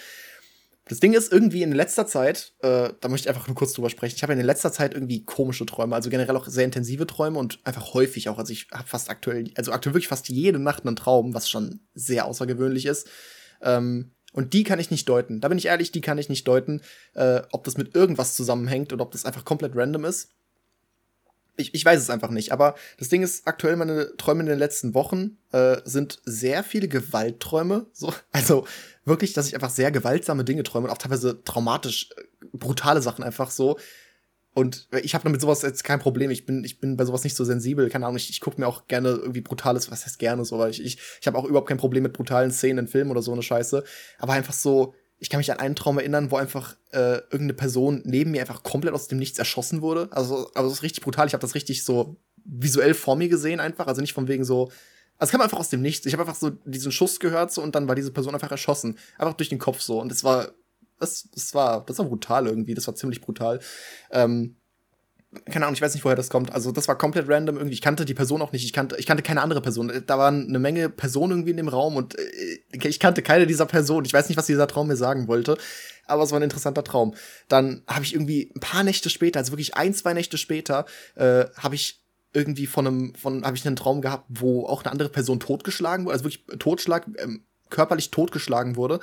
Das 0.90 1.00
Ding 1.00 1.14
ist 1.14 1.32
irgendwie 1.32 1.62
in 1.62 1.72
letzter 1.72 2.08
Zeit, 2.08 2.54
äh, 2.62 2.90
da 3.00 3.10
möchte 3.10 3.30
ich 3.30 3.36
einfach 3.36 3.48
nur 3.48 3.56
kurz 3.56 3.74
drüber 3.74 3.92
sprechen. 3.92 4.16
Ich 4.16 4.24
habe 4.24 4.34
in 4.34 4.42
letzter 4.42 4.72
Zeit 4.72 4.96
irgendwie 4.96 5.24
komische 5.24 5.68
Träume, 5.68 5.96
also 5.96 6.10
generell 6.10 6.36
auch 6.36 6.48
sehr 6.48 6.66
intensive 6.66 7.06
Träume 7.06 7.38
und 7.38 7.60
einfach 7.64 7.94
häufig 7.94 8.28
auch. 8.28 8.40
Also 8.40 8.52
ich 8.52 8.68
habe 8.74 8.88
fast 8.88 9.10
aktuell, 9.12 9.52
also 9.56 9.72
aktuell 9.72 9.94
wirklich 9.94 10.08
fast 10.08 10.30
jede 10.30 10.58
Nacht 10.58 10.86
einen 10.86 10.96
Traum, 10.96 11.36
was 11.36 11.48
schon 11.48 11.82
sehr 11.94 12.26
außergewöhnlich 12.26 12.88
ist. 12.88 13.08
Ähm, 13.62 14.12
und 14.34 14.54
die 14.54 14.64
kann 14.64 14.80
ich 14.80 14.92
nicht 14.92 15.10
deuten. 15.10 15.42
Da 15.42 15.48
bin 15.48 15.58
ich 15.58 15.66
ehrlich, 15.66 15.92
die 15.92 16.02
kann 16.02 16.18
ich 16.18 16.30
nicht 16.30 16.48
deuten, 16.48 16.82
äh, 17.14 17.42
ob 17.52 17.64
das 17.64 17.78
mit 17.78 17.96
irgendwas 17.96 18.36
zusammenhängt 18.36 18.94
oder 18.94 19.04
ob 19.04 19.12
das 19.12 19.26
einfach 19.26 19.44
komplett 19.44 19.76
random 19.76 20.06
ist. 20.06 20.30
Ich, 21.58 21.74
ich 21.74 21.84
weiß 21.84 22.00
es 22.00 22.10
einfach 22.10 22.30
nicht. 22.30 22.52
Aber 22.52 22.76
das 22.98 23.10
Ding 23.10 23.24
ist, 23.24 23.48
aktuell 23.48 23.76
meine 23.76 24.16
Träume 24.18 24.42
in 24.42 24.46
den 24.46 24.60
letzten 24.60 24.94
Wochen 24.94 25.38
äh, 25.52 25.78
sind 25.84 26.22
sehr 26.26 26.64
viele 26.64 26.88
Gewaltträume. 26.88 27.88
So, 27.92 28.14
also 28.32 28.68
wirklich, 29.04 29.34
dass 29.34 29.48
ich 29.48 29.56
einfach 29.56 29.72
sehr 29.72 29.92
gewaltsame 29.92 30.44
Dinge 30.44 30.64
träume 30.64 30.88
und 30.88 30.94
auch 30.94 31.00
teilweise 31.00 31.44
traumatisch, 31.44 32.10
äh, 32.16 32.46
brutale 32.54 33.02
Sachen 33.02 33.24
einfach 33.24 33.50
so. 33.50 33.78
Und 34.54 34.88
ich 35.04 35.14
habe 35.14 35.24
damit 35.24 35.42
sowas 35.42 35.62
jetzt 35.62 35.84
kein 35.84 36.00
Problem. 36.00 36.32
Ich 36.32 36.46
bin, 36.46 36.64
ich 36.64 36.80
bin 36.80 36.98
bei 36.98 37.06
sowas 37.06 37.24
nicht 37.24 37.36
so 37.36 37.44
sensibel. 37.44 37.88
Keine 37.90 38.06
Ahnung, 38.06 38.18
ich, 38.18 38.30
ich 38.30 38.42
gucke 38.42 38.60
mir 38.60 38.68
auch 38.68 38.88
gerne 38.88 39.10
irgendwie 39.10 39.42
brutales, 39.42 39.92
was 39.92 40.06
heißt 40.06 40.20
gerne 40.20 40.44
so, 40.44 40.58
weil 40.58 40.72
ich, 40.72 40.84
ich, 40.84 41.00
ich 41.22 41.28
habe 41.28 41.38
auch 41.38 41.46
überhaupt 41.46 41.70
kein 41.70 41.78
Problem 41.78 42.04
mit 42.04 42.14
brutalen 42.14 42.52
Szenen 42.52 42.86
in 42.86 42.88
Filmen 42.88 43.12
oder 43.12 43.22
so 43.22 43.32
eine 43.32 43.44
Scheiße. 43.44 43.84
Aber 44.18 44.34
einfach 44.34 44.54
so, 44.54 44.96
ich 45.20 45.30
kann 45.30 45.38
mich 45.38 45.52
an 45.52 45.60
einen 45.60 45.76
Traum 45.76 46.00
erinnern, 46.00 46.32
wo 46.32 46.38
einfach 46.38 46.76
äh, 46.92 47.18
irgendeine 47.18 47.54
Person 47.54 48.02
neben 48.06 48.32
mir 48.32 48.42
einfach 48.42 48.64
komplett 48.64 48.94
aus 48.94 49.08
dem 49.08 49.20
Nichts 49.20 49.38
erschossen 49.38 49.82
wurde. 49.82 50.08
Also, 50.12 50.50
also 50.56 50.70
das 50.70 50.80
ist 50.80 50.84
richtig 50.84 51.04
brutal. 51.04 51.28
Ich 51.28 51.34
habe 51.34 51.42
das 51.42 51.56
richtig 51.56 51.84
so 51.84 52.18
visuell 52.44 52.94
vor 52.94 53.16
mir 53.16 53.30
gesehen 53.30 53.60
einfach. 53.60 53.88
Also 53.88 54.02
nicht 54.02 54.14
von 54.14 54.28
wegen 54.28 54.44
so. 54.44 54.72
Also 55.18 55.30
es 55.30 55.32
kam 55.32 55.42
einfach 55.42 55.60
aus 55.60 55.70
dem 55.70 55.82
Nichts. 55.82 56.06
Ich 56.06 56.14
habe 56.14 56.24
einfach 56.24 56.36
so 56.36 56.50
diesen 56.50 56.92
Schuss 56.92 57.20
gehört 57.20 57.52
so 57.52 57.62
und 57.62 57.76
dann 57.76 57.88
war 57.88 57.96
diese 57.96 58.12
Person 58.12 58.34
einfach 58.34 58.52
erschossen. 58.52 58.98
Einfach 59.18 59.34
durch 59.34 59.50
den 59.50 59.60
Kopf 59.60 59.82
so. 59.82 60.02
Und 60.02 60.12
es 60.12 60.24
war 60.24 60.54
das, 61.00 61.30
das 61.34 61.54
war, 61.54 61.86
das 61.86 61.98
war 61.98 62.06
brutal 62.06 62.48
irgendwie. 62.48 62.74
Das 62.74 62.88
war 62.88 62.96
ziemlich 62.96 63.22
brutal. 63.22 63.60
Ähm, 64.12 64.56
keine 65.46 65.66
Ahnung, 65.66 65.76
ich 65.76 65.82
weiß 65.82 65.94
nicht, 65.94 66.04
woher 66.04 66.16
das 66.16 66.30
kommt. 66.30 66.52
Also, 66.52 66.72
das 66.72 66.88
war 66.88 66.98
komplett 66.98 67.30
random 67.30 67.58
irgendwie. 67.58 67.76
Ich 67.76 67.82
kannte 67.82 68.04
die 68.04 68.16
Person 68.16 68.42
auch 68.42 68.52
nicht. 68.52 68.66
Ich 68.66 68.74
kannte, 68.74 68.98
ich 68.98 69.06
kannte 69.06 69.22
keine 69.22 69.42
andere 69.42 69.62
Person. 69.62 69.92
Da 70.08 70.18
waren 70.18 70.48
eine 70.48 70.60
Menge 70.60 70.90
Personen 70.90 71.32
irgendwie 71.32 71.52
in 71.52 71.58
dem 71.58 71.68
Raum 71.68 71.96
und 71.96 72.18
äh, 72.18 72.60
ich 72.72 73.00
kannte 73.00 73.22
keine 73.22 73.46
dieser 73.46 73.68
Personen. 73.68 74.06
Ich 74.06 74.14
weiß 74.14 74.28
nicht, 74.28 74.38
was 74.38 74.48
dieser 74.48 74.68
Traum 74.68 74.88
mir 74.88 74.96
sagen 74.96 75.28
wollte. 75.28 75.58
Aber 76.08 76.24
es 76.24 76.32
war 76.32 76.40
ein 76.40 76.44
interessanter 76.44 76.84
Traum. 76.84 77.14
Dann 77.48 77.84
habe 77.88 78.04
ich 78.04 78.14
irgendwie 78.14 78.52
ein 78.56 78.60
paar 78.60 78.84
Nächte 78.84 79.12
später, 79.12 79.40
also 79.40 79.52
wirklich 79.52 79.76
ein, 79.76 79.94
zwei 79.94 80.14
Nächte 80.14 80.40
später, 80.40 80.86
äh, 81.16 81.46
habe 81.56 81.76
ich 81.76 82.04
irgendwie 82.34 82.66
von 82.66 82.88
einem, 82.88 83.16
von, 83.16 83.46
habe 83.46 83.56
ich 83.56 83.66
einen 83.66 83.76
Traum 83.76 84.02
gehabt, 84.02 84.26
wo 84.30 84.66
auch 84.66 84.84
eine 84.84 84.92
andere 84.92 85.10
Person 85.10 85.40
totgeschlagen 85.40 86.06
wurde, 86.06 86.14
also 86.14 86.26
wirklich 86.26 86.46
Totschlag, 86.58 87.06
ähm, 87.18 87.44
körperlich 87.70 88.10
totgeschlagen 88.10 88.76
wurde 88.76 89.00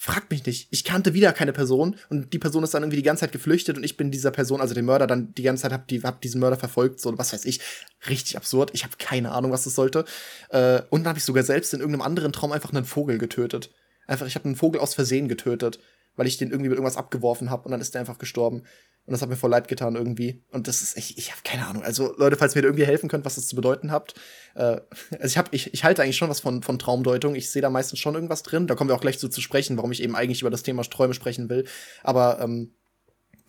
fragt 0.00 0.30
mich 0.30 0.46
nicht. 0.46 0.68
Ich 0.70 0.84
kannte 0.84 1.12
wieder 1.12 1.32
keine 1.32 1.52
Person 1.52 1.96
und 2.08 2.32
die 2.32 2.38
Person 2.38 2.62
ist 2.62 2.72
dann 2.72 2.84
irgendwie 2.84 2.98
die 2.98 3.02
ganze 3.02 3.22
Zeit 3.22 3.32
geflüchtet 3.32 3.76
und 3.76 3.82
ich 3.82 3.96
bin 3.96 4.12
dieser 4.12 4.30
Person, 4.30 4.60
also 4.60 4.72
dem 4.72 4.84
Mörder, 4.84 5.08
dann 5.08 5.34
die 5.34 5.42
ganze 5.42 5.62
Zeit 5.62 5.72
hab, 5.72 5.88
die, 5.88 6.00
hab 6.02 6.20
diesen 6.20 6.40
Mörder 6.40 6.56
verfolgt, 6.56 7.00
so 7.00 7.18
was 7.18 7.32
weiß 7.32 7.44
ich. 7.44 7.60
Richtig 8.08 8.36
absurd. 8.36 8.70
Ich 8.74 8.84
habe 8.84 8.94
keine 8.98 9.32
Ahnung, 9.32 9.50
was 9.50 9.64
das 9.64 9.74
sollte. 9.74 10.04
Äh, 10.50 10.82
und 10.90 11.02
dann 11.02 11.08
habe 11.08 11.18
ich 11.18 11.24
sogar 11.24 11.42
selbst 11.42 11.74
in 11.74 11.80
irgendeinem 11.80 12.02
anderen 12.02 12.32
Traum 12.32 12.52
einfach 12.52 12.72
einen 12.72 12.84
Vogel 12.84 13.18
getötet. 13.18 13.70
Einfach, 14.06 14.26
ich 14.26 14.36
habe 14.36 14.44
einen 14.44 14.54
Vogel 14.54 14.80
aus 14.80 14.94
Versehen 14.94 15.26
getötet, 15.26 15.80
weil 16.18 16.26
ich 16.26 16.36
den 16.36 16.50
irgendwie 16.50 16.68
mit 16.68 16.76
irgendwas 16.76 16.96
abgeworfen 16.96 17.48
habe 17.48 17.64
und 17.64 17.70
dann 17.70 17.80
ist 17.80 17.94
der 17.94 18.00
einfach 18.00 18.18
gestorben. 18.18 18.64
Und 19.06 19.12
das 19.12 19.22
hat 19.22 19.30
mir 19.30 19.36
voll 19.36 19.50
leid 19.50 19.68
getan 19.68 19.94
irgendwie. 19.94 20.42
Und 20.50 20.68
das 20.68 20.82
ist 20.82 20.96
echt, 20.98 21.16
ich 21.16 21.30
habe 21.30 21.40
keine 21.42 21.66
Ahnung. 21.66 21.82
Also 21.82 22.14
Leute, 22.18 22.36
falls 22.36 22.54
ihr 22.54 22.60
mir 22.60 22.68
irgendwie 22.68 22.84
helfen 22.84 23.08
könnt, 23.08 23.24
was 23.24 23.36
das 23.36 23.46
zu 23.46 23.56
bedeuten 23.56 23.90
habt. 23.90 24.14
Äh, 24.54 24.80
also 25.12 25.26
ich 25.26 25.38
habe, 25.38 25.48
ich, 25.52 25.72
ich 25.72 25.84
halte 25.84 26.02
eigentlich 26.02 26.18
schon 26.18 26.28
was 26.28 26.40
von, 26.40 26.62
von 26.62 26.78
Traumdeutung. 26.78 27.34
Ich 27.34 27.50
sehe 27.50 27.62
da 27.62 27.70
meistens 27.70 28.00
schon 28.00 28.16
irgendwas 28.16 28.42
drin. 28.42 28.66
Da 28.66 28.74
kommen 28.74 28.90
wir 28.90 28.96
auch 28.96 29.00
gleich 29.00 29.18
zu, 29.18 29.28
zu 29.28 29.40
sprechen, 29.40 29.78
warum 29.78 29.92
ich 29.92 30.02
eben 30.02 30.16
eigentlich 30.16 30.42
über 30.42 30.50
das 30.50 30.64
Thema 30.64 30.82
Träume 30.82 31.14
sprechen 31.14 31.48
will. 31.48 31.64
Aber 32.02 32.40
ähm, 32.40 32.74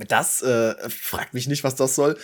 das 0.07 0.41
äh, 0.43 0.75
fragt 0.89 1.33
mich 1.33 1.47
nicht, 1.47 1.63
was 1.65 1.75
das 1.75 1.95
soll. 1.95 2.17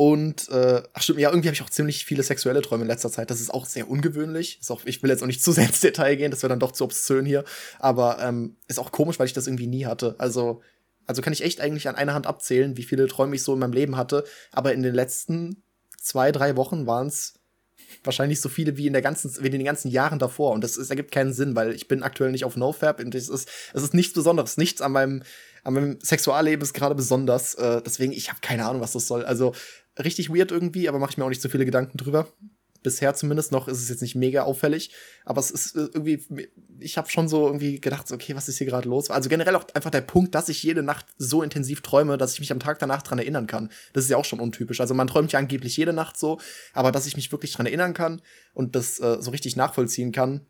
Und 0.00 0.48
äh, 0.48 0.82
ach 0.94 1.02
stimmt, 1.02 1.20
ja, 1.20 1.28
irgendwie 1.28 1.48
habe 1.48 1.54
ich 1.54 1.60
auch 1.60 1.68
ziemlich 1.68 2.06
viele 2.06 2.22
sexuelle 2.22 2.62
Träume 2.62 2.84
in 2.84 2.88
letzter 2.88 3.10
Zeit. 3.10 3.30
Das 3.30 3.38
ist 3.38 3.52
auch 3.52 3.66
sehr 3.66 3.90
ungewöhnlich. 3.90 4.58
Ist 4.58 4.70
auch, 4.70 4.86
ich 4.86 5.02
will 5.02 5.10
jetzt 5.10 5.22
auch 5.22 5.26
nicht 5.26 5.44
zu 5.44 5.52
sehr 5.52 5.66
ins 5.66 5.80
Detail 5.80 6.16
gehen, 6.16 6.30
das 6.30 6.42
wäre 6.42 6.48
dann 6.48 6.58
doch 6.58 6.72
zu 6.72 6.84
obszön 6.84 7.26
hier. 7.26 7.44
Aber 7.78 8.18
ähm, 8.18 8.56
ist 8.66 8.78
auch 8.78 8.92
komisch, 8.92 9.18
weil 9.18 9.26
ich 9.26 9.34
das 9.34 9.46
irgendwie 9.46 9.66
nie 9.66 9.84
hatte. 9.84 10.14
Also 10.16 10.62
also 11.06 11.20
kann 11.20 11.34
ich 11.34 11.42
echt 11.42 11.60
eigentlich 11.60 11.86
an 11.86 11.96
einer 11.96 12.14
Hand 12.14 12.26
abzählen, 12.26 12.78
wie 12.78 12.82
viele 12.82 13.08
Träume 13.08 13.34
ich 13.34 13.42
so 13.42 13.52
in 13.52 13.58
meinem 13.58 13.74
Leben 13.74 13.98
hatte. 13.98 14.24
Aber 14.52 14.72
in 14.72 14.82
den 14.82 14.94
letzten 14.94 15.62
zwei, 16.00 16.32
drei 16.32 16.56
Wochen 16.56 16.86
waren 16.86 17.08
es 17.08 17.34
wahrscheinlich 18.04 18.40
so 18.40 18.48
viele 18.48 18.76
wie 18.76 18.86
in 18.86 18.92
der 18.94 19.02
ganzen, 19.02 19.30
wie 19.42 19.46
in 19.46 19.52
den 19.52 19.64
ganzen 19.64 19.90
Jahren 19.90 20.18
davor. 20.18 20.52
Und 20.52 20.62
das, 20.62 20.78
ist, 20.78 20.88
ergibt 20.88 21.12
keinen 21.12 21.34
Sinn, 21.34 21.56
weil 21.56 21.74
ich 21.74 21.88
bin 21.88 22.02
aktuell 22.02 22.30
nicht 22.30 22.44
auf 22.46 22.56
NoFap 22.56 23.00
und 23.00 23.14
es 23.14 23.28
ist, 23.28 23.50
es 23.74 23.82
ist 23.82 23.92
nichts 23.92 24.14
Besonderes. 24.14 24.56
Nichts 24.56 24.80
an 24.80 24.92
meinem, 24.92 25.22
an 25.64 25.74
meinem 25.74 25.98
Sexualleben 26.00 26.62
ist 26.62 26.72
gerade 26.72 26.94
besonders. 26.94 27.54
Äh, 27.54 27.82
deswegen, 27.82 28.12
ich 28.12 28.28
habe 28.28 28.40
keine 28.40 28.66
Ahnung, 28.66 28.80
was 28.80 28.92
das 28.92 29.06
soll. 29.06 29.24
Also 29.24 29.52
richtig 29.98 30.30
weird 30.30 30.50
irgendwie, 30.52 30.88
aber 30.88 30.98
mache 30.98 31.12
ich 31.12 31.18
mir 31.18 31.24
auch 31.24 31.30
nicht 31.30 31.42
so 31.42 31.48
viele 31.48 31.64
Gedanken 31.64 31.98
drüber 31.98 32.28
bisher 32.82 33.14
zumindest 33.14 33.52
noch 33.52 33.68
ist 33.68 33.82
es 33.82 33.88
jetzt 33.88 34.02
nicht 34.02 34.14
mega 34.14 34.42
auffällig, 34.42 34.90
aber 35.24 35.40
es 35.40 35.50
ist 35.50 35.76
äh, 35.76 35.88
irgendwie, 35.92 36.48
ich 36.78 36.96
habe 36.96 37.10
schon 37.10 37.28
so 37.28 37.46
irgendwie 37.46 37.80
gedacht, 37.80 38.10
okay, 38.10 38.34
was 38.34 38.48
ist 38.48 38.58
hier 38.58 38.66
gerade 38.66 38.88
los? 38.88 39.10
Also 39.10 39.28
generell 39.28 39.54
auch 39.54 39.66
einfach 39.74 39.90
der 39.90 40.00
Punkt, 40.00 40.34
dass 40.34 40.48
ich 40.48 40.62
jede 40.62 40.82
Nacht 40.82 41.06
so 41.18 41.42
intensiv 41.42 41.82
träume, 41.82 42.16
dass 42.16 42.34
ich 42.34 42.40
mich 42.40 42.52
am 42.52 42.60
Tag 42.60 42.78
danach 42.78 43.02
dran 43.02 43.18
erinnern 43.18 43.46
kann. 43.46 43.70
Das 43.92 44.04
ist 44.04 44.10
ja 44.10 44.16
auch 44.16 44.24
schon 44.24 44.40
untypisch. 44.40 44.80
Also 44.80 44.94
man 44.94 45.06
träumt 45.06 45.32
ja 45.32 45.38
angeblich 45.38 45.76
jede 45.76 45.92
Nacht 45.92 46.18
so, 46.18 46.40
aber 46.72 46.92
dass 46.92 47.06
ich 47.06 47.16
mich 47.16 47.30
wirklich 47.32 47.52
dran 47.52 47.66
erinnern 47.66 47.94
kann 47.94 48.22
und 48.54 48.74
das 48.74 48.98
äh, 49.00 49.18
so 49.20 49.30
richtig 49.30 49.56
nachvollziehen 49.56 50.12
kann 50.12 50.46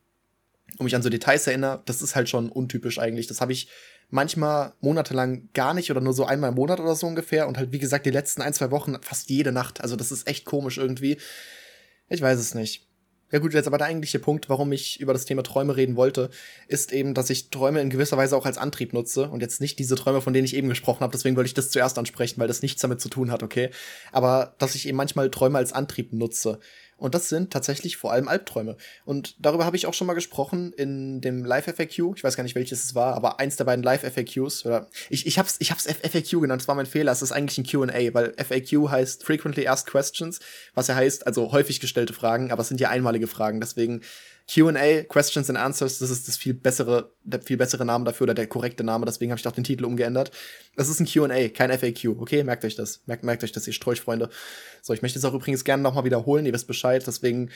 und 0.78 0.84
mich 0.84 0.94
an 0.94 1.02
so 1.02 1.10
Details 1.10 1.46
erinnere, 1.46 1.82
das 1.86 2.00
ist 2.00 2.14
halt 2.14 2.28
schon 2.28 2.48
untypisch 2.48 2.98
eigentlich. 2.98 3.26
Das 3.26 3.40
habe 3.40 3.52
ich 3.52 3.68
manchmal 4.10 4.74
monatelang 4.80 5.48
gar 5.54 5.74
nicht 5.74 5.90
oder 5.90 6.00
nur 6.00 6.12
so 6.12 6.24
einmal 6.24 6.50
im 6.50 6.56
Monat 6.56 6.80
oder 6.80 6.94
so 6.94 7.06
ungefähr 7.06 7.48
und 7.48 7.56
halt 7.56 7.72
wie 7.72 7.78
gesagt 7.78 8.06
die 8.06 8.10
letzten 8.10 8.42
ein, 8.42 8.52
zwei 8.52 8.70
Wochen 8.70 8.96
fast 9.02 9.30
jede 9.30 9.52
Nacht. 9.52 9.80
Also 9.80 9.96
das 9.96 10.12
ist 10.12 10.26
echt 10.26 10.44
komisch 10.44 10.78
irgendwie. 10.78 11.16
Ich 12.08 12.20
weiß 12.20 12.38
es 12.38 12.54
nicht. 12.54 12.86
Ja 13.32 13.38
gut, 13.38 13.54
jetzt 13.54 13.68
aber 13.68 13.78
der 13.78 13.86
eigentliche 13.86 14.18
Punkt, 14.18 14.48
warum 14.48 14.72
ich 14.72 14.98
über 14.98 15.12
das 15.12 15.24
Thema 15.24 15.42
Träume 15.42 15.76
reden 15.76 15.94
wollte, 15.94 16.30
ist 16.66 16.92
eben, 16.92 17.14
dass 17.14 17.30
ich 17.30 17.50
Träume 17.50 17.80
in 17.80 17.88
gewisser 17.88 18.16
Weise 18.16 18.36
auch 18.36 18.44
als 18.44 18.58
Antrieb 18.58 18.92
nutze 18.92 19.28
und 19.28 19.40
jetzt 19.40 19.60
nicht 19.60 19.78
diese 19.78 19.94
Träume, 19.94 20.20
von 20.20 20.32
denen 20.32 20.44
ich 20.44 20.56
eben 20.56 20.68
gesprochen 20.68 21.02
habe. 21.02 21.12
Deswegen 21.12 21.36
wollte 21.36 21.46
ich 21.46 21.54
das 21.54 21.70
zuerst 21.70 21.96
ansprechen, 21.96 22.40
weil 22.40 22.48
das 22.48 22.62
nichts 22.62 22.82
damit 22.82 23.00
zu 23.00 23.08
tun 23.08 23.30
hat, 23.30 23.44
okay? 23.44 23.70
Aber 24.10 24.56
dass 24.58 24.74
ich 24.74 24.88
eben 24.88 24.96
manchmal 24.96 25.30
Träume 25.30 25.58
als 25.58 25.72
Antrieb 25.72 26.12
nutze. 26.12 26.58
Und 27.00 27.14
das 27.14 27.28
sind 27.28 27.52
tatsächlich 27.52 27.96
vor 27.96 28.12
allem 28.12 28.28
Albträume. 28.28 28.76
Und 29.04 29.34
darüber 29.38 29.64
habe 29.64 29.76
ich 29.76 29.86
auch 29.86 29.94
schon 29.94 30.06
mal 30.06 30.14
gesprochen 30.14 30.72
in 30.74 31.20
dem 31.20 31.44
Live-FAQ. 31.44 32.14
Ich 32.14 32.22
weiß 32.22 32.36
gar 32.36 32.44
nicht, 32.44 32.54
welches 32.54 32.84
es 32.84 32.94
war, 32.94 33.14
aber 33.14 33.40
eins 33.40 33.56
der 33.56 33.64
beiden 33.64 33.82
Live-FAQs. 33.82 34.66
Oder 34.66 34.88
ich, 35.08 35.26
ich 35.26 35.38
hab's, 35.38 35.56
ich 35.58 35.70
hab's 35.70 35.86
FAQ 35.86 36.42
genannt, 36.42 36.62
das 36.62 36.68
war 36.68 36.74
mein 36.74 36.86
Fehler. 36.86 37.10
Es 37.10 37.22
ist 37.22 37.32
eigentlich 37.32 37.58
ein 37.58 37.66
QA, 37.66 38.14
weil 38.14 38.34
FAQ 38.36 38.90
heißt 38.90 39.24
Frequently 39.24 39.66
Asked 39.66 39.90
Questions, 39.90 40.40
was 40.74 40.86
ja 40.88 40.94
heißt, 40.94 41.26
also 41.26 41.52
häufig 41.52 41.80
gestellte 41.80 42.12
Fragen, 42.12 42.52
aber 42.52 42.62
es 42.62 42.68
sind 42.68 42.80
ja 42.80 42.90
einmalige 42.90 43.26
Fragen. 43.26 43.60
Deswegen 43.60 44.02
QA, 44.52 45.04
Questions 45.04 45.48
and 45.48 45.58
Answers, 45.58 45.98
das 46.00 46.10
ist 46.10 46.26
das 46.26 46.36
viel 46.36 46.54
bessere, 46.54 47.12
der 47.22 47.40
viel 47.40 47.56
bessere 47.56 47.84
Name 47.84 48.04
dafür 48.04 48.24
oder 48.24 48.34
der 48.34 48.48
korrekte 48.48 48.82
Name, 48.82 49.06
deswegen 49.06 49.30
habe 49.30 49.38
ich 49.38 49.46
auch 49.46 49.52
den 49.52 49.62
Titel 49.62 49.84
umgeändert. 49.84 50.32
Das 50.74 50.88
ist 50.88 50.98
ein 50.98 51.06
QA, 51.06 51.48
kein 51.50 51.70
FAQ, 51.70 52.20
okay? 52.20 52.42
Merkt 52.42 52.64
euch 52.64 52.74
das. 52.74 53.02
Merkt, 53.06 53.22
merkt 53.22 53.44
euch 53.44 53.52
das, 53.52 53.66
ihr 53.66 53.72
Strolchfreunde. 53.72 54.28
So, 54.82 54.92
ich 54.92 55.02
möchte 55.02 55.18
es 55.18 55.24
auch 55.24 55.34
übrigens 55.34 55.62
gerne 55.62 55.82
nochmal 55.82 56.04
wiederholen, 56.04 56.46
ihr 56.46 56.52
wisst 56.52 56.66
Bescheid, 56.66 57.04
deswegen 57.06 57.50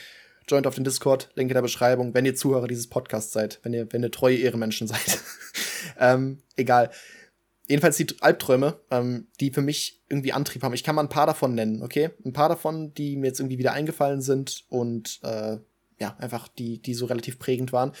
joint 0.47 0.67
auf 0.67 0.75
den 0.75 0.85
Discord, 0.85 1.29
Link 1.35 1.49
in 1.49 1.55
der 1.55 1.61
Beschreibung, 1.61 2.13
wenn 2.13 2.25
ihr 2.25 2.35
Zuhörer 2.35 2.67
dieses 2.67 2.87
Podcasts 2.87 3.33
seid, 3.33 3.59
wenn 3.63 3.73
ihr, 3.73 3.91
wenn 3.91 4.03
ihr 4.03 4.11
treue 4.11 4.37
Ehrenmenschen 4.37 4.87
seid. 4.87 5.19
ähm, 5.99 6.39
egal. 6.55 6.91
Jedenfalls 7.67 7.97
die 7.97 8.07
Albträume, 8.21 8.79
ähm, 8.91 9.27
die 9.39 9.51
für 9.51 9.61
mich 9.61 10.03
irgendwie 10.07 10.31
Antrieb 10.31 10.63
haben. 10.63 10.73
Ich 10.73 10.83
kann 10.83 10.95
mal 10.95 11.01
ein 11.01 11.09
paar 11.09 11.25
davon 11.25 11.55
nennen, 11.55 11.81
okay? 11.81 12.11
Ein 12.23 12.31
paar 12.31 12.47
davon, 12.47 12.93
die 12.93 13.17
mir 13.17 13.27
jetzt 13.27 13.39
irgendwie 13.39 13.57
wieder 13.57 13.73
eingefallen 13.73 14.21
sind 14.21 14.65
und 14.69 15.19
äh, 15.23 15.57
ja, 15.99 16.15
einfach 16.19 16.47
die, 16.47 16.81
die 16.81 16.93
so 16.93 17.05
relativ 17.05 17.39
prägend 17.39 17.73
waren. 17.73 17.93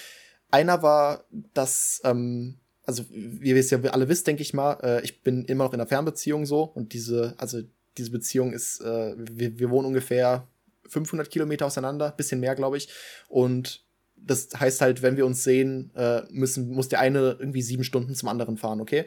Einer 0.51 0.81
war, 0.81 1.25
dass, 1.53 2.01
ähm, 2.03 2.55
also 2.83 3.03
wie 3.09 3.49
ihr 3.49 3.55
es 3.55 3.69
ja 3.71 3.79
alle 3.85 4.09
wisst, 4.09 4.27
denke 4.27 4.41
ich 4.41 4.53
mal, 4.53 4.77
äh, 4.83 5.03
ich 5.03 5.21
bin 5.21 5.45
immer 5.45 5.65
noch 5.65 5.73
in 5.73 5.79
einer 5.79 5.87
Fernbeziehung 5.87 6.45
so 6.45 6.63
und 6.63 6.93
diese, 6.93 7.35
also 7.37 7.61
diese 7.97 8.11
Beziehung 8.11 8.53
ist, 8.53 8.81
äh, 8.81 9.15
wir, 9.17 9.57
wir 9.59 9.69
wohnen 9.69 9.87
ungefähr 9.87 10.47
500 10.87 11.29
Kilometer 11.29 11.65
auseinander, 11.65 12.11
bisschen 12.11 12.39
mehr, 12.39 12.55
glaube 12.55 12.77
ich. 12.77 12.89
Und 13.27 13.83
das 14.15 14.49
heißt 14.57 14.81
halt, 14.81 15.01
wenn 15.01 15.17
wir 15.17 15.25
uns 15.25 15.43
sehen, 15.43 15.91
äh, 15.95 16.21
müssen, 16.29 16.69
muss 16.69 16.89
der 16.89 16.99
eine 16.99 17.37
irgendwie 17.39 17.61
sieben 17.61 17.83
Stunden 17.83 18.15
zum 18.15 18.29
anderen 18.29 18.57
fahren, 18.57 18.81
okay? 18.81 19.05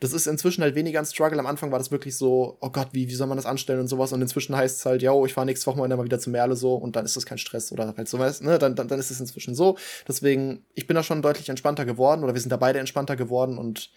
Das 0.00 0.12
ist 0.12 0.26
inzwischen 0.26 0.62
halt 0.62 0.74
weniger 0.74 0.98
ein 0.98 1.06
Struggle. 1.06 1.38
Am 1.38 1.46
Anfang 1.46 1.72
war 1.72 1.78
das 1.78 1.90
wirklich 1.90 2.16
so, 2.16 2.58
oh 2.60 2.70
Gott, 2.70 2.88
wie, 2.92 3.08
wie 3.08 3.14
soll 3.14 3.28
man 3.28 3.38
das 3.38 3.46
anstellen 3.46 3.80
und 3.80 3.88
sowas. 3.88 4.12
Und 4.12 4.20
inzwischen 4.20 4.54
heißt 4.54 4.78
es 4.78 4.86
halt, 4.86 5.00
ja, 5.00 5.12
ich 5.24 5.32
fahre 5.32 5.46
nächstes 5.46 5.66
Wochenende 5.66 5.96
mal 5.96 6.04
wieder 6.04 6.18
zu 6.18 6.28
Merle 6.28 6.54
so 6.54 6.74
und 6.74 6.96
dann 6.96 7.06
ist 7.06 7.16
das 7.16 7.24
kein 7.24 7.38
Stress 7.38 7.72
oder 7.72 7.94
halt 7.96 8.08
sowas, 8.08 8.42
ne? 8.42 8.58
Dann, 8.58 8.74
dann, 8.74 8.88
dann 8.88 8.98
ist 8.98 9.10
es 9.10 9.20
inzwischen 9.20 9.54
so. 9.54 9.78
Deswegen, 10.06 10.64
ich 10.74 10.86
bin 10.86 10.96
da 10.96 11.02
schon 11.02 11.22
deutlich 11.22 11.48
entspannter 11.48 11.86
geworden 11.86 12.24
oder 12.24 12.34
wir 12.34 12.40
sind 12.40 12.50
da 12.50 12.58
beide 12.58 12.78
entspannter 12.78 13.16
geworden 13.16 13.56
und 13.56 13.90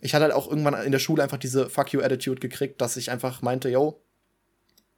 ich 0.00 0.14
hatte 0.14 0.24
halt 0.24 0.34
auch 0.34 0.50
irgendwann 0.50 0.74
in 0.84 0.92
der 0.92 0.98
Schule 0.98 1.22
einfach 1.22 1.38
diese 1.38 1.70
Fuck 1.70 1.94
you 1.94 2.02
Attitude 2.02 2.40
gekriegt, 2.40 2.80
dass 2.82 2.98
ich 2.98 3.10
einfach 3.10 3.40
meinte, 3.40 3.70
yo, 3.70 4.02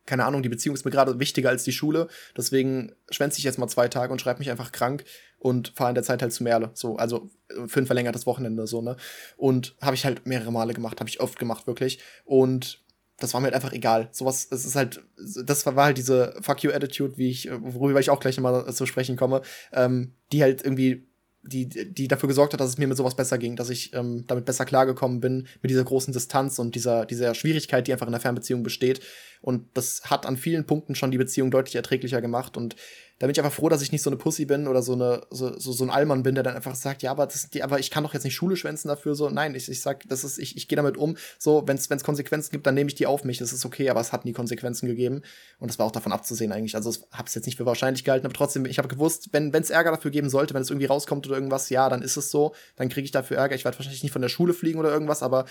keine 0.06 0.24
Ahnung, 0.24 0.42
die 0.42 0.48
Beziehung 0.48 0.74
ist 0.74 0.84
mir 0.84 0.90
gerade 0.90 1.18
wichtiger 1.18 1.48
als 1.48 1.64
die 1.64 1.72
Schule. 1.72 2.08
Deswegen 2.36 2.92
schwänze 3.10 3.38
ich 3.38 3.44
jetzt 3.44 3.58
mal 3.58 3.68
zwei 3.68 3.88
Tage 3.88 4.12
und 4.12 4.20
schreibe 4.20 4.40
mich 4.40 4.50
einfach 4.50 4.72
krank 4.72 5.04
und 5.44 5.72
fahre 5.76 5.90
in 5.90 5.94
der 5.94 6.04
Zeit 6.04 6.22
halt 6.22 6.33
zu 6.33 6.42
Merle. 6.42 6.70
So, 6.72 6.96
also 6.96 7.28
für 7.66 7.78
ein 7.78 7.87
verlängertes 7.87 8.24
Wochenende, 8.24 8.66
so, 8.66 8.80
ne? 8.80 8.96
Und 9.37 9.76
habe 9.83 9.94
ich 9.94 10.07
halt 10.07 10.26
mehrere 10.26 10.50
Male 10.50 10.72
gemacht, 10.72 11.00
habe 11.00 11.11
ich 11.11 11.20
oft 11.20 11.38
gemacht, 11.38 11.66
wirklich. 11.66 11.98
Und 12.24 12.83
das 13.18 13.35
war 13.35 13.42
mir 13.42 13.48
halt 13.48 13.54
einfach 13.54 13.74
egal. 13.74 14.09
Sowas, 14.11 14.48
es 14.50 14.64
ist 14.64 14.74
halt, 14.74 15.04
das 15.44 15.66
war 15.66 15.85
halt 15.85 15.98
diese 15.98 16.35
Fuck 16.40 16.62
you 16.62 16.72
Attitude, 16.72 17.18
wie 17.18 17.28
ich, 17.28 17.50
worüber 17.61 18.00
ich 18.00 18.09
auch 18.09 18.20
gleich 18.20 18.38
nochmal 18.38 18.72
zu 18.72 18.87
sprechen 18.87 19.16
komme, 19.16 19.42
ähm, 19.74 20.14
die 20.33 20.42
halt 20.42 20.64
irgendwie 20.64 21.07
die, 21.46 21.68
die 21.68 22.09
dafür 22.09 22.28
gesorgt 22.28 22.54
hat, 22.54 22.61
dass 22.61 22.70
es 22.70 22.78
mir 22.78 22.88
mit 22.88 22.96
sowas 22.96 23.16
besser 23.16 23.37
ging, 23.37 23.54
dass 23.54 23.68
ich 23.68 23.92
ähm, 23.94 24.24
damit 24.26 24.46
besser 24.46 24.64
klargekommen 24.64 25.20
bin, 25.20 25.46
mit 25.61 25.70
dieser 25.70 25.85
großen 25.85 26.12
Distanz 26.12 26.59
und 26.59 26.74
dieser, 26.74 27.04
dieser 27.04 27.35
Schwierigkeit, 27.35 27.87
die 27.87 27.92
einfach 27.92 28.07
in 28.07 28.12
der 28.12 28.20
Fernbeziehung 28.20 28.62
besteht. 28.62 29.00
Und 29.42 29.66
das 29.74 30.04
hat 30.04 30.24
an 30.24 30.38
vielen 30.38 30.64
Punkten 30.64 30.94
schon 30.94 31.11
die 31.11 31.18
Beziehung 31.18 31.50
deutlich 31.50 31.76
erträglicher 31.76 32.22
gemacht. 32.22 32.57
Und 32.57 32.76
da 33.24 33.26
bin 33.26 33.32
ich 33.32 33.40
einfach 33.42 33.56
froh, 33.56 33.70
dass 33.70 33.80
ich 33.80 33.90
nicht 33.90 34.02
so 34.02 34.10
eine 34.10 34.18
Pussy 34.18 34.44
bin 34.44 34.68
oder 34.68 34.82
so 34.82 34.92
eine 34.92 35.22
so, 35.30 35.58
so, 35.58 35.72
so 35.72 35.82
ein 35.82 35.88
Allmann 35.88 36.22
bin, 36.22 36.34
der 36.34 36.44
dann 36.44 36.56
einfach 36.56 36.74
sagt, 36.74 37.02
ja, 37.02 37.10
aber 37.10 37.24
das, 37.26 37.48
die, 37.48 37.62
aber 37.62 37.78
ich 37.78 37.90
kann 37.90 38.04
doch 38.04 38.12
jetzt 38.12 38.24
nicht 38.24 38.34
Schule 38.34 38.54
schwänzen 38.54 38.88
dafür. 38.88 39.14
So, 39.14 39.30
nein, 39.30 39.54
ich, 39.54 39.66
ich 39.70 39.80
sag, 39.80 40.06
das 40.10 40.24
ist, 40.24 40.37
ich, 40.37 40.58
ich 40.58 40.68
gehe 40.68 40.76
damit 40.76 40.98
um. 40.98 41.16
So, 41.38 41.66
wenn 41.66 41.78
es 41.78 41.88
Konsequenzen 42.04 42.50
gibt, 42.52 42.66
dann 42.66 42.74
nehme 42.74 42.88
ich 42.88 42.96
die 42.96 43.06
auf 43.06 43.24
mich. 43.24 43.38
Das 43.38 43.54
ist 43.54 43.64
okay, 43.64 43.88
aber 43.88 44.02
es 44.02 44.12
hat 44.12 44.26
nie 44.26 44.34
Konsequenzen 44.34 44.87
gegeben. 44.87 45.22
Und 45.58 45.70
das 45.70 45.78
war 45.78 45.87
auch 45.87 45.90
davon 45.90 46.12
abzusehen 46.12 46.52
eigentlich. 46.52 46.76
Also 46.76 46.90
ich 46.90 47.00
habe 47.12 47.26
es 47.26 47.34
jetzt 47.34 47.46
nicht 47.46 47.56
für 47.56 47.64
wahrscheinlich 47.64 48.04
gehalten, 48.04 48.26
aber 48.26 48.34
trotzdem, 48.34 48.66
ich 48.66 48.76
habe 48.76 48.88
gewusst, 48.88 49.30
wenn 49.32 49.54
es 49.54 49.70
Ärger 49.70 49.92
dafür 49.92 50.10
geben 50.10 50.28
sollte, 50.28 50.52
wenn 50.52 50.60
es 50.60 50.68
irgendwie 50.68 50.84
rauskommt 50.84 51.26
oder 51.26 51.37
irgendwas, 51.37 51.70
ja, 51.70 51.88
dann 51.88 52.02
ist 52.02 52.18
es 52.18 52.30
so. 52.30 52.54
Dann 52.76 52.90
kriege 52.90 53.06
ich 53.06 53.10
dafür 53.10 53.38
Ärger. 53.38 53.54
Ich 53.54 53.64
werde 53.64 53.78
wahrscheinlich 53.78 54.02
nicht 54.02 54.12
von 54.12 54.20
der 54.20 54.28
Schule 54.28 54.52
fliegen 54.52 54.78
oder 54.78 54.92
irgendwas, 54.92 55.22
aber 55.22 55.46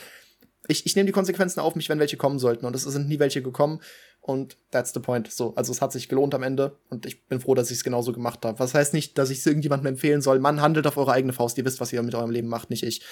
ich, 0.67 0.85
ich 0.85 0.95
nehme 0.95 1.07
die 1.07 1.11
Konsequenzen 1.11 1.59
auf 1.59 1.75
mich, 1.75 1.89
wenn 1.89 1.99
welche 1.99 2.17
kommen 2.17 2.39
sollten. 2.39 2.65
Und 2.65 2.75
es 2.75 2.83
sind 2.83 3.07
nie 3.07 3.19
welche 3.19 3.41
gekommen. 3.41 3.81
Und 4.21 4.57
that's 4.71 4.93
the 4.93 4.99
point. 4.99 5.31
So, 5.31 5.53
also 5.55 5.71
es 5.71 5.81
hat 5.81 5.91
sich 5.91 6.07
gelohnt 6.07 6.33
am 6.33 6.43
Ende. 6.43 6.77
Und 6.89 7.05
ich 7.05 7.25
bin 7.25 7.41
froh, 7.41 7.55
dass 7.55 7.71
ich 7.71 7.77
es 7.77 7.83
genauso 7.83 8.13
gemacht 8.13 8.45
habe. 8.45 8.59
Was 8.59 8.73
heißt 8.73 8.93
nicht, 8.93 9.17
dass 9.17 9.29
ich 9.29 9.39
es 9.39 9.45
irgendjemandem 9.45 9.87
empfehlen 9.87 10.21
soll. 10.21 10.39
Mann, 10.39 10.61
handelt 10.61 10.87
auf 10.87 10.97
eure 10.97 11.11
eigene 11.11 11.33
Faust. 11.33 11.57
Ihr 11.57 11.65
wisst, 11.65 11.81
was 11.81 11.91
ihr 11.91 12.01
mit 12.01 12.15
eurem 12.15 12.31
Leben 12.31 12.47
macht, 12.47 12.69
nicht 12.69 12.83
ich. 12.83 13.03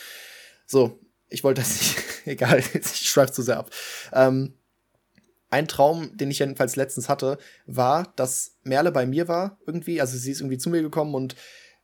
So, 0.65 0.99
ich 1.27 1.43
wollte 1.43 1.61
das 1.61 1.79
nicht. 1.79 1.97
Egal, 2.25 2.63
ich 2.73 3.09
schreibe 3.09 3.31
zu 3.31 3.41
sehr 3.41 3.57
ab. 3.57 3.71
Ähm, 4.13 4.53
ein 5.49 5.67
Traum, 5.67 6.15
den 6.15 6.31
ich 6.31 6.39
jedenfalls 6.39 6.77
letztens 6.77 7.09
hatte, 7.09 7.37
war, 7.65 8.13
dass 8.15 8.55
Merle 8.63 8.91
bei 8.91 9.05
mir 9.05 9.27
war 9.27 9.59
irgendwie. 9.67 9.99
Also 9.99 10.17
sie 10.17 10.31
ist 10.31 10.39
irgendwie 10.39 10.57
zu 10.57 10.69
mir 10.69 10.81
gekommen 10.81 11.13
und 11.13 11.35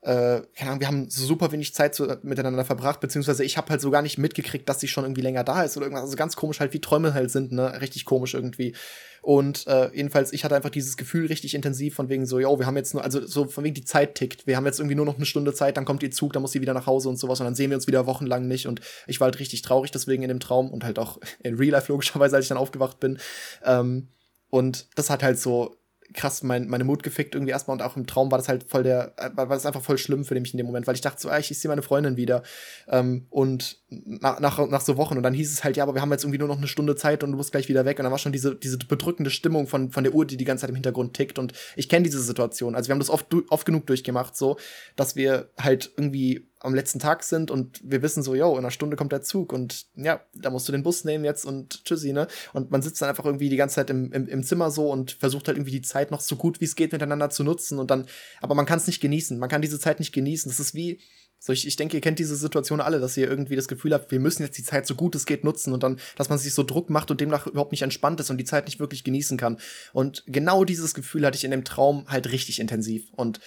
äh, 0.02 0.42
keine 0.56 0.70
Ahnung, 0.72 0.80
wir 0.80 0.88
haben 0.88 1.10
super 1.10 1.52
wenig 1.52 1.74
Zeit 1.74 1.96
zu, 1.96 2.06
miteinander 2.22 2.64
verbracht, 2.64 3.00
beziehungsweise 3.00 3.44
ich 3.44 3.58
habe 3.58 3.70
halt 3.70 3.82
so 3.82 3.90
gar 3.90 4.04
nicht 4.04 4.18
mitgekriegt, 4.18 4.70
dass 4.70 4.80
sie 4.80 4.88
schon 4.88 5.04
irgendwie 5.04 5.22
länger 5.22 5.44
da 5.44 5.64
ist 5.64 5.76
oder 5.76 5.88
irgendwas. 5.88 6.06
Also 6.06 6.16
ganz 6.16 6.36
komisch 6.36 6.60
halt, 6.60 6.74
wie 6.74 6.82
Träume 6.82 7.14
halt 7.14 7.32
sind, 7.32 7.52
ne? 7.52 7.82
Richtig 7.82 8.06
komisch 8.06 8.36
irgendwie. 8.36 8.76
Und 9.22 9.66
äh, 9.68 9.90
jedenfalls, 9.94 10.32
ich 10.32 10.46
hatte 10.46 10.56
einfach 10.56 10.70
dieses 10.70 10.96
Gefühl 10.96 11.26
richtig 11.26 11.56
intensiv 11.56 11.96
von 11.96 12.10
wegen 12.10 12.26
so, 12.26 12.40
yo, 12.40 12.60
wir 12.60 12.68
haben 12.68 12.78
jetzt 12.78 12.94
nur, 12.94 13.04
also 13.04 13.26
so 13.26 13.46
von 13.46 13.64
wegen 13.64 13.74
die 13.74 13.84
Zeit 13.84 14.16
tickt. 14.16 14.48
Wir 14.48 14.56
haben 14.56 14.66
jetzt 14.66 14.80
irgendwie 14.80 14.96
nur 14.96 15.06
noch 15.06 15.18
eine 15.18 15.26
Stunde 15.26 15.54
Zeit, 15.54 15.78
dann 15.78 15.84
kommt 15.84 16.04
ihr 16.04 16.12
Zug, 16.12 16.32
dann 16.32 16.44
muss 16.44 16.52
sie 16.52 16.62
wieder 16.62 16.74
nach 16.74 16.86
Hause 16.86 17.10
und 17.10 17.18
sowas 17.18 17.40
und 17.42 17.46
dann 17.46 17.56
sehen 17.56 17.72
wir 17.72 17.76
uns 17.76 17.88
wieder 17.88 18.06
wochenlang 18.06 18.48
nicht. 18.48 18.68
Und 18.68 18.82
ich 19.08 19.20
war 19.20 19.26
halt 19.26 19.40
richtig 19.40 19.64
traurig 19.64 19.92
deswegen 19.92 20.24
in 20.24 20.30
dem 20.30 20.40
Traum 20.40 20.72
und 20.72 20.84
halt 20.84 21.00
auch 21.00 21.18
in 21.44 21.56
Real 21.56 21.72
Life 21.72 21.92
logischerweise, 21.92 22.36
als 22.36 22.46
ich 22.46 22.50
dann 22.50 22.58
aufgewacht 22.58 23.00
bin. 23.00 23.18
Ähm, 23.66 24.08
und 24.50 24.88
das 24.96 25.10
hat 25.10 25.24
halt 25.24 25.40
so 25.40 25.76
krass 26.18 26.44
mein, 26.44 26.68
meine 26.68 26.84
Mut 26.84 27.04
gefickt 27.04 27.36
irgendwie 27.36 27.52
erstmal 27.52 27.76
und 27.76 27.82
auch 27.82 27.96
im 27.96 28.08
Traum 28.08 28.32
war 28.32 28.38
das 28.38 28.50
halt 28.50 28.64
voll 28.64 28.84
der, 28.84 29.14
äh, 29.18 29.30
war 29.36 29.48
das 29.48 29.66
einfach 29.66 29.82
voll 29.82 29.98
schlimm 29.98 30.26
für 30.26 30.38
mich 30.38 30.54
in 30.54 30.58
dem 30.58 30.66
Moment, 30.66 30.88
weil 30.88 30.96
ich 30.96 31.02
dachte 31.02 31.22
so, 31.22 31.30
ah, 31.30 31.38
ich, 31.38 31.52
ich 31.52 31.60
sehe 31.60 31.70
meine 31.70 31.84
Freundin 31.84 32.18
wieder 32.18 32.44
ähm, 32.90 33.28
und 33.30 33.78
nach, 33.90 34.40
nach, 34.40 34.68
nach 34.68 34.82
so 34.82 34.98
Wochen. 34.98 35.18
Und 35.18 35.24
dann 35.24 35.34
hieß 35.34 35.52
es 35.52 35.64
halt, 35.64 35.78
ja, 35.78 35.84
aber 35.84 35.94
wir 35.94 36.02
haben 36.02 36.12
jetzt 36.12 36.24
irgendwie 36.24 36.40
nur 36.40 36.48
noch 36.48 36.58
eine 36.58 36.68
Stunde 36.68 36.96
Zeit 36.96 37.24
und 37.24 37.32
du 37.32 37.38
musst 37.38 37.52
gleich 37.52 37.70
wieder 37.70 37.86
weg. 37.86 38.00
Und 38.00 38.04
dann 38.04 38.12
war 38.12 38.20
schon 38.20 38.34
diese, 38.34 38.56
diese 38.56 38.78
bedrückende 38.78 39.32
Stimmung 39.32 39.68
von, 39.68 39.92
von 39.92 40.04
der 40.04 40.14
Uhr, 40.14 40.26
die 40.26 40.38
die 40.38 40.46
ganze 40.46 40.62
Zeit 40.62 40.70
im 40.70 40.76
Hintergrund 40.76 41.14
tickt. 41.14 41.40
Und 41.40 41.54
ich 41.76 41.88
kenne 41.88 42.04
diese 42.04 42.22
Situation, 42.22 42.76
also 42.76 42.90
wir 42.90 42.94
haben 42.94 43.00
das 43.00 43.10
oft, 43.10 43.28
oft 43.50 43.66
genug 43.66 43.88
durchgemacht 43.88 44.36
so, 44.36 44.58
dass 44.96 45.16
wir 45.16 45.50
halt 45.58 45.92
irgendwie 45.96 46.48
am 46.60 46.74
letzten 46.74 47.00
Tag 47.00 47.24
sind 47.24 47.52
und 47.52 47.80
wir 47.84 48.02
wissen 48.02 48.24
so, 48.24 48.34
yo, 48.34 48.54
in 48.54 48.60
einer 48.60 48.72
Stunde 48.72 48.98
kommt 48.98 49.12
der 49.12 49.22
Zug 49.22 49.54
und 49.54 49.86
ja, 49.96 50.22
da 50.34 50.50
musst 50.50 50.68
du 50.68 50.72
den 50.72 50.82
Bus 50.82 51.04
nehmen 51.04 51.24
jetzt 51.24 51.46
und 51.46 51.86
tschüssi, 51.86 52.14
ne? 52.14 52.28
Und 52.52 52.72
man 52.72 52.82
sitzt 52.82 53.02
dann 53.02 53.10
einfach 53.10 53.26
irgendwie 53.26 53.50
die 53.50 53.58
ganze 53.58 53.76
Zeit 53.76 53.92
im, 53.92 54.12
im, 54.12 54.28
im 54.28 54.44
Zimmer 54.44 54.72
so 54.72 54.92
und 54.92 55.12
versucht 55.12 55.48
halt 55.48 55.58
irgendwie 55.58 55.72
die 55.72 55.84
Zeit 55.84 56.10
noch 56.10 56.20
so 56.20 56.36
gut 56.36 56.60
wie 56.60 56.66
es 56.66 56.76
geht 56.76 56.94
miteinander 56.94 57.30
zu 57.30 57.44
nutzen. 57.44 57.78
Und 57.78 57.92
dann, 57.92 58.08
aber 58.42 58.56
man 58.56 58.66
kann 58.66 58.80
es 58.80 58.88
nicht 58.88 59.02
genießen, 59.02 59.38
man 59.38 59.50
kann 59.50 59.62
diese 59.62 59.80
Zeit 59.80 60.00
nicht 60.00 60.14
genießen. 60.14 60.50
Das 60.50 60.60
ist 60.60 60.74
wie, 60.74 61.00
so 61.40 61.54
ich, 61.54 61.68
ich 61.68 61.76
denke, 61.76 61.98
ihr 61.98 62.02
kennt 62.02 62.20
diese 62.20 62.36
Situation 62.36 62.82
alle, 62.82 63.00
dass 63.00 63.16
ihr 63.18 63.30
irgendwie 63.30 63.56
das 63.56 63.68
Gefühl 63.68 63.94
habt, 63.94 64.12
wir 64.12 64.20
müssen 64.20 64.44
jetzt 64.44 64.58
die 64.58 64.64
Zeit 64.64 64.88
so 64.88 64.96
gut 64.96 65.16
es 65.16 65.26
geht 65.26 65.44
nutzen 65.44 65.74
und 65.74 65.84
dann, 65.84 66.00
dass 66.16 66.30
man 66.30 66.40
sich 66.40 66.54
so 66.54 66.64
Druck 66.64 66.90
macht 66.90 67.12
und 67.12 67.22
demnach 67.22 67.48
überhaupt 67.48 67.72
nicht 67.72 67.84
entspannt 67.84 68.20
ist 68.20 68.30
und 68.30 68.38
die 68.38 68.46
Zeit 68.46 68.66
nicht 68.66 68.80
wirklich 68.80 69.04
genießen 69.04 69.38
kann. 69.38 69.58
Und 69.94 70.24
genau 70.28 70.64
dieses 70.64 70.94
Gefühl 70.94 71.26
hatte 71.26 71.38
ich 71.38 71.44
in 71.44 71.52
dem 71.52 71.64
Traum 71.64 72.06
halt 72.08 72.32
richtig 72.32 72.60
intensiv 72.60 73.12
und 73.12 73.40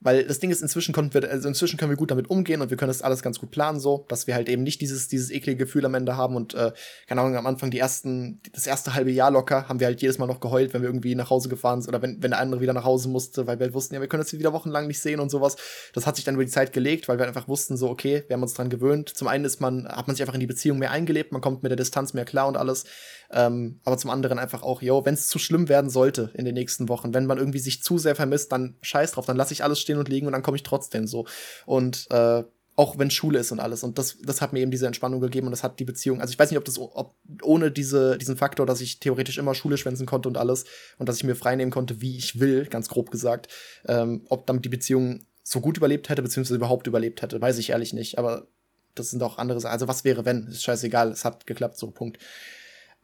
weil 0.00 0.24
das 0.24 0.38
Ding 0.38 0.50
ist, 0.50 0.62
inzwischen 0.62 0.94
konnten 0.94 1.12
wir, 1.12 1.30
also 1.30 1.46
inzwischen 1.46 1.76
können 1.76 1.90
wir 1.90 1.96
gut 1.96 2.10
damit 2.10 2.30
umgehen 2.30 2.62
und 2.62 2.70
wir 2.70 2.76
können 2.78 2.88
das 2.88 3.02
alles 3.02 3.22
ganz 3.22 3.38
gut 3.38 3.50
planen, 3.50 3.78
so, 3.78 4.06
dass 4.08 4.26
wir 4.26 4.34
halt 4.34 4.48
eben 4.48 4.62
nicht 4.62 4.80
dieses, 4.80 5.08
dieses 5.08 5.30
eklige 5.30 5.58
Gefühl 5.58 5.84
am 5.84 5.94
Ende 5.94 6.16
haben 6.16 6.36
und, 6.36 6.54
äh, 6.54 6.72
keine 7.06 7.20
Ahnung, 7.20 7.36
am 7.36 7.46
Anfang 7.46 7.70
die 7.70 7.78
ersten, 7.78 8.40
das 8.52 8.66
erste 8.66 8.94
halbe 8.94 9.10
Jahr 9.10 9.30
locker 9.30 9.68
haben 9.68 9.78
wir 9.78 9.86
halt 9.86 10.00
jedes 10.00 10.16
Mal 10.16 10.26
noch 10.26 10.40
geheult, 10.40 10.72
wenn 10.72 10.80
wir 10.80 10.88
irgendwie 10.88 11.14
nach 11.14 11.28
Hause 11.28 11.50
gefahren 11.50 11.82
sind 11.82 11.90
oder 11.90 12.00
wenn, 12.00 12.22
wenn 12.22 12.30
der 12.30 12.40
andere 12.40 12.62
wieder 12.62 12.72
nach 12.72 12.84
Hause 12.84 13.08
musste, 13.10 13.46
weil 13.46 13.58
wir 13.58 13.66
halt 13.66 13.74
wussten, 13.74 13.94
ja, 13.94 14.00
wir 14.00 14.08
können 14.08 14.22
das 14.22 14.32
wieder 14.32 14.54
wochenlang 14.54 14.86
nicht 14.86 15.00
sehen 15.00 15.20
und 15.20 15.30
sowas. 15.30 15.56
Das 15.92 16.06
hat 16.06 16.16
sich 16.16 16.24
dann 16.24 16.34
über 16.34 16.44
die 16.44 16.50
Zeit 16.50 16.72
gelegt, 16.72 17.08
weil 17.08 17.18
wir 17.18 17.26
einfach 17.26 17.46
wussten, 17.46 17.76
so, 17.76 17.90
okay, 17.90 18.24
wir 18.26 18.34
haben 18.34 18.42
uns 18.42 18.54
dran 18.54 18.70
gewöhnt. 18.70 19.10
Zum 19.10 19.28
einen 19.28 19.44
ist 19.44 19.60
man, 19.60 19.86
hat 19.86 20.06
man 20.06 20.16
sich 20.16 20.22
einfach 20.22 20.34
in 20.34 20.40
die 20.40 20.46
Beziehung 20.46 20.78
mehr 20.78 20.92
eingelebt, 20.92 21.32
man 21.32 21.42
kommt 21.42 21.62
mit 21.62 21.70
der 21.70 21.76
Distanz 21.76 22.14
mehr 22.14 22.24
klar 22.24 22.48
und 22.48 22.56
alles. 22.56 22.84
Ähm, 23.32 23.80
aber 23.84 23.96
zum 23.96 24.10
anderen 24.10 24.38
einfach 24.38 24.62
auch, 24.62 24.82
yo, 24.82 25.04
wenn 25.04 25.14
es 25.14 25.28
zu 25.28 25.38
schlimm 25.38 25.68
werden 25.68 25.90
sollte 25.90 26.30
in 26.34 26.44
den 26.44 26.54
nächsten 26.54 26.88
Wochen, 26.88 27.14
wenn 27.14 27.26
man 27.26 27.38
irgendwie 27.38 27.60
sich 27.60 27.82
zu 27.82 27.98
sehr 27.98 28.16
vermisst, 28.16 28.50
dann 28.52 28.76
scheiß 28.82 29.12
drauf, 29.12 29.26
dann 29.26 29.36
lasse 29.36 29.52
ich 29.52 29.62
alles 29.62 29.80
stehen 29.80 29.98
und 29.98 30.08
liegen 30.08 30.26
und 30.26 30.32
dann 30.32 30.42
komme 30.42 30.56
ich 30.56 30.62
trotzdem 30.62 31.06
so. 31.06 31.26
Und 31.66 32.08
äh, 32.10 32.42
auch 32.76 32.98
wenn 32.98 33.10
Schule 33.10 33.38
ist 33.38 33.52
und 33.52 33.60
alles. 33.60 33.82
Und 33.82 33.98
das, 33.98 34.16
das 34.22 34.40
hat 34.40 34.54
mir 34.54 34.60
eben 34.60 34.70
diese 34.70 34.86
Entspannung 34.86 35.20
gegeben 35.20 35.46
und 35.46 35.50
das 35.50 35.62
hat 35.62 35.78
die 35.80 35.84
Beziehung. 35.84 36.20
Also 36.20 36.32
ich 36.32 36.38
weiß 36.38 36.50
nicht, 36.50 36.58
ob 36.58 36.64
das 36.64 36.78
ob 36.78 37.14
ohne 37.42 37.70
diese, 37.70 38.16
diesen 38.16 38.38
Faktor, 38.38 38.64
dass 38.64 38.80
ich 38.80 39.00
theoretisch 39.00 39.36
immer 39.36 39.54
Schule 39.54 39.76
schwänzen 39.76 40.06
konnte 40.06 40.28
und 40.28 40.38
alles 40.38 40.64
und 40.96 41.08
dass 41.08 41.18
ich 41.18 41.24
mir 41.24 41.36
freinehmen 41.36 41.70
konnte, 41.70 42.00
wie 42.00 42.16
ich 42.16 42.40
will, 42.40 42.64
ganz 42.66 42.88
grob 42.88 43.10
gesagt, 43.10 43.48
ähm, 43.86 44.22
ob 44.30 44.46
damit 44.46 44.64
die 44.64 44.70
Beziehung 44.70 45.26
so 45.42 45.60
gut 45.60 45.76
überlebt 45.76 46.08
hätte, 46.08 46.22
beziehungsweise 46.22 46.56
überhaupt 46.56 46.86
überlebt 46.86 47.20
hätte, 47.22 47.40
weiß 47.40 47.58
ich 47.58 47.70
ehrlich 47.70 47.92
nicht. 47.92 48.18
Aber 48.18 48.46
das 48.94 49.10
sind 49.10 49.22
auch 49.22 49.36
andere 49.36 49.60
Sachen. 49.60 49.72
Also 49.72 49.86
was 49.86 50.04
wäre, 50.04 50.24
wenn? 50.24 50.46
Ist 50.46 50.62
scheißegal, 50.62 51.10
es 51.10 51.24
hat 51.24 51.46
geklappt, 51.46 51.76
so 51.76 51.90
Punkt. 51.90 52.18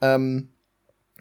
Ähm, 0.01 0.51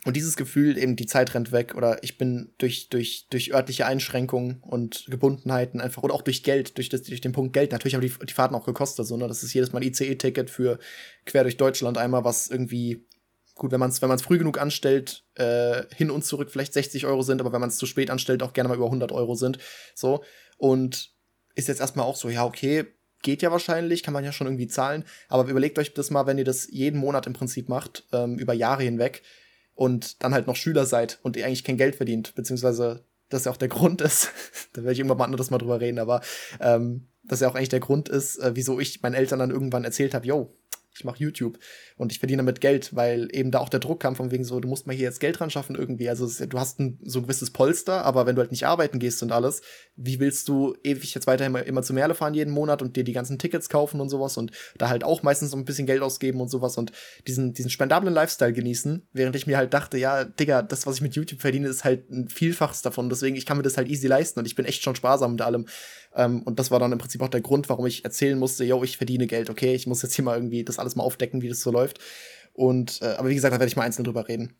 und 0.05 0.15
dieses 0.15 0.35
Gefühl, 0.35 0.77
eben 0.77 0.95
die 0.95 1.07
Zeit 1.07 1.33
rennt 1.33 1.51
weg 1.51 1.73
oder 1.75 2.03
ich 2.03 2.19
bin 2.19 2.53
durch, 2.59 2.89
durch, 2.89 3.25
durch 3.31 3.53
örtliche 3.55 3.87
Einschränkungen 3.87 4.61
und 4.61 5.07
Gebundenheiten 5.09 5.81
einfach 5.81 6.03
oder 6.03 6.13
auch 6.13 6.21
durch 6.21 6.43
Geld, 6.43 6.77
durch, 6.77 6.89
das, 6.89 7.01
durch 7.01 7.21
den 7.21 7.31
Punkt 7.31 7.53
Geld. 7.53 7.71
Natürlich 7.71 7.95
haben 7.95 8.01
die, 8.01 8.13
die 8.23 8.33
Fahrten 8.33 8.53
auch 8.53 8.67
gekostet, 8.67 9.07
so, 9.07 9.17
ne? 9.17 9.27
Das 9.27 9.41
ist 9.41 9.53
jedes 9.55 9.73
Mal 9.73 9.79
ein 9.79 9.87
ICE-Ticket 9.87 10.51
für 10.51 10.77
quer 11.25 11.41
durch 11.41 11.57
Deutschland 11.57 11.97
einmal, 11.97 12.23
was 12.23 12.49
irgendwie, 12.51 13.07
gut, 13.55 13.71
wenn 13.71 13.79
man 13.79 13.89
es 13.89 13.99
wenn 14.03 14.09
man's 14.09 14.21
früh 14.21 14.37
genug 14.37 14.59
anstellt, 14.59 15.25
äh, 15.35 15.83
hin 15.95 16.11
und 16.11 16.23
zurück 16.23 16.51
vielleicht 16.51 16.73
60 16.73 17.07
Euro 17.07 17.23
sind, 17.23 17.41
aber 17.41 17.51
wenn 17.51 17.61
man 17.61 17.69
es 17.69 17.77
zu 17.77 17.87
spät 17.87 18.11
anstellt, 18.11 18.43
auch 18.43 18.53
gerne 18.53 18.69
mal 18.69 18.75
über 18.75 18.85
100 18.85 19.11
Euro 19.11 19.33
sind. 19.33 19.57
So. 19.95 20.23
Und 20.57 21.15
ist 21.55 21.67
jetzt 21.67 21.81
erstmal 21.81 22.05
auch 22.05 22.15
so, 22.15 22.29
ja, 22.29 22.45
okay, 22.45 22.85
geht 23.25 23.41
ja 23.41 23.51
wahrscheinlich, 23.51 24.03
kann 24.03 24.13
man 24.13 24.23
ja 24.23 24.31
schon 24.31 24.47
irgendwie 24.47 24.67
zahlen. 24.67 25.03
Aber 25.27 25.49
überlegt 25.49 25.77
euch 25.79 25.93
das 25.93 26.11
mal, 26.11 26.27
wenn 26.27 26.37
ihr 26.37 26.45
das 26.45 26.67
jeden 26.69 26.99
Monat 26.99 27.27
im 27.27 27.33
Prinzip 27.33 27.67
macht, 27.67 28.05
ähm, 28.13 28.37
über 28.37 28.53
Jahre 28.53 28.83
hinweg 28.83 29.23
und 29.73 30.23
dann 30.23 30.33
halt 30.33 30.47
noch 30.47 30.55
Schüler 30.55 30.85
seid 30.85 31.19
und 31.23 31.35
ihr 31.35 31.45
eigentlich 31.45 31.63
kein 31.63 31.75
Geld 31.75 31.95
verdient, 31.95 32.35
beziehungsweise 32.35 33.03
das 33.29 33.45
ja 33.45 33.51
auch 33.51 33.57
der 33.57 33.67
Grund 33.75 33.99
ist, 33.99 34.29
da 34.73 34.83
werde 34.83 34.93
ich 34.93 34.99
irgendwann 34.99 35.17
mal 35.17 35.25
anderes 35.25 35.49
mal 35.49 35.57
drüber 35.57 35.81
reden, 35.81 35.99
aber 35.99 36.21
ähm, 36.61 37.07
das 37.23 37.39
ja 37.39 37.49
auch 37.49 37.55
eigentlich 37.55 37.69
der 37.69 37.79
Grund 37.79 38.07
ist, 38.07 38.37
äh, 38.37 38.51
wieso 38.53 38.79
ich 38.79 39.01
meinen 39.01 39.15
Eltern 39.15 39.39
dann 39.39 39.49
irgendwann 39.49 39.83
erzählt 39.83 40.13
habe, 40.13 40.27
yo, 40.27 40.55
ich 40.97 41.03
mache 41.03 41.19
YouTube 41.19 41.59
und 41.97 42.11
ich 42.11 42.19
verdiene 42.19 42.41
damit 42.41 42.61
Geld, 42.61 42.95
weil 42.95 43.27
eben 43.33 43.51
da 43.51 43.59
auch 43.59 43.67
der 43.67 43.81
Druck 43.81 43.99
kam 43.99 44.15
von 44.15 44.31
wegen 44.31 44.45
so, 44.45 44.59
du 44.61 44.67
musst 44.67 44.87
mal 44.87 44.95
hier 44.95 45.03
jetzt 45.03 45.19
Geld 45.19 45.39
dran 45.39 45.49
schaffen 45.49 45.75
irgendwie. 45.75 46.07
Also 46.07 46.45
du 46.45 46.57
hast 46.57 46.79
ein 46.79 46.99
so 47.03 47.19
ein 47.19 47.23
gewisses 47.23 47.51
Polster, 47.51 48.05
aber 48.05 48.25
wenn 48.25 48.35
du 48.35 48.41
halt 48.41 48.51
nicht 48.51 48.65
arbeiten 48.65 48.99
gehst 48.99 49.21
und 49.21 49.31
alles, 49.31 49.61
wie 49.97 50.19
willst 50.19 50.47
du 50.47 50.75
ewig 50.83 51.13
jetzt 51.13 51.27
weiterhin 51.27 51.53
immer, 51.53 51.65
immer 51.65 51.83
zu 51.83 51.93
Merle 51.93 52.15
fahren 52.15 52.33
jeden 52.33 52.53
Monat 52.53 52.81
und 52.81 52.95
dir 52.95 53.03
die 53.03 53.11
ganzen 53.11 53.37
Tickets 53.37 53.67
kaufen 53.67 53.99
und 53.99 54.09
sowas 54.09 54.37
und 54.37 54.51
da 54.77 54.87
halt 54.87 55.03
auch 55.03 55.21
meistens 55.21 55.51
so 55.51 55.57
ein 55.57 55.65
bisschen 55.65 55.85
Geld 55.85 56.01
ausgeben 56.01 56.39
und 56.39 56.49
sowas 56.49 56.77
und 56.77 56.93
diesen, 57.27 57.53
diesen 57.53 57.69
spendablen 57.69 58.13
Lifestyle 58.13 58.53
genießen, 58.53 59.07
während 59.11 59.35
ich 59.35 59.47
mir 59.47 59.57
halt 59.57 59.73
dachte, 59.73 59.97
ja, 59.97 60.23
Digga, 60.23 60.61
das, 60.61 60.87
was 60.87 60.95
ich 60.95 61.01
mit 61.01 61.15
YouTube 61.15 61.41
verdiene, 61.41 61.67
ist 61.67 61.83
halt 61.83 62.09
ein 62.09 62.29
Vielfaches 62.29 62.81
davon. 62.81 63.09
Deswegen, 63.09 63.35
ich 63.35 63.45
kann 63.45 63.57
mir 63.57 63.63
das 63.63 63.75
halt 63.75 63.89
easy 63.89 64.07
leisten 64.07 64.39
und 64.39 64.45
ich 64.45 64.55
bin 64.55 64.65
echt 64.65 64.81
schon 64.81 64.95
sparsam 64.95 65.33
mit 65.33 65.41
allem. 65.41 65.65
Ähm, 66.15 66.41
und 66.43 66.59
das 66.59 66.71
war 66.71 66.79
dann 66.79 66.91
im 66.91 66.97
Prinzip 66.97 67.21
auch 67.21 67.29
der 67.29 67.41
Grund, 67.41 67.69
warum 67.69 67.85
ich 67.85 68.05
erzählen 68.05 68.39
musste, 68.39 68.63
yo, 68.63 68.83
ich 68.83 68.97
verdiene 68.97 69.27
Geld, 69.27 69.49
okay, 69.49 69.75
ich 69.75 69.87
muss 69.87 70.01
jetzt 70.01 70.15
hier 70.15 70.23
mal 70.23 70.35
irgendwie 70.35 70.63
das 70.63 70.79
alles 70.79 70.95
mal 70.95 71.03
aufdecken, 71.03 71.41
wie 71.41 71.49
das 71.49 71.61
so 71.61 71.71
läuft. 71.71 71.99
Und, 72.53 73.01
äh, 73.01 73.15
aber 73.17 73.29
wie 73.29 73.35
gesagt, 73.35 73.53
da 73.53 73.59
werde 73.59 73.69
ich 73.69 73.75
mal 73.75 73.83
einzeln 73.83 74.05
drüber 74.05 74.27
reden. 74.27 74.55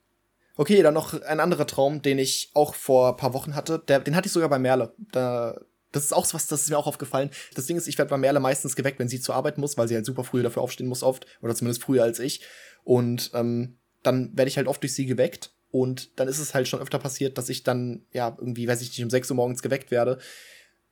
Okay, 0.58 0.82
dann 0.82 0.94
noch 0.94 1.22
ein 1.22 1.40
anderer 1.40 1.68
Traum, 1.68 2.02
den 2.02 2.20
ich 2.20 2.52
auch 2.54 2.76
vor 2.76 3.18
paar 3.18 3.34
Wochen 3.34 3.56
hatte. 3.56 3.80
Der, 3.88 4.00
den 4.00 4.16
hatte 4.16 4.28
ich 4.28 4.34
sogar 4.34 4.50
bei 4.50 4.60
Merle. 4.60 4.94
Da, 5.12 5.60
das 5.92 6.06
ist 6.06 6.14
auch 6.14 6.26
was, 6.34 6.48
das 6.48 6.64
ist 6.64 6.70
mir 6.70 6.78
auch 6.78 6.88
aufgefallen. 6.88 7.30
Das 7.56 7.66
Ding 7.66 7.78
ist, 7.78 7.88
ich 7.88 7.98
werde 7.98 8.10
bei 8.10 8.18
Merle 8.18 8.40
meistens 8.40 8.76
geweckt, 8.76 9.00
wenn 9.00 9.10
sie 9.10 9.20
zur 9.20 9.36
Arbeit 9.36 9.58
muss, 9.58 9.78
weil 9.78 9.88
sie 9.88 9.96
halt 9.96 10.06
super 10.06 10.24
früh 10.24 10.44
dafür 10.44 10.62
aufstehen 10.62 10.88
muss 10.88 11.04
oft. 11.04 11.26
Oder 11.42 11.56
zumindest 11.56 11.84
früher 11.84 12.04
als 12.04 12.20
ich. 12.20 12.42
Und 12.84 13.32
ähm, 13.34 13.78
dann 14.04 14.38
werde 14.38 14.50
ich 14.50 14.58
halt 14.58 14.68
oft 14.68 14.82
durch 14.82 14.94
sie 14.94 15.06
geweckt. 15.06 15.52
Und 15.72 16.20
dann 16.20 16.30
ist 16.30 16.40
es 16.40 16.54
halt 16.54 16.70
schon 16.70 16.80
öfter 16.80 17.00
passiert, 17.00 17.38
dass 17.38 17.50
ich 17.50 17.64
dann, 17.64 18.06
ja, 18.14 18.34
irgendwie, 18.38 18.68
weiß 18.68 18.82
ich 18.82 18.90
nicht, 18.90 19.04
um 19.04 19.10
6 19.10 19.30
Uhr 19.32 19.36
morgens 19.36 19.62
geweckt 19.62 19.92
werde. 19.92 20.20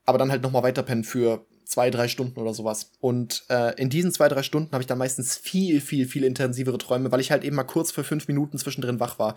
Aber 0.06 0.18
dann 0.18 0.32
halt 0.32 0.44
noch 0.44 0.52
mal 0.52 0.64
weiterpennen 0.64 1.04
für 1.04 1.46
zwei, 1.66 1.90
drei 1.90 2.08
Stunden 2.08 2.40
oder 2.40 2.54
sowas. 2.54 2.92
Und 3.00 3.46
äh, 3.50 3.80
in 3.82 3.90
diesen 3.90 4.12
zwei, 4.12 4.28
drei 4.28 4.44
Stunden 4.44 4.72
habe 4.74 4.84
ich 4.84 4.88
dann 4.88 4.98
meistens 4.98 5.38
viel, 5.38 5.82
viel, 5.82 6.08
viel 6.08 6.24
intensivere 6.24 6.78
Träume, 6.78 7.12
weil 7.12 7.20
ich 7.20 7.32
halt 7.32 7.44
eben 7.44 7.56
mal 7.56 7.64
kurz 7.64 7.92
für 7.92 8.04
fünf 8.04 8.28
Minuten 8.28 8.58
zwischendrin 8.58 9.00
wach 9.00 9.18
war. 9.20 9.36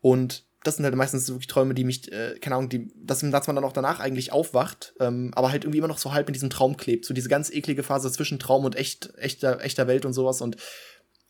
Und 0.00 0.44
das 0.62 0.76
sind 0.76 0.84
halt 0.84 0.94
meistens 0.96 1.28
wirklich 1.28 1.46
Träume, 1.46 1.74
die 1.74 1.84
mich, 1.84 2.10
äh, 2.12 2.38
keine 2.40 2.56
Ahnung, 2.56 2.68
die, 2.68 2.88
dass, 2.96 3.20
dass 3.20 3.46
man 3.46 3.56
dann 3.56 3.64
auch 3.64 3.72
danach 3.72 4.00
eigentlich 4.00 4.32
aufwacht, 4.32 4.94
ähm, 5.00 5.30
aber 5.34 5.50
halt 5.50 5.64
irgendwie 5.64 5.78
immer 5.78 5.88
noch 5.88 5.98
so 5.98 6.12
halb 6.12 6.28
in 6.28 6.32
diesem 6.32 6.50
Traum 6.50 6.76
klebt. 6.76 7.04
So 7.04 7.14
diese 7.14 7.28
ganz 7.28 7.50
eklige 7.50 7.82
Phase 7.82 8.10
zwischen 8.10 8.38
Traum 8.38 8.64
und 8.64 8.74
echt, 8.74 9.14
echter, 9.16 9.62
echter 9.62 9.86
Welt 9.86 10.04
und 10.04 10.12
sowas. 10.12 10.40
Und 10.40 10.56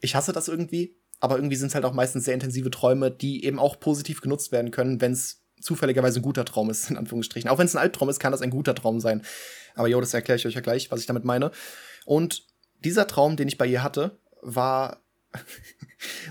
ich 0.00 0.14
hasse 0.14 0.32
das 0.32 0.48
irgendwie, 0.48 0.96
aber 1.20 1.36
irgendwie 1.36 1.56
sind 1.56 1.68
es 1.68 1.74
halt 1.74 1.84
auch 1.84 1.92
meistens 1.92 2.24
sehr 2.24 2.34
intensive 2.34 2.70
Träume, 2.70 3.10
die 3.10 3.44
eben 3.44 3.58
auch 3.58 3.78
positiv 3.78 4.20
genutzt 4.20 4.52
werden 4.52 4.70
können, 4.70 5.00
wenn 5.00 5.12
es 5.12 5.42
zufälligerweise 5.60 6.20
ein 6.20 6.22
guter 6.22 6.44
Traum 6.44 6.70
ist, 6.70 6.90
in 6.90 6.96
Anführungsstrichen. 6.96 7.50
Auch 7.50 7.58
wenn 7.58 7.66
es 7.66 7.74
ein 7.74 7.82
Albtraum 7.82 8.08
ist, 8.08 8.20
kann 8.20 8.32
das 8.32 8.42
ein 8.42 8.50
guter 8.50 8.74
Traum 8.74 9.00
sein. 9.00 9.22
Aber 9.74 9.88
jo, 9.88 10.00
das 10.00 10.14
erkläre 10.14 10.38
ich 10.38 10.46
euch 10.46 10.54
ja 10.54 10.60
gleich, 10.60 10.90
was 10.90 11.00
ich 11.00 11.06
damit 11.06 11.24
meine. 11.24 11.50
Und 12.04 12.46
dieser 12.84 13.06
Traum, 13.06 13.36
den 13.36 13.48
ich 13.48 13.58
bei 13.58 13.66
ihr 13.66 13.82
hatte, 13.82 14.18
war 14.42 15.00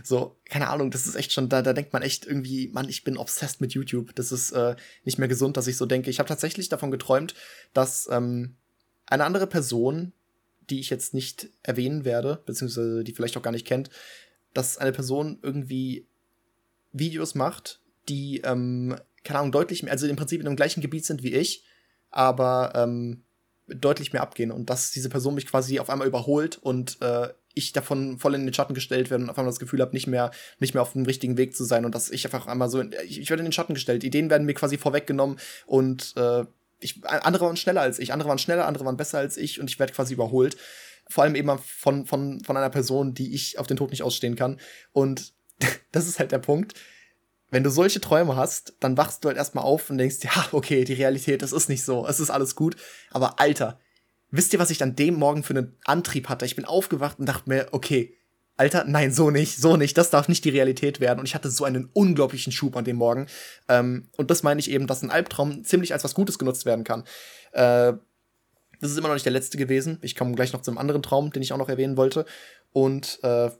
so, 0.03 0.37
keine 0.45 0.69
Ahnung, 0.69 0.91
das 0.91 1.05
ist 1.05 1.15
echt 1.15 1.31
schon, 1.31 1.49
da, 1.49 1.61
da 1.61 1.73
denkt 1.73 1.93
man 1.93 2.01
echt 2.01 2.25
irgendwie, 2.25 2.69
Mann, 2.69 2.89
ich 2.89 3.03
bin 3.03 3.17
obsessed 3.17 3.61
mit 3.61 3.73
YouTube. 3.73 4.15
Das 4.15 4.31
ist 4.31 4.51
äh, 4.51 4.75
nicht 5.03 5.17
mehr 5.17 5.27
gesund, 5.27 5.57
dass 5.57 5.67
ich 5.67 5.77
so 5.77 5.85
denke. 5.85 6.09
Ich 6.09 6.19
habe 6.19 6.29
tatsächlich 6.29 6.69
davon 6.69 6.91
geträumt, 6.91 7.35
dass 7.73 8.07
ähm, 8.11 8.55
eine 9.05 9.25
andere 9.25 9.47
Person, 9.47 10.13
die 10.69 10.79
ich 10.79 10.89
jetzt 10.89 11.13
nicht 11.13 11.49
erwähnen 11.61 12.05
werde, 12.05 12.41
beziehungsweise 12.45 13.03
die 13.03 13.13
vielleicht 13.13 13.37
auch 13.37 13.43
gar 13.43 13.51
nicht 13.51 13.67
kennt, 13.67 13.89
dass 14.53 14.77
eine 14.77 14.91
Person 14.91 15.39
irgendwie 15.41 16.07
Videos 16.91 17.35
macht, 17.35 17.81
die, 18.07 18.41
ähm, 18.43 18.95
keine 19.25 19.39
Ahnung, 19.39 19.51
deutlich 19.51 19.83
mehr, 19.83 19.91
also 19.91 20.07
im 20.07 20.15
Prinzip 20.15 20.39
in 20.39 20.45
dem 20.45 20.55
gleichen 20.55 20.81
Gebiet 20.81 21.05
sind 21.05 21.23
wie 21.23 21.33
ich, 21.33 21.65
aber 22.09 22.71
ähm, 22.75 23.25
deutlich 23.67 24.13
mehr 24.13 24.21
abgehen 24.21 24.51
und 24.51 24.69
dass 24.69 24.91
diese 24.91 25.09
Person 25.09 25.35
mich 25.35 25.47
quasi 25.47 25.79
auf 25.79 25.89
einmal 25.89 26.07
überholt 26.07 26.57
und 26.57 27.01
äh, 27.01 27.29
ich 27.55 27.71
davon 27.71 28.19
voll 28.19 28.35
in 28.35 28.45
den 28.45 28.53
Schatten 28.53 28.73
gestellt 28.73 29.09
werde 29.09 29.23
und 29.23 29.29
auf 29.29 29.37
einmal 29.37 29.51
das 29.51 29.59
Gefühl 29.59 29.81
habe, 29.81 29.93
nicht 29.93 30.07
mehr, 30.07 30.31
nicht 30.59 30.73
mehr 30.73 30.83
auf 30.83 30.93
dem 30.93 31.05
richtigen 31.05 31.37
Weg 31.37 31.55
zu 31.55 31.63
sein 31.63 31.85
und 31.85 31.95
dass 31.95 32.11
ich 32.11 32.25
einfach 32.25 32.47
einmal 32.47 32.69
so, 32.69 32.81
ich, 32.81 33.19
ich 33.19 33.29
werde 33.29 33.41
in 33.41 33.47
den 33.47 33.53
Schatten 33.53 33.73
gestellt. 33.73 34.03
Ideen 34.03 34.29
werden 34.29 34.45
mir 34.45 34.53
quasi 34.53 34.77
vorweggenommen 34.77 35.39
und 35.65 36.13
äh, 36.17 36.45
ich, 36.79 37.03
andere 37.05 37.45
waren 37.45 37.57
schneller 37.57 37.81
als 37.81 37.97
ich, 37.97 38.13
andere 38.13 38.29
waren 38.29 38.37
schneller, 38.37 38.67
andere 38.67 38.85
waren 38.85 38.97
besser 38.97 39.17
als 39.17 39.37
ich 39.37 39.59
und 39.59 39.69
ich 39.69 39.79
werde 39.79 39.93
quasi 39.93 40.13
überholt. 40.13 40.57
Vor 41.07 41.23
allem 41.23 41.35
eben 41.35 41.57
von, 41.59 42.05
von, 42.05 42.43
von 42.43 42.57
einer 42.57 42.69
Person, 42.69 43.13
die 43.13 43.33
ich 43.33 43.57
auf 43.57 43.67
den 43.67 43.77
Tod 43.77 43.91
nicht 43.91 44.03
ausstehen 44.03 44.35
kann. 44.35 44.59
Und 44.91 45.33
das 45.91 46.07
ist 46.07 46.19
halt 46.19 46.31
der 46.31 46.39
Punkt. 46.39 46.73
Wenn 47.51 47.63
du 47.63 47.69
solche 47.69 48.01
Träume 48.01 48.35
hast, 48.35 48.73
dann 48.79 48.97
wachst 48.97 49.23
du 49.23 49.27
halt 49.27 49.37
erstmal 49.37 49.63
auf 49.63 49.89
und 49.89 49.97
denkst, 49.97 50.17
ja, 50.21 50.31
okay, 50.51 50.83
die 50.83 50.93
Realität, 50.93 51.41
das 51.41 51.53
ist 51.53 51.69
nicht 51.69 51.83
so, 51.83 52.07
es 52.07 52.19
ist 52.19 52.29
alles 52.29 52.55
gut. 52.55 52.75
Aber 53.11 53.39
Alter, 53.39 53.79
Wisst 54.31 54.51
ihr, 54.51 54.59
was 54.59 54.69
ich 54.69 54.77
dann 54.77 54.97
dem 54.97 55.15
Morgen 55.15 55.43
für 55.43 55.53
einen 55.53 55.77
Antrieb 55.85 56.27
hatte? 56.27 56.45
Ich 56.45 56.57
bin 56.57 56.65
aufgewacht 56.65 57.19
und 57.19 57.25
dachte 57.25 57.49
mir, 57.49 57.67
okay, 57.71 58.17
Alter, 58.57 58.83
nein, 58.85 59.11
so 59.11 59.31
nicht, 59.31 59.57
so 59.57 59.77
nicht, 59.77 59.97
das 59.97 60.09
darf 60.09 60.27
nicht 60.27 60.43
die 60.43 60.49
Realität 60.49 60.99
werden. 60.99 61.19
Und 61.19 61.25
ich 61.25 61.35
hatte 61.35 61.49
so 61.49 61.63
einen 61.63 61.89
unglaublichen 61.93 62.51
Schub 62.51 62.75
an 62.75 62.83
dem 62.83 62.97
Morgen. 62.97 63.27
Ähm, 63.69 64.09
und 64.17 64.31
das 64.31 64.43
meine 64.43 64.59
ich 64.59 64.69
eben, 64.69 64.87
dass 64.87 65.03
ein 65.03 65.11
Albtraum 65.11 65.63
ziemlich 65.63 65.93
als 65.93 66.03
was 66.03 66.15
Gutes 66.15 66.37
genutzt 66.37 66.65
werden 66.65 66.83
kann. 66.83 67.03
Äh, 67.51 67.93
das 68.81 68.91
ist 68.91 68.97
immer 68.97 69.07
noch 69.07 69.15
nicht 69.15 69.25
der 69.25 69.33
letzte 69.33 69.57
gewesen. 69.57 69.99
Ich 70.01 70.15
komme 70.15 70.35
gleich 70.35 70.51
noch 70.51 70.61
zu 70.61 70.71
einem 70.71 70.79
anderen 70.79 71.01
Traum, 71.01 71.31
den 71.31 71.41
ich 71.41 71.53
auch 71.53 71.57
noch 71.57 71.69
erwähnen 71.69 71.95
wollte. 71.95 72.25
Und 72.73 73.19
äh, 73.23 73.51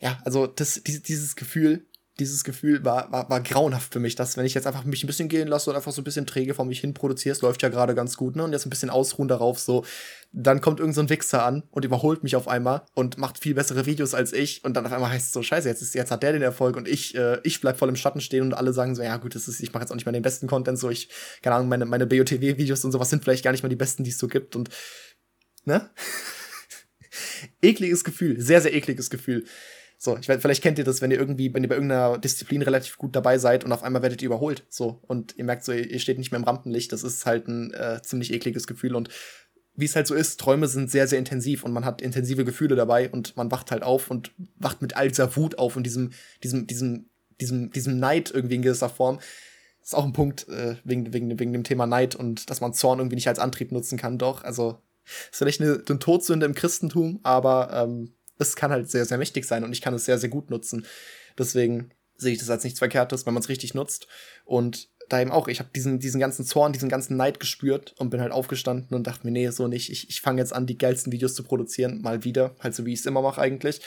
ja, 0.00 0.18
also 0.24 0.46
das, 0.46 0.82
dieses 0.82 1.36
Gefühl, 1.36 1.86
dieses 2.22 2.44
Gefühl 2.44 2.84
war, 2.84 3.10
war, 3.12 3.28
war 3.28 3.40
grauenhaft 3.40 3.92
für 3.92 4.00
mich, 4.00 4.14
dass 4.14 4.36
wenn 4.36 4.46
ich 4.46 4.54
jetzt 4.54 4.66
einfach 4.66 4.84
mich 4.84 5.02
ein 5.02 5.06
bisschen 5.06 5.28
gehen 5.28 5.48
lasse 5.48 5.70
und 5.70 5.76
einfach 5.76 5.92
so 5.92 6.00
ein 6.00 6.04
bisschen 6.04 6.26
träge 6.26 6.54
vor 6.54 6.64
mich 6.64 6.80
hin 6.80 6.94
produziere, 6.94 7.32
es 7.32 7.42
läuft 7.42 7.62
ja 7.62 7.68
gerade 7.68 7.94
ganz 7.94 8.16
gut, 8.16 8.36
ne? 8.36 8.44
Und 8.44 8.52
jetzt 8.52 8.66
ein 8.66 8.70
bisschen 8.70 8.90
ausruhen 8.90 9.28
darauf, 9.28 9.58
so, 9.58 9.84
dann 10.32 10.60
kommt 10.60 10.80
irgend 10.80 10.94
so 10.94 11.08
Wichser 11.08 11.44
an 11.44 11.64
und 11.70 11.84
überholt 11.84 12.22
mich 12.22 12.36
auf 12.36 12.48
einmal 12.48 12.82
und 12.94 13.18
macht 13.18 13.38
viel 13.38 13.54
bessere 13.54 13.84
Videos 13.86 14.14
als 14.14 14.32
ich 14.32 14.64
und 14.64 14.74
dann 14.74 14.86
auf 14.86 14.92
einmal 14.92 15.10
heißt 15.10 15.26
es 15.26 15.32
so, 15.32 15.42
scheiße, 15.42 15.68
jetzt, 15.68 15.82
ist, 15.82 15.94
jetzt 15.94 16.10
hat 16.10 16.22
der 16.22 16.32
den 16.32 16.42
Erfolg 16.42 16.76
und 16.76 16.88
ich, 16.88 17.14
äh, 17.14 17.38
ich 17.42 17.60
bleib 17.60 17.78
voll 17.78 17.88
im 17.88 17.96
Schatten 17.96 18.20
stehen 18.20 18.42
und 18.42 18.54
alle 18.54 18.72
sagen 18.72 18.94
so, 18.94 19.02
ja 19.02 19.16
gut, 19.16 19.34
das 19.34 19.48
ist, 19.48 19.60
ich 19.60 19.72
mache 19.72 19.82
jetzt 19.82 19.90
auch 19.90 19.96
nicht 19.96 20.06
mehr 20.06 20.12
den 20.12 20.22
besten 20.22 20.46
Content, 20.46 20.78
so 20.78 20.88
ich, 20.88 21.08
keine 21.42 21.56
Ahnung, 21.56 21.68
meine, 21.68 21.84
meine 21.84 22.06
BOTW-Videos 22.06 22.84
und 22.84 22.92
sowas 22.92 23.10
sind 23.10 23.22
vielleicht 23.22 23.44
gar 23.44 23.52
nicht 23.52 23.62
mal 23.62 23.68
die 23.68 23.76
besten, 23.76 24.04
die 24.04 24.10
es 24.10 24.18
so 24.18 24.28
gibt 24.28 24.56
und, 24.56 24.70
ne? 25.64 25.90
ekliges 27.60 28.04
Gefühl, 28.04 28.40
sehr, 28.40 28.60
sehr 28.60 28.74
ekliges 28.74 29.10
Gefühl. 29.10 29.44
So, 30.04 30.18
ich 30.18 30.28
weiß, 30.28 30.42
vielleicht 30.42 30.64
kennt 30.64 30.78
ihr 30.78 30.84
das, 30.84 31.00
wenn 31.00 31.12
ihr 31.12 31.16
irgendwie, 31.16 31.54
wenn 31.54 31.62
ihr 31.62 31.68
bei 31.68 31.76
irgendeiner 31.76 32.18
Disziplin 32.18 32.62
relativ 32.62 32.98
gut 32.98 33.14
dabei 33.14 33.38
seid 33.38 33.62
und 33.62 33.70
auf 33.70 33.84
einmal 33.84 34.02
werdet 34.02 34.20
ihr 34.20 34.26
überholt. 34.26 34.64
So, 34.68 34.98
und 35.06 35.36
ihr 35.38 35.44
merkt 35.44 35.64
so, 35.64 35.70
ihr 35.70 36.00
steht 36.00 36.18
nicht 36.18 36.32
mehr 36.32 36.40
im 36.40 36.44
Rampenlicht. 36.44 36.90
Das 36.90 37.04
ist 37.04 37.24
halt 37.24 37.46
ein 37.46 37.72
äh, 37.72 38.02
ziemlich 38.02 38.32
ekliges 38.32 38.66
Gefühl. 38.66 38.96
Und 38.96 39.10
wie 39.76 39.84
es 39.84 39.94
halt 39.94 40.08
so 40.08 40.16
ist, 40.16 40.40
Träume 40.40 40.66
sind 40.66 40.90
sehr, 40.90 41.06
sehr 41.06 41.20
intensiv 41.20 41.62
und 41.62 41.72
man 41.72 41.84
hat 41.84 42.02
intensive 42.02 42.44
Gefühle 42.44 42.74
dabei 42.74 43.10
und 43.10 43.36
man 43.36 43.52
wacht 43.52 43.70
halt 43.70 43.84
auf 43.84 44.10
und 44.10 44.32
wacht 44.56 44.82
mit 44.82 44.96
all 44.96 45.06
dieser 45.06 45.36
Wut 45.36 45.58
auf 45.58 45.76
und 45.76 45.84
diesem, 45.84 46.10
diesem, 46.42 46.66
diesem, 46.66 47.08
diesem, 47.40 47.70
diesem 47.70 48.00
Neid 48.00 48.32
irgendwie 48.34 48.56
in 48.56 48.62
gewisser 48.62 48.88
Form. 48.88 49.18
Das 49.78 49.90
ist 49.90 49.94
auch 49.94 50.04
ein 50.04 50.12
Punkt 50.12 50.48
äh, 50.48 50.78
wegen, 50.82 51.12
wegen, 51.12 51.38
wegen 51.38 51.52
dem 51.52 51.62
Thema 51.62 51.86
Neid 51.86 52.16
und 52.16 52.50
dass 52.50 52.60
man 52.60 52.74
Zorn 52.74 52.98
irgendwie 52.98 53.14
nicht 53.14 53.28
als 53.28 53.38
Antrieb 53.38 53.70
nutzen 53.70 53.98
kann. 53.98 54.18
Doch, 54.18 54.42
also 54.42 54.80
ist 55.04 55.38
vielleicht 55.38 55.60
eine, 55.60 55.80
eine 55.88 55.98
Todsünde 56.00 56.44
im 56.44 56.54
Christentum, 56.54 57.20
aber 57.22 57.70
ähm, 57.72 58.14
es 58.38 58.56
kann 58.56 58.70
halt 58.70 58.90
sehr, 58.90 59.04
sehr 59.04 59.18
mächtig 59.18 59.44
sein 59.44 59.64
und 59.64 59.72
ich 59.72 59.80
kann 59.80 59.94
es 59.94 60.04
sehr, 60.04 60.18
sehr 60.18 60.28
gut 60.28 60.50
nutzen. 60.50 60.86
Deswegen 61.38 61.90
sehe 62.16 62.32
ich 62.32 62.38
das 62.38 62.50
als 62.50 62.64
nichts 62.64 62.78
Verkehrtes, 62.78 63.26
wenn 63.26 63.34
man 63.34 63.42
es 63.42 63.48
richtig 63.48 63.74
nutzt. 63.74 64.06
Und 64.44 64.88
da 65.08 65.20
eben 65.20 65.32
auch, 65.32 65.48
ich 65.48 65.58
habe 65.58 65.70
diesen, 65.74 65.98
diesen 65.98 66.20
ganzen 66.20 66.44
Zorn, 66.44 66.72
diesen 66.72 66.88
ganzen 66.88 67.16
Neid 67.16 67.40
gespürt 67.40 67.94
und 67.98 68.10
bin 68.10 68.20
halt 68.20 68.32
aufgestanden 68.32 68.94
und 68.96 69.06
dachte 69.06 69.26
mir, 69.26 69.32
nee, 69.32 69.48
so 69.50 69.68
nicht. 69.68 69.90
Ich, 69.90 70.08
ich 70.08 70.20
fange 70.20 70.40
jetzt 70.40 70.52
an, 70.52 70.66
die 70.66 70.78
geilsten 70.78 71.12
Videos 71.12 71.34
zu 71.34 71.42
produzieren, 71.42 72.00
mal 72.00 72.24
wieder, 72.24 72.54
halt 72.60 72.74
so 72.74 72.86
wie 72.86 72.92
ich 72.92 73.00
es 73.00 73.06
immer 73.06 73.22
mache 73.22 73.40
eigentlich. 73.40 73.80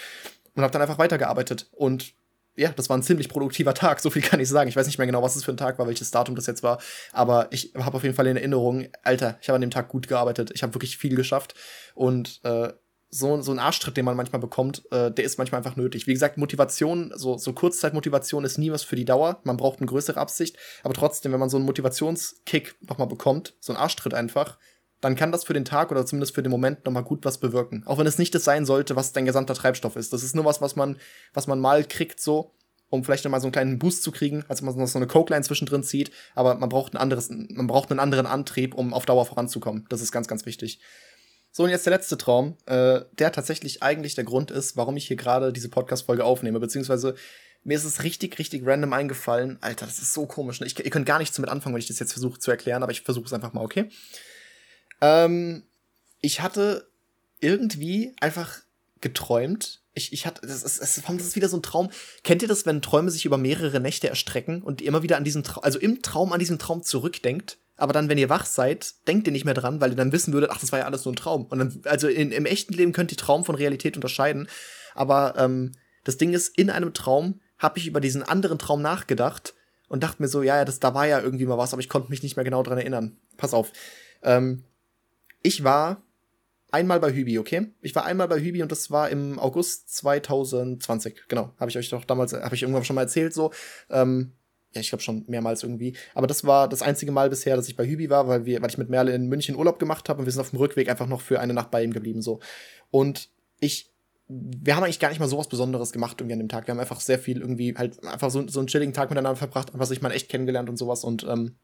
Und 0.55 0.63
habe 0.63 0.71
dann 0.71 0.81
einfach 0.81 0.99
weitergearbeitet. 0.99 1.67
Und 1.71 2.13
ja, 2.55 2.71
das 2.71 2.89
war 2.89 2.97
ein 2.97 3.03
ziemlich 3.03 3.29
produktiver 3.29 3.73
Tag, 3.73 3.99
so 3.99 4.09
viel 4.09 4.21
kann 4.21 4.39
ich 4.39 4.49
sagen. 4.49 4.69
Ich 4.69 4.75
weiß 4.75 4.87
nicht 4.87 4.97
mehr 4.97 5.07
genau, 5.07 5.21
was 5.21 5.35
es 5.35 5.43
für 5.43 5.51
ein 5.51 5.57
Tag 5.57 5.77
war, 5.77 5.87
welches 5.87 6.11
Datum 6.11 6.35
das 6.35 6.45
jetzt 6.45 6.63
war, 6.63 6.79
aber 7.11 7.47
ich 7.51 7.73
habe 7.75 7.97
auf 7.97 8.03
jeden 8.03 8.15
Fall 8.15 8.27
in 8.27 8.37
Erinnerung, 8.37 8.87
Alter, 9.03 9.37
ich 9.41 9.49
habe 9.49 9.55
an 9.55 9.61
dem 9.61 9.71
Tag 9.71 9.89
gut 9.89 10.07
gearbeitet, 10.07 10.51
ich 10.53 10.63
habe 10.63 10.73
wirklich 10.73 10.97
viel 10.97 11.15
geschafft 11.15 11.53
und 11.95 12.39
äh, 12.43 12.71
so, 13.15 13.41
so 13.41 13.51
ein 13.51 13.59
Arschtritt, 13.59 13.95
den 13.95 14.03
man 14.03 14.17
manchmal 14.17 14.41
bekommt, 14.41 14.83
äh, 14.91 15.09
der 15.09 15.23
ist 15.23 15.37
manchmal 15.37 15.59
einfach 15.59 15.77
nötig. 15.77 16.05
Wie 16.05 16.13
gesagt, 16.13 16.37
Motivation, 16.37 17.13
so, 17.15 17.37
so 17.37 17.53
Kurzzeitmotivation 17.53 18.43
ist 18.43 18.57
nie 18.57 18.71
was 18.71 18.83
für 18.83 18.97
die 18.97 19.05
Dauer. 19.05 19.39
Man 19.43 19.55
braucht 19.55 19.79
eine 19.79 19.87
größere 19.87 20.19
Absicht. 20.19 20.57
Aber 20.83 20.93
trotzdem, 20.93 21.31
wenn 21.31 21.39
man 21.39 21.49
so 21.49 21.55
einen 21.57 21.65
Motivationskick 21.65 22.75
nochmal 22.81 23.07
bekommt, 23.07 23.53
so 23.61 23.71
ein 23.71 23.77
Arschtritt 23.77 24.13
einfach, 24.13 24.57
dann 24.99 25.15
kann 25.15 25.31
das 25.31 25.45
für 25.45 25.53
den 25.53 25.65
Tag 25.65 25.91
oder 25.91 26.05
zumindest 26.05 26.35
für 26.35 26.43
den 26.43 26.51
Moment 26.51 26.85
nochmal 26.85 27.03
gut 27.03 27.23
was 27.23 27.37
bewirken. 27.37 27.83
Auch 27.85 27.99
wenn 27.99 28.07
es 28.07 28.17
nicht 28.17 28.35
das 28.35 28.43
sein 28.43 28.65
sollte, 28.65 28.97
was 28.97 29.13
dein 29.13 29.25
gesamter 29.25 29.53
Treibstoff 29.53 29.95
ist. 29.95 30.11
Das 30.11 30.23
ist 30.23 30.35
nur 30.35 30.45
was, 30.45 30.61
was 30.61 30.75
man, 30.75 30.97
was 31.33 31.47
man 31.47 31.59
mal 31.59 31.85
kriegt, 31.85 32.19
so, 32.19 32.51
um 32.89 33.03
vielleicht 33.03 33.23
nochmal 33.23 33.39
so 33.39 33.47
einen 33.47 33.53
kleinen 33.53 33.79
Boost 33.79 34.03
zu 34.03 34.11
kriegen, 34.11 34.43
als 34.49 34.61
man 34.61 34.75
noch 34.75 34.87
so 34.87 34.99
eine 34.99 35.07
Coke-Line 35.07 35.43
zwischendrin 35.43 35.83
zieht. 35.83 36.11
Aber 36.33 36.55
man 36.55 36.69
braucht 36.69 36.93
ein 36.93 36.97
anderes, 36.97 37.29
man 37.29 37.67
braucht 37.67 37.91
einen 37.91 37.99
anderen 37.99 38.25
Antrieb, 38.25 38.73
um 38.73 38.93
auf 38.93 39.05
Dauer 39.05 39.25
voranzukommen. 39.25 39.85
Das 39.87 40.01
ist 40.01 40.11
ganz, 40.11 40.27
ganz 40.27 40.45
wichtig. 40.45 40.79
So, 41.57 41.63
und 41.63 41.69
jetzt 41.69 41.85
der 41.85 41.93
letzte 41.93 42.17
Traum, 42.17 42.57
äh, 42.65 42.99
der 43.17 43.31
tatsächlich 43.31 43.81
eigentlich 43.81 44.13
der 44.13 44.25
Grund 44.25 44.51
ist, 44.51 44.75
warum 44.75 44.97
ich 44.97 45.07
hier 45.07 45.15
gerade 45.15 45.53
diese 45.53 45.69
Podcast-Folge 45.69 46.25
aufnehme, 46.25 46.59
beziehungsweise 46.59 47.15
mir 47.63 47.77
ist 47.77 47.85
es 47.85 48.03
richtig, 48.03 48.37
richtig 48.39 48.63
random 48.65 48.91
eingefallen. 48.91 49.57
Alter, 49.61 49.85
das 49.85 49.99
ist 49.99 50.11
so 50.11 50.25
komisch. 50.25 50.59
Ne? 50.59 50.67
Ich, 50.67 50.77
ihr 50.77 50.91
könnt 50.91 51.05
gar 51.05 51.17
nichts 51.17 51.37
damit 51.37 51.49
anfangen, 51.49 51.73
wenn 51.73 51.79
ich 51.79 51.87
das 51.87 51.99
jetzt 51.99 52.11
versuche 52.11 52.39
zu 52.39 52.51
erklären, 52.51 52.83
aber 52.83 52.91
ich 52.91 53.03
versuche 53.03 53.27
es 53.27 53.31
einfach 53.31 53.53
mal, 53.53 53.63
okay? 53.63 53.89
Ähm, 54.99 55.63
ich 56.19 56.41
hatte 56.41 56.89
irgendwie 57.39 58.13
einfach 58.19 58.57
geträumt. 58.99 59.81
Ich, 59.93 60.11
ich 60.11 60.25
hatte, 60.25 60.45
das 60.45 60.61
ist, 60.61 60.81
das 60.81 60.97
ist 60.97 61.35
wieder 61.37 61.47
so 61.47 61.55
ein 61.55 61.63
Traum. 61.63 61.89
Kennt 62.25 62.41
ihr 62.41 62.49
das, 62.49 62.65
wenn 62.65 62.81
Träume 62.81 63.11
sich 63.11 63.23
über 63.23 63.37
mehrere 63.37 63.79
Nächte 63.79 64.09
erstrecken 64.09 64.61
und 64.61 64.81
ihr 64.81 64.89
immer 64.89 65.03
wieder 65.03 65.15
an 65.15 65.23
diesen 65.23 65.45
Traum, 65.45 65.63
also 65.63 65.79
im 65.79 66.01
Traum 66.01 66.33
an 66.33 66.39
diesen 66.39 66.59
Traum 66.59 66.83
zurückdenkt? 66.83 67.59
Aber 67.77 67.93
dann, 67.93 68.09
wenn 68.09 68.17
ihr 68.17 68.29
wach 68.29 68.45
seid, 68.45 68.93
denkt 69.07 69.27
ihr 69.27 69.33
nicht 69.33 69.45
mehr 69.45 69.53
dran, 69.53 69.81
weil 69.81 69.91
ihr 69.91 69.95
dann 69.95 70.11
wissen 70.11 70.33
würdet, 70.33 70.49
ach, 70.51 70.59
das 70.59 70.71
war 70.71 70.79
ja 70.79 70.85
alles 70.85 71.05
nur 71.05 71.13
ein 71.13 71.17
Traum. 71.17 71.45
Und 71.45 71.59
dann, 71.59 71.81
also 71.85 72.07
in, 72.07 72.31
im 72.31 72.45
echten 72.45 72.73
Leben 72.73 72.93
könnt 72.93 73.11
ihr 73.11 73.17
Traum 73.17 73.43
von 73.43 73.55
Realität 73.55 73.95
unterscheiden. 73.95 74.47
Aber 74.93 75.35
ähm, 75.37 75.73
das 76.03 76.17
Ding 76.17 76.33
ist, 76.33 76.57
in 76.57 76.69
einem 76.69 76.93
Traum 76.93 77.41
habe 77.57 77.79
ich 77.79 77.87
über 77.87 77.99
diesen 77.99 78.23
anderen 78.23 78.59
Traum 78.59 78.81
nachgedacht 78.81 79.53
und 79.87 80.03
dachte 80.03 80.21
mir 80.21 80.27
so, 80.27 80.41
ja, 80.41 80.57
ja, 80.57 80.65
das, 80.65 80.79
da 80.79 80.93
war 80.93 81.05
ja 81.07 81.19
irgendwie 81.19 81.45
mal 81.45 81.57
was, 81.57 81.73
aber 81.73 81.81
ich 81.81 81.89
konnte 81.89 82.09
mich 82.09 82.23
nicht 82.23 82.37
mehr 82.37 82.45
genau 82.45 82.63
dran 82.63 82.77
erinnern. 82.77 83.17
Pass 83.37 83.53
auf. 83.53 83.71
Ähm, 84.23 84.63
ich 85.41 85.63
war 85.63 86.01
einmal 86.71 86.99
bei 86.99 87.13
Hübi, 87.13 87.39
okay? 87.39 87.71
Ich 87.81 87.93
war 87.95 88.05
einmal 88.05 88.27
bei 88.27 88.39
Hübi 88.39 88.61
und 88.61 88.71
das 88.71 88.89
war 88.91 89.09
im 89.09 89.37
August 89.39 89.95
2020. 89.95 91.23
Genau, 91.27 91.53
habe 91.59 91.69
ich 91.69 91.77
euch 91.77 91.89
doch 91.89 92.05
damals, 92.05 92.33
habe 92.33 92.55
ich 92.55 92.63
irgendwann 92.63 92.83
schon 92.85 92.95
mal 92.95 93.03
erzählt 93.03 93.33
so. 93.33 93.51
Ähm, 93.89 94.33
ja, 94.75 94.81
ich 94.81 94.89
glaube 94.89 95.01
schon 95.01 95.23
mehrmals 95.27 95.63
irgendwie. 95.63 95.95
Aber 96.13 96.27
das 96.27 96.43
war 96.43 96.67
das 96.67 96.81
einzige 96.81 97.11
Mal 97.11 97.29
bisher, 97.29 97.55
dass 97.55 97.67
ich 97.67 97.75
bei 97.75 97.87
Hübi 97.87 98.09
war, 98.09 98.27
weil 98.27 98.45
wir, 98.45 98.61
weil 98.61 98.69
ich 98.69 98.77
mit 98.77 98.89
Merle 98.89 99.13
in 99.13 99.27
München 99.27 99.55
Urlaub 99.55 99.79
gemacht 99.79 100.09
habe 100.09 100.19
und 100.19 100.25
wir 100.25 100.31
sind 100.31 100.41
auf 100.41 100.49
dem 100.51 100.59
Rückweg 100.59 100.89
einfach 100.89 101.07
noch 101.07 101.21
für 101.21 101.39
eine 101.39 101.53
Nacht 101.53 101.71
bei 101.71 101.83
ihm 101.83 101.93
geblieben 101.93 102.21
so. 102.21 102.39
Und 102.91 103.29
ich 103.59 103.89
wir 104.27 104.75
haben 104.75 104.83
eigentlich 104.83 104.99
gar 104.99 105.09
nicht 105.09 105.19
mal 105.19 105.29
so 105.29 105.37
was 105.37 105.49
Besonderes 105.49 105.91
gemacht 105.91 106.19
irgendwie 106.19 106.33
an 106.33 106.39
dem 106.39 106.49
Tag. 106.49 106.65
Wir 106.65 106.71
haben 106.71 106.79
einfach 106.79 106.99
sehr 106.99 107.19
viel 107.19 107.41
irgendwie 107.41 107.75
halt 107.75 108.03
einfach 108.05 108.31
so, 108.31 108.47
so 108.47 108.59
einen 108.59 108.67
chilligen 108.67 108.93
Tag 108.93 109.09
miteinander 109.09 109.37
verbracht, 109.37 109.71
einfach 109.71 109.85
sich 109.85 110.01
mal 110.01 110.11
echt 110.11 110.29
kennengelernt 110.29 110.67
und 110.67 110.77
sowas. 110.77 111.03
Und 111.03 111.23
ähm, 111.29 111.55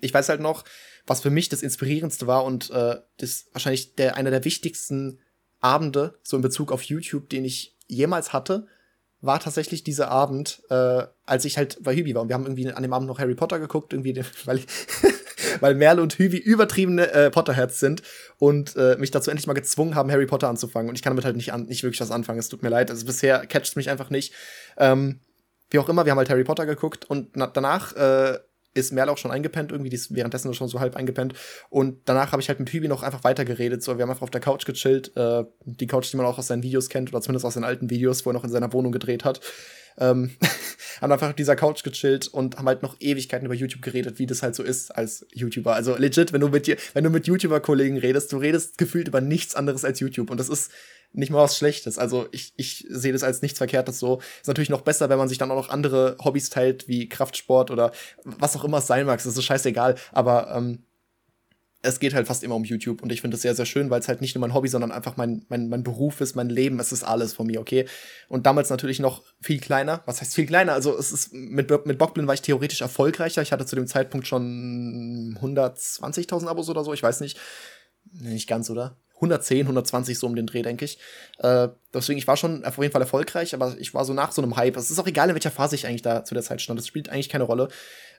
ich 0.00 0.12
weiß 0.12 0.28
halt 0.28 0.40
noch, 0.40 0.64
was 1.06 1.22
für 1.22 1.30
mich 1.30 1.48
das 1.48 1.62
Inspirierendste 1.62 2.26
war 2.26 2.44
und 2.44 2.70
äh, 2.70 2.96
das 3.16 3.46
wahrscheinlich 3.52 3.94
der, 3.94 4.16
einer 4.16 4.30
der 4.30 4.44
wichtigsten 4.44 5.18
Abende, 5.60 6.18
so 6.22 6.36
in 6.36 6.42
Bezug 6.42 6.72
auf 6.72 6.82
YouTube, 6.82 7.30
den 7.30 7.46
ich 7.46 7.74
jemals 7.86 8.34
hatte, 8.34 8.66
war 9.24 9.40
tatsächlich 9.40 9.84
dieser 9.84 10.08
Abend, 10.08 10.62
äh, 10.70 11.04
als 11.26 11.44
ich 11.44 11.56
halt 11.56 11.78
bei 11.82 11.94
Hübi 11.94 12.14
war. 12.14 12.22
Und 12.22 12.28
wir 12.28 12.34
haben 12.34 12.44
irgendwie 12.44 12.70
an 12.70 12.82
dem 12.82 12.92
Abend 12.92 13.08
noch 13.08 13.18
Harry 13.18 13.34
Potter 13.34 13.58
geguckt, 13.58 13.92
irgendwie, 13.92 14.14
weil, 14.44 14.60
weil 15.60 15.74
Merle 15.74 16.02
und 16.02 16.14
Hübi 16.18 16.36
übertriebene 16.36 17.10
äh, 17.12 17.30
Potterheads 17.30 17.80
sind 17.80 18.02
und 18.38 18.76
äh, 18.76 18.96
mich 18.98 19.10
dazu 19.10 19.30
endlich 19.30 19.46
mal 19.46 19.54
gezwungen 19.54 19.94
haben, 19.94 20.10
Harry 20.10 20.26
Potter 20.26 20.48
anzufangen. 20.48 20.88
Und 20.88 20.96
ich 20.96 21.02
kann 21.02 21.12
damit 21.12 21.24
halt 21.24 21.36
nicht, 21.36 21.52
an, 21.52 21.66
nicht 21.66 21.82
wirklich 21.82 22.00
was 22.00 22.10
anfangen. 22.10 22.38
Es 22.38 22.48
tut 22.48 22.62
mir 22.62 22.68
leid. 22.68 22.90
Also 22.90 23.06
bisher 23.06 23.46
catcht 23.46 23.76
mich 23.76 23.90
einfach 23.90 24.10
nicht. 24.10 24.32
Ähm, 24.76 25.20
wie 25.70 25.78
auch 25.78 25.88
immer, 25.88 26.04
wir 26.04 26.12
haben 26.12 26.18
halt 26.18 26.30
Harry 26.30 26.44
Potter 26.44 26.66
geguckt 26.66 27.04
und 27.04 27.30
danach 27.34 27.96
äh, 27.96 28.38
ist 28.74 28.92
Merle 28.92 29.12
auch 29.12 29.18
schon 29.18 29.30
eingepennt, 29.30 29.72
irgendwie, 29.72 29.90
die 29.90 29.96
ist 29.96 30.14
währenddessen 30.14 30.52
schon 30.52 30.68
so 30.68 30.80
halb 30.80 30.96
eingepennt. 30.96 31.34
Und 31.70 32.00
danach 32.04 32.32
habe 32.32 32.42
ich 32.42 32.48
halt 32.48 32.58
mit 32.58 32.70
Hübi 32.70 32.88
noch 32.88 33.02
einfach 33.02 33.24
weitergeredet. 33.24 33.82
So, 33.82 33.96
wir 33.96 34.02
haben 34.02 34.10
einfach 34.10 34.22
auf 34.22 34.30
der 34.30 34.40
Couch 34.40 34.66
gechillt. 34.66 35.16
Äh, 35.16 35.44
die 35.64 35.86
Couch, 35.86 36.12
die 36.12 36.16
man 36.16 36.26
auch 36.26 36.38
aus 36.38 36.48
seinen 36.48 36.62
Videos 36.62 36.88
kennt, 36.88 37.12
oder 37.12 37.22
zumindest 37.22 37.46
aus 37.46 37.54
den 37.54 37.64
alten 37.64 37.88
Videos, 37.88 38.26
wo 38.26 38.30
er 38.30 38.34
noch 38.34 38.44
in 38.44 38.50
seiner 38.50 38.72
Wohnung 38.72 38.92
gedreht 38.92 39.24
hat. 39.24 39.40
Ähm, 39.98 40.30
haben 41.00 41.12
einfach 41.12 41.30
auf 41.30 41.34
dieser 41.34 41.56
Couch 41.56 41.82
gechillt 41.82 42.28
und 42.28 42.58
haben 42.58 42.66
halt 42.66 42.82
noch 42.82 42.96
Ewigkeiten 43.00 43.46
über 43.46 43.54
YouTube 43.54 43.82
geredet, 43.82 44.18
wie 44.18 44.26
das 44.26 44.42
halt 44.42 44.54
so 44.54 44.62
ist 44.62 44.90
als 44.96 45.26
YouTuber. 45.32 45.74
Also 45.74 45.96
legit, 45.96 46.32
wenn 46.32 46.40
du 46.40 46.48
mit 46.48 46.66
dir, 46.66 46.76
wenn 46.94 47.04
du 47.04 47.10
mit 47.10 47.26
YouTuber-Kollegen 47.26 47.98
redest, 47.98 48.32
du 48.32 48.38
redest 48.38 48.78
gefühlt 48.78 49.08
über 49.08 49.20
nichts 49.20 49.54
anderes 49.54 49.84
als 49.84 50.00
YouTube. 50.00 50.30
Und 50.30 50.38
das 50.38 50.48
ist 50.48 50.70
nicht 51.12 51.30
mal 51.30 51.42
was 51.42 51.56
Schlechtes. 51.56 51.98
Also 51.98 52.28
ich, 52.32 52.52
ich 52.56 52.86
sehe 52.88 53.12
das 53.12 53.22
als 53.22 53.40
nichts 53.40 53.58
Verkehrtes 53.58 53.98
so. 53.98 54.20
Ist 54.40 54.48
natürlich 54.48 54.70
noch 54.70 54.80
besser, 54.80 55.08
wenn 55.08 55.18
man 55.18 55.28
sich 55.28 55.38
dann 55.38 55.50
auch 55.50 55.56
noch 55.56 55.68
andere 55.70 56.16
Hobbys 56.22 56.50
teilt, 56.50 56.88
wie 56.88 57.08
Kraftsport 57.08 57.70
oder 57.70 57.92
was 58.24 58.56
auch 58.56 58.64
immer 58.64 58.78
es 58.78 58.86
sein 58.86 59.06
mag. 59.06 59.22
Das 59.22 59.36
ist 59.36 59.42
scheißegal. 59.42 59.94
Aber 60.12 60.54
ähm, 60.54 60.83
es 61.84 62.00
geht 62.00 62.14
halt 62.14 62.26
fast 62.26 62.42
immer 62.42 62.54
um 62.54 62.64
YouTube 62.64 63.02
und 63.02 63.12
ich 63.12 63.20
finde 63.20 63.34
das 63.34 63.42
sehr, 63.42 63.54
sehr 63.54 63.66
schön, 63.66 63.90
weil 63.90 64.00
es 64.00 64.08
halt 64.08 64.20
nicht 64.20 64.34
nur 64.34 64.40
mein 64.40 64.54
Hobby, 64.54 64.68
sondern 64.68 64.90
einfach 64.90 65.16
mein, 65.16 65.44
mein, 65.48 65.68
mein 65.68 65.82
Beruf 65.82 66.20
ist, 66.20 66.34
mein 66.34 66.48
Leben, 66.48 66.80
es 66.80 66.92
ist 66.92 67.04
alles 67.04 67.34
von 67.34 67.46
mir, 67.46 67.60
okay? 67.60 67.86
Und 68.28 68.46
damals 68.46 68.70
natürlich 68.70 69.00
noch 69.00 69.22
viel 69.40 69.60
kleiner. 69.60 70.02
Was 70.06 70.20
heißt 70.20 70.34
viel 70.34 70.46
kleiner? 70.46 70.72
Also 70.72 70.96
es 70.96 71.12
ist, 71.12 71.32
mit, 71.34 71.70
mit 71.86 71.98
Bockblin 71.98 72.26
war 72.26 72.34
ich 72.34 72.42
theoretisch 72.42 72.80
erfolgreicher. 72.80 73.42
Ich 73.42 73.52
hatte 73.52 73.66
zu 73.66 73.76
dem 73.76 73.86
Zeitpunkt 73.86 74.26
schon 74.26 75.38
120.000 75.40 76.46
Abos 76.46 76.70
oder 76.70 76.84
so, 76.84 76.92
ich 76.92 77.02
weiß 77.02 77.20
nicht. 77.20 77.38
Nicht 78.12 78.48
ganz, 78.48 78.70
oder? 78.70 78.96
110, 79.16 79.62
120 79.62 80.18
so 80.18 80.26
um 80.26 80.34
den 80.34 80.46
Dreh, 80.46 80.62
denke 80.62 80.84
ich. 80.84 80.98
Äh, 81.38 81.68
deswegen, 81.92 82.18
ich 82.18 82.26
war 82.26 82.36
schon 82.36 82.64
auf 82.64 82.78
jeden 82.78 82.92
Fall 82.92 83.02
erfolgreich, 83.02 83.54
aber 83.54 83.76
ich 83.78 83.94
war 83.94 84.04
so 84.04 84.12
nach 84.12 84.32
so 84.32 84.42
einem 84.42 84.56
Hype. 84.56 84.76
Es 84.76 84.90
ist 84.90 84.98
auch 84.98 85.06
egal, 85.06 85.28
in 85.28 85.34
welcher 85.34 85.50
Phase 85.50 85.76
ich 85.76 85.86
eigentlich 85.86 86.02
da 86.02 86.24
zu 86.24 86.34
der 86.34 86.42
Zeit 86.42 86.60
stand. 86.60 86.78
Das 86.78 86.86
spielt 86.86 87.08
eigentlich 87.08 87.28
keine 87.28 87.44
Rolle. 87.44 87.68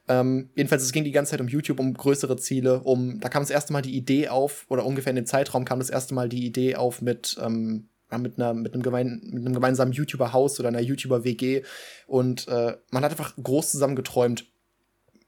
Ähm, 0.08 0.50
jedenfalls, 0.56 0.84
es 0.84 0.92
ging 0.92 1.04
die 1.04 1.12
ganze 1.12 1.32
Zeit 1.32 1.42
um 1.42 1.48
YouTube, 1.48 1.80
um 1.80 1.94
größere 1.94 2.38
Ziele, 2.38 2.82
um, 2.82 3.20
da 3.20 3.30
kam 3.30 3.42
das 3.44 3.50
erste 3.50 3.74
Mal 3.74 3.82
die 3.82 3.96
Idee 3.96 4.30
auf, 4.30 4.66
oder 4.70 4.86
ungefähr 4.86 5.12
in 5.12 5.16
dem 5.16 5.26
Zeitraum 5.26 5.66
kam 5.66 5.80
das 5.80 5.90
erste 5.90 6.14
Mal 6.14 6.30
die 6.30 6.46
Idee 6.46 6.76
auf 6.76 7.02
mit, 7.02 7.38
ähm, 7.42 7.90
mit, 8.18 8.38
einer, 8.38 8.54
mit, 8.54 8.74
einem 8.74 8.84
gemein, 8.84 9.22
mit 9.24 9.46
einem 9.46 9.54
gemeinsamen 9.54 9.94
YouTuber-Haus 9.94 10.60
oder 10.60 10.70
einer 10.70 10.82
YouTuber-WG. 10.82 11.64
Und 12.08 12.48
äh, 12.48 12.78
man 12.92 13.04
hat 13.04 13.12
einfach 13.12 13.34
groß 13.42 13.72
zusammen 13.72 13.96
geträumt 13.96 14.46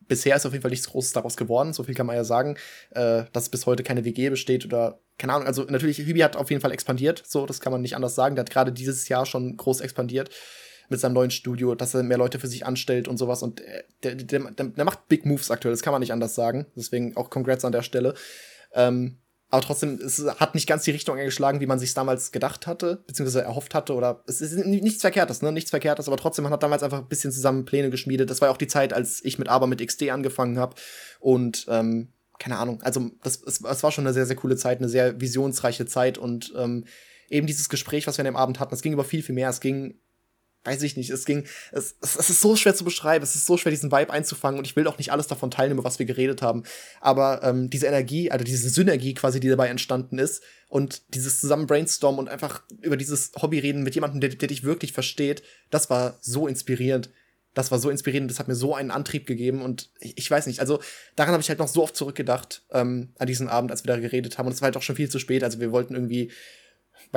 bisher 0.08 0.36
ist 0.36 0.46
auf 0.46 0.54
jeden 0.54 0.62
Fall 0.62 0.72
nichts 0.72 0.90
Großes 0.90 1.14
daraus 1.14 1.38
geworden, 1.38 1.74
so 1.74 1.84
viel 1.84 1.96
kann 1.96 2.06
man 2.06 2.16
ja 2.16 2.24
sagen, 2.24 2.58
äh, 2.92 3.24
dass 3.34 3.50
bis 3.50 3.66
heute 3.66 3.84
keine 3.84 4.06
WG 4.06 4.30
besteht 4.30 4.66
oder 4.66 5.00
keine 5.18 5.34
Ahnung, 5.34 5.48
also 5.48 5.64
natürlich, 5.64 5.98
Hübi 5.98 6.20
hat 6.20 6.36
auf 6.36 6.50
jeden 6.50 6.62
Fall 6.62 6.72
expandiert, 6.72 7.24
so, 7.26 7.46
das 7.46 7.60
kann 7.60 7.72
man 7.72 7.82
nicht 7.82 7.96
anders 7.96 8.16
sagen. 8.16 8.36
Der 8.36 8.44
hat 8.44 8.52
gerade 8.52 8.72
dieses 8.72 9.10
Jahr 9.10 9.26
schon 9.26 9.58
groß 9.58 9.82
expandiert 9.82 10.30
mit 10.90 11.00
seinem 11.00 11.14
neuen 11.14 11.32
Studio, 11.32 11.76
dass 11.76 11.94
er 11.94 12.04
mehr 12.04 12.18
Leute 12.18 12.40
für 12.40 12.48
sich 12.48 12.66
anstellt 12.66 13.08
und 13.08 13.18
sowas. 13.18 13.44
Und 13.44 13.62
äh, 13.62 13.84
der, 14.04 14.16
der, 14.16 14.40
der, 14.52 14.66
der 14.66 14.86
macht 14.86 15.08
Big 15.08 15.26
Moves 15.26 15.52
aktuell, 15.52 15.74
das 15.74 15.82
kann 15.82 15.92
man 15.92 16.02
nicht 16.02 16.14
anders 16.14 16.36
sagen. 16.36 16.66
Deswegen 16.76 17.16
auch 17.18 17.30
Congrats 17.30 17.66
an 17.66 17.72
der 17.72 17.84
Stelle. 17.84 18.14
Ähm, 18.74 19.18
aber 19.50 19.62
trotzdem, 19.62 20.00
es 20.04 20.26
hat 20.40 20.56
nicht 20.56 20.68
ganz 20.68 20.84
die 20.84 20.92
Richtung 20.92 21.18
eingeschlagen, 21.18 21.62
wie 21.62 21.68
man 21.68 21.80
sich 21.80 21.94
damals 21.94 22.34
gedacht 22.34 22.68
hatte, 22.68 23.04
beziehungsweise 23.08 23.44
erhofft 23.44 23.74
hatte. 23.74 23.94
Oder 23.94 24.24
es 24.28 24.42
ist 24.42 24.58
nichts 24.66 25.02
Verkehrtes, 25.02 25.42
ne? 25.42 25.54
Nichts 25.54 25.70
Verkehrtes, 25.70 26.08
aber 26.08 26.18
trotzdem, 26.18 26.44
man 26.44 26.52
hat 26.52 26.64
damals 26.64 26.84
einfach 26.84 27.00
ein 27.00 27.08
bisschen 27.08 27.32
zusammen 27.32 27.64
Pläne 27.64 27.90
geschmiedet. 27.90 28.30
Das 28.30 28.42
war 28.42 28.50
ja 28.50 28.54
auch 28.54 28.58
die 28.58 28.68
Zeit, 28.68 28.92
als 28.92 29.24
ich 29.24 29.40
mit 29.40 29.48
Aber 29.48 29.68
mit 29.68 29.86
XD 29.86 30.10
angefangen 30.10 30.60
habe. 30.60 30.76
Und 31.22 31.66
ähm, 31.70 32.10
keine 32.40 32.58
Ahnung, 32.58 32.82
also 32.84 33.10
das, 33.24 33.42
es, 33.42 33.62
es 33.62 33.84
war 33.84 33.92
schon 33.92 34.06
eine 34.06 34.14
sehr, 34.14 34.26
sehr 34.26 34.36
coole 34.36 34.58
Zeit, 34.58 34.80
eine 34.80 34.90
sehr 34.90 35.20
visionsreiche 35.20 35.86
Zeit 35.86 36.18
und 36.18 36.54
ähm, 36.56 36.86
eben 37.30 37.48
dieses 37.48 37.70
Gespräch, 37.70 38.06
was 38.06 38.18
wir 38.18 38.24
an 38.24 38.32
dem 38.32 38.36
Abend 38.36 38.60
hatten, 38.60 38.74
es 38.74 38.82
ging 38.82 38.94
über 38.94 39.04
viel, 39.04 39.24
viel 39.24 39.36
mehr. 39.36 39.50
Es 39.50 39.62
ging 39.62 40.00
weiß 40.68 40.84
ich 40.84 40.97
nicht, 40.97 41.09
es 41.09 41.26
ging, 41.26 41.45
es, 41.72 41.95
es, 42.01 42.18
es, 42.18 42.30
ist 42.30 42.41
so 42.41 42.55
schwer 42.55 42.76
zu 42.76 42.84
beschreiben, 42.84 43.24
es 43.24 43.36
ist 43.36 43.45
so 43.45 43.57
schwer, 43.57 43.72
diesen 43.72 43.91
Vibe 43.91 44.11
einzufangen 44.11 44.59
und 44.59 44.68
ich 44.68 44.76
will 44.76 44.86
auch 44.88 44.97
nicht 44.97 45.11
alles 45.11 45.28
davon 45.28 45.49
teilnehmen, 45.49 45.84
was 45.84 45.97
wir 45.97 46.05
geredet 46.05 46.41
haben. 46.41 46.63
Aber 46.99 47.41
ähm, 47.43 47.70
diese 47.70 47.88
Energie, 47.88 48.30
also 48.32 48.43
diese 48.43 48.70
Synergie 48.70 49.13
quasi, 49.13 49.39
die 49.39 49.47
dabei 49.47 49.70
entstanden 49.70 50.20
ist 50.20 50.43
und 50.68 51.01
dieses 51.13 51.39
zusammen 51.39 51.68
Brainstormen 51.68 52.20
und 52.20 52.30
einfach 52.30 52.63
über 52.82 52.97
dieses 52.97 53.32
Hobby 53.41 53.59
reden 53.59 53.84
mit 53.84 53.95
jemandem, 53.95 54.20
der, 54.20 54.30
der 54.32 54.49
dich 54.49 54.63
wirklich 54.63 54.91
versteht, 54.91 55.41
das 55.70 55.89
war 55.89 56.18
so 56.22 56.47
inspirierend. 56.47 57.09
Das 57.53 57.72
war 57.72 57.80
so 57.80 57.89
inspirierend, 57.89 58.30
das 58.30 58.38
hat 58.38 58.47
mir 58.47 58.55
so 58.55 58.76
einen 58.76 58.91
Antrieb 58.91 59.26
gegeben 59.26 59.63
und 59.63 59.89
ich, 59.99 60.15
ich 60.15 60.30
weiß 60.30 60.45
nicht, 60.45 60.59
also 60.59 60.80
daran 61.15 61.32
habe 61.34 61.41
ich 61.41 61.49
halt 61.49 61.57
noch 61.57 61.68
so 61.68 61.82
oft 61.82 61.95
zurückgedacht 61.95 62.63
ähm, 62.72 63.13
an 63.18 63.26
diesen 63.26 63.47
Abend, 63.47 63.72
als 63.72 63.84
wir 63.84 63.91
da 63.91 63.99
geredet 63.99 64.38
haben 64.38 64.45
und 64.45 64.53
es 64.53 64.61
war 64.61 64.68
halt 64.68 64.78
auch 64.78 64.84
schon 64.84 64.95
viel 64.95 65.09
zu 65.09 65.18
spät, 65.18 65.43
also 65.43 65.59
wir 65.59 65.72
wollten 65.72 65.95
irgendwie 65.95 66.30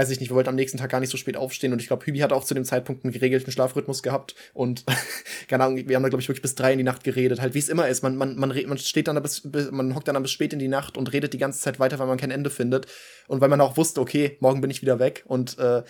weiß 0.01 0.09
ich 0.11 0.19
nicht, 0.19 0.31
wir 0.31 0.35
wollten 0.35 0.49
am 0.49 0.55
nächsten 0.55 0.79
Tag 0.79 0.91
gar 0.91 1.01
nicht 1.01 1.11
so 1.11 1.19
spät 1.19 1.37
aufstehen 1.37 1.75
und 1.75 1.83
ich 1.83 1.89
glaube, 1.89 2.07
Hübi 2.07 2.21
hat 2.21 2.33
auch 2.33 2.45
zu 2.45 2.55
dem 2.55 2.65
Zeitpunkt 2.65 3.05
einen 3.05 3.13
geregelten 3.13 3.53
Schlafrhythmus 3.53 4.03
gehabt 4.03 4.35
und 4.55 4.85
keine 5.49 5.65
Ahnung, 5.65 5.89
wir 5.89 5.95
haben 5.95 6.03
da 6.03 6.09
glaube 6.09 6.23
ich 6.23 6.29
wirklich 6.29 6.41
bis 6.41 6.55
drei 6.55 6.73
in 6.73 6.79
die 6.79 6.85
Nacht 6.85 7.05
geredet, 7.05 7.41
halt 7.41 7.53
wie 7.53 7.59
es 7.59 7.69
immer 7.69 7.87
ist, 7.87 8.03
man, 8.03 8.17
man, 8.17 8.37
man, 8.37 8.55
man 8.67 8.79
steht 8.79 9.09
dann 9.09 9.17
da 9.17 9.21
bis, 9.21 9.45
man 9.71 9.95
hockt 9.95 10.09
dann 10.09 10.15
da 10.15 10.21
bis 10.21 10.31
spät 10.31 10.55
in 10.55 10.59
die 10.59 10.69
Nacht 10.69 10.97
und 10.97 11.13
redet 11.13 11.35
die 11.35 11.39
ganze 11.39 11.61
Zeit 11.61 11.79
weiter, 11.79 11.99
weil 11.99 12.07
man 12.07 12.17
kein 12.17 12.31
Ende 12.31 12.49
findet 12.49 12.87
und 13.29 13.43
weil 13.43 13.51
man 13.51 13.61
auch 13.61 13.77
wusste, 13.77 14.01
okay, 14.01 14.39
morgen 14.41 14.63
bin 14.63 14.71
ich 14.71 14.81
wieder 14.81 14.99
weg 14.99 15.25
und 15.27 15.59
äh, 15.59 15.83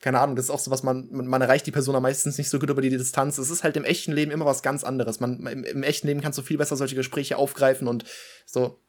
keine 0.00 0.20
Ahnung, 0.20 0.36
das 0.36 0.46
ist 0.46 0.50
auch 0.50 0.58
so 0.58 0.70
was, 0.70 0.82
man, 0.82 1.08
man 1.10 1.42
erreicht 1.42 1.66
die 1.66 1.72
Person 1.72 2.00
meistens 2.02 2.38
nicht 2.38 2.48
so 2.48 2.58
gut 2.58 2.70
über 2.70 2.80
die 2.80 2.88
Distanz. 2.88 3.36
Es 3.36 3.50
ist 3.50 3.64
halt 3.64 3.76
im 3.76 3.84
echten 3.84 4.12
Leben 4.12 4.30
immer 4.30 4.46
was 4.46 4.62
ganz 4.62 4.82
anderes. 4.82 5.20
Man, 5.20 5.46
im, 5.46 5.62
im 5.62 5.82
echten 5.82 6.06
Leben 6.06 6.22
kannst 6.22 6.38
du 6.38 6.42
viel 6.42 6.56
besser 6.56 6.76
solche 6.76 6.94
Gespräche 6.96 7.36
aufgreifen 7.36 7.86
und 7.86 8.04
so, 8.46 8.80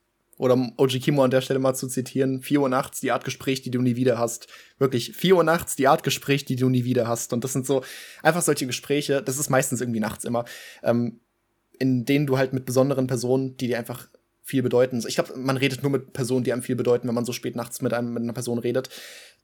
oder 0.42 0.56
um 0.56 0.74
OG 0.76 1.00
Kimo 1.02 1.24
an 1.24 1.30
der 1.30 1.42
Stelle 1.42 1.60
mal 1.60 1.76
zu 1.76 1.88
zitieren, 1.88 2.42
4 2.42 2.62
Uhr 2.62 2.68
nachts, 2.68 3.00
die 3.00 3.12
Art 3.12 3.24
Gespräch, 3.24 3.62
die 3.62 3.70
du 3.70 3.80
nie 3.80 3.96
wieder 3.96 4.18
hast. 4.18 4.48
Wirklich, 4.80 5.14
4 5.16 5.36
Uhr 5.36 5.44
nachts, 5.44 5.76
die 5.76 5.88
Art 5.88 6.02
Gespräch, 6.02 6.46
die 6.46 6.56
du 6.56 6.68
nie 6.68 6.84
wieder 6.84 7.08
hast. 7.08 7.32
Und 7.32 7.44
das 7.44 7.54
sind 7.54 7.68
so 7.68 7.84
einfach 8.24 8.42
solche 8.42 8.66
Gespräche, 8.66 9.22
das 9.22 9.38
ist 9.38 9.52
meistens 9.52 9.82
irgendwie 9.82 10.00
nachts 10.00 10.26
immer, 10.26 10.46
ähm, 10.82 11.20
in 11.78 12.06
denen 12.06 12.26
du 12.26 12.40
halt 12.40 12.54
mit 12.54 12.66
besonderen 12.66 13.06
Personen, 13.06 13.56
die 13.58 13.68
dir 13.68 13.78
einfach 13.78 14.08
viel 14.42 14.64
bedeuten. 14.64 15.04
Ich 15.08 15.14
glaube, 15.14 15.38
man 15.38 15.58
redet 15.58 15.84
nur 15.84 15.92
mit 15.92 16.12
Personen, 16.12 16.44
die 16.44 16.52
einem 16.52 16.64
viel 16.64 16.76
bedeuten, 16.76 17.08
wenn 17.08 17.14
man 17.14 17.26
so 17.26 17.34
spät 17.34 17.56
nachts 17.56 17.84
mit 17.84 17.94
einem 17.94 18.12
mit 18.12 18.24
einer 18.24 18.34
Person 18.34 18.58
redet 18.58 18.90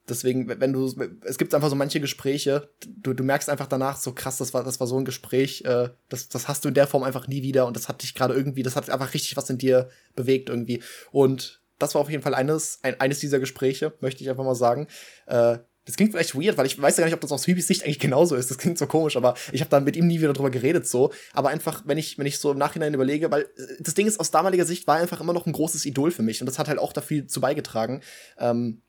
deswegen, 0.10 0.48
wenn 0.48 0.74
du, 0.74 0.94
es 1.24 1.38
gibt 1.38 1.54
einfach 1.54 1.70
so 1.70 1.76
manche 1.76 2.00
Gespräche, 2.00 2.70
du, 2.86 3.14
du 3.14 3.24
merkst 3.24 3.50
einfach 3.50 3.68
danach 3.68 3.98
so 3.98 4.14
krass, 4.14 4.38
das 4.38 4.54
war, 4.54 4.64
das 4.64 4.80
war 4.80 4.88
so 4.88 4.98
ein 4.98 5.06
Gespräch, 5.06 5.64
äh, 5.66 5.90
das, 6.10 6.30
das 6.30 6.48
hast 6.48 6.64
du 6.64 6.70
in 6.70 6.74
der 6.74 6.88
Form 6.88 7.04
einfach 7.04 7.28
nie 7.28 7.44
wieder 7.44 7.68
und 7.68 7.76
das 7.76 7.88
hat 7.88 8.04
dich 8.04 8.16
gerade 8.16 8.34
irgendwie, 8.34 8.64
das 8.64 8.76
hat 8.76 8.90
einfach 8.90 9.14
richtig 9.14 9.38
was 9.38 9.50
in 9.50 9.58
dir 9.58 9.90
bewegt 10.16 10.50
irgendwie. 10.50 10.82
Und 11.12 11.62
das 11.80 11.94
war 11.94 12.02
auf 12.02 12.10
jeden 12.10 12.24
Fall 12.24 12.34
eines, 12.34 12.80
ein, 12.84 13.00
eines 13.00 13.20
dieser 13.20 13.40
Gespräche, 13.40 13.94
möchte 14.00 14.24
ich 14.24 14.30
einfach 14.30 14.44
mal 14.44 14.56
sagen. 14.56 14.88
Äh, 15.28 15.60
das 15.88 15.96
klingt 15.96 16.12
vielleicht 16.12 16.36
weird, 16.36 16.58
weil 16.58 16.66
ich 16.66 16.80
weiß 16.80 16.98
ja 16.98 17.02
gar 17.02 17.06
nicht, 17.06 17.14
ob 17.14 17.22
das 17.22 17.32
aus 17.32 17.48
Hübis 17.48 17.66
Sicht 17.66 17.84
eigentlich 17.84 18.00
genauso 18.00 18.36
ist. 18.36 18.52
Das 18.52 18.58
klingt 18.58 18.78
so 18.78 18.88
komisch, 18.88 19.16
aber 19.16 19.36
ich 19.54 19.62
habe 19.62 19.70
dann 19.70 19.86
mit 19.86 19.96
ihm 19.96 20.06
nie 20.06 20.20
wieder 20.20 20.34
drüber 20.34 20.50
geredet 20.50 20.86
so. 20.86 21.14
Aber 21.32 21.48
einfach, 21.48 21.84
wenn 21.86 21.98
ich, 21.98 22.18
wenn 22.18 22.26
ich 22.26 22.40
so 22.40 22.52
im 22.52 22.58
Nachhinein 22.58 22.94
überlege, 22.94 23.32
weil 23.32 23.44
äh, 23.44 23.48
das 23.80 23.94
Ding 23.94 24.06
ist, 24.06 24.20
aus 24.20 24.30
damaliger 24.30 24.66
Sicht 24.66 24.86
war 24.86 24.98
er 24.98 25.04
einfach 25.04 25.22
immer 25.22 25.32
noch 25.32 25.46
ein 25.46 25.54
großes 25.54 25.86
Idol 25.86 26.12
für 26.12 26.24
mich. 26.24 26.42
Und 26.42 26.46
das 26.48 26.60
hat 26.60 26.68
halt 26.68 26.80
auch 26.80 26.92
dafür 26.92 27.26
zu 27.28 27.40
beigetragen. 27.40 28.02
Ähm, 28.38 28.82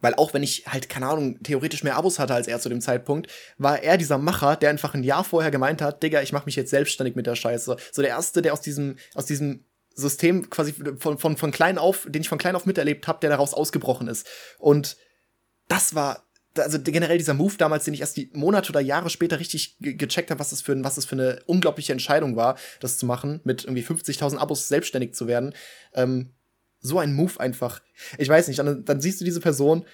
weil 0.00 0.14
auch 0.14 0.34
wenn 0.34 0.42
ich 0.42 0.66
halt, 0.66 0.88
keine 0.88 1.06
Ahnung, 1.06 1.42
theoretisch 1.42 1.82
mehr 1.82 1.96
Abos 1.96 2.18
hatte 2.18 2.34
als 2.34 2.48
er 2.48 2.60
zu 2.60 2.68
dem 2.68 2.80
Zeitpunkt, 2.80 3.30
war 3.58 3.82
er 3.82 3.96
dieser 3.96 4.18
Macher, 4.18 4.56
der 4.56 4.70
einfach 4.70 4.94
ein 4.94 5.02
Jahr 5.02 5.24
vorher 5.24 5.50
gemeint 5.50 5.82
hat, 5.82 6.02
Digga, 6.02 6.22
ich 6.22 6.32
mach 6.32 6.46
mich 6.46 6.56
jetzt 6.56 6.70
selbstständig 6.70 7.16
mit 7.16 7.26
der 7.26 7.36
Scheiße. 7.36 7.76
So 7.92 8.02
der 8.02 8.10
Erste, 8.10 8.42
der 8.42 8.52
aus 8.52 8.60
diesem, 8.60 8.96
aus 9.14 9.26
diesem 9.26 9.64
System 9.94 10.50
quasi 10.50 10.74
von, 10.98 11.18
von, 11.18 11.36
von 11.36 11.50
klein 11.50 11.78
auf, 11.78 12.06
den 12.08 12.22
ich 12.22 12.28
von 12.28 12.38
klein 12.38 12.54
auf 12.54 12.66
miterlebt 12.66 13.08
habe, 13.08 13.20
der 13.20 13.30
daraus 13.30 13.54
ausgebrochen 13.54 14.08
ist. 14.08 14.26
Und 14.58 14.96
das 15.68 15.94
war, 15.94 16.26
also 16.56 16.78
generell 16.80 17.18
dieser 17.18 17.34
Move 17.34 17.54
damals, 17.56 17.84
den 17.84 17.94
ich 17.94 18.00
erst 18.00 18.16
die 18.16 18.30
Monate 18.34 18.70
oder 18.70 18.80
Jahre 18.80 19.10
später 19.10 19.40
richtig 19.40 19.78
ge 19.78 19.94
gecheckt 19.94 20.30
habe, 20.30 20.38
was 20.38 20.50
das 20.50 20.60
für 20.60 20.82
was 20.84 20.96
das 20.96 21.06
für 21.06 21.16
eine 21.16 21.42
unglaubliche 21.46 21.92
Entscheidung 21.92 22.36
war, 22.36 22.58
das 22.80 22.98
zu 22.98 23.06
machen, 23.06 23.40
mit 23.44 23.64
irgendwie 23.64 23.82
50.000 23.82 24.36
Abos 24.36 24.68
selbstständig 24.68 25.14
zu 25.14 25.26
werden. 25.26 25.54
Ähm, 25.94 26.34
so 26.86 26.98
ein 26.98 27.14
Move 27.14 27.38
einfach. 27.40 27.80
Ich 28.18 28.28
weiß 28.28 28.48
nicht, 28.48 28.58
dann, 28.58 28.84
dann 28.84 29.00
siehst 29.00 29.20
du 29.20 29.24
diese 29.24 29.40
Person 29.40 29.84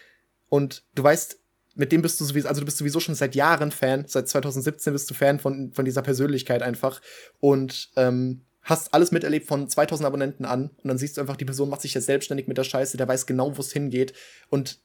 und 0.49 0.85
du 0.95 1.03
weißt, 1.03 1.39
mit 1.75 1.93
dem 1.93 2.03
bist 2.03 2.21
du 2.21 2.25
sowieso, 2.25 2.49
also 2.49 2.61
du 2.61 2.67
bist 2.67 2.79
sowieso 2.79 3.01
schon 3.01 3.15
seit 3.15 3.35
Jahren 3.35 3.71
Fan, 3.71 4.05
seit 4.07 4.29
2017 4.29 4.93
bist 4.93 5.11
du 5.11 5.15
Fan 5.15 5.39
von, 5.39 5.73
von 5.73 5.85
dieser 5.85 6.03
Persönlichkeit 6.03 6.63
einfach 6.63 7.01
und 7.41 7.91
ähm, 7.97 8.43
hast 8.63 8.95
alles 8.95 9.11
miterlebt 9.11 9.47
von 9.47 9.69
2000 9.69 10.07
Abonnenten 10.07 10.45
an 10.45 10.71
und 10.83 10.89
dann 10.89 10.99
siehst 10.99 11.17
du 11.17 11.21
einfach, 11.21 11.37
die 11.37 11.45
Person 11.45 11.69
macht 11.69 11.83
sich 11.83 11.95
jetzt 11.95 12.07
selbstständig 12.07 12.47
mit 12.47 12.59
der 12.59 12.65
Scheiße, 12.65 12.97
der 12.97 13.09
weiß 13.09 13.27
genau, 13.27 13.57
wo 13.57 13.61
es 13.61 13.73
hingeht 13.73 14.13
und 14.51 14.81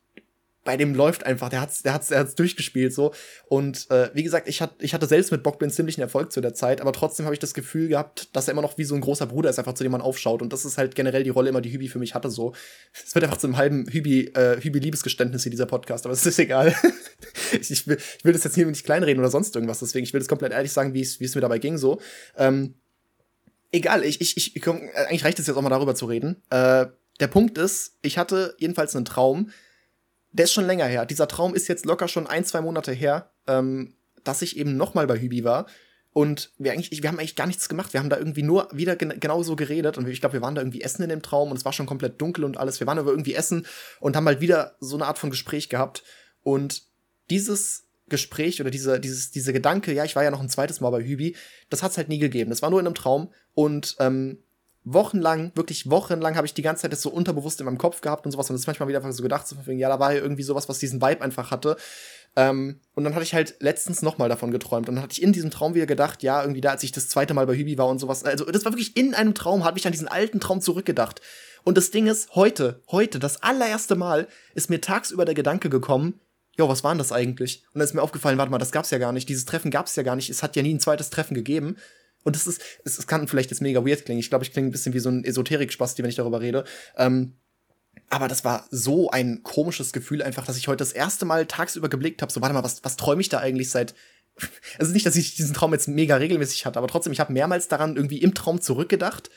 bei 0.68 0.76
dem 0.76 0.94
läuft 0.94 1.26
einfach, 1.26 1.48
der 1.48 1.62
hat's, 1.62 1.82
der 1.82 1.94
hat's, 1.94 2.10
der 2.10 2.20
hat's 2.20 2.36
durchgespielt 2.36 2.94
so. 2.94 3.14
Und 3.48 3.90
äh, 3.90 4.10
wie 4.14 4.24
gesagt, 4.24 4.50
ich, 4.50 4.62
hat, 4.62 4.76
ich 4.80 4.94
hatte 4.94 5.06
selbst 5.06 5.32
mit 5.32 5.42
Bockblin 5.42 5.72
ziemlichen 5.72 6.02
Erfolg 6.02 6.30
zu 6.34 6.42
der 6.42 6.54
Zeit, 6.54 6.82
aber 6.82 6.92
trotzdem 6.92 7.26
habe 7.26 7.34
ich 7.34 7.40
das 7.40 7.54
Gefühl 7.54 7.88
gehabt, 7.88 8.36
dass 8.36 8.50
er 8.50 8.52
immer 8.52 8.62
noch 8.62 8.78
wie 8.78 8.84
so 8.84 8.94
ein 8.94 9.00
großer 9.00 9.28
Bruder 9.28 9.50
ist, 9.50 9.60
einfach 9.60 9.76
zu 9.76 9.84
dem 9.84 9.94
man 9.94 10.02
aufschaut. 10.02 10.42
Und 10.42 10.52
das 10.52 10.66
ist 10.66 10.78
halt 10.78 10.94
generell 10.94 11.24
die 11.24 11.30
Rolle 11.30 11.48
immer, 11.48 11.62
die 11.62 11.72
Hübi 11.72 11.88
für 11.88 12.00
mich 12.00 12.16
hatte 12.16 12.30
so. 12.30 12.54
Es 12.92 13.16
wird 13.16 13.24
einfach 13.24 13.38
zu 13.38 13.48
einem 13.48 13.56
halben 13.56 13.88
Hübi, 13.88 14.26
äh, 14.36 14.60
Hübi-Liebesgeständnis 14.60 15.44
hier, 15.44 15.52
dieser 15.52 15.68
Podcast, 15.68 16.06
aber 16.06 16.12
es 16.12 16.26
ist 16.26 16.38
egal. 16.38 16.76
ich, 17.54 17.72
ich, 17.72 17.88
will, 17.88 17.98
ich 18.18 18.26
will 18.26 18.34
das 18.34 18.44
jetzt 18.44 18.56
hier 18.56 18.66
nicht 18.66 18.84
kleinreden 18.84 19.22
oder 19.22 19.32
sonst 19.32 19.56
irgendwas, 19.56 19.80
deswegen, 19.80 20.04
ich 20.04 20.12
will 20.12 20.20
das 20.20 20.28
komplett 20.28 20.52
ehrlich 20.52 20.74
sagen, 20.74 20.94
wie 20.94 21.00
es 21.00 21.34
mir 21.34 21.40
dabei 21.40 21.60
ging 21.60 21.78
so. 21.78 22.02
Ähm, 22.36 22.74
egal, 23.72 24.04
ich, 24.04 24.20
ich, 24.20 24.54
ich, 24.54 24.62
komm, 24.62 24.82
eigentlich 24.96 25.24
reicht 25.24 25.40
es 25.40 25.48
jetzt 25.48 25.56
auch 25.56 25.62
mal 25.62 25.70
darüber 25.70 25.96
zu 25.96 26.08
reden. 26.08 26.44
Äh, 26.50 26.88
der 27.22 27.28
Punkt 27.28 27.58
ist, 27.58 27.96
ich 28.02 28.18
hatte 28.18 28.54
jedenfalls 28.60 28.94
einen 28.98 29.06
Traum, 29.06 29.50
der 30.32 30.46
ist 30.46 30.54
schon 30.54 30.68
länger 30.68 30.86
her. 30.86 31.06
Dieser 31.06 31.28
Traum 31.28 31.56
ist 31.56 31.68
jetzt 31.68 31.86
locker 31.86 32.08
schon 32.08 32.28
ein, 32.28 32.46
zwei 32.46 32.62
Monate 32.62 32.92
her, 32.92 33.32
ähm, 33.48 33.96
dass 34.24 34.42
ich 34.42 34.58
eben 34.58 34.78
noch 34.78 34.94
mal 34.94 35.08
bei 35.08 35.20
Hübi 35.20 35.44
war. 35.44 35.68
Und 36.18 36.52
wir, 36.58 36.72
eigentlich, 36.72 37.04
wir 37.04 37.10
haben 37.10 37.20
eigentlich 37.20 37.36
gar 37.36 37.46
nichts 37.46 37.70
gemacht. 37.70 37.94
Wir 37.94 38.00
haben 38.00 38.10
da 38.10 38.18
irgendwie 38.18 38.42
nur 38.42 38.68
wieder 38.72 38.96
gen 38.96 39.20
genauso 39.20 39.56
geredet. 39.56 39.98
Und 39.98 40.08
ich 40.08 40.20
glaube, 40.20 40.34
wir 40.34 40.42
waren 40.42 40.56
da 40.56 40.62
irgendwie 40.62 40.82
essen 40.82 41.04
in 41.04 41.10
dem 41.10 41.22
Traum 41.22 41.52
und 41.52 41.58
es 41.58 41.66
war 41.66 41.74
schon 41.74 41.86
komplett 41.86 42.20
dunkel 42.20 42.44
und 42.44 42.58
alles. 42.58 42.80
Wir 42.80 42.88
waren 42.88 42.98
aber 42.98 43.12
irgendwie 43.12 43.36
essen 43.36 43.68
und 44.00 44.16
haben 44.16 44.26
halt 44.26 44.42
wieder 44.42 44.76
so 44.80 44.96
eine 44.96 45.06
Art 45.06 45.20
von 45.20 45.30
Gespräch 45.30 45.70
gehabt. 45.70 46.04
Und 46.42 46.84
dieses 47.30 47.88
Gespräch 48.10 48.60
oder 48.62 48.72
diese, 48.72 49.00
dieses, 49.00 49.32
diese 49.32 49.54
Gedanke, 49.54 49.94
ja, 49.94 50.06
ich 50.06 50.16
war 50.16 50.24
ja 50.24 50.32
noch 50.32 50.42
ein 50.42 50.50
zweites 50.50 50.82
Mal 50.82 50.90
bei 50.90 51.04
Hübi, 51.04 51.36
das 51.70 51.84
hat 51.84 51.92
es 51.92 51.98
halt 51.98 52.10
nie 52.10 52.20
gegeben. 52.20 52.50
Das 52.50 52.64
war 52.64 52.72
nur 52.72 52.80
in 52.80 52.88
einem 52.88 52.96
Traum. 52.96 53.32
Und 53.54 53.96
ähm, 54.00 54.40
wochenlang, 54.94 55.52
wirklich 55.56 55.90
wochenlang 55.90 56.36
habe 56.36 56.48
ich 56.48 56.54
die 56.54 56.62
ganze 56.62 56.84
Zeit 56.84 56.92
das 56.92 57.02
so 57.02 57.10
unterbewusst 57.10 57.60
in 57.60 57.66
meinem 57.66 57.78
Kopf 57.78 58.02
gehabt 58.02 58.26
und 58.26 58.32
sowas 58.32 58.50
und 58.50 58.56
das 58.56 58.68
manchmal 58.68 58.88
wieder 58.88 59.00
einfach 59.00 59.12
so 59.12 59.24
gedacht, 59.24 59.48
so 59.48 59.56
von 59.56 59.78
ja, 59.78 59.90
da 59.90 60.00
war 60.00 60.14
ja 60.14 60.22
irgendwie 60.22 60.44
sowas, 60.44 60.70
was 60.70 60.80
diesen 60.80 61.02
Vibe 61.02 61.22
einfach 61.22 61.52
hatte. 61.52 61.78
Ähm, 62.36 62.80
und 62.94 63.04
dann 63.04 63.16
hatte 63.16 63.24
ich 63.24 63.34
halt 63.34 63.56
letztens 63.60 64.02
nochmal 64.02 64.30
davon 64.30 64.52
geträumt 64.52 64.88
und 64.90 64.96
dann 64.96 65.04
hatte 65.04 65.14
ich 65.14 65.24
in 65.24 65.34
diesem 65.34 65.50
Traum 65.50 65.74
wieder 65.74 65.88
gedacht, 65.88 66.24
ja, 66.24 66.42
irgendwie 66.42 66.62
da, 66.62 66.72
als 66.72 66.84
ich 66.84 66.92
das 66.92 67.10
zweite 67.10 67.34
Mal 67.34 67.48
bei 67.48 67.56
Hübi 67.56 67.78
war 67.78 67.88
und 67.88 68.00
sowas, 68.00 68.24
also 68.24 68.46
das 68.46 68.64
war 68.64 68.72
wirklich 68.72 68.96
in 68.96 69.16
einem 69.16 69.34
Traum, 69.34 69.64
habe 69.64 69.80
ich 69.80 69.86
an 69.88 69.92
diesen 69.92 70.08
alten 70.08 70.40
Traum 70.40 70.62
zurückgedacht. 70.62 71.22
Und 71.64 71.78
das 71.78 71.92
Ding 71.92 72.08
ist, 72.08 72.36
heute, 72.36 72.82
heute, 72.92 73.20
das 73.20 73.44
allererste 73.44 73.96
Mal 73.96 74.28
ist 74.54 74.70
mir 74.70 74.80
tagsüber 74.80 75.26
der 75.26 75.34
Gedanke 75.34 75.70
gekommen, 75.70 76.20
jo, 76.58 76.70
was 76.70 76.84
war 76.84 76.92
denn 76.92 76.98
das 76.98 77.12
eigentlich? 77.12 77.64
Und 77.74 77.80
dann 77.80 77.86
ist 77.88 77.94
mir 77.94 78.02
aufgefallen, 78.02 78.38
warte 78.38 78.52
mal, 78.52 78.58
das 78.58 78.72
gab's 78.72 78.92
ja 78.92 78.98
gar 78.98 79.12
nicht, 79.12 79.30
dieses 79.30 79.46
Treffen 79.46 79.72
gab's 79.72 79.96
ja 79.96 80.04
gar 80.04 80.16
nicht, 80.16 80.30
es 80.30 80.44
hat 80.44 80.56
ja 80.56 80.64
nie 80.64 80.74
ein 80.74 80.80
zweites 80.80 81.10
Treffen 81.10 81.34
gegeben. 81.34 81.78
Und 82.28 82.36
es 82.36 82.46
ist, 82.46 82.62
es, 82.84 83.00
es 83.00 83.08
kann 83.08 83.26
vielleicht 83.30 83.52
jetzt 83.52 83.62
mega 83.62 83.86
weird 83.86 84.04
klingen. 84.04 84.20
Ich 84.20 84.30
glaube, 84.30 84.44
ich 84.44 84.52
klinge 84.52 84.68
ein 84.68 84.72
bisschen 84.74 84.94
wie 84.94 85.00
so 85.00 85.08
ein 85.08 85.24
Esoterik-Spasti, 85.24 86.04
wenn 86.04 86.10
ich 86.10 86.18
darüber 86.18 86.42
rede. 86.42 86.66
Ähm, 86.98 87.38
aber 88.10 88.28
das 88.28 88.44
war 88.44 88.68
so 88.70 89.10
ein 89.10 89.44
komisches 89.44 89.94
Gefühl 89.94 90.22
einfach, 90.22 90.46
dass 90.46 90.58
ich 90.58 90.68
heute 90.68 90.80
das 90.80 90.92
erste 90.92 91.24
Mal 91.24 91.46
tagsüber 91.46 91.88
geblickt 91.88 92.22
habe. 92.22 92.30
So, 92.30 92.42
warte 92.42 92.54
mal, 92.54 92.66
was, 92.66 92.84
was 92.84 92.98
träume 92.98 93.22
ich 93.22 93.30
da 93.30 93.40
eigentlich 93.40 93.70
seit. 93.70 93.96
Also 94.78 94.92
nicht, 94.92 95.06
dass 95.06 95.16
ich 95.16 95.36
diesen 95.36 95.54
Traum 95.54 95.72
jetzt 95.72 95.88
mega 95.88 96.18
regelmäßig 96.18 96.66
hatte, 96.66 96.80
aber 96.80 96.90
trotzdem, 96.90 97.14
ich 97.14 97.22
habe 97.22 97.32
mehrmals 97.32 97.70
daran 97.70 97.96
irgendwie 97.96 98.22
im 98.22 98.34
Traum 98.34 98.60
zurückgedacht 98.60 99.30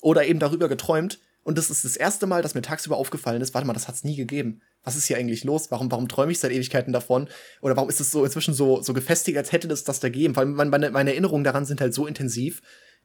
oder 0.00 0.24
eben 0.24 0.38
darüber 0.38 0.70
geträumt. 0.70 1.20
Und 1.42 1.56
das 1.56 1.70
ist 1.70 1.84
das 1.84 1.96
erste 1.96 2.26
Mal, 2.26 2.42
dass 2.42 2.54
mir 2.54 2.62
tagsüber 2.62 2.96
aufgefallen 2.96 3.40
ist, 3.40 3.54
warte 3.54 3.66
mal, 3.66 3.72
das 3.72 3.88
hat's 3.88 4.04
nie 4.04 4.16
gegeben. 4.16 4.60
Was 4.84 4.96
ist 4.96 5.06
hier 5.06 5.16
eigentlich 5.16 5.44
los? 5.44 5.70
Warum, 5.70 5.90
warum 5.90 6.08
träume 6.08 6.32
ich 6.32 6.38
seit 6.38 6.52
Ewigkeiten 6.52 6.92
davon? 6.92 7.28
Oder 7.62 7.76
warum 7.76 7.88
ist 7.88 8.00
es 8.00 8.10
so 8.10 8.24
inzwischen 8.24 8.54
so, 8.54 8.82
so 8.82 8.92
gefestigt, 8.92 9.38
als 9.38 9.52
hätte 9.52 9.68
das 9.68 9.84
das 9.84 10.00
da 10.00 10.08
gegeben? 10.08 10.36
Weil 10.36 10.46
meine, 10.46 10.90
meine 10.90 11.10
Erinnerungen 11.10 11.44
daran 11.44 11.64
sind 11.64 11.80
halt 11.80 11.94
so 11.94 12.06
intensiv, 12.06 12.60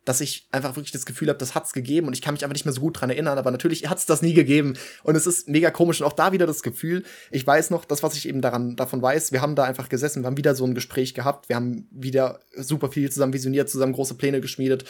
dass 0.05 0.21
ich 0.21 0.47
einfach 0.51 0.75
wirklich 0.75 0.91
das 0.91 1.05
Gefühl 1.05 1.29
habe, 1.29 1.39
das 1.39 1.55
hat's 1.55 1.73
gegeben 1.73 2.07
und 2.07 2.13
ich 2.13 2.21
kann 2.21 2.33
mich 2.33 2.43
einfach 2.43 2.53
nicht 2.53 2.65
mehr 2.65 2.73
so 2.73 2.81
gut 2.81 3.01
dran 3.01 3.09
erinnern, 3.09 3.38
aber 3.38 3.51
natürlich 3.51 3.89
hat's 3.89 4.05
das 4.05 4.21
nie 4.21 4.33
gegeben 4.33 4.77
und 5.03 5.15
es 5.15 5.25
ist 5.25 5.49
mega 5.49 5.71
komisch 5.71 5.99
und 5.99 6.07
auch 6.07 6.13
da 6.13 6.31
wieder 6.31 6.45
das 6.45 6.61
Gefühl, 6.61 7.03
ich 7.31 7.45
weiß 7.45 7.71
noch, 7.71 7.86
das 7.86 8.03
was 8.03 8.15
ich 8.15 8.29
eben 8.29 8.41
daran 8.41 8.75
davon 8.75 9.01
weiß, 9.01 9.31
wir 9.31 9.41
haben 9.41 9.55
da 9.55 9.63
einfach 9.63 9.89
gesessen, 9.89 10.21
wir 10.21 10.27
haben 10.27 10.38
wieder 10.38 10.55
so 10.55 10.63
ein 10.63 10.75
Gespräch 10.75 11.15
gehabt, 11.15 11.49
wir 11.49 11.55
haben 11.55 11.88
wieder 11.91 12.39
super 12.55 12.89
viel 12.91 13.11
zusammen 13.11 13.33
visioniert, 13.33 13.69
zusammen 13.69 13.93
große 13.93 14.13
Pläne 14.13 14.41
geschmiedet 14.41 14.86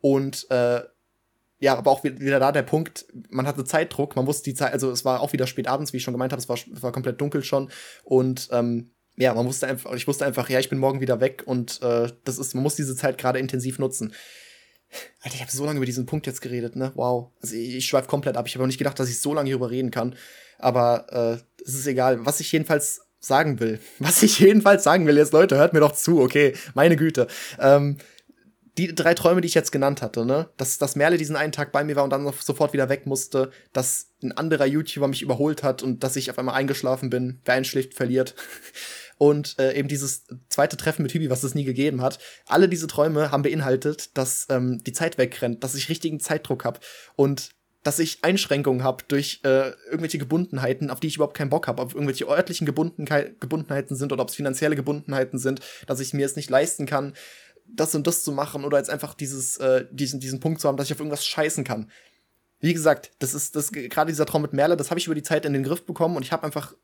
und 0.00 0.48
äh, 0.50 0.82
ja, 1.60 1.76
aber 1.76 1.90
auch 1.90 2.04
wieder 2.04 2.38
da 2.38 2.52
der 2.52 2.62
Punkt, 2.62 3.06
man 3.30 3.46
hatte 3.46 3.64
Zeitdruck, 3.64 4.16
man 4.16 4.26
wusste 4.26 4.44
die 4.44 4.54
Zeit, 4.54 4.72
also 4.72 4.90
es 4.90 5.04
war 5.04 5.20
auch 5.20 5.32
wieder 5.32 5.46
spät 5.46 5.66
abends, 5.66 5.92
wie 5.92 5.96
ich 5.96 6.02
schon 6.02 6.14
gemeint 6.14 6.32
habe, 6.32 6.40
es 6.40 6.48
war, 6.48 6.56
es 6.56 6.82
war 6.82 6.92
komplett 6.92 7.20
dunkel 7.20 7.42
schon 7.42 7.70
und 8.04 8.48
ähm, 8.52 8.92
ja, 9.16 9.34
man 9.34 9.46
wusste 9.46 9.66
einfach, 9.66 9.92
ich 9.94 10.06
wusste 10.06 10.24
einfach, 10.24 10.48
ja, 10.48 10.60
ich 10.60 10.68
bin 10.68 10.78
morgen 10.78 11.00
wieder 11.00 11.20
weg 11.20 11.42
und 11.46 11.82
äh, 11.82 12.08
das 12.24 12.38
ist, 12.38 12.54
man 12.54 12.62
muss 12.62 12.76
diese 12.76 12.94
Zeit 12.94 13.18
gerade 13.18 13.40
intensiv 13.40 13.80
nutzen. 13.80 14.14
Alter, 15.20 15.34
ich 15.34 15.40
habe 15.40 15.50
so 15.50 15.64
lange 15.64 15.78
über 15.78 15.86
diesen 15.86 16.06
Punkt 16.06 16.26
jetzt 16.26 16.40
geredet, 16.40 16.76
ne? 16.76 16.92
Wow. 16.94 17.32
Also 17.42 17.56
ich, 17.56 17.76
ich 17.76 17.86
schweife 17.86 18.08
komplett 18.08 18.36
ab. 18.36 18.46
Ich 18.46 18.54
habe 18.54 18.62
auch 18.62 18.68
nicht 18.68 18.78
gedacht, 18.78 18.98
dass 18.98 19.10
ich 19.10 19.20
so 19.20 19.34
lange 19.34 19.48
hierüber 19.48 19.70
reden 19.70 19.90
kann. 19.90 20.14
Aber 20.58 21.06
äh, 21.10 21.62
es 21.62 21.74
ist 21.74 21.86
egal. 21.86 22.24
Was 22.24 22.40
ich 22.40 22.50
jedenfalls 22.52 23.02
sagen 23.20 23.60
will, 23.60 23.80
was 23.98 24.22
ich 24.22 24.38
jedenfalls 24.38 24.84
sagen 24.84 25.06
will, 25.06 25.16
jetzt 25.16 25.32
Leute, 25.32 25.56
hört 25.56 25.72
mir 25.72 25.80
doch 25.80 25.92
zu, 25.92 26.20
okay, 26.20 26.54
meine 26.74 26.96
Güte. 26.96 27.26
Ähm, 27.58 27.98
die 28.78 28.94
drei 28.94 29.14
Träume, 29.14 29.40
die 29.40 29.48
ich 29.48 29.54
jetzt 29.54 29.72
genannt 29.72 30.02
hatte, 30.02 30.24
ne, 30.24 30.48
dass, 30.56 30.78
dass 30.78 30.94
Merle 30.94 31.18
diesen 31.18 31.36
einen 31.36 31.52
Tag 31.52 31.72
bei 31.72 31.82
mir 31.82 31.96
war 31.96 32.04
und 32.04 32.10
dann 32.10 32.32
sofort 32.40 32.72
wieder 32.72 32.88
weg 32.88 33.06
musste, 33.06 33.50
dass 33.72 34.12
ein 34.22 34.32
anderer 34.32 34.66
YouTuber 34.66 35.08
mich 35.08 35.20
überholt 35.20 35.64
hat 35.64 35.82
und 35.82 36.04
dass 36.04 36.16
ich 36.16 36.30
auf 36.30 36.38
einmal 36.38 36.54
eingeschlafen 36.54 37.10
bin. 37.10 37.40
Wer 37.44 37.54
einschläft, 37.54 37.94
verliert. 37.94 38.34
Und 39.20 39.58
äh, 39.58 39.76
eben 39.76 39.88
dieses 39.88 40.26
zweite 40.48 40.76
Treffen 40.76 41.02
mit 41.02 41.12
Hübi, 41.12 41.28
was 41.28 41.42
es 41.42 41.56
nie 41.56 41.64
gegeben 41.64 42.02
hat. 42.02 42.20
Alle 42.46 42.68
diese 42.68 42.86
Träume 42.86 43.32
haben 43.32 43.42
beinhaltet, 43.42 44.16
dass 44.16 44.46
ähm, 44.48 44.80
die 44.86 44.92
Zeit 44.92 45.18
wegrennt, 45.18 45.64
dass 45.64 45.74
ich 45.74 45.88
richtigen 45.88 46.20
Zeitdruck 46.20 46.64
habe 46.64 46.78
und 47.16 47.50
dass 47.82 47.98
ich 47.98 48.22
Einschränkungen 48.22 48.82
habe 48.82 49.04
durch 49.08 49.40
äh, 49.44 49.70
irgendwelche 49.86 50.18
Gebundenheiten, 50.18 50.90
auf 50.90 51.00
die 51.00 51.06
ich 51.06 51.16
überhaupt 51.16 51.36
keinen 51.36 51.50
Bock 51.50 51.68
habe, 51.68 51.80
ob 51.80 51.94
irgendwelche 51.94 52.28
örtlichen 52.28 52.66
Gebundenheiten 52.66 53.96
sind 53.96 54.12
oder 54.12 54.22
ob 54.22 54.28
es 54.28 54.34
finanzielle 54.34 54.76
Gebundenheiten 54.76 55.38
sind, 55.38 55.60
dass 55.86 55.98
ich 55.98 56.12
mir 56.12 56.26
es 56.26 56.36
nicht 56.36 56.50
leisten 56.50 56.86
kann, 56.86 57.14
das 57.68 57.94
und 57.94 58.06
das 58.06 58.24
zu 58.24 58.32
machen 58.32 58.64
oder 58.64 58.78
jetzt 58.78 58.90
einfach 58.90 59.14
dieses, 59.14 59.56
äh, 59.58 59.86
diesen, 59.90 60.20
diesen 60.20 60.40
Punkt 60.40 60.60
zu 60.60 60.68
haben, 60.68 60.76
dass 60.76 60.86
ich 60.86 60.92
auf 60.92 61.00
irgendwas 61.00 61.26
scheißen 61.26 61.64
kann. 61.64 61.90
Wie 62.60 62.74
gesagt, 62.74 63.12
das 63.20 63.34
ist 63.34 63.54
das 63.54 63.70
gerade 63.72 64.10
dieser 64.10 64.26
Traum 64.26 64.42
mit 64.42 64.52
Merle, 64.52 64.76
das 64.76 64.90
habe 64.90 64.98
ich 64.98 65.06
über 65.06 65.14
die 65.14 65.22
Zeit 65.22 65.44
in 65.44 65.52
den 65.52 65.62
Griff 65.62 65.86
bekommen 65.86 66.16
und 66.16 66.22
ich 66.22 66.32
habe 66.32 66.44
einfach 66.44 66.74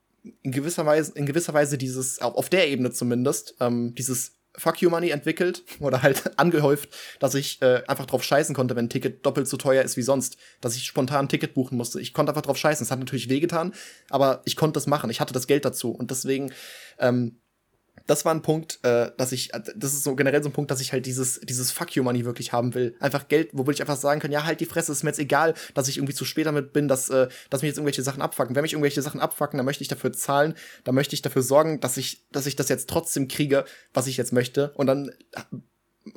in 0.42 0.52
gewisser 0.52 0.86
Weise, 0.86 1.12
in 1.14 1.26
gewisser 1.26 1.52
Weise 1.52 1.76
dieses, 1.76 2.20
auf 2.20 2.48
der 2.48 2.68
Ebene 2.68 2.92
zumindest, 2.92 3.56
ähm, 3.60 3.94
dieses 3.94 4.32
Fuck 4.56 4.80
You 4.82 4.90
Money 4.90 5.10
entwickelt 5.10 5.64
oder 5.80 6.02
halt 6.02 6.38
angehäuft, 6.38 6.90
dass 7.18 7.34
ich 7.34 7.60
äh, 7.62 7.82
einfach 7.86 8.06
drauf 8.06 8.22
scheißen 8.22 8.54
konnte, 8.54 8.76
wenn 8.76 8.86
ein 8.86 8.90
Ticket 8.90 9.26
doppelt 9.26 9.48
so 9.48 9.56
teuer 9.56 9.82
ist 9.82 9.96
wie 9.96 10.02
sonst, 10.02 10.36
dass 10.60 10.76
ich 10.76 10.84
spontan 10.84 11.26
ein 11.26 11.28
Ticket 11.28 11.54
buchen 11.54 11.76
musste. 11.76 12.00
Ich 12.00 12.12
konnte 12.12 12.30
einfach 12.30 12.42
drauf 12.42 12.56
scheißen. 12.56 12.84
Es 12.84 12.90
hat 12.90 12.98
natürlich 12.98 13.28
wehgetan, 13.28 13.74
aber 14.10 14.42
ich 14.44 14.56
konnte 14.56 14.74
das 14.74 14.86
machen. 14.86 15.10
Ich 15.10 15.20
hatte 15.20 15.34
das 15.34 15.46
Geld 15.46 15.64
dazu 15.64 15.90
und 15.90 16.10
deswegen 16.10 16.52
ähm, 16.98 17.40
das 18.06 18.24
war 18.24 18.34
ein 18.34 18.42
Punkt, 18.42 18.80
äh, 18.82 19.10
dass 19.16 19.32
ich, 19.32 19.54
äh, 19.54 19.60
das 19.76 19.94
ist 19.94 20.04
so 20.04 20.14
generell 20.14 20.42
so 20.42 20.48
ein 20.48 20.52
Punkt, 20.52 20.70
dass 20.70 20.80
ich 20.80 20.92
halt 20.92 21.06
dieses, 21.06 21.40
dieses 21.40 21.70
Fuck 21.70 21.96
you 21.96 22.02
Money 22.02 22.24
wirklich 22.24 22.52
haben 22.52 22.74
will. 22.74 22.96
Einfach 23.00 23.28
Geld, 23.28 23.50
wo 23.52 23.68
ich 23.70 23.80
einfach 23.80 23.96
sagen 23.96 24.20
kann, 24.20 24.32
ja, 24.32 24.44
halt 24.44 24.60
die 24.60 24.66
Fresse, 24.66 24.92
ist 24.92 25.02
mir 25.02 25.10
jetzt 25.10 25.18
egal, 25.18 25.54
dass 25.74 25.88
ich 25.88 25.96
irgendwie 25.96 26.14
zu 26.14 26.24
spät 26.24 26.46
damit 26.46 26.72
bin, 26.72 26.88
dass, 26.88 27.08
äh, 27.10 27.28
dass 27.50 27.62
mich 27.62 27.68
jetzt 27.68 27.78
irgendwelche 27.78 28.02
Sachen 28.02 28.22
abfacken. 28.22 28.54
Wenn 28.54 28.62
mich 28.62 28.72
irgendwelche 28.72 29.02
Sachen 29.02 29.20
abfacken, 29.20 29.56
dann 29.56 29.66
möchte 29.66 29.82
ich 29.82 29.88
dafür 29.88 30.12
zahlen, 30.12 30.54
dann 30.84 30.94
möchte 30.94 31.14
ich 31.14 31.22
dafür 31.22 31.42
sorgen, 31.42 31.80
dass 31.80 31.96
ich, 31.96 32.26
dass 32.30 32.46
ich 32.46 32.56
das 32.56 32.68
jetzt 32.68 32.88
trotzdem 32.88 33.28
kriege, 33.28 33.64
was 33.92 34.06
ich 34.06 34.16
jetzt 34.16 34.32
möchte. 34.32 34.72
Und 34.76 34.86
dann 34.86 35.10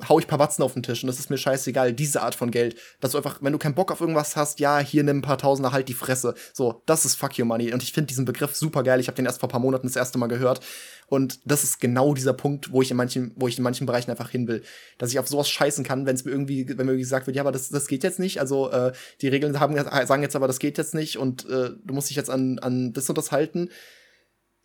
hau 0.08 0.18
ich 0.18 0.26
paar 0.26 0.38
Batzen 0.38 0.62
auf 0.62 0.74
den 0.74 0.82
Tisch 0.82 1.02
und 1.02 1.06
das 1.06 1.18
ist 1.18 1.30
mir 1.30 1.38
scheißegal, 1.38 1.92
diese 1.92 2.22
Art 2.22 2.34
von 2.34 2.50
Geld. 2.50 2.76
Dass 3.00 3.12
du 3.12 3.16
einfach, 3.16 3.38
wenn 3.40 3.52
du 3.52 3.58
keinen 3.58 3.74
Bock 3.74 3.90
auf 3.90 4.00
irgendwas 4.00 4.36
hast, 4.36 4.60
ja, 4.60 4.78
hier 4.78 5.02
nimm 5.02 5.18
ein 5.18 5.22
paar 5.22 5.38
Tausender, 5.38 5.72
halt 5.72 5.88
die 5.88 5.94
Fresse. 5.94 6.34
So, 6.52 6.82
das 6.86 7.04
ist 7.04 7.14
Fuck 7.14 7.38
Your 7.38 7.46
Money. 7.46 7.72
Und 7.72 7.82
ich 7.82 7.92
finde 7.92 8.08
diesen 8.08 8.24
Begriff 8.24 8.54
super 8.54 8.82
geil. 8.82 9.00
Ich 9.00 9.08
habe 9.08 9.16
den 9.16 9.26
erst 9.26 9.40
vor 9.40 9.48
paar 9.48 9.60
Monaten 9.60 9.86
das 9.86 9.96
erste 9.96 10.18
Mal 10.18 10.26
gehört. 10.26 10.60
Und 11.08 11.40
das 11.46 11.64
ist 11.64 11.80
genau 11.80 12.12
dieser 12.12 12.34
Punkt, 12.34 12.70
wo 12.70 12.82
ich 12.82 12.90
in 12.90 12.96
manchen, 12.96 13.32
wo 13.34 13.48
ich 13.48 13.56
in 13.56 13.64
manchen 13.64 13.86
Bereichen 13.86 14.10
einfach 14.10 14.28
hin 14.28 14.46
will. 14.46 14.62
Dass 14.98 15.10
ich 15.10 15.18
auf 15.18 15.26
sowas 15.26 15.48
scheißen 15.48 15.82
kann, 15.82 16.04
wenn 16.04 16.14
es 16.14 16.24
mir 16.24 16.32
irgendwie, 16.32 16.68
wenn 16.76 16.86
mir 16.86 16.96
gesagt 16.96 17.26
wird, 17.26 17.36
ja, 17.36 17.42
aber 17.42 17.52
das, 17.52 17.70
das 17.70 17.86
geht 17.86 18.04
jetzt 18.04 18.18
nicht. 18.18 18.40
Also 18.40 18.70
äh, 18.70 18.92
die 19.22 19.28
Regeln 19.28 19.58
haben, 19.58 19.74
sagen 20.06 20.22
jetzt 20.22 20.36
aber, 20.36 20.46
das 20.46 20.58
geht 20.58 20.76
jetzt 20.76 20.94
nicht 20.94 21.16
und 21.16 21.48
äh, 21.48 21.70
du 21.82 21.94
musst 21.94 22.10
dich 22.10 22.16
jetzt 22.16 22.28
an, 22.28 22.58
an 22.58 22.92
das 22.92 23.08
und 23.08 23.16
das 23.16 23.32
halten. 23.32 23.70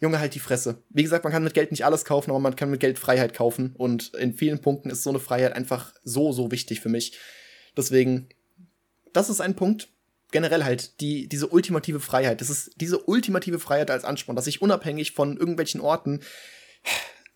Junge, 0.01 0.19
halt 0.19 0.35
die 0.35 0.39
Fresse. 0.39 0.83
Wie 0.89 1.03
gesagt, 1.03 1.23
man 1.23 1.31
kann 1.31 1.45
mit 1.45 1.53
Geld 1.53 1.71
nicht 1.71 1.85
alles 1.85 2.03
kaufen, 2.03 2.31
aber 2.31 2.39
man 2.41 2.57
kann 2.57 2.69
mit 2.69 2.81
Geld 2.81 2.99
Freiheit 2.99 3.33
kaufen. 3.33 3.73
Und 3.77 4.13
in 4.15 4.33
vielen 4.33 4.59
Punkten 4.59 4.89
ist 4.89 5.03
so 5.03 5.11
eine 5.11 5.19
Freiheit 5.19 5.53
einfach 5.53 5.93
so, 6.03 6.33
so 6.33 6.51
wichtig 6.51 6.81
für 6.81 6.89
mich. 6.89 7.17
Deswegen, 7.77 8.27
das 9.13 9.29
ist 9.29 9.39
ein 9.39 9.55
Punkt. 9.55 9.92
Generell 10.33 10.63
halt, 10.63 10.99
die, 10.99 11.29
diese 11.29 11.47
ultimative 11.47 11.99
Freiheit. 11.99 12.41
Das 12.41 12.49
ist 12.49 12.71
diese 12.75 12.97
ultimative 12.97 13.59
Freiheit 13.59 13.91
als 13.91 14.03
Ansporn, 14.03 14.35
dass 14.35 14.47
ich 14.47 14.63
unabhängig 14.63 15.11
von 15.11 15.37
irgendwelchen 15.37 15.79
Orten 15.79 16.21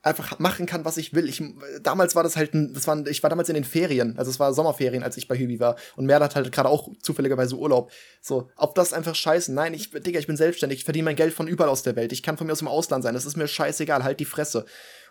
einfach 0.02 0.40
machen 0.40 0.66
kann, 0.66 0.84
was 0.84 0.98
ich 0.98 1.14
will. 1.14 1.30
Ich, 1.30 1.44
damals 1.82 2.16
war 2.16 2.24
das 2.24 2.36
halt, 2.36 2.56
ein, 2.56 2.74
das 2.74 2.88
war, 2.88 3.06
ich 3.06 3.22
war 3.22 3.30
damals 3.30 3.50
in 3.50 3.56
den 3.56 3.64
Ferien, 3.64 4.18
also 4.18 4.32
es 4.32 4.40
war 4.40 4.52
Sommerferien, 4.52 5.04
als 5.04 5.16
ich 5.18 5.28
bei 5.28 5.38
Hübi 5.38 5.60
war. 5.60 5.76
Und 5.96 6.08
Merle 6.08 6.26
hat 6.26 6.36
halt 6.36 6.52
gerade 6.52 6.70
auch 6.70 6.90
zufälligerweise 7.02 7.56
Urlaub. 7.56 7.92
So, 8.20 8.50
ob 8.56 8.74
das 8.74 8.94
einfach 8.94 9.14
scheiße? 9.14 9.54
Nein, 9.54 9.76
ich, 9.76 9.92
Digga, 9.92 10.20
ich 10.20 10.28
bin 10.28 10.38
selbstständig, 10.38 10.80
ich 10.80 10.86
verdiene 10.86 11.06
mein 11.06 11.16
Geld 11.16 11.34
von 11.34 11.48
überall 11.48 11.70
aus 11.70 11.84
der 11.84 11.96
Welt. 11.96 12.12
Ich 12.14 12.24
kann 12.24 12.38
von 12.38 12.48
mir 12.48 12.54
aus 12.54 12.62
im 12.62 12.68
Ausland 12.68 13.04
sein, 13.04 13.14
das 13.14 13.26
ist 13.26 13.38
mir 13.38 13.48
scheißegal, 13.48 14.04
halt 14.04 14.20
die 14.20 14.26
Fresse. 14.26 14.66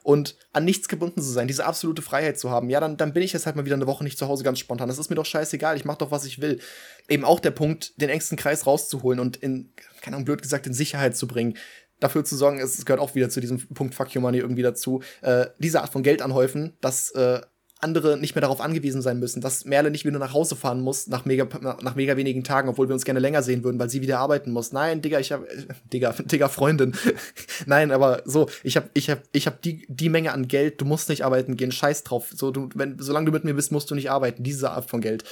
Und 0.06 0.36
an 0.52 0.64
nichts 0.64 0.86
gebunden 0.86 1.20
zu 1.20 1.28
sein, 1.28 1.48
diese 1.48 1.66
absolute 1.66 2.00
Freiheit 2.00 2.38
zu 2.38 2.48
haben, 2.48 2.70
ja, 2.70 2.78
dann, 2.78 2.96
dann 2.96 3.12
bin 3.12 3.24
ich 3.24 3.32
jetzt 3.32 3.44
halt 3.44 3.56
mal 3.56 3.64
wieder 3.64 3.74
eine 3.74 3.88
Woche 3.88 4.04
nicht 4.04 4.16
zu 4.16 4.28
Hause 4.28 4.44
ganz 4.44 4.60
spontan. 4.60 4.86
Das 4.86 4.98
ist 4.98 5.10
mir 5.10 5.16
doch 5.16 5.26
scheißegal, 5.26 5.76
ich 5.76 5.84
mach 5.84 5.96
doch, 5.96 6.12
was 6.12 6.24
ich 6.24 6.40
will. 6.40 6.60
Eben 7.08 7.24
auch 7.24 7.40
der 7.40 7.50
Punkt, 7.50 8.00
den 8.00 8.08
engsten 8.08 8.38
Kreis 8.38 8.68
rauszuholen 8.68 9.18
und 9.18 9.36
in, 9.36 9.72
keine 10.02 10.14
Ahnung, 10.14 10.26
blöd 10.26 10.42
gesagt, 10.42 10.68
in 10.68 10.74
Sicherheit 10.74 11.16
zu 11.16 11.26
bringen 11.26 11.58
dafür 11.98 12.24
zu 12.24 12.36
sorgen, 12.36 12.60
es 12.60 12.84
gehört 12.84 13.00
auch 13.00 13.14
wieder 13.14 13.30
zu 13.30 13.40
diesem 13.40 13.58
Punkt 13.68 13.94
Fuck 13.94 14.14
Your 14.14 14.22
Money 14.22 14.38
irgendwie 14.38 14.62
dazu, 14.62 15.02
äh, 15.22 15.46
diese 15.58 15.80
Art 15.80 15.90
von 15.90 16.02
Geld 16.02 16.22
anhäufen, 16.22 16.76
dass 16.80 17.10
äh, 17.12 17.40
andere 17.80 18.16
nicht 18.16 18.34
mehr 18.34 18.40
darauf 18.40 18.60
angewiesen 18.60 19.02
sein 19.02 19.18
müssen, 19.18 19.42
dass 19.42 19.66
Merle 19.66 19.90
nicht 19.90 20.06
wieder 20.06 20.18
nach 20.18 20.32
Hause 20.32 20.56
fahren 20.56 20.80
muss 20.80 21.08
nach 21.08 21.26
mega, 21.26 21.46
nach 21.82 21.94
mega 21.94 22.16
wenigen 22.16 22.42
Tagen, 22.42 22.68
obwohl 22.68 22.88
wir 22.88 22.94
uns 22.94 23.04
gerne 23.04 23.20
länger 23.20 23.42
sehen 23.42 23.64
würden, 23.64 23.78
weil 23.78 23.90
sie 23.90 24.00
wieder 24.00 24.18
arbeiten 24.18 24.50
muss. 24.50 24.72
Nein, 24.72 25.02
Digga, 25.02 25.18
ich 25.18 25.30
hab, 25.30 25.44
Digga, 25.92 26.12
Digga, 26.18 26.48
Freundin. 26.48 26.94
Nein, 27.66 27.90
aber 27.90 28.22
so, 28.24 28.48
ich 28.62 28.76
hab, 28.76 28.90
ich 28.94 29.10
hab, 29.10 29.22
ich 29.32 29.46
hab 29.46 29.60
die, 29.60 29.84
die 29.88 30.08
Menge 30.08 30.32
an 30.32 30.48
Geld, 30.48 30.80
du 30.80 30.86
musst 30.86 31.08
nicht 31.10 31.24
arbeiten 31.24 31.56
gehen, 31.56 31.70
scheiß 31.70 32.04
drauf. 32.04 32.30
So, 32.34 32.50
du, 32.50 32.70
wenn, 32.74 32.98
solange 32.98 33.26
du 33.26 33.32
mit 33.32 33.44
mir 33.44 33.54
bist, 33.54 33.72
musst 33.72 33.90
du 33.90 33.94
nicht 33.94 34.10
arbeiten, 34.10 34.42
diese 34.42 34.70
Art 34.70 34.88
von 34.88 35.02
Geld. 35.02 35.24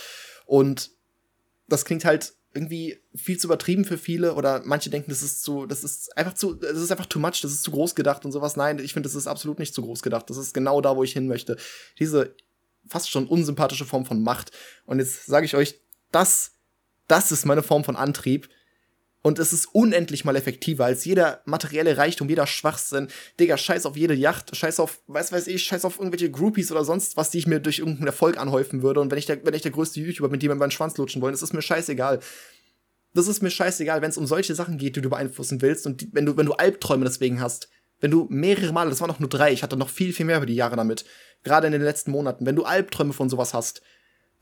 Und 0.44 0.90
das 1.68 1.86
klingt 1.86 2.04
halt 2.04 2.34
irgendwie 2.54 3.00
viel 3.14 3.38
zu 3.38 3.48
übertrieben 3.48 3.84
für 3.84 3.98
viele 3.98 4.34
oder 4.34 4.62
manche 4.64 4.88
denken, 4.88 5.10
das 5.10 5.22
ist 5.22 5.42
zu, 5.42 5.66
das 5.66 5.82
ist 5.82 6.16
einfach 6.16 6.34
zu, 6.34 6.54
das 6.54 6.78
ist 6.78 6.90
einfach 6.90 7.06
too 7.06 7.18
much, 7.18 7.40
das 7.42 7.52
ist 7.52 7.64
zu 7.64 7.72
groß 7.72 7.94
gedacht 7.94 8.24
und 8.24 8.32
sowas. 8.32 8.56
Nein, 8.56 8.78
ich 8.78 8.92
finde, 8.92 9.08
das 9.08 9.16
ist 9.16 9.26
absolut 9.26 9.58
nicht 9.58 9.74
zu 9.74 9.82
groß 9.82 10.02
gedacht. 10.02 10.30
Das 10.30 10.36
ist 10.36 10.54
genau 10.54 10.80
da, 10.80 10.96
wo 10.96 11.02
ich 11.02 11.12
hin 11.12 11.26
möchte. 11.26 11.56
Diese 11.98 12.34
fast 12.88 13.10
schon 13.10 13.26
unsympathische 13.26 13.84
Form 13.84 14.06
von 14.06 14.22
Macht. 14.22 14.52
Und 14.86 15.00
jetzt 15.00 15.26
sage 15.26 15.46
ich 15.46 15.56
euch, 15.56 15.80
das, 16.12 16.52
das 17.08 17.32
ist 17.32 17.44
meine 17.44 17.62
Form 17.62 17.82
von 17.82 17.96
Antrieb. 17.96 18.48
Und 19.26 19.38
es 19.38 19.54
ist 19.54 19.70
unendlich 19.72 20.26
mal 20.26 20.36
effektiver 20.36 20.84
als 20.84 21.06
jeder 21.06 21.40
materielle 21.46 21.96
Reichtum, 21.96 22.28
jeder 22.28 22.46
Schwachsinn. 22.46 23.08
Digga, 23.40 23.56
scheiß 23.56 23.86
auf 23.86 23.96
jede 23.96 24.12
Yacht, 24.12 24.54
scheiß 24.54 24.78
auf, 24.80 25.00
weiß 25.06 25.32
weiß 25.32 25.46
ich, 25.46 25.64
scheiß 25.64 25.86
auf 25.86 25.98
irgendwelche 25.98 26.30
Groupies 26.30 26.70
oder 26.70 26.84
sonst 26.84 27.16
was, 27.16 27.30
die 27.30 27.38
ich 27.38 27.46
mir 27.46 27.58
durch 27.58 27.78
irgendeinen 27.78 28.08
Erfolg 28.08 28.36
anhäufen 28.36 28.82
würde. 28.82 29.00
Und 29.00 29.10
wenn 29.10 29.16
ich 29.16 29.24
der, 29.24 29.42
wenn 29.42 29.54
ich 29.54 29.62
der 29.62 29.70
größte 29.70 29.98
YouTuber 29.98 30.28
bin, 30.28 30.40
die 30.40 30.48
mir 30.48 30.56
meinen 30.56 30.72
Schwanz 30.72 30.98
lutschen 30.98 31.22
wollen, 31.22 31.32
das 31.32 31.40
ist 31.40 31.54
mir 31.54 31.62
scheißegal. 31.62 32.20
Das 33.14 33.26
ist 33.26 33.42
mir 33.42 33.50
scheißegal, 33.50 34.02
wenn 34.02 34.10
es 34.10 34.18
um 34.18 34.26
solche 34.26 34.54
Sachen 34.54 34.76
geht, 34.76 34.96
die 34.96 35.00
du 35.00 35.08
beeinflussen 35.08 35.62
willst 35.62 35.86
und 35.86 36.02
die, 36.02 36.10
wenn 36.12 36.26
du, 36.26 36.36
wenn 36.36 36.44
du 36.44 36.52
Albträume 36.52 37.06
deswegen 37.06 37.40
hast. 37.40 37.70
Wenn 38.00 38.10
du 38.10 38.26
mehrere 38.28 38.74
Male, 38.74 38.90
das 38.90 39.00
waren 39.00 39.08
noch 39.08 39.20
nur 39.20 39.30
drei, 39.30 39.54
ich 39.54 39.62
hatte 39.62 39.78
noch 39.78 39.88
viel, 39.88 40.12
viel 40.12 40.26
mehr 40.26 40.36
über 40.36 40.44
die 40.44 40.54
Jahre 40.54 40.76
damit. 40.76 41.06
Gerade 41.44 41.66
in 41.66 41.72
den 41.72 41.80
letzten 41.80 42.10
Monaten. 42.10 42.44
Wenn 42.44 42.56
du 42.56 42.64
Albträume 42.64 43.14
von 43.14 43.30
sowas 43.30 43.54
hast, 43.54 43.80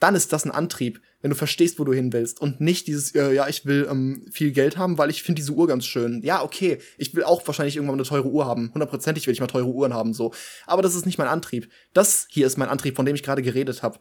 dann 0.03 0.17
ist 0.17 0.33
das 0.33 0.45
ein 0.45 0.51
Antrieb, 0.51 1.01
wenn 1.21 1.31
du 1.31 1.37
verstehst, 1.37 1.79
wo 1.79 1.85
du 1.85 1.93
hin 1.93 2.13
willst 2.13 2.41
und 2.41 2.61
nicht 2.61 2.89
dieses, 2.89 3.15
äh, 3.15 3.33
ja, 3.33 3.47
ich 3.47 3.65
will 3.65 3.87
ähm, 3.89 4.27
viel 4.33 4.51
Geld 4.51 4.77
haben, 4.77 4.99
weil 4.99 5.11
ich 5.11 5.23
finde 5.23 5.41
diese 5.41 5.53
Uhr 5.53 5.69
ganz 5.69 5.87
schön. 5.87 6.23
Ja, 6.23 6.43
okay, 6.43 6.79
ich 6.99 7.15
will 7.15 7.23
auch 7.23 7.47
wahrscheinlich 7.47 7.77
irgendwann 7.77 7.95
eine 7.95 8.03
teure 8.03 8.29
Uhr 8.29 8.45
haben. 8.45 8.73
Hundertprozentig 8.75 9.29
will 9.29 9.33
ich 9.33 9.41
mal 9.41 9.47
teure 9.47 9.69
Uhren 9.69 9.95
haben, 9.95 10.13
so. 10.13 10.33
Aber 10.67 10.83
das 10.83 10.97
ist 10.97 11.07
nicht 11.07 11.19
mein 11.19 11.29
Antrieb. 11.29 11.71
Das 11.95 12.27
hier 12.29 12.49
ist 12.49 12.59
mein 12.59 12.69
Antrieb, 12.69 12.97
von 12.97 13.07
dem 13.07 13.15
ich 13.15 13.23
gerade 13.23 13.43
geredet 13.43 13.85
habe. 13.85 14.01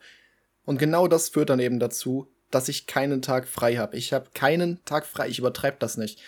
Und 0.66 0.80
genau 0.80 1.08
das 1.08 1.30
führt 1.30 1.52
dann 1.52 1.60
eben 1.60 1.80
dazu, 1.80 2.28
dass 2.50 2.68
ich 2.68 2.88
keinen 2.88 3.22
Tag 3.22 3.48
frei 3.48 3.76
habe. 3.76 3.96
Ich 3.96 4.12
habe 4.12 4.32
keinen 4.34 4.84
Tag 4.86 5.06
frei. 5.06 5.30
Ich 5.30 5.38
übertreibe 5.38 5.78
das 5.80 5.98
nicht. 5.98 6.20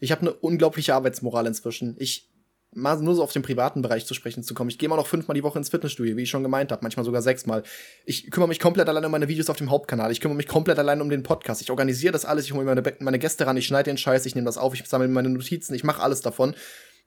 Ich 0.00 0.12
habe 0.12 0.20
eine 0.20 0.34
unglaubliche 0.34 0.94
Arbeitsmoral 0.94 1.46
inzwischen. 1.46 1.96
Ich 1.98 2.28
mal 2.74 2.96
nur 3.00 3.14
so 3.14 3.22
auf 3.22 3.32
den 3.32 3.42
privaten 3.42 3.82
Bereich 3.82 4.06
zu 4.06 4.14
sprechen 4.14 4.42
zu 4.42 4.54
kommen. 4.54 4.70
Ich 4.70 4.78
gehe 4.78 4.88
mal 4.88 4.96
noch 4.96 5.06
fünfmal 5.06 5.34
die 5.34 5.42
Woche 5.42 5.58
ins 5.58 5.68
Fitnessstudio, 5.68 6.16
wie 6.16 6.22
ich 6.22 6.30
schon 6.30 6.42
gemeint 6.42 6.72
habe, 6.72 6.82
manchmal 6.82 7.04
sogar 7.04 7.22
sechsmal. 7.22 7.62
Ich 8.04 8.30
kümmere 8.30 8.48
mich 8.48 8.60
komplett 8.60 8.88
allein 8.88 9.04
um 9.04 9.10
meine 9.10 9.28
Videos 9.28 9.50
auf 9.50 9.56
dem 9.56 9.70
Hauptkanal. 9.70 10.10
Ich 10.12 10.20
kümmere 10.20 10.36
mich 10.36 10.48
komplett 10.48 10.78
allein 10.78 11.00
um 11.00 11.10
den 11.10 11.22
Podcast. 11.22 11.60
Ich 11.60 11.70
organisiere 11.70 12.12
das 12.12 12.24
alles. 12.24 12.44
Ich 12.44 12.52
hole 12.52 12.64
meine, 12.64 12.82
meine 13.00 13.18
Gäste 13.18 13.46
ran. 13.46 13.56
Ich 13.56 13.66
schneide 13.66 13.90
den 13.90 13.98
Scheiß. 13.98 14.26
Ich 14.26 14.34
nehme 14.34 14.46
das 14.46 14.58
auf. 14.58 14.74
Ich 14.74 14.84
sammle 14.86 15.08
meine 15.08 15.28
Notizen. 15.28 15.74
Ich 15.74 15.84
mache 15.84 16.02
alles 16.02 16.20
davon. 16.20 16.54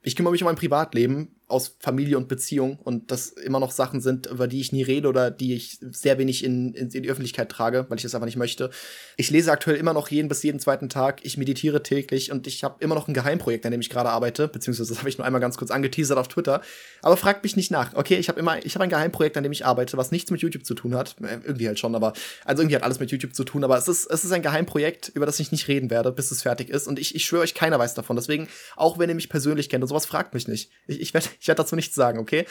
Ich 0.04 0.16
kümmere 0.16 0.32
mich 0.32 0.42
um 0.42 0.46
mein 0.46 0.56
Privatleben 0.56 1.36
aus 1.48 1.78
Familie 1.80 2.18
und 2.18 2.28
Beziehung 2.28 2.78
und 2.84 3.10
das 3.12 3.30
immer 3.30 3.60
noch 3.60 3.72
Sachen 3.72 4.02
sind, 4.02 4.26
über 4.26 4.48
die 4.48 4.60
ich 4.60 4.74
nie 4.74 4.84
rede 4.84 5.08
oder 5.08 5.32
die 5.32 5.54
ich 5.54 5.80
sehr 5.80 6.18
wenig 6.18 6.44
in, 6.44 6.74
in, 6.74 6.90
in, 6.90 7.04
die 7.04 7.10
Öffentlichkeit 7.10 7.50
trage, 7.50 7.86
weil 7.88 7.98
ich 7.98 8.04
das 8.04 8.16
einfach 8.16 8.26
nicht 8.26 8.36
möchte. 8.36 8.70
Ich 9.16 9.30
lese 9.30 9.52
aktuell 9.52 9.78
immer 9.78 9.94
noch 9.94 10.10
jeden 10.10 10.28
bis 10.28 10.44
jeden 10.44 10.60
zweiten 10.60 10.90
Tag, 10.90 11.22
ich 11.24 11.38
meditiere 11.38 11.84
täglich 11.84 12.32
und 12.32 12.48
ich 12.48 12.66
habe 12.66 12.76
immer 12.80 12.96
noch 12.96 13.08
ein 13.08 13.14
Geheimprojekt, 13.14 13.66
an 13.66 13.72
dem 13.72 13.80
ich 13.80 13.90
gerade 13.90 14.10
arbeite, 14.10 14.50
beziehungsweise 14.50 14.90
das 14.90 15.00
habe 15.00 15.10
ich 15.10 15.18
nur 15.18 15.26
einmal 15.26 15.40
ganz 15.40 15.58
kurz 15.58 15.72
angeteasert 15.72 16.18
auf 16.18 16.28
Twitter. 16.28 16.62
Aber 17.02 17.16
fragt 17.16 17.44
mich 17.44 17.56
nicht 17.56 17.72
nach, 17.72 17.94
okay? 17.96 18.18
Ich 18.18 18.28
habe 18.28 18.40
immer, 18.40 18.66
ich 18.66 18.76
habe 18.76 18.84
ein 18.84 18.90
Geheimprojekt, 18.90 19.38
an 19.38 19.44
dem 19.44 19.54
ich 19.54 19.66
arbeite, 19.66 19.96
was 19.96 20.12
nichts 20.12 20.32
mit 20.32 20.42
YouTube 20.42 20.66
zu 20.66 20.74
tun 20.74 20.96
hat. 20.96 21.16
Äh, 21.22 21.40
irgendwie 21.46 21.68
halt 21.68 21.80
schon, 21.80 21.96
aber 21.96 22.12
also 22.44 22.62
irgendwie 22.62 22.76
hat 22.76 22.84
alles 22.84 23.00
mit 23.00 23.10
YouTube 23.12 23.34
zu 23.34 23.46
tun, 23.46 23.64
aber 23.64 23.78
es 23.78 23.88
ist, 23.88 24.06
es 24.08 24.26
ist 24.26 24.32
ein 24.34 24.42
Geheimprojekt, 24.42 25.12
über 25.14 25.26
das 25.26 25.40
ich 25.40 25.54
nicht 25.54 25.70
reden 25.70 25.90
werde, 25.90 26.12
bis 26.12 26.32
es 26.32 26.42
fertig 26.42 26.70
ist. 26.70 26.88
Und 26.88 27.00
ich, 27.00 27.16
ich 27.16 27.26
schwöre 27.26 27.44
euch, 27.44 27.54
keiner 27.54 27.80
weiß 27.80 27.94
davon. 27.94 28.18
Deswegen, 28.18 28.50
auch 28.76 29.00
wenn 29.00 29.08
ihr 29.08 29.16
mich 29.16 29.30
persönlich 29.30 29.70
kennt 29.70 29.84
und 29.84 29.88
sowas, 29.88 30.06
fragt 30.06 30.34
mich 30.34 30.50
nicht. 30.50 30.72
Ich, 30.88 31.00
ich 31.00 31.14
werde 31.14 31.28
ich 31.40 31.48
werd 31.48 31.60
dazu 31.60 31.76
nichts 31.76 31.96
sagen, 31.96 32.20
okay? 32.20 32.46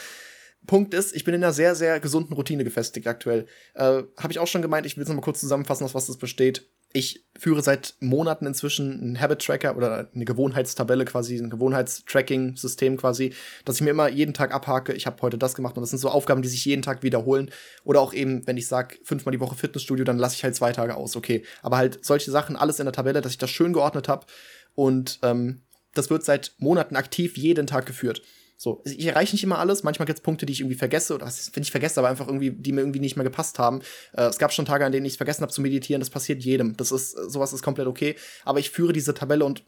Punkt 0.65 0.93
ist, 0.93 1.15
ich 1.15 1.23
bin 1.23 1.33
in 1.33 1.43
einer 1.43 1.53
sehr, 1.53 1.75
sehr 1.75 1.99
gesunden 1.99 2.33
Routine 2.33 2.63
gefestigt 2.63 3.07
aktuell. 3.07 3.45
Äh, 3.73 4.03
Habe 4.17 4.31
ich 4.31 4.39
auch 4.39 4.47
schon 4.47 4.61
gemeint, 4.61 4.85
ich 4.85 4.97
will 4.97 5.03
es 5.03 5.07
nochmal 5.07 5.23
kurz 5.23 5.39
zusammenfassen, 5.39 5.85
aus 5.85 5.95
was 5.95 6.07
das 6.07 6.17
besteht. 6.17 6.69
Ich 6.93 7.25
führe 7.37 7.61
seit 7.61 7.95
Monaten 7.99 8.45
inzwischen 8.45 8.99
einen 8.99 9.19
Habit-Tracker 9.19 9.75
oder 9.77 10.09
eine 10.13 10.25
Gewohnheitstabelle 10.25 11.05
quasi, 11.05 11.37
ein 11.37 11.49
Gewohnheitstracking-System 11.49 12.97
quasi, 12.97 13.33
dass 13.65 13.75
ich 13.75 13.81
mir 13.81 13.91
immer 13.91 14.09
jeden 14.09 14.33
Tag 14.33 14.53
abhake, 14.53 14.93
ich 14.93 15.05
habe 15.05 15.21
heute 15.21 15.37
das 15.37 15.53
gemacht 15.53 15.75
und 15.77 15.81
das 15.81 15.89
sind 15.89 15.99
so 15.99 16.09
Aufgaben, 16.09 16.41
die 16.41 16.47
sich 16.47 16.65
jeden 16.65 16.81
Tag 16.81 17.03
wiederholen. 17.03 17.51
Oder 17.83 18.01
auch 18.01 18.13
eben, 18.13 18.45
wenn 18.47 18.57
ich 18.57 18.67
sage, 18.67 18.97
fünfmal 19.03 19.33
die 19.33 19.39
Woche 19.39 19.55
Fitnessstudio, 19.55 20.05
dann 20.05 20.17
lasse 20.17 20.35
ich 20.35 20.43
halt 20.43 20.55
zwei 20.55 20.71
Tage 20.71 20.95
aus, 20.95 21.15
okay. 21.15 21.43
Aber 21.61 21.77
halt 21.77 22.03
solche 22.03 22.31
Sachen, 22.31 22.55
alles 22.55 22.79
in 22.79 22.85
der 22.85 22.93
Tabelle, 22.93 23.21
dass 23.21 23.33
ich 23.33 23.37
das 23.37 23.51
schön 23.51 23.73
geordnet 23.73 24.07
habe. 24.07 24.25
Und 24.75 25.19
ähm, 25.23 25.61
das 25.93 26.09
wird 26.09 26.23
seit 26.23 26.53
Monaten 26.57 26.95
aktiv 26.95 27.37
jeden 27.37 27.67
Tag 27.67 27.85
geführt. 27.85 28.21
So, 28.59 28.81
ich 28.85 29.05
erreiche 29.05 29.35
nicht 29.35 29.43
immer 29.43 29.59
alles. 29.59 29.83
Manchmal 29.83 30.07
gibt 30.07 30.17
es 30.17 30.23
Punkte, 30.23 30.47
die 30.47 30.53
ich 30.53 30.61
irgendwie 30.61 30.77
vergesse 30.77 31.13
oder 31.13 31.31
wenn 31.53 31.61
ich 31.61 31.69
vergesse, 31.69 31.99
aber 31.99 32.09
einfach 32.09 32.25
irgendwie, 32.25 32.49
die 32.49 32.71
mir 32.71 32.81
irgendwie 32.81 32.99
nicht 32.99 33.15
mehr 33.15 33.23
gepasst 33.23 33.59
haben. 33.59 33.81
Äh, 34.13 34.23
es 34.23 34.39
gab 34.39 34.51
schon 34.51 34.65
Tage, 34.65 34.83
an 34.83 34.91
denen 34.91 35.05
ich 35.05 35.17
vergessen 35.17 35.43
habe 35.43 35.53
zu 35.53 35.61
meditieren. 35.61 35.99
Das 35.99 36.09
passiert 36.09 36.43
jedem. 36.43 36.75
Das 36.75 36.91
ist 36.91 37.11
sowas 37.11 37.53
ist 37.53 37.61
komplett 37.61 37.85
okay. 37.85 38.15
Aber 38.45 38.59
ich 38.59 38.71
führe 38.71 38.93
diese 38.93 39.13
Tabelle 39.13 39.45
und 39.45 39.63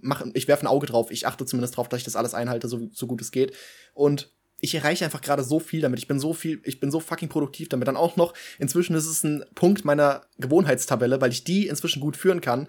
mache, 0.00 0.30
ich 0.32 0.48
werfe 0.48 0.64
ein 0.64 0.66
Auge 0.66 0.86
drauf. 0.86 1.10
Ich 1.10 1.26
achte 1.26 1.44
zumindest 1.44 1.76
drauf, 1.76 1.90
dass 1.90 1.98
ich 1.98 2.04
das 2.04 2.16
alles 2.16 2.32
einhalte, 2.32 2.68
so, 2.68 2.88
so 2.90 3.06
gut 3.06 3.20
es 3.20 3.32
geht. 3.32 3.54
Und 3.92 4.30
ich 4.60 4.74
erreiche 4.74 5.04
einfach 5.04 5.20
gerade 5.20 5.44
so 5.44 5.60
viel 5.60 5.82
damit. 5.82 5.98
Ich 5.98 6.08
bin 6.08 6.18
so 6.18 6.32
viel, 6.32 6.62
ich 6.64 6.80
bin 6.80 6.90
so 6.90 7.00
fucking 7.00 7.28
produktiv 7.28 7.68
damit. 7.68 7.86
Dann 7.86 7.98
auch 7.98 8.16
noch, 8.16 8.32
inzwischen 8.58 8.96
ist 8.96 9.06
es 9.06 9.24
ein 9.24 9.44
Punkt 9.54 9.84
meiner 9.84 10.22
Gewohnheitstabelle, 10.38 11.20
weil 11.20 11.32
ich 11.32 11.44
die 11.44 11.66
inzwischen 11.66 12.00
gut 12.00 12.16
führen 12.16 12.40
kann 12.40 12.66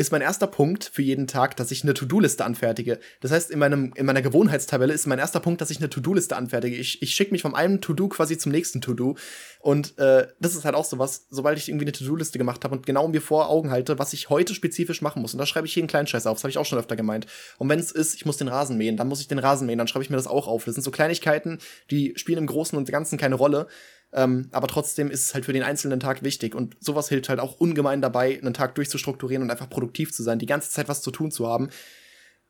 ist 0.00 0.12
mein 0.12 0.22
erster 0.22 0.46
Punkt 0.46 0.90
für 0.90 1.02
jeden 1.02 1.26
Tag, 1.26 1.58
dass 1.58 1.70
ich 1.70 1.82
eine 1.82 1.92
To-Do-Liste 1.92 2.42
anfertige. 2.42 2.98
Das 3.20 3.32
heißt, 3.32 3.50
in, 3.50 3.58
meinem, 3.58 3.92
in 3.96 4.06
meiner 4.06 4.22
Gewohnheitstabelle 4.22 4.94
ist 4.94 5.06
mein 5.06 5.18
erster 5.18 5.40
Punkt, 5.40 5.60
dass 5.60 5.70
ich 5.70 5.76
eine 5.76 5.90
To-Do-Liste 5.90 6.36
anfertige. 6.36 6.74
Ich, 6.74 7.02
ich 7.02 7.14
schicke 7.14 7.32
mich 7.32 7.42
vom 7.42 7.54
einen 7.54 7.82
To-Do 7.82 8.08
quasi 8.08 8.38
zum 8.38 8.50
nächsten 8.50 8.80
To-Do. 8.80 9.16
Und 9.58 9.98
äh, 9.98 10.26
das 10.40 10.54
ist 10.54 10.64
halt 10.64 10.74
auch 10.74 10.86
sowas, 10.86 11.26
sobald 11.28 11.58
ich 11.58 11.68
irgendwie 11.68 11.84
eine 11.84 11.92
To-Do-Liste 11.92 12.38
gemacht 12.38 12.64
habe 12.64 12.76
und 12.76 12.86
genau 12.86 13.08
mir 13.08 13.20
vor 13.20 13.50
Augen 13.50 13.70
halte, 13.70 13.98
was 13.98 14.14
ich 14.14 14.30
heute 14.30 14.54
spezifisch 14.54 15.02
machen 15.02 15.20
muss. 15.20 15.34
Und 15.34 15.38
da 15.38 15.44
schreibe 15.44 15.66
ich 15.66 15.76
jeden 15.76 15.86
kleinen 15.86 16.06
Scheiß 16.06 16.26
auf. 16.26 16.38
Das 16.38 16.44
habe 16.44 16.50
ich 16.50 16.56
auch 16.56 16.64
schon 16.64 16.78
öfter 16.78 16.96
gemeint. 16.96 17.26
Und 17.58 17.68
wenn 17.68 17.78
es 17.78 17.92
ist, 17.92 18.14
ich 18.14 18.24
muss 18.24 18.38
den 18.38 18.48
Rasen 18.48 18.78
mähen, 18.78 18.96
dann 18.96 19.06
muss 19.06 19.20
ich 19.20 19.28
den 19.28 19.38
Rasen 19.38 19.66
mähen, 19.66 19.76
dann 19.76 19.86
schreibe 19.86 20.02
ich 20.02 20.08
mir 20.08 20.16
das 20.16 20.26
auch 20.26 20.48
auf. 20.48 20.64
Das 20.64 20.76
sind 20.76 20.82
so 20.82 20.90
Kleinigkeiten, 20.90 21.58
die 21.90 22.14
spielen 22.16 22.38
im 22.38 22.46
Großen 22.46 22.78
und 22.78 22.90
Ganzen 22.90 23.18
keine 23.18 23.34
Rolle. 23.34 23.66
Ähm, 24.12 24.48
aber 24.50 24.66
trotzdem 24.66 25.10
ist 25.10 25.26
es 25.26 25.34
halt 25.34 25.44
für 25.44 25.52
den 25.52 25.62
einzelnen 25.62 26.00
Tag 26.00 26.22
wichtig. 26.22 26.54
Und 26.54 26.76
sowas 26.80 27.08
hilft 27.08 27.28
halt 27.28 27.40
auch 27.40 27.60
ungemein 27.60 28.02
dabei, 28.02 28.38
einen 28.38 28.54
Tag 28.54 28.74
durchzustrukturieren 28.74 29.42
und 29.42 29.50
einfach 29.50 29.70
produktiv 29.70 30.12
zu 30.12 30.22
sein, 30.22 30.38
die 30.38 30.46
ganze 30.46 30.70
Zeit 30.70 30.88
was 30.88 31.02
zu 31.02 31.10
tun 31.10 31.30
zu 31.30 31.46
haben. 31.46 31.70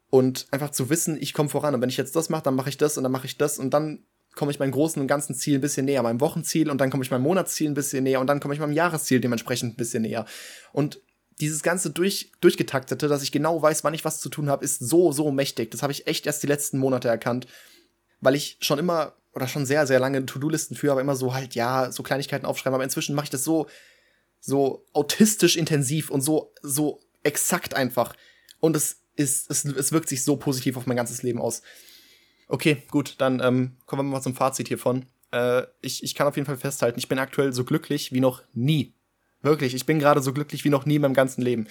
Und 0.08 0.46
einfach 0.50 0.70
zu 0.70 0.90
wissen, 0.90 1.16
ich 1.20 1.34
komme 1.34 1.48
voran. 1.48 1.74
Und 1.74 1.80
wenn 1.82 1.88
ich 1.88 1.96
jetzt 1.96 2.16
das 2.16 2.30
mache, 2.30 2.42
dann 2.42 2.54
mache 2.54 2.70
ich 2.70 2.78
das 2.78 2.96
und 2.96 3.04
dann 3.04 3.12
mache 3.12 3.26
ich 3.26 3.36
das 3.38 3.58
und 3.58 3.70
dann 3.70 4.04
komme 4.34 4.50
ich 4.50 4.58
meinem 4.58 4.72
großen 4.72 5.00
und 5.00 5.08
ganzen 5.08 5.34
Ziel 5.34 5.58
ein 5.58 5.61
bisschen 5.61 5.86
näher, 5.86 6.02
meinem 6.02 6.20
Wochenziel 6.20 6.70
und 6.70 6.80
dann 6.80 6.90
komme 6.90 7.02
ich 7.04 7.11
meinem 7.11 7.22
Monatsziel 7.22 7.68
ein 7.68 7.74
bisschen 7.74 8.04
näher 8.04 8.20
und 8.20 8.26
dann 8.26 8.40
komme 8.40 8.54
ich 8.54 8.61
meinem 8.61 8.72
Jahresziel 8.72 9.20
dementsprechend 9.20 9.74
ein 9.74 9.76
bisschen 9.76 10.02
näher. 10.02 10.24
Und 10.72 11.00
dieses 11.40 11.62
ganze 11.62 11.90
durch, 11.90 12.32
durchgetaktete, 12.40 13.08
dass 13.08 13.22
ich 13.22 13.32
genau 13.32 13.61
weiß, 13.61 13.82
wann 13.82 13.94
ich 13.94 14.04
was 14.04 14.20
zu 14.20 14.28
tun 14.28 14.48
habe, 14.48 14.64
ist 14.64 14.78
so, 14.78 15.11
so 15.11 15.30
mächtig. 15.30 15.70
Das 15.70 15.82
habe 15.82 15.92
ich 15.92 16.06
echt 16.06 16.26
erst 16.26 16.42
die 16.42 16.46
letzten 16.46 16.78
Monate 16.78 17.08
erkannt, 17.08 17.46
weil 18.20 18.34
ich 18.34 18.58
schon 18.61 18.78
immer 18.78 19.14
oder 19.33 19.49
schon 19.49 19.66
sehr, 19.66 19.87
sehr 19.87 20.01
lange 20.01 20.24
To-Do-Listen 20.26 20.76
für, 20.76 20.91
aber 20.91 21.01
immer 21.01 21.16
so 21.16 21.35
halt, 21.35 21.55
ja, 21.55 21.93
so 21.93 22.03
Kleinigkeiten 22.03 22.47
aufschreiben. 22.47 22.74
Aber 22.74 22.85
inzwischen 22.85 23.14
mache 23.14 23.24
ich 23.24 23.31
das 23.31 23.45
so, 23.45 23.68
so 24.41 24.85
autistisch 24.93 25.57
intensiv 25.57 26.11
und 26.11 26.20
so, 26.20 26.53
so 26.62 27.01
exakt 27.22 27.74
einfach. 27.74 28.14
Und 28.59 28.76
es 28.76 29.03
ist, 29.16 29.51
es, 29.51 29.64
es 29.64 29.93
wirkt 29.93 30.09
sich 30.09 30.24
so 30.24 30.37
positiv 30.37 30.76
auf 30.76 30.87
mein 30.87 30.97
ganzes 30.97 31.22
Leben 31.22 31.41
aus. 31.41 31.62
Okay, 32.49 32.83
gut, 32.91 33.14
dann 33.18 33.41
ähm, 33.41 33.76
kommen 33.87 34.07
wir 34.09 34.12
mal 34.12 34.22
zum 34.22 34.35
Fazit 34.35 34.68
hiervon. 34.68 35.07
Äh, 35.31 35.62
ich, 35.81 36.03
ich 36.03 36.14
kann 36.14 36.26
auf 36.26 36.37
jeden 36.37 36.47
Fall 36.47 36.57
festhalten, 36.57 36.99
ich 36.99 37.09
bin 37.09 37.18
aktuell 37.18 37.53
so 37.53 37.64
glücklich 37.64 38.12
wie 38.12 38.20
noch 38.20 38.43
nie. 38.53 38.95
Wirklich, 39.43 39.74
ich 39.74 39.87
bin 39.87 39.99
gerade 39.99 40.20
so 40.20 40.33
glücklich 40.33 40.64
wie 40.64 40.70
noch 40.70 40.85
nie 40.85 40.97
in 40.97 41.03
meinem 41.03 41.14
ganzen 41.14 41.43
Leben. 41.43 41.68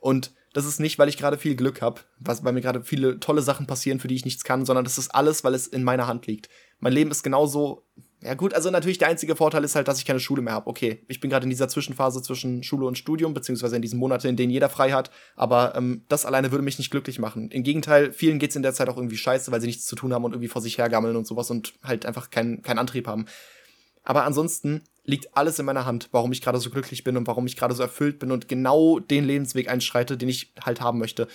Und 0.00 0.32
das 0.52 0.64
ist 0.66 0.80
nicht, 0.80 0.98
weil 0.98 1.08
ich 1.08 1.16
gerade 1.16 1.38
viel 1.38 1.54
Glück 1.54 1.80
habe, 1.80 2.00
weil 2.18 2.52
mir 2.52 2.60
gerade 2.60 2.82
viele 2.82 3.20
tolle 3.20 3.42
Sachen 3.42 3.66
passieren, 3.66 4.00
für 4.00 4.08
die 4.08 4.16
ich 4.16 4.24
nichts 4.24 4.44
kann, 4.44 4.66
sondern 4.66 4.84
das 4.84 4.98
ist 4.98 5.14
alles, 5.14 5.44
weil 5.44 5.54
es 5.54 5.66
in 5.66 5.84
meiner 5.84 6.06
Hand 6.06 6.26
liegt. 6.26 6.48
Mein 6.82 6.94
Leben 6.94 7.12
ist 7.12 7.22
genauso. 7.22 7.86
Ja 8.22 8.34
gut, 8.34 8.54
also 8.54 8.68
natürlich 8.68 8.98
der 8.98 9.06
einzige 9.06 9.36
Vorteil 9.36 9.62
ist 9.62 9.76
halt, 9.76 9.86
dass 9.86 9.98
ich 9.98 10.04
keine 10.04 10.18
Schule 10.18 10.42
mehr 10.42 10.52
habe. 10.52 10.66
Okay, 10.66 11.04
ich 11.06 11.20
bin 11.20 11.30
gerade 11.30 11.44
in 11.44 11.50
dieser 11.50 11.68
Zwischenphase 11.68 12.22
zwischen 12.22 12.64
Schule 12.64 12.86
und 12.86 12.98
Studium, 12.98 13.34
beziehungsweise 13.34 13.76
in 13.76 13.82
diesen 13.82 14.00
Monaten, 14.00 14.26
in 14.26 14.36
denen 14.36 14.50
jeder 14.50 14.68
frei 14.68 14.90
hat. 14.90 15.12
Aber 15.36 15.76
ähm, 15.76 16.04
das 16.08 16.26
alleine 16.26 16.50
würde 16.50 16.64
mich 16.64 16.78
nicht 16.78 16.90
glücklich 16.90 17.20
machen. 17.20 17.50
Im 17.52 17.62
Gegenteil, 17.62 18.12
vielen 18.12 18.40
geht's 18.40 18.56
in 18.56 18.62
der 18.62 18.74
Zeit 18.74 18.88
auch 18.88 18.96
irgendwie 18.96 19.16
scheiße, 19.16 19.52
weil 19.52 19.60
sie 19.60 19.68
nichts 19.68 19.86
zu 19.86 19.94
tun 19.94 20.12
haben 20.12 20.24
und 20.24 20.32
irgendwie 20.32 20.48
vor 20.48 20.60
sich 20.60 20.76
hergammeln 20.76 21.14
und 21.14 21.24
sowas 21.24 21.52
und 21.52 21.74
halt 21.84 22.04
einfach 22.04 22.30
keinen 22.30 22.62
keinen 22.62 22.78
Antrieb 22.78 23.06
haben. 23.06 23.26
Aber 24.02 24.24
ansonsten 24.24 24.82
liegt 25.04 25.36
alles 25.36 25.60
in 25.60 25.66
meiner 25.66 25.86
Hand, 25.86 26.08
warum 26.10 26.32
ich 26.32 26.40
gerade 26.40 26.58
so 26.58 26.70
glücklich 26.70 27.04
bin 27.04 27.16
und 27.16 27.28
warum 27.28 27.46
ich 27.46 27.56
gerade 27.56 27.74
so 27.76 27.82
erfüllt 27.84 28.18
bin 28.18 28.32
und 28.32 28.48
genau 28.48 28.98
den 28.98 29.24
Lebensweg 29.24 29.68
einschreite, 29.68 30.16
den 30.16 30.28
ich 30.28 30.52
halt 30.64 30.80
haben 30.80 30.98
möchte. 30.98 31.28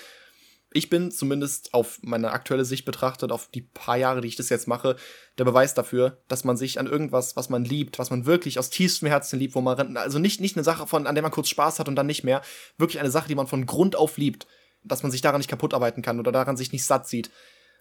Ich 0.73 0.89
bin 0.89 1.11
zumindest 1.11 1.73
auf 1.73 1.99
meine 2.01 2.31
aktuelle 2.31 2.65
Sicht 2.65 2.83
betrachtet, 2.83 3.31
auf 3.31 3.47
die 3.47 3.61
paar 3.61 3.97
Jahre, 3.97 4.21
die 4.21 4.27
ich 4.27 4.35
das 4.35 4.49
jetzt 4.49 4.67
mache, 4.67 4.97
der 5.37 5.45
Beweis 5.45 5.73
dafür, 5.73 6.21
dass 6.27 6.43
man 6.43 6.57
sich 6.57 6.79
an 6.79 6.87
irgendwas, 6.87 7.35
was 7.35 7.49
man 7.49 7.63
liebt, 7.63 7.99
was 7.99 8.09
man 8.09 8.25
wirklich 8.25 8.59
aus 8.59 8.69
tiefstem 8.69 9.07
Herzen 9.07 9.39
liebt, 9.39 9.55
wo 9.55 9.61
man, 9.61 9.95
also 9.95 10.19
nicht, 10.19 10.41
nicht 10.41 10.57
eine 10.57 10.65
Sache 10.65 10.85
von, 10.85 11.07
an 11.07 11.15
der 11.15 11.21
man 11.21 11.31
kurz 11.31 11.49
Spaß 11.49 11.79
hat 11.79 11.87
und 11.87 11.95
dann 11.95 12.05
nicht 12.05 12.23
mehr, 12.23 12.41
wirklich 12.77 12.99
eine 12.99 13.11
Sache, 13.11 13.29
die 13.29 13.35
man 13.35 13.47
von 13.47 13.65
Grund 13.65 13.95
auf 13.95 14.17
liebt, 14.17 14.45
dass 14.83 15.03
man 15.03 15.11
sich 15.11 15.21
daran 15.21 15.39
nicht 15.39 15.49
kaputt 15.49 15.73
arbeiten 15.73 16.01
kann 16.01 16.19
oder 16.19 16.31
daran 16.31 16.57
sich 16.57 16.71
nicht 16.71 16.83
satt 16.83 17.07
sieht. 17.07 17.31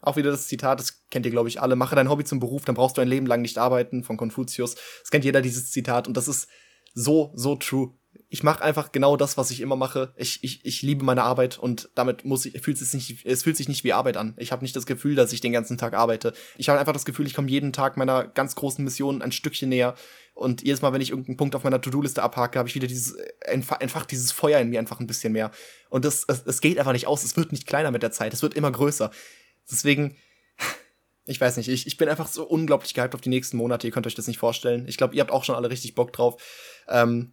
Auch 0.02 0.16
wieder 0.16 0.30
das 0.30 0.46
Zitat, 0.46 0.78
das 0.78 1.06
kennt 1.10 1.26
ihr, 1.26 1.32
glaube 1.32 1.48
ich, 1.48 1.60
alle. 1.60 1.74
Mache 1.74 1.96
dein 1.96 2.10
Hobby 2.10 2.24
zum 2.24 2.38
Beruf, 2.38 2.64
dann 2.64 2.74
brauchst 2.74 2.96
du 2.96 3.00
ein 3.00 3.08
Leben 3.08 3.26
lang 3.26 3.42
nicht 3.42 3.58
arbeiten, 3.58 4.04
von 4.04 4.16
Konfuzius. 4.16 4.74
Das 4.74 5.10
kennt 5.10 5.24
jeder, 5.24 5.42
dieses 5.42 5.70
Zitat. 5.70 6.06
Und 6.06 6.16
das 6.16 6.28
ist 6.28 6.48
so, 6.94 7.32
so 7.34 7.56
true. 7.56 7.94
Ich 8.28 8.42
mache 8.42 8.62
einfach 8.62 8.90
genau 8.90 9.16
das, 9.16 9.36
was 9.36 9.52
ich 9.52 9.60
immer 9.60 9.76
mache. 9.76 10.12
Ich, 10.16 10.42
ich, 10.42 10.64
ich 10.64 10.82
liebe 10.82 11.04
meine 11.04 11.22
Arbeit 11.22 11.58
und 11.58 11.90
damit 11.94 12.24
muss 12.24 12.44
ich, 12.44 12.60
fühlt 12.60 12.80
es, 12.80 12.92
nicht, 12.92 13.24
es 13.24 13.44
fühlt 13.44 13.56
sich 13.56 13.68
nicht 13.68 13.84
wie 13.84 13.92
Arbeit 13.92 14.16
an. 14.16 14.34
Ich 14.36 14.50
habe 14.50 14.64
nicht 14.64 14.74
das 14.74 14.84
Gefühl, 14.84 15.14
dass 15.14 15.32
ich 15.32 15.40
den 15.40 15.52
ganzen 15.52 15.78
Tag 15.78 15.94
arbeite. 15.94 16.32
Ich 16.56 16.68
habe 16.68 16.80
einfach 16.80 16.92
das 16.92 17.04
Gefühl, 17.04 17.26
ich 17.26 17.34
komme 17.34 17.48
jeden 17.48 17.72
Tag 17.72 17.96
meiner 17.96 18.26
ganz 18.26 18.56
großen 18.56 18.84
Mission 18.84 19.22
ein 19.22 19.30
Stückchen 19.30 19.68
näher. 19.68 19.94
Und 20.34 20.62
jedes 20.62 20.82
Mal, 20.82 20.92
wenn 20.92 21.00
ich 21.00 21.10
irgendeinen 21.10 21.36
Punkt 21.36 21.54
auf 21.54 21.64
meiner 21.64 21.80
To-Do-Liste 21.80 22.22
abhake, 22.22 22.58
habe 22.58 22.68
ich 22.68 22.74
wieder 22.74 22.88
dieses, 22.88 23.16
einfach, 23.46 24.06
dieses 24.06 24.32
Feuer 24.32 24.60
in 24.60 24.70
mir 24.70 24.80
einfach 24.80 24.98
ein 24.98 25.06
bisschen 25.06 25.32
mehr. 25.32 25.52
Und 25.88 26.04
das, 26.04 26.24
es, 26.26 26.42
es 26.44 26.60
geht 26.60 26.78
einfach 26.78 26.92
nicht 26.92 27.06
aus. 27.06 27.22
Es 27.22 27.36
wird 27.36 27.52
nicht 27.52 27.66
kleiner 27.66 27.92
mit 27.92 28.02
der 28.02 28.10
Zeit. 28.10 28.34
Es 28.34 28.42
wird 28.42 28.54
immer 28.54 28.72
größer. 28.72 29.12
Deswegen, 29.70 30.16
ich 31.26 31.40
weiß 31.40 31.56
nicht, 31.56 31.68
ich, 31.68 31.86
ich 31.86 31.96
bin 31.96 32.08
einfach 32.08 32.26
so 32.26 32.44
unglaublich 32.44 32.92
gehypt 32.92 33.14
auf 33.14 33.20
die 33.20 33.28
nächsten 33.28 33.56
Monate. 33.56 33.86
Ihr 33.86 33.92
könnt 33.92 34.06
euch 34.06 34.14
das 34.14 34.26
nicht 34.26 34.38
vorstellen. 34.38 34.86
Ich 34.88 34.96
glaube, 34.96 35.14
ihr 35.14 35.20
habt 35.20 35.30
auch 35.30 35.44
schon 35.44 35.54
alle 35.54 35.70
richtig 35.70 35.94
Bock 35.94 36.12
drauf. 36.12 36.42
Ähm, 36.88 37.32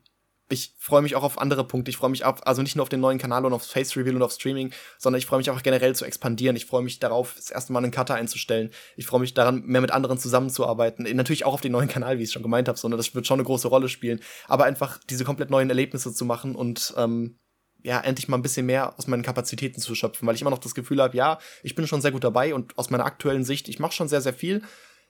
ich 0.49 0.75
freue 0.77 1.01
mich 1.01 1.15
auch 1.15 1.23
auf 1.23 1.39
andere 1.39 1.65
Punkte. 1.65 1.89
Ich 1.89 1.97
freue 1.97 2.09
mich 2.09 2.25
auf, 2.25 2.45
also 2.45 2.61
nicht 2.61 2.75
nur 2.75 2.83
auf 2.83 2.89
den 2.89 2.99
neuen 2.99 3.17
Kanal 3.17 3.45
und 3.45 3.53
aufs 3.53 3.67
Face 3.67 3.95
Reveal 3.95 4.15
und 4.15 4.21
auf 4.21 4.33
Streaming, 4.33 4.71
sondern 4.97 5.17
ich 5.17 5.25
freue 5.25 5.37
mich 5.37 5.49
auch 5.49 5.61
generell 5.63 5.95
zu 5.95 6.05
expandieren. 6.05 6.55
Ich 6.55 6.65
freue 6.65 6.83
mich 6.83 6.99
darauf, 6.99 7.33
das 7.35 7.49
erste 7.49 7.73
Mal 7.73 7.79
einen 7.79 7.91
Cutter 7.91 8.15
einzustellen. 8.15 8.69
Ich 8.95 9.05
freue 9.05 9.21
mich 9.21 9.33
daran, 9.33 9.63
mehr 9.65 9.81
mit 9.81 9.91
anderen 9.91 10.17
zusammenzuarbeiten. 10.17 11.03
Natürlich 11.15 11.45
auch 11.45 11.53
auf 11.53 11.61
den 11.61 11.71
neuen 11.71 11.87
Kanal, 11.87 12.19
wie 12.19 12.23
ich 12.23 12.31
schon 12.31 12.43
gemeint 12.43 12.67
habe, 12.67 12.77
sondern 12.77 12.97
das 12.97 13.15
wird 13.15 13.25
schon 13.25 13.39
eine 13.39 13.45
große 13.45 13.67
Rolle 13.67 13.89
spielen. 13.89 14.19
Aber 14.47 14.65
einfach 14.65 14.99
diese 15.09 15.23
komplett 15.23 15.49
neuen 15.49 15.69
Erlebnisse 15.69 16.13
zu 16.13 16.25
machen 16.25 16.55
und 16.55 16.93
ähm, 16.97 17.39
ja, 17.83 17.99
endlich 17.99 18.27
mal 18.27 18.37
ein 18.37 18.41
bisschen 18.41 18.65
mehr 18.65 18.97
aus 18.97 19.07
meinen 19.07 19.23
Kapazitäten 19.23 19.81
zu 19.81 19.93
schöpfen, 19.95 20.27
weil 20.27 20.35
ich 20.35 20.41
immer 20.41 20.51
noch 20.51 20.59
das 20.59 20.75
Gefühl 20.75 21.01
habe, 21.01 21.17
ja, 21.17 21.39
ich 21.63 21.75
bin 21.75 21.85
schon 21.85 22.01
sehr 22.01 22.11
gut 22.11 22.23
dabei 22.23 22.53
und 22.53 22.77
aus 22.77 22.89
meiner 22.89 23.05
aktuellen 23.05 23.43
Sicht, 23.43 23.67
ich 23.67 23.79
mache 23.79 23.91
schon 23.91 24.07
sehr, 24.07 24.21
sehr 24.21 24.33
viel, 24.33 24.61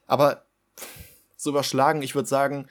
aber 0.06 0.44
so 1.36 1.50
überschlagen, 1.50 2.02
ich 2.02 2.16
würde 2.16 2.28
sagen, 2.28 2.66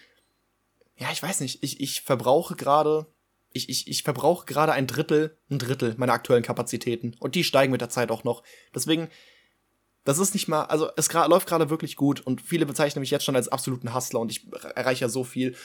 ja, 0.98 1.12
ich 1.12 1.22
weiß 1.22 1.40
nicht, 1.40 1.64
ich, 1.64 1.80
ich 1.82 2.02
verbrauche 2.02 2.56
gerade, 2.56 3.08
ich, 3.52 3.70
ich, 3.70 3.88
ich 3.88 4.04
verbrauche 4.04 4.46
gerade 4.46 4.74
ein 4.74 4.88
Drittel, 4.88 5.38
ein 5.50 5.60
Drittel 5.60 5.96
meiner 5.98 6.14
aktuellen 6.14 6.44
Kapazitäten 6.44 7.16
und 7.20 7.36
die 7.36 7.44
steigen 7.44 7.72
mit 7.72 7.82
der 7.82 7.90
Zeit 7.90 8.12
auch 8.12 8.24
noch. 8.24 8.44
Deswegen, 8.74 9.10
das 10.04 10.20
ist 10.20 10.34
nicht 10.34 10.48
mal, 10.48 10.64
also 10.66 10.90
es 10.98 11.12
läuft 11.12 11.48
gerade 11.48 11.70
wirklich 11.70 11.96
gut 11.96 12.22
und 12.22 12.42
viele 12.42 12.66
bezeichnen 12.66 13.02
mich 13.02 13.12
jetzt 13.12 13.26
schon 13.26 13.36
als 13.36 13.48
absoluten 13.48 13.94
Hustler 13.94 14.20
und 14.20 14.32
ich 14.32 14.48
erreiche 14.76 15.06
ja 15.06 15.10
so 15.10 15.24
viel 15.24 15.56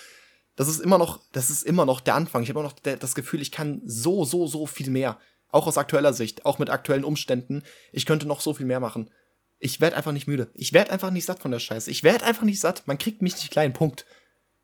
das 0.58 0.66
ist 0.66 0.80
immer 0.80 0.98
noch, 0.98 1.20
das 1.30 1.50
ist 1.50 1.62
immer 1.62 1.86
noch 1.86 2.00
der 2.00 2.16
Anfang. 2.16 2.42
Ich 2.42 2.48
habe 2.48 2.58
immer 2.58 2.68
noch 2.68 2.80
das 2.80 3.14
Gefühl, 3.14 3.40
ich 3.40 3.52
kann 3.52 3.80
so, 3.84 4.24
so, 4.24 4.48
so 4.48 4.66
viel 4.66 4.90
mehr. 4.90 5.16
Auch 5.50 5.68
aus 5.68 5.78
aktueller 5.78 6.12
Sicht, 6.12 6.44
auch 6.44 6.58
mit 6.58 6.68
aktuellen 6.68 7.04
Umständen. 7.04 7.62
Ich 7.92 8.06
könnte 8.06 8.26
noch 8.26 8.40
so 8.40 8.52
viel 8.52 8.66
mehr 8.66 8.80
machen. 8.80 9.08
Ich 9.60 9.80
werde 9.80 9.96
einfach 9.96 10.10
nicht 10.10 10.26
müde. 10.26 10.50
Ich 10.54 10.72
werde 10.72 10.90
einfach 10.90 11.12
nicht 11.12 11.26
satt 11.26 11.38
von 11.38 11.52
der 11.52 11.60
Scheiße. 11.60 11.92
Ich 11.92 12.02
werde 12.02 12.24
einfach 12.24 12.42
nicht 12.42 12.58
satt. 12.58 12.82
Man 12.86 12.98
kriegt 12.98 13.22
mich 13.22 13.34
nicht 13.34 13.52
klein. 13.52 13.72
Punkt. 13.72 14.04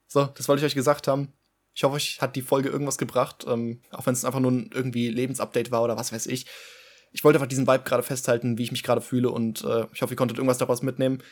So, 0.07 0.25
das 0.27 0.49
wollte 0.49 0.61
ich 0.61 0.67
euch 0.67 0.75
gesagt 0.75 1.09
haben. 1.09 1.33
Ich 1.75 1.83
hoffe, 1.83 1.97
euch 1.97 2.21
hat 2.21 2.37
die 2.37 2.43
Folge 2.43 2.69
irgendwas 2.69 2.99
gebracht. 2.99 3.45
Ähm, 3.49 3.81
auch 3.91 4.07
wenn 4.07 4.15
es 4.15 4.25
einfach 4.25 4.41
nur 4.41 4.53
ein 4.53 4.71
irgendwie 4.73 5.09
Lebensupdate 5.09 5.71
war 5.71 5.83
oder 5.83 5.97
was 5.97 6.13
weiß 6.13 6.27
ich. 6.27 6.47
Ich 7.13 7.25
wollte 7.25 7.39
einfach 7.39 7.49
diesen 7.49 7.67
Vibe 7.67 7.85
gerade 7.85 8.03
festhalten, 8.03 8.59
wie 8.59 8.65
ich 8.65 8.73
mich 8.73 8.83
gerade 8.83 9.01
fühle 9.01 9.31
und 9.31 9.63
äh, 9.63 9.87
ich 9.93 10.03
hoffe, 10.03 10.15
ihr 10.15 10.17
konntet 10.17 10.39
irgendwas 10.39 10.59
daraus 10.59 10.83
mitnehmen. 10.83 11.23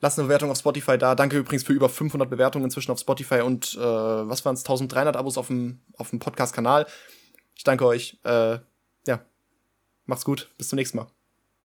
Lasst 0.00 0.18
eine 0.18 0.26
Bewertung 0.26 0.50
auf 0.50 0.58
Spotify 0.58 0.98
da. 0.98 1.14
Danke 1.14 1.38
übrigens 1.38 1.62
für 1.64 1.72
über 1.72 1.88
500 1.88 2.28
Bewertungen 2.28 2.64
inzwischen 2.64 2.90
auf 2.90 2.98
Spotify 2.98 3.40
und 3.40 3.74
äh, 3.74 3.80
was 3.80 4.44
waren 4.44 4.54
es, 4.54 4.62
1300 4.62 5.16
Abos 5.16 5.38
auf 5.38 5.46
dem, 5.48 5.80
auf 5.96 6.10
dem 6.10 6.18
Podcast-Kanal. 6.18 6.86
Ich 7.54 7.64
danke 7.64 7.86
euch. 7.86 8.18
Äh, 8.24 8.58
ja, 9.06 9.24
macht's 10.06 10.24
gut. 10.24 10.50
Bis 10.58 10.68
zum 10.68 10.76
nächsten 10.76 10.98
Mal. 10.98 11.21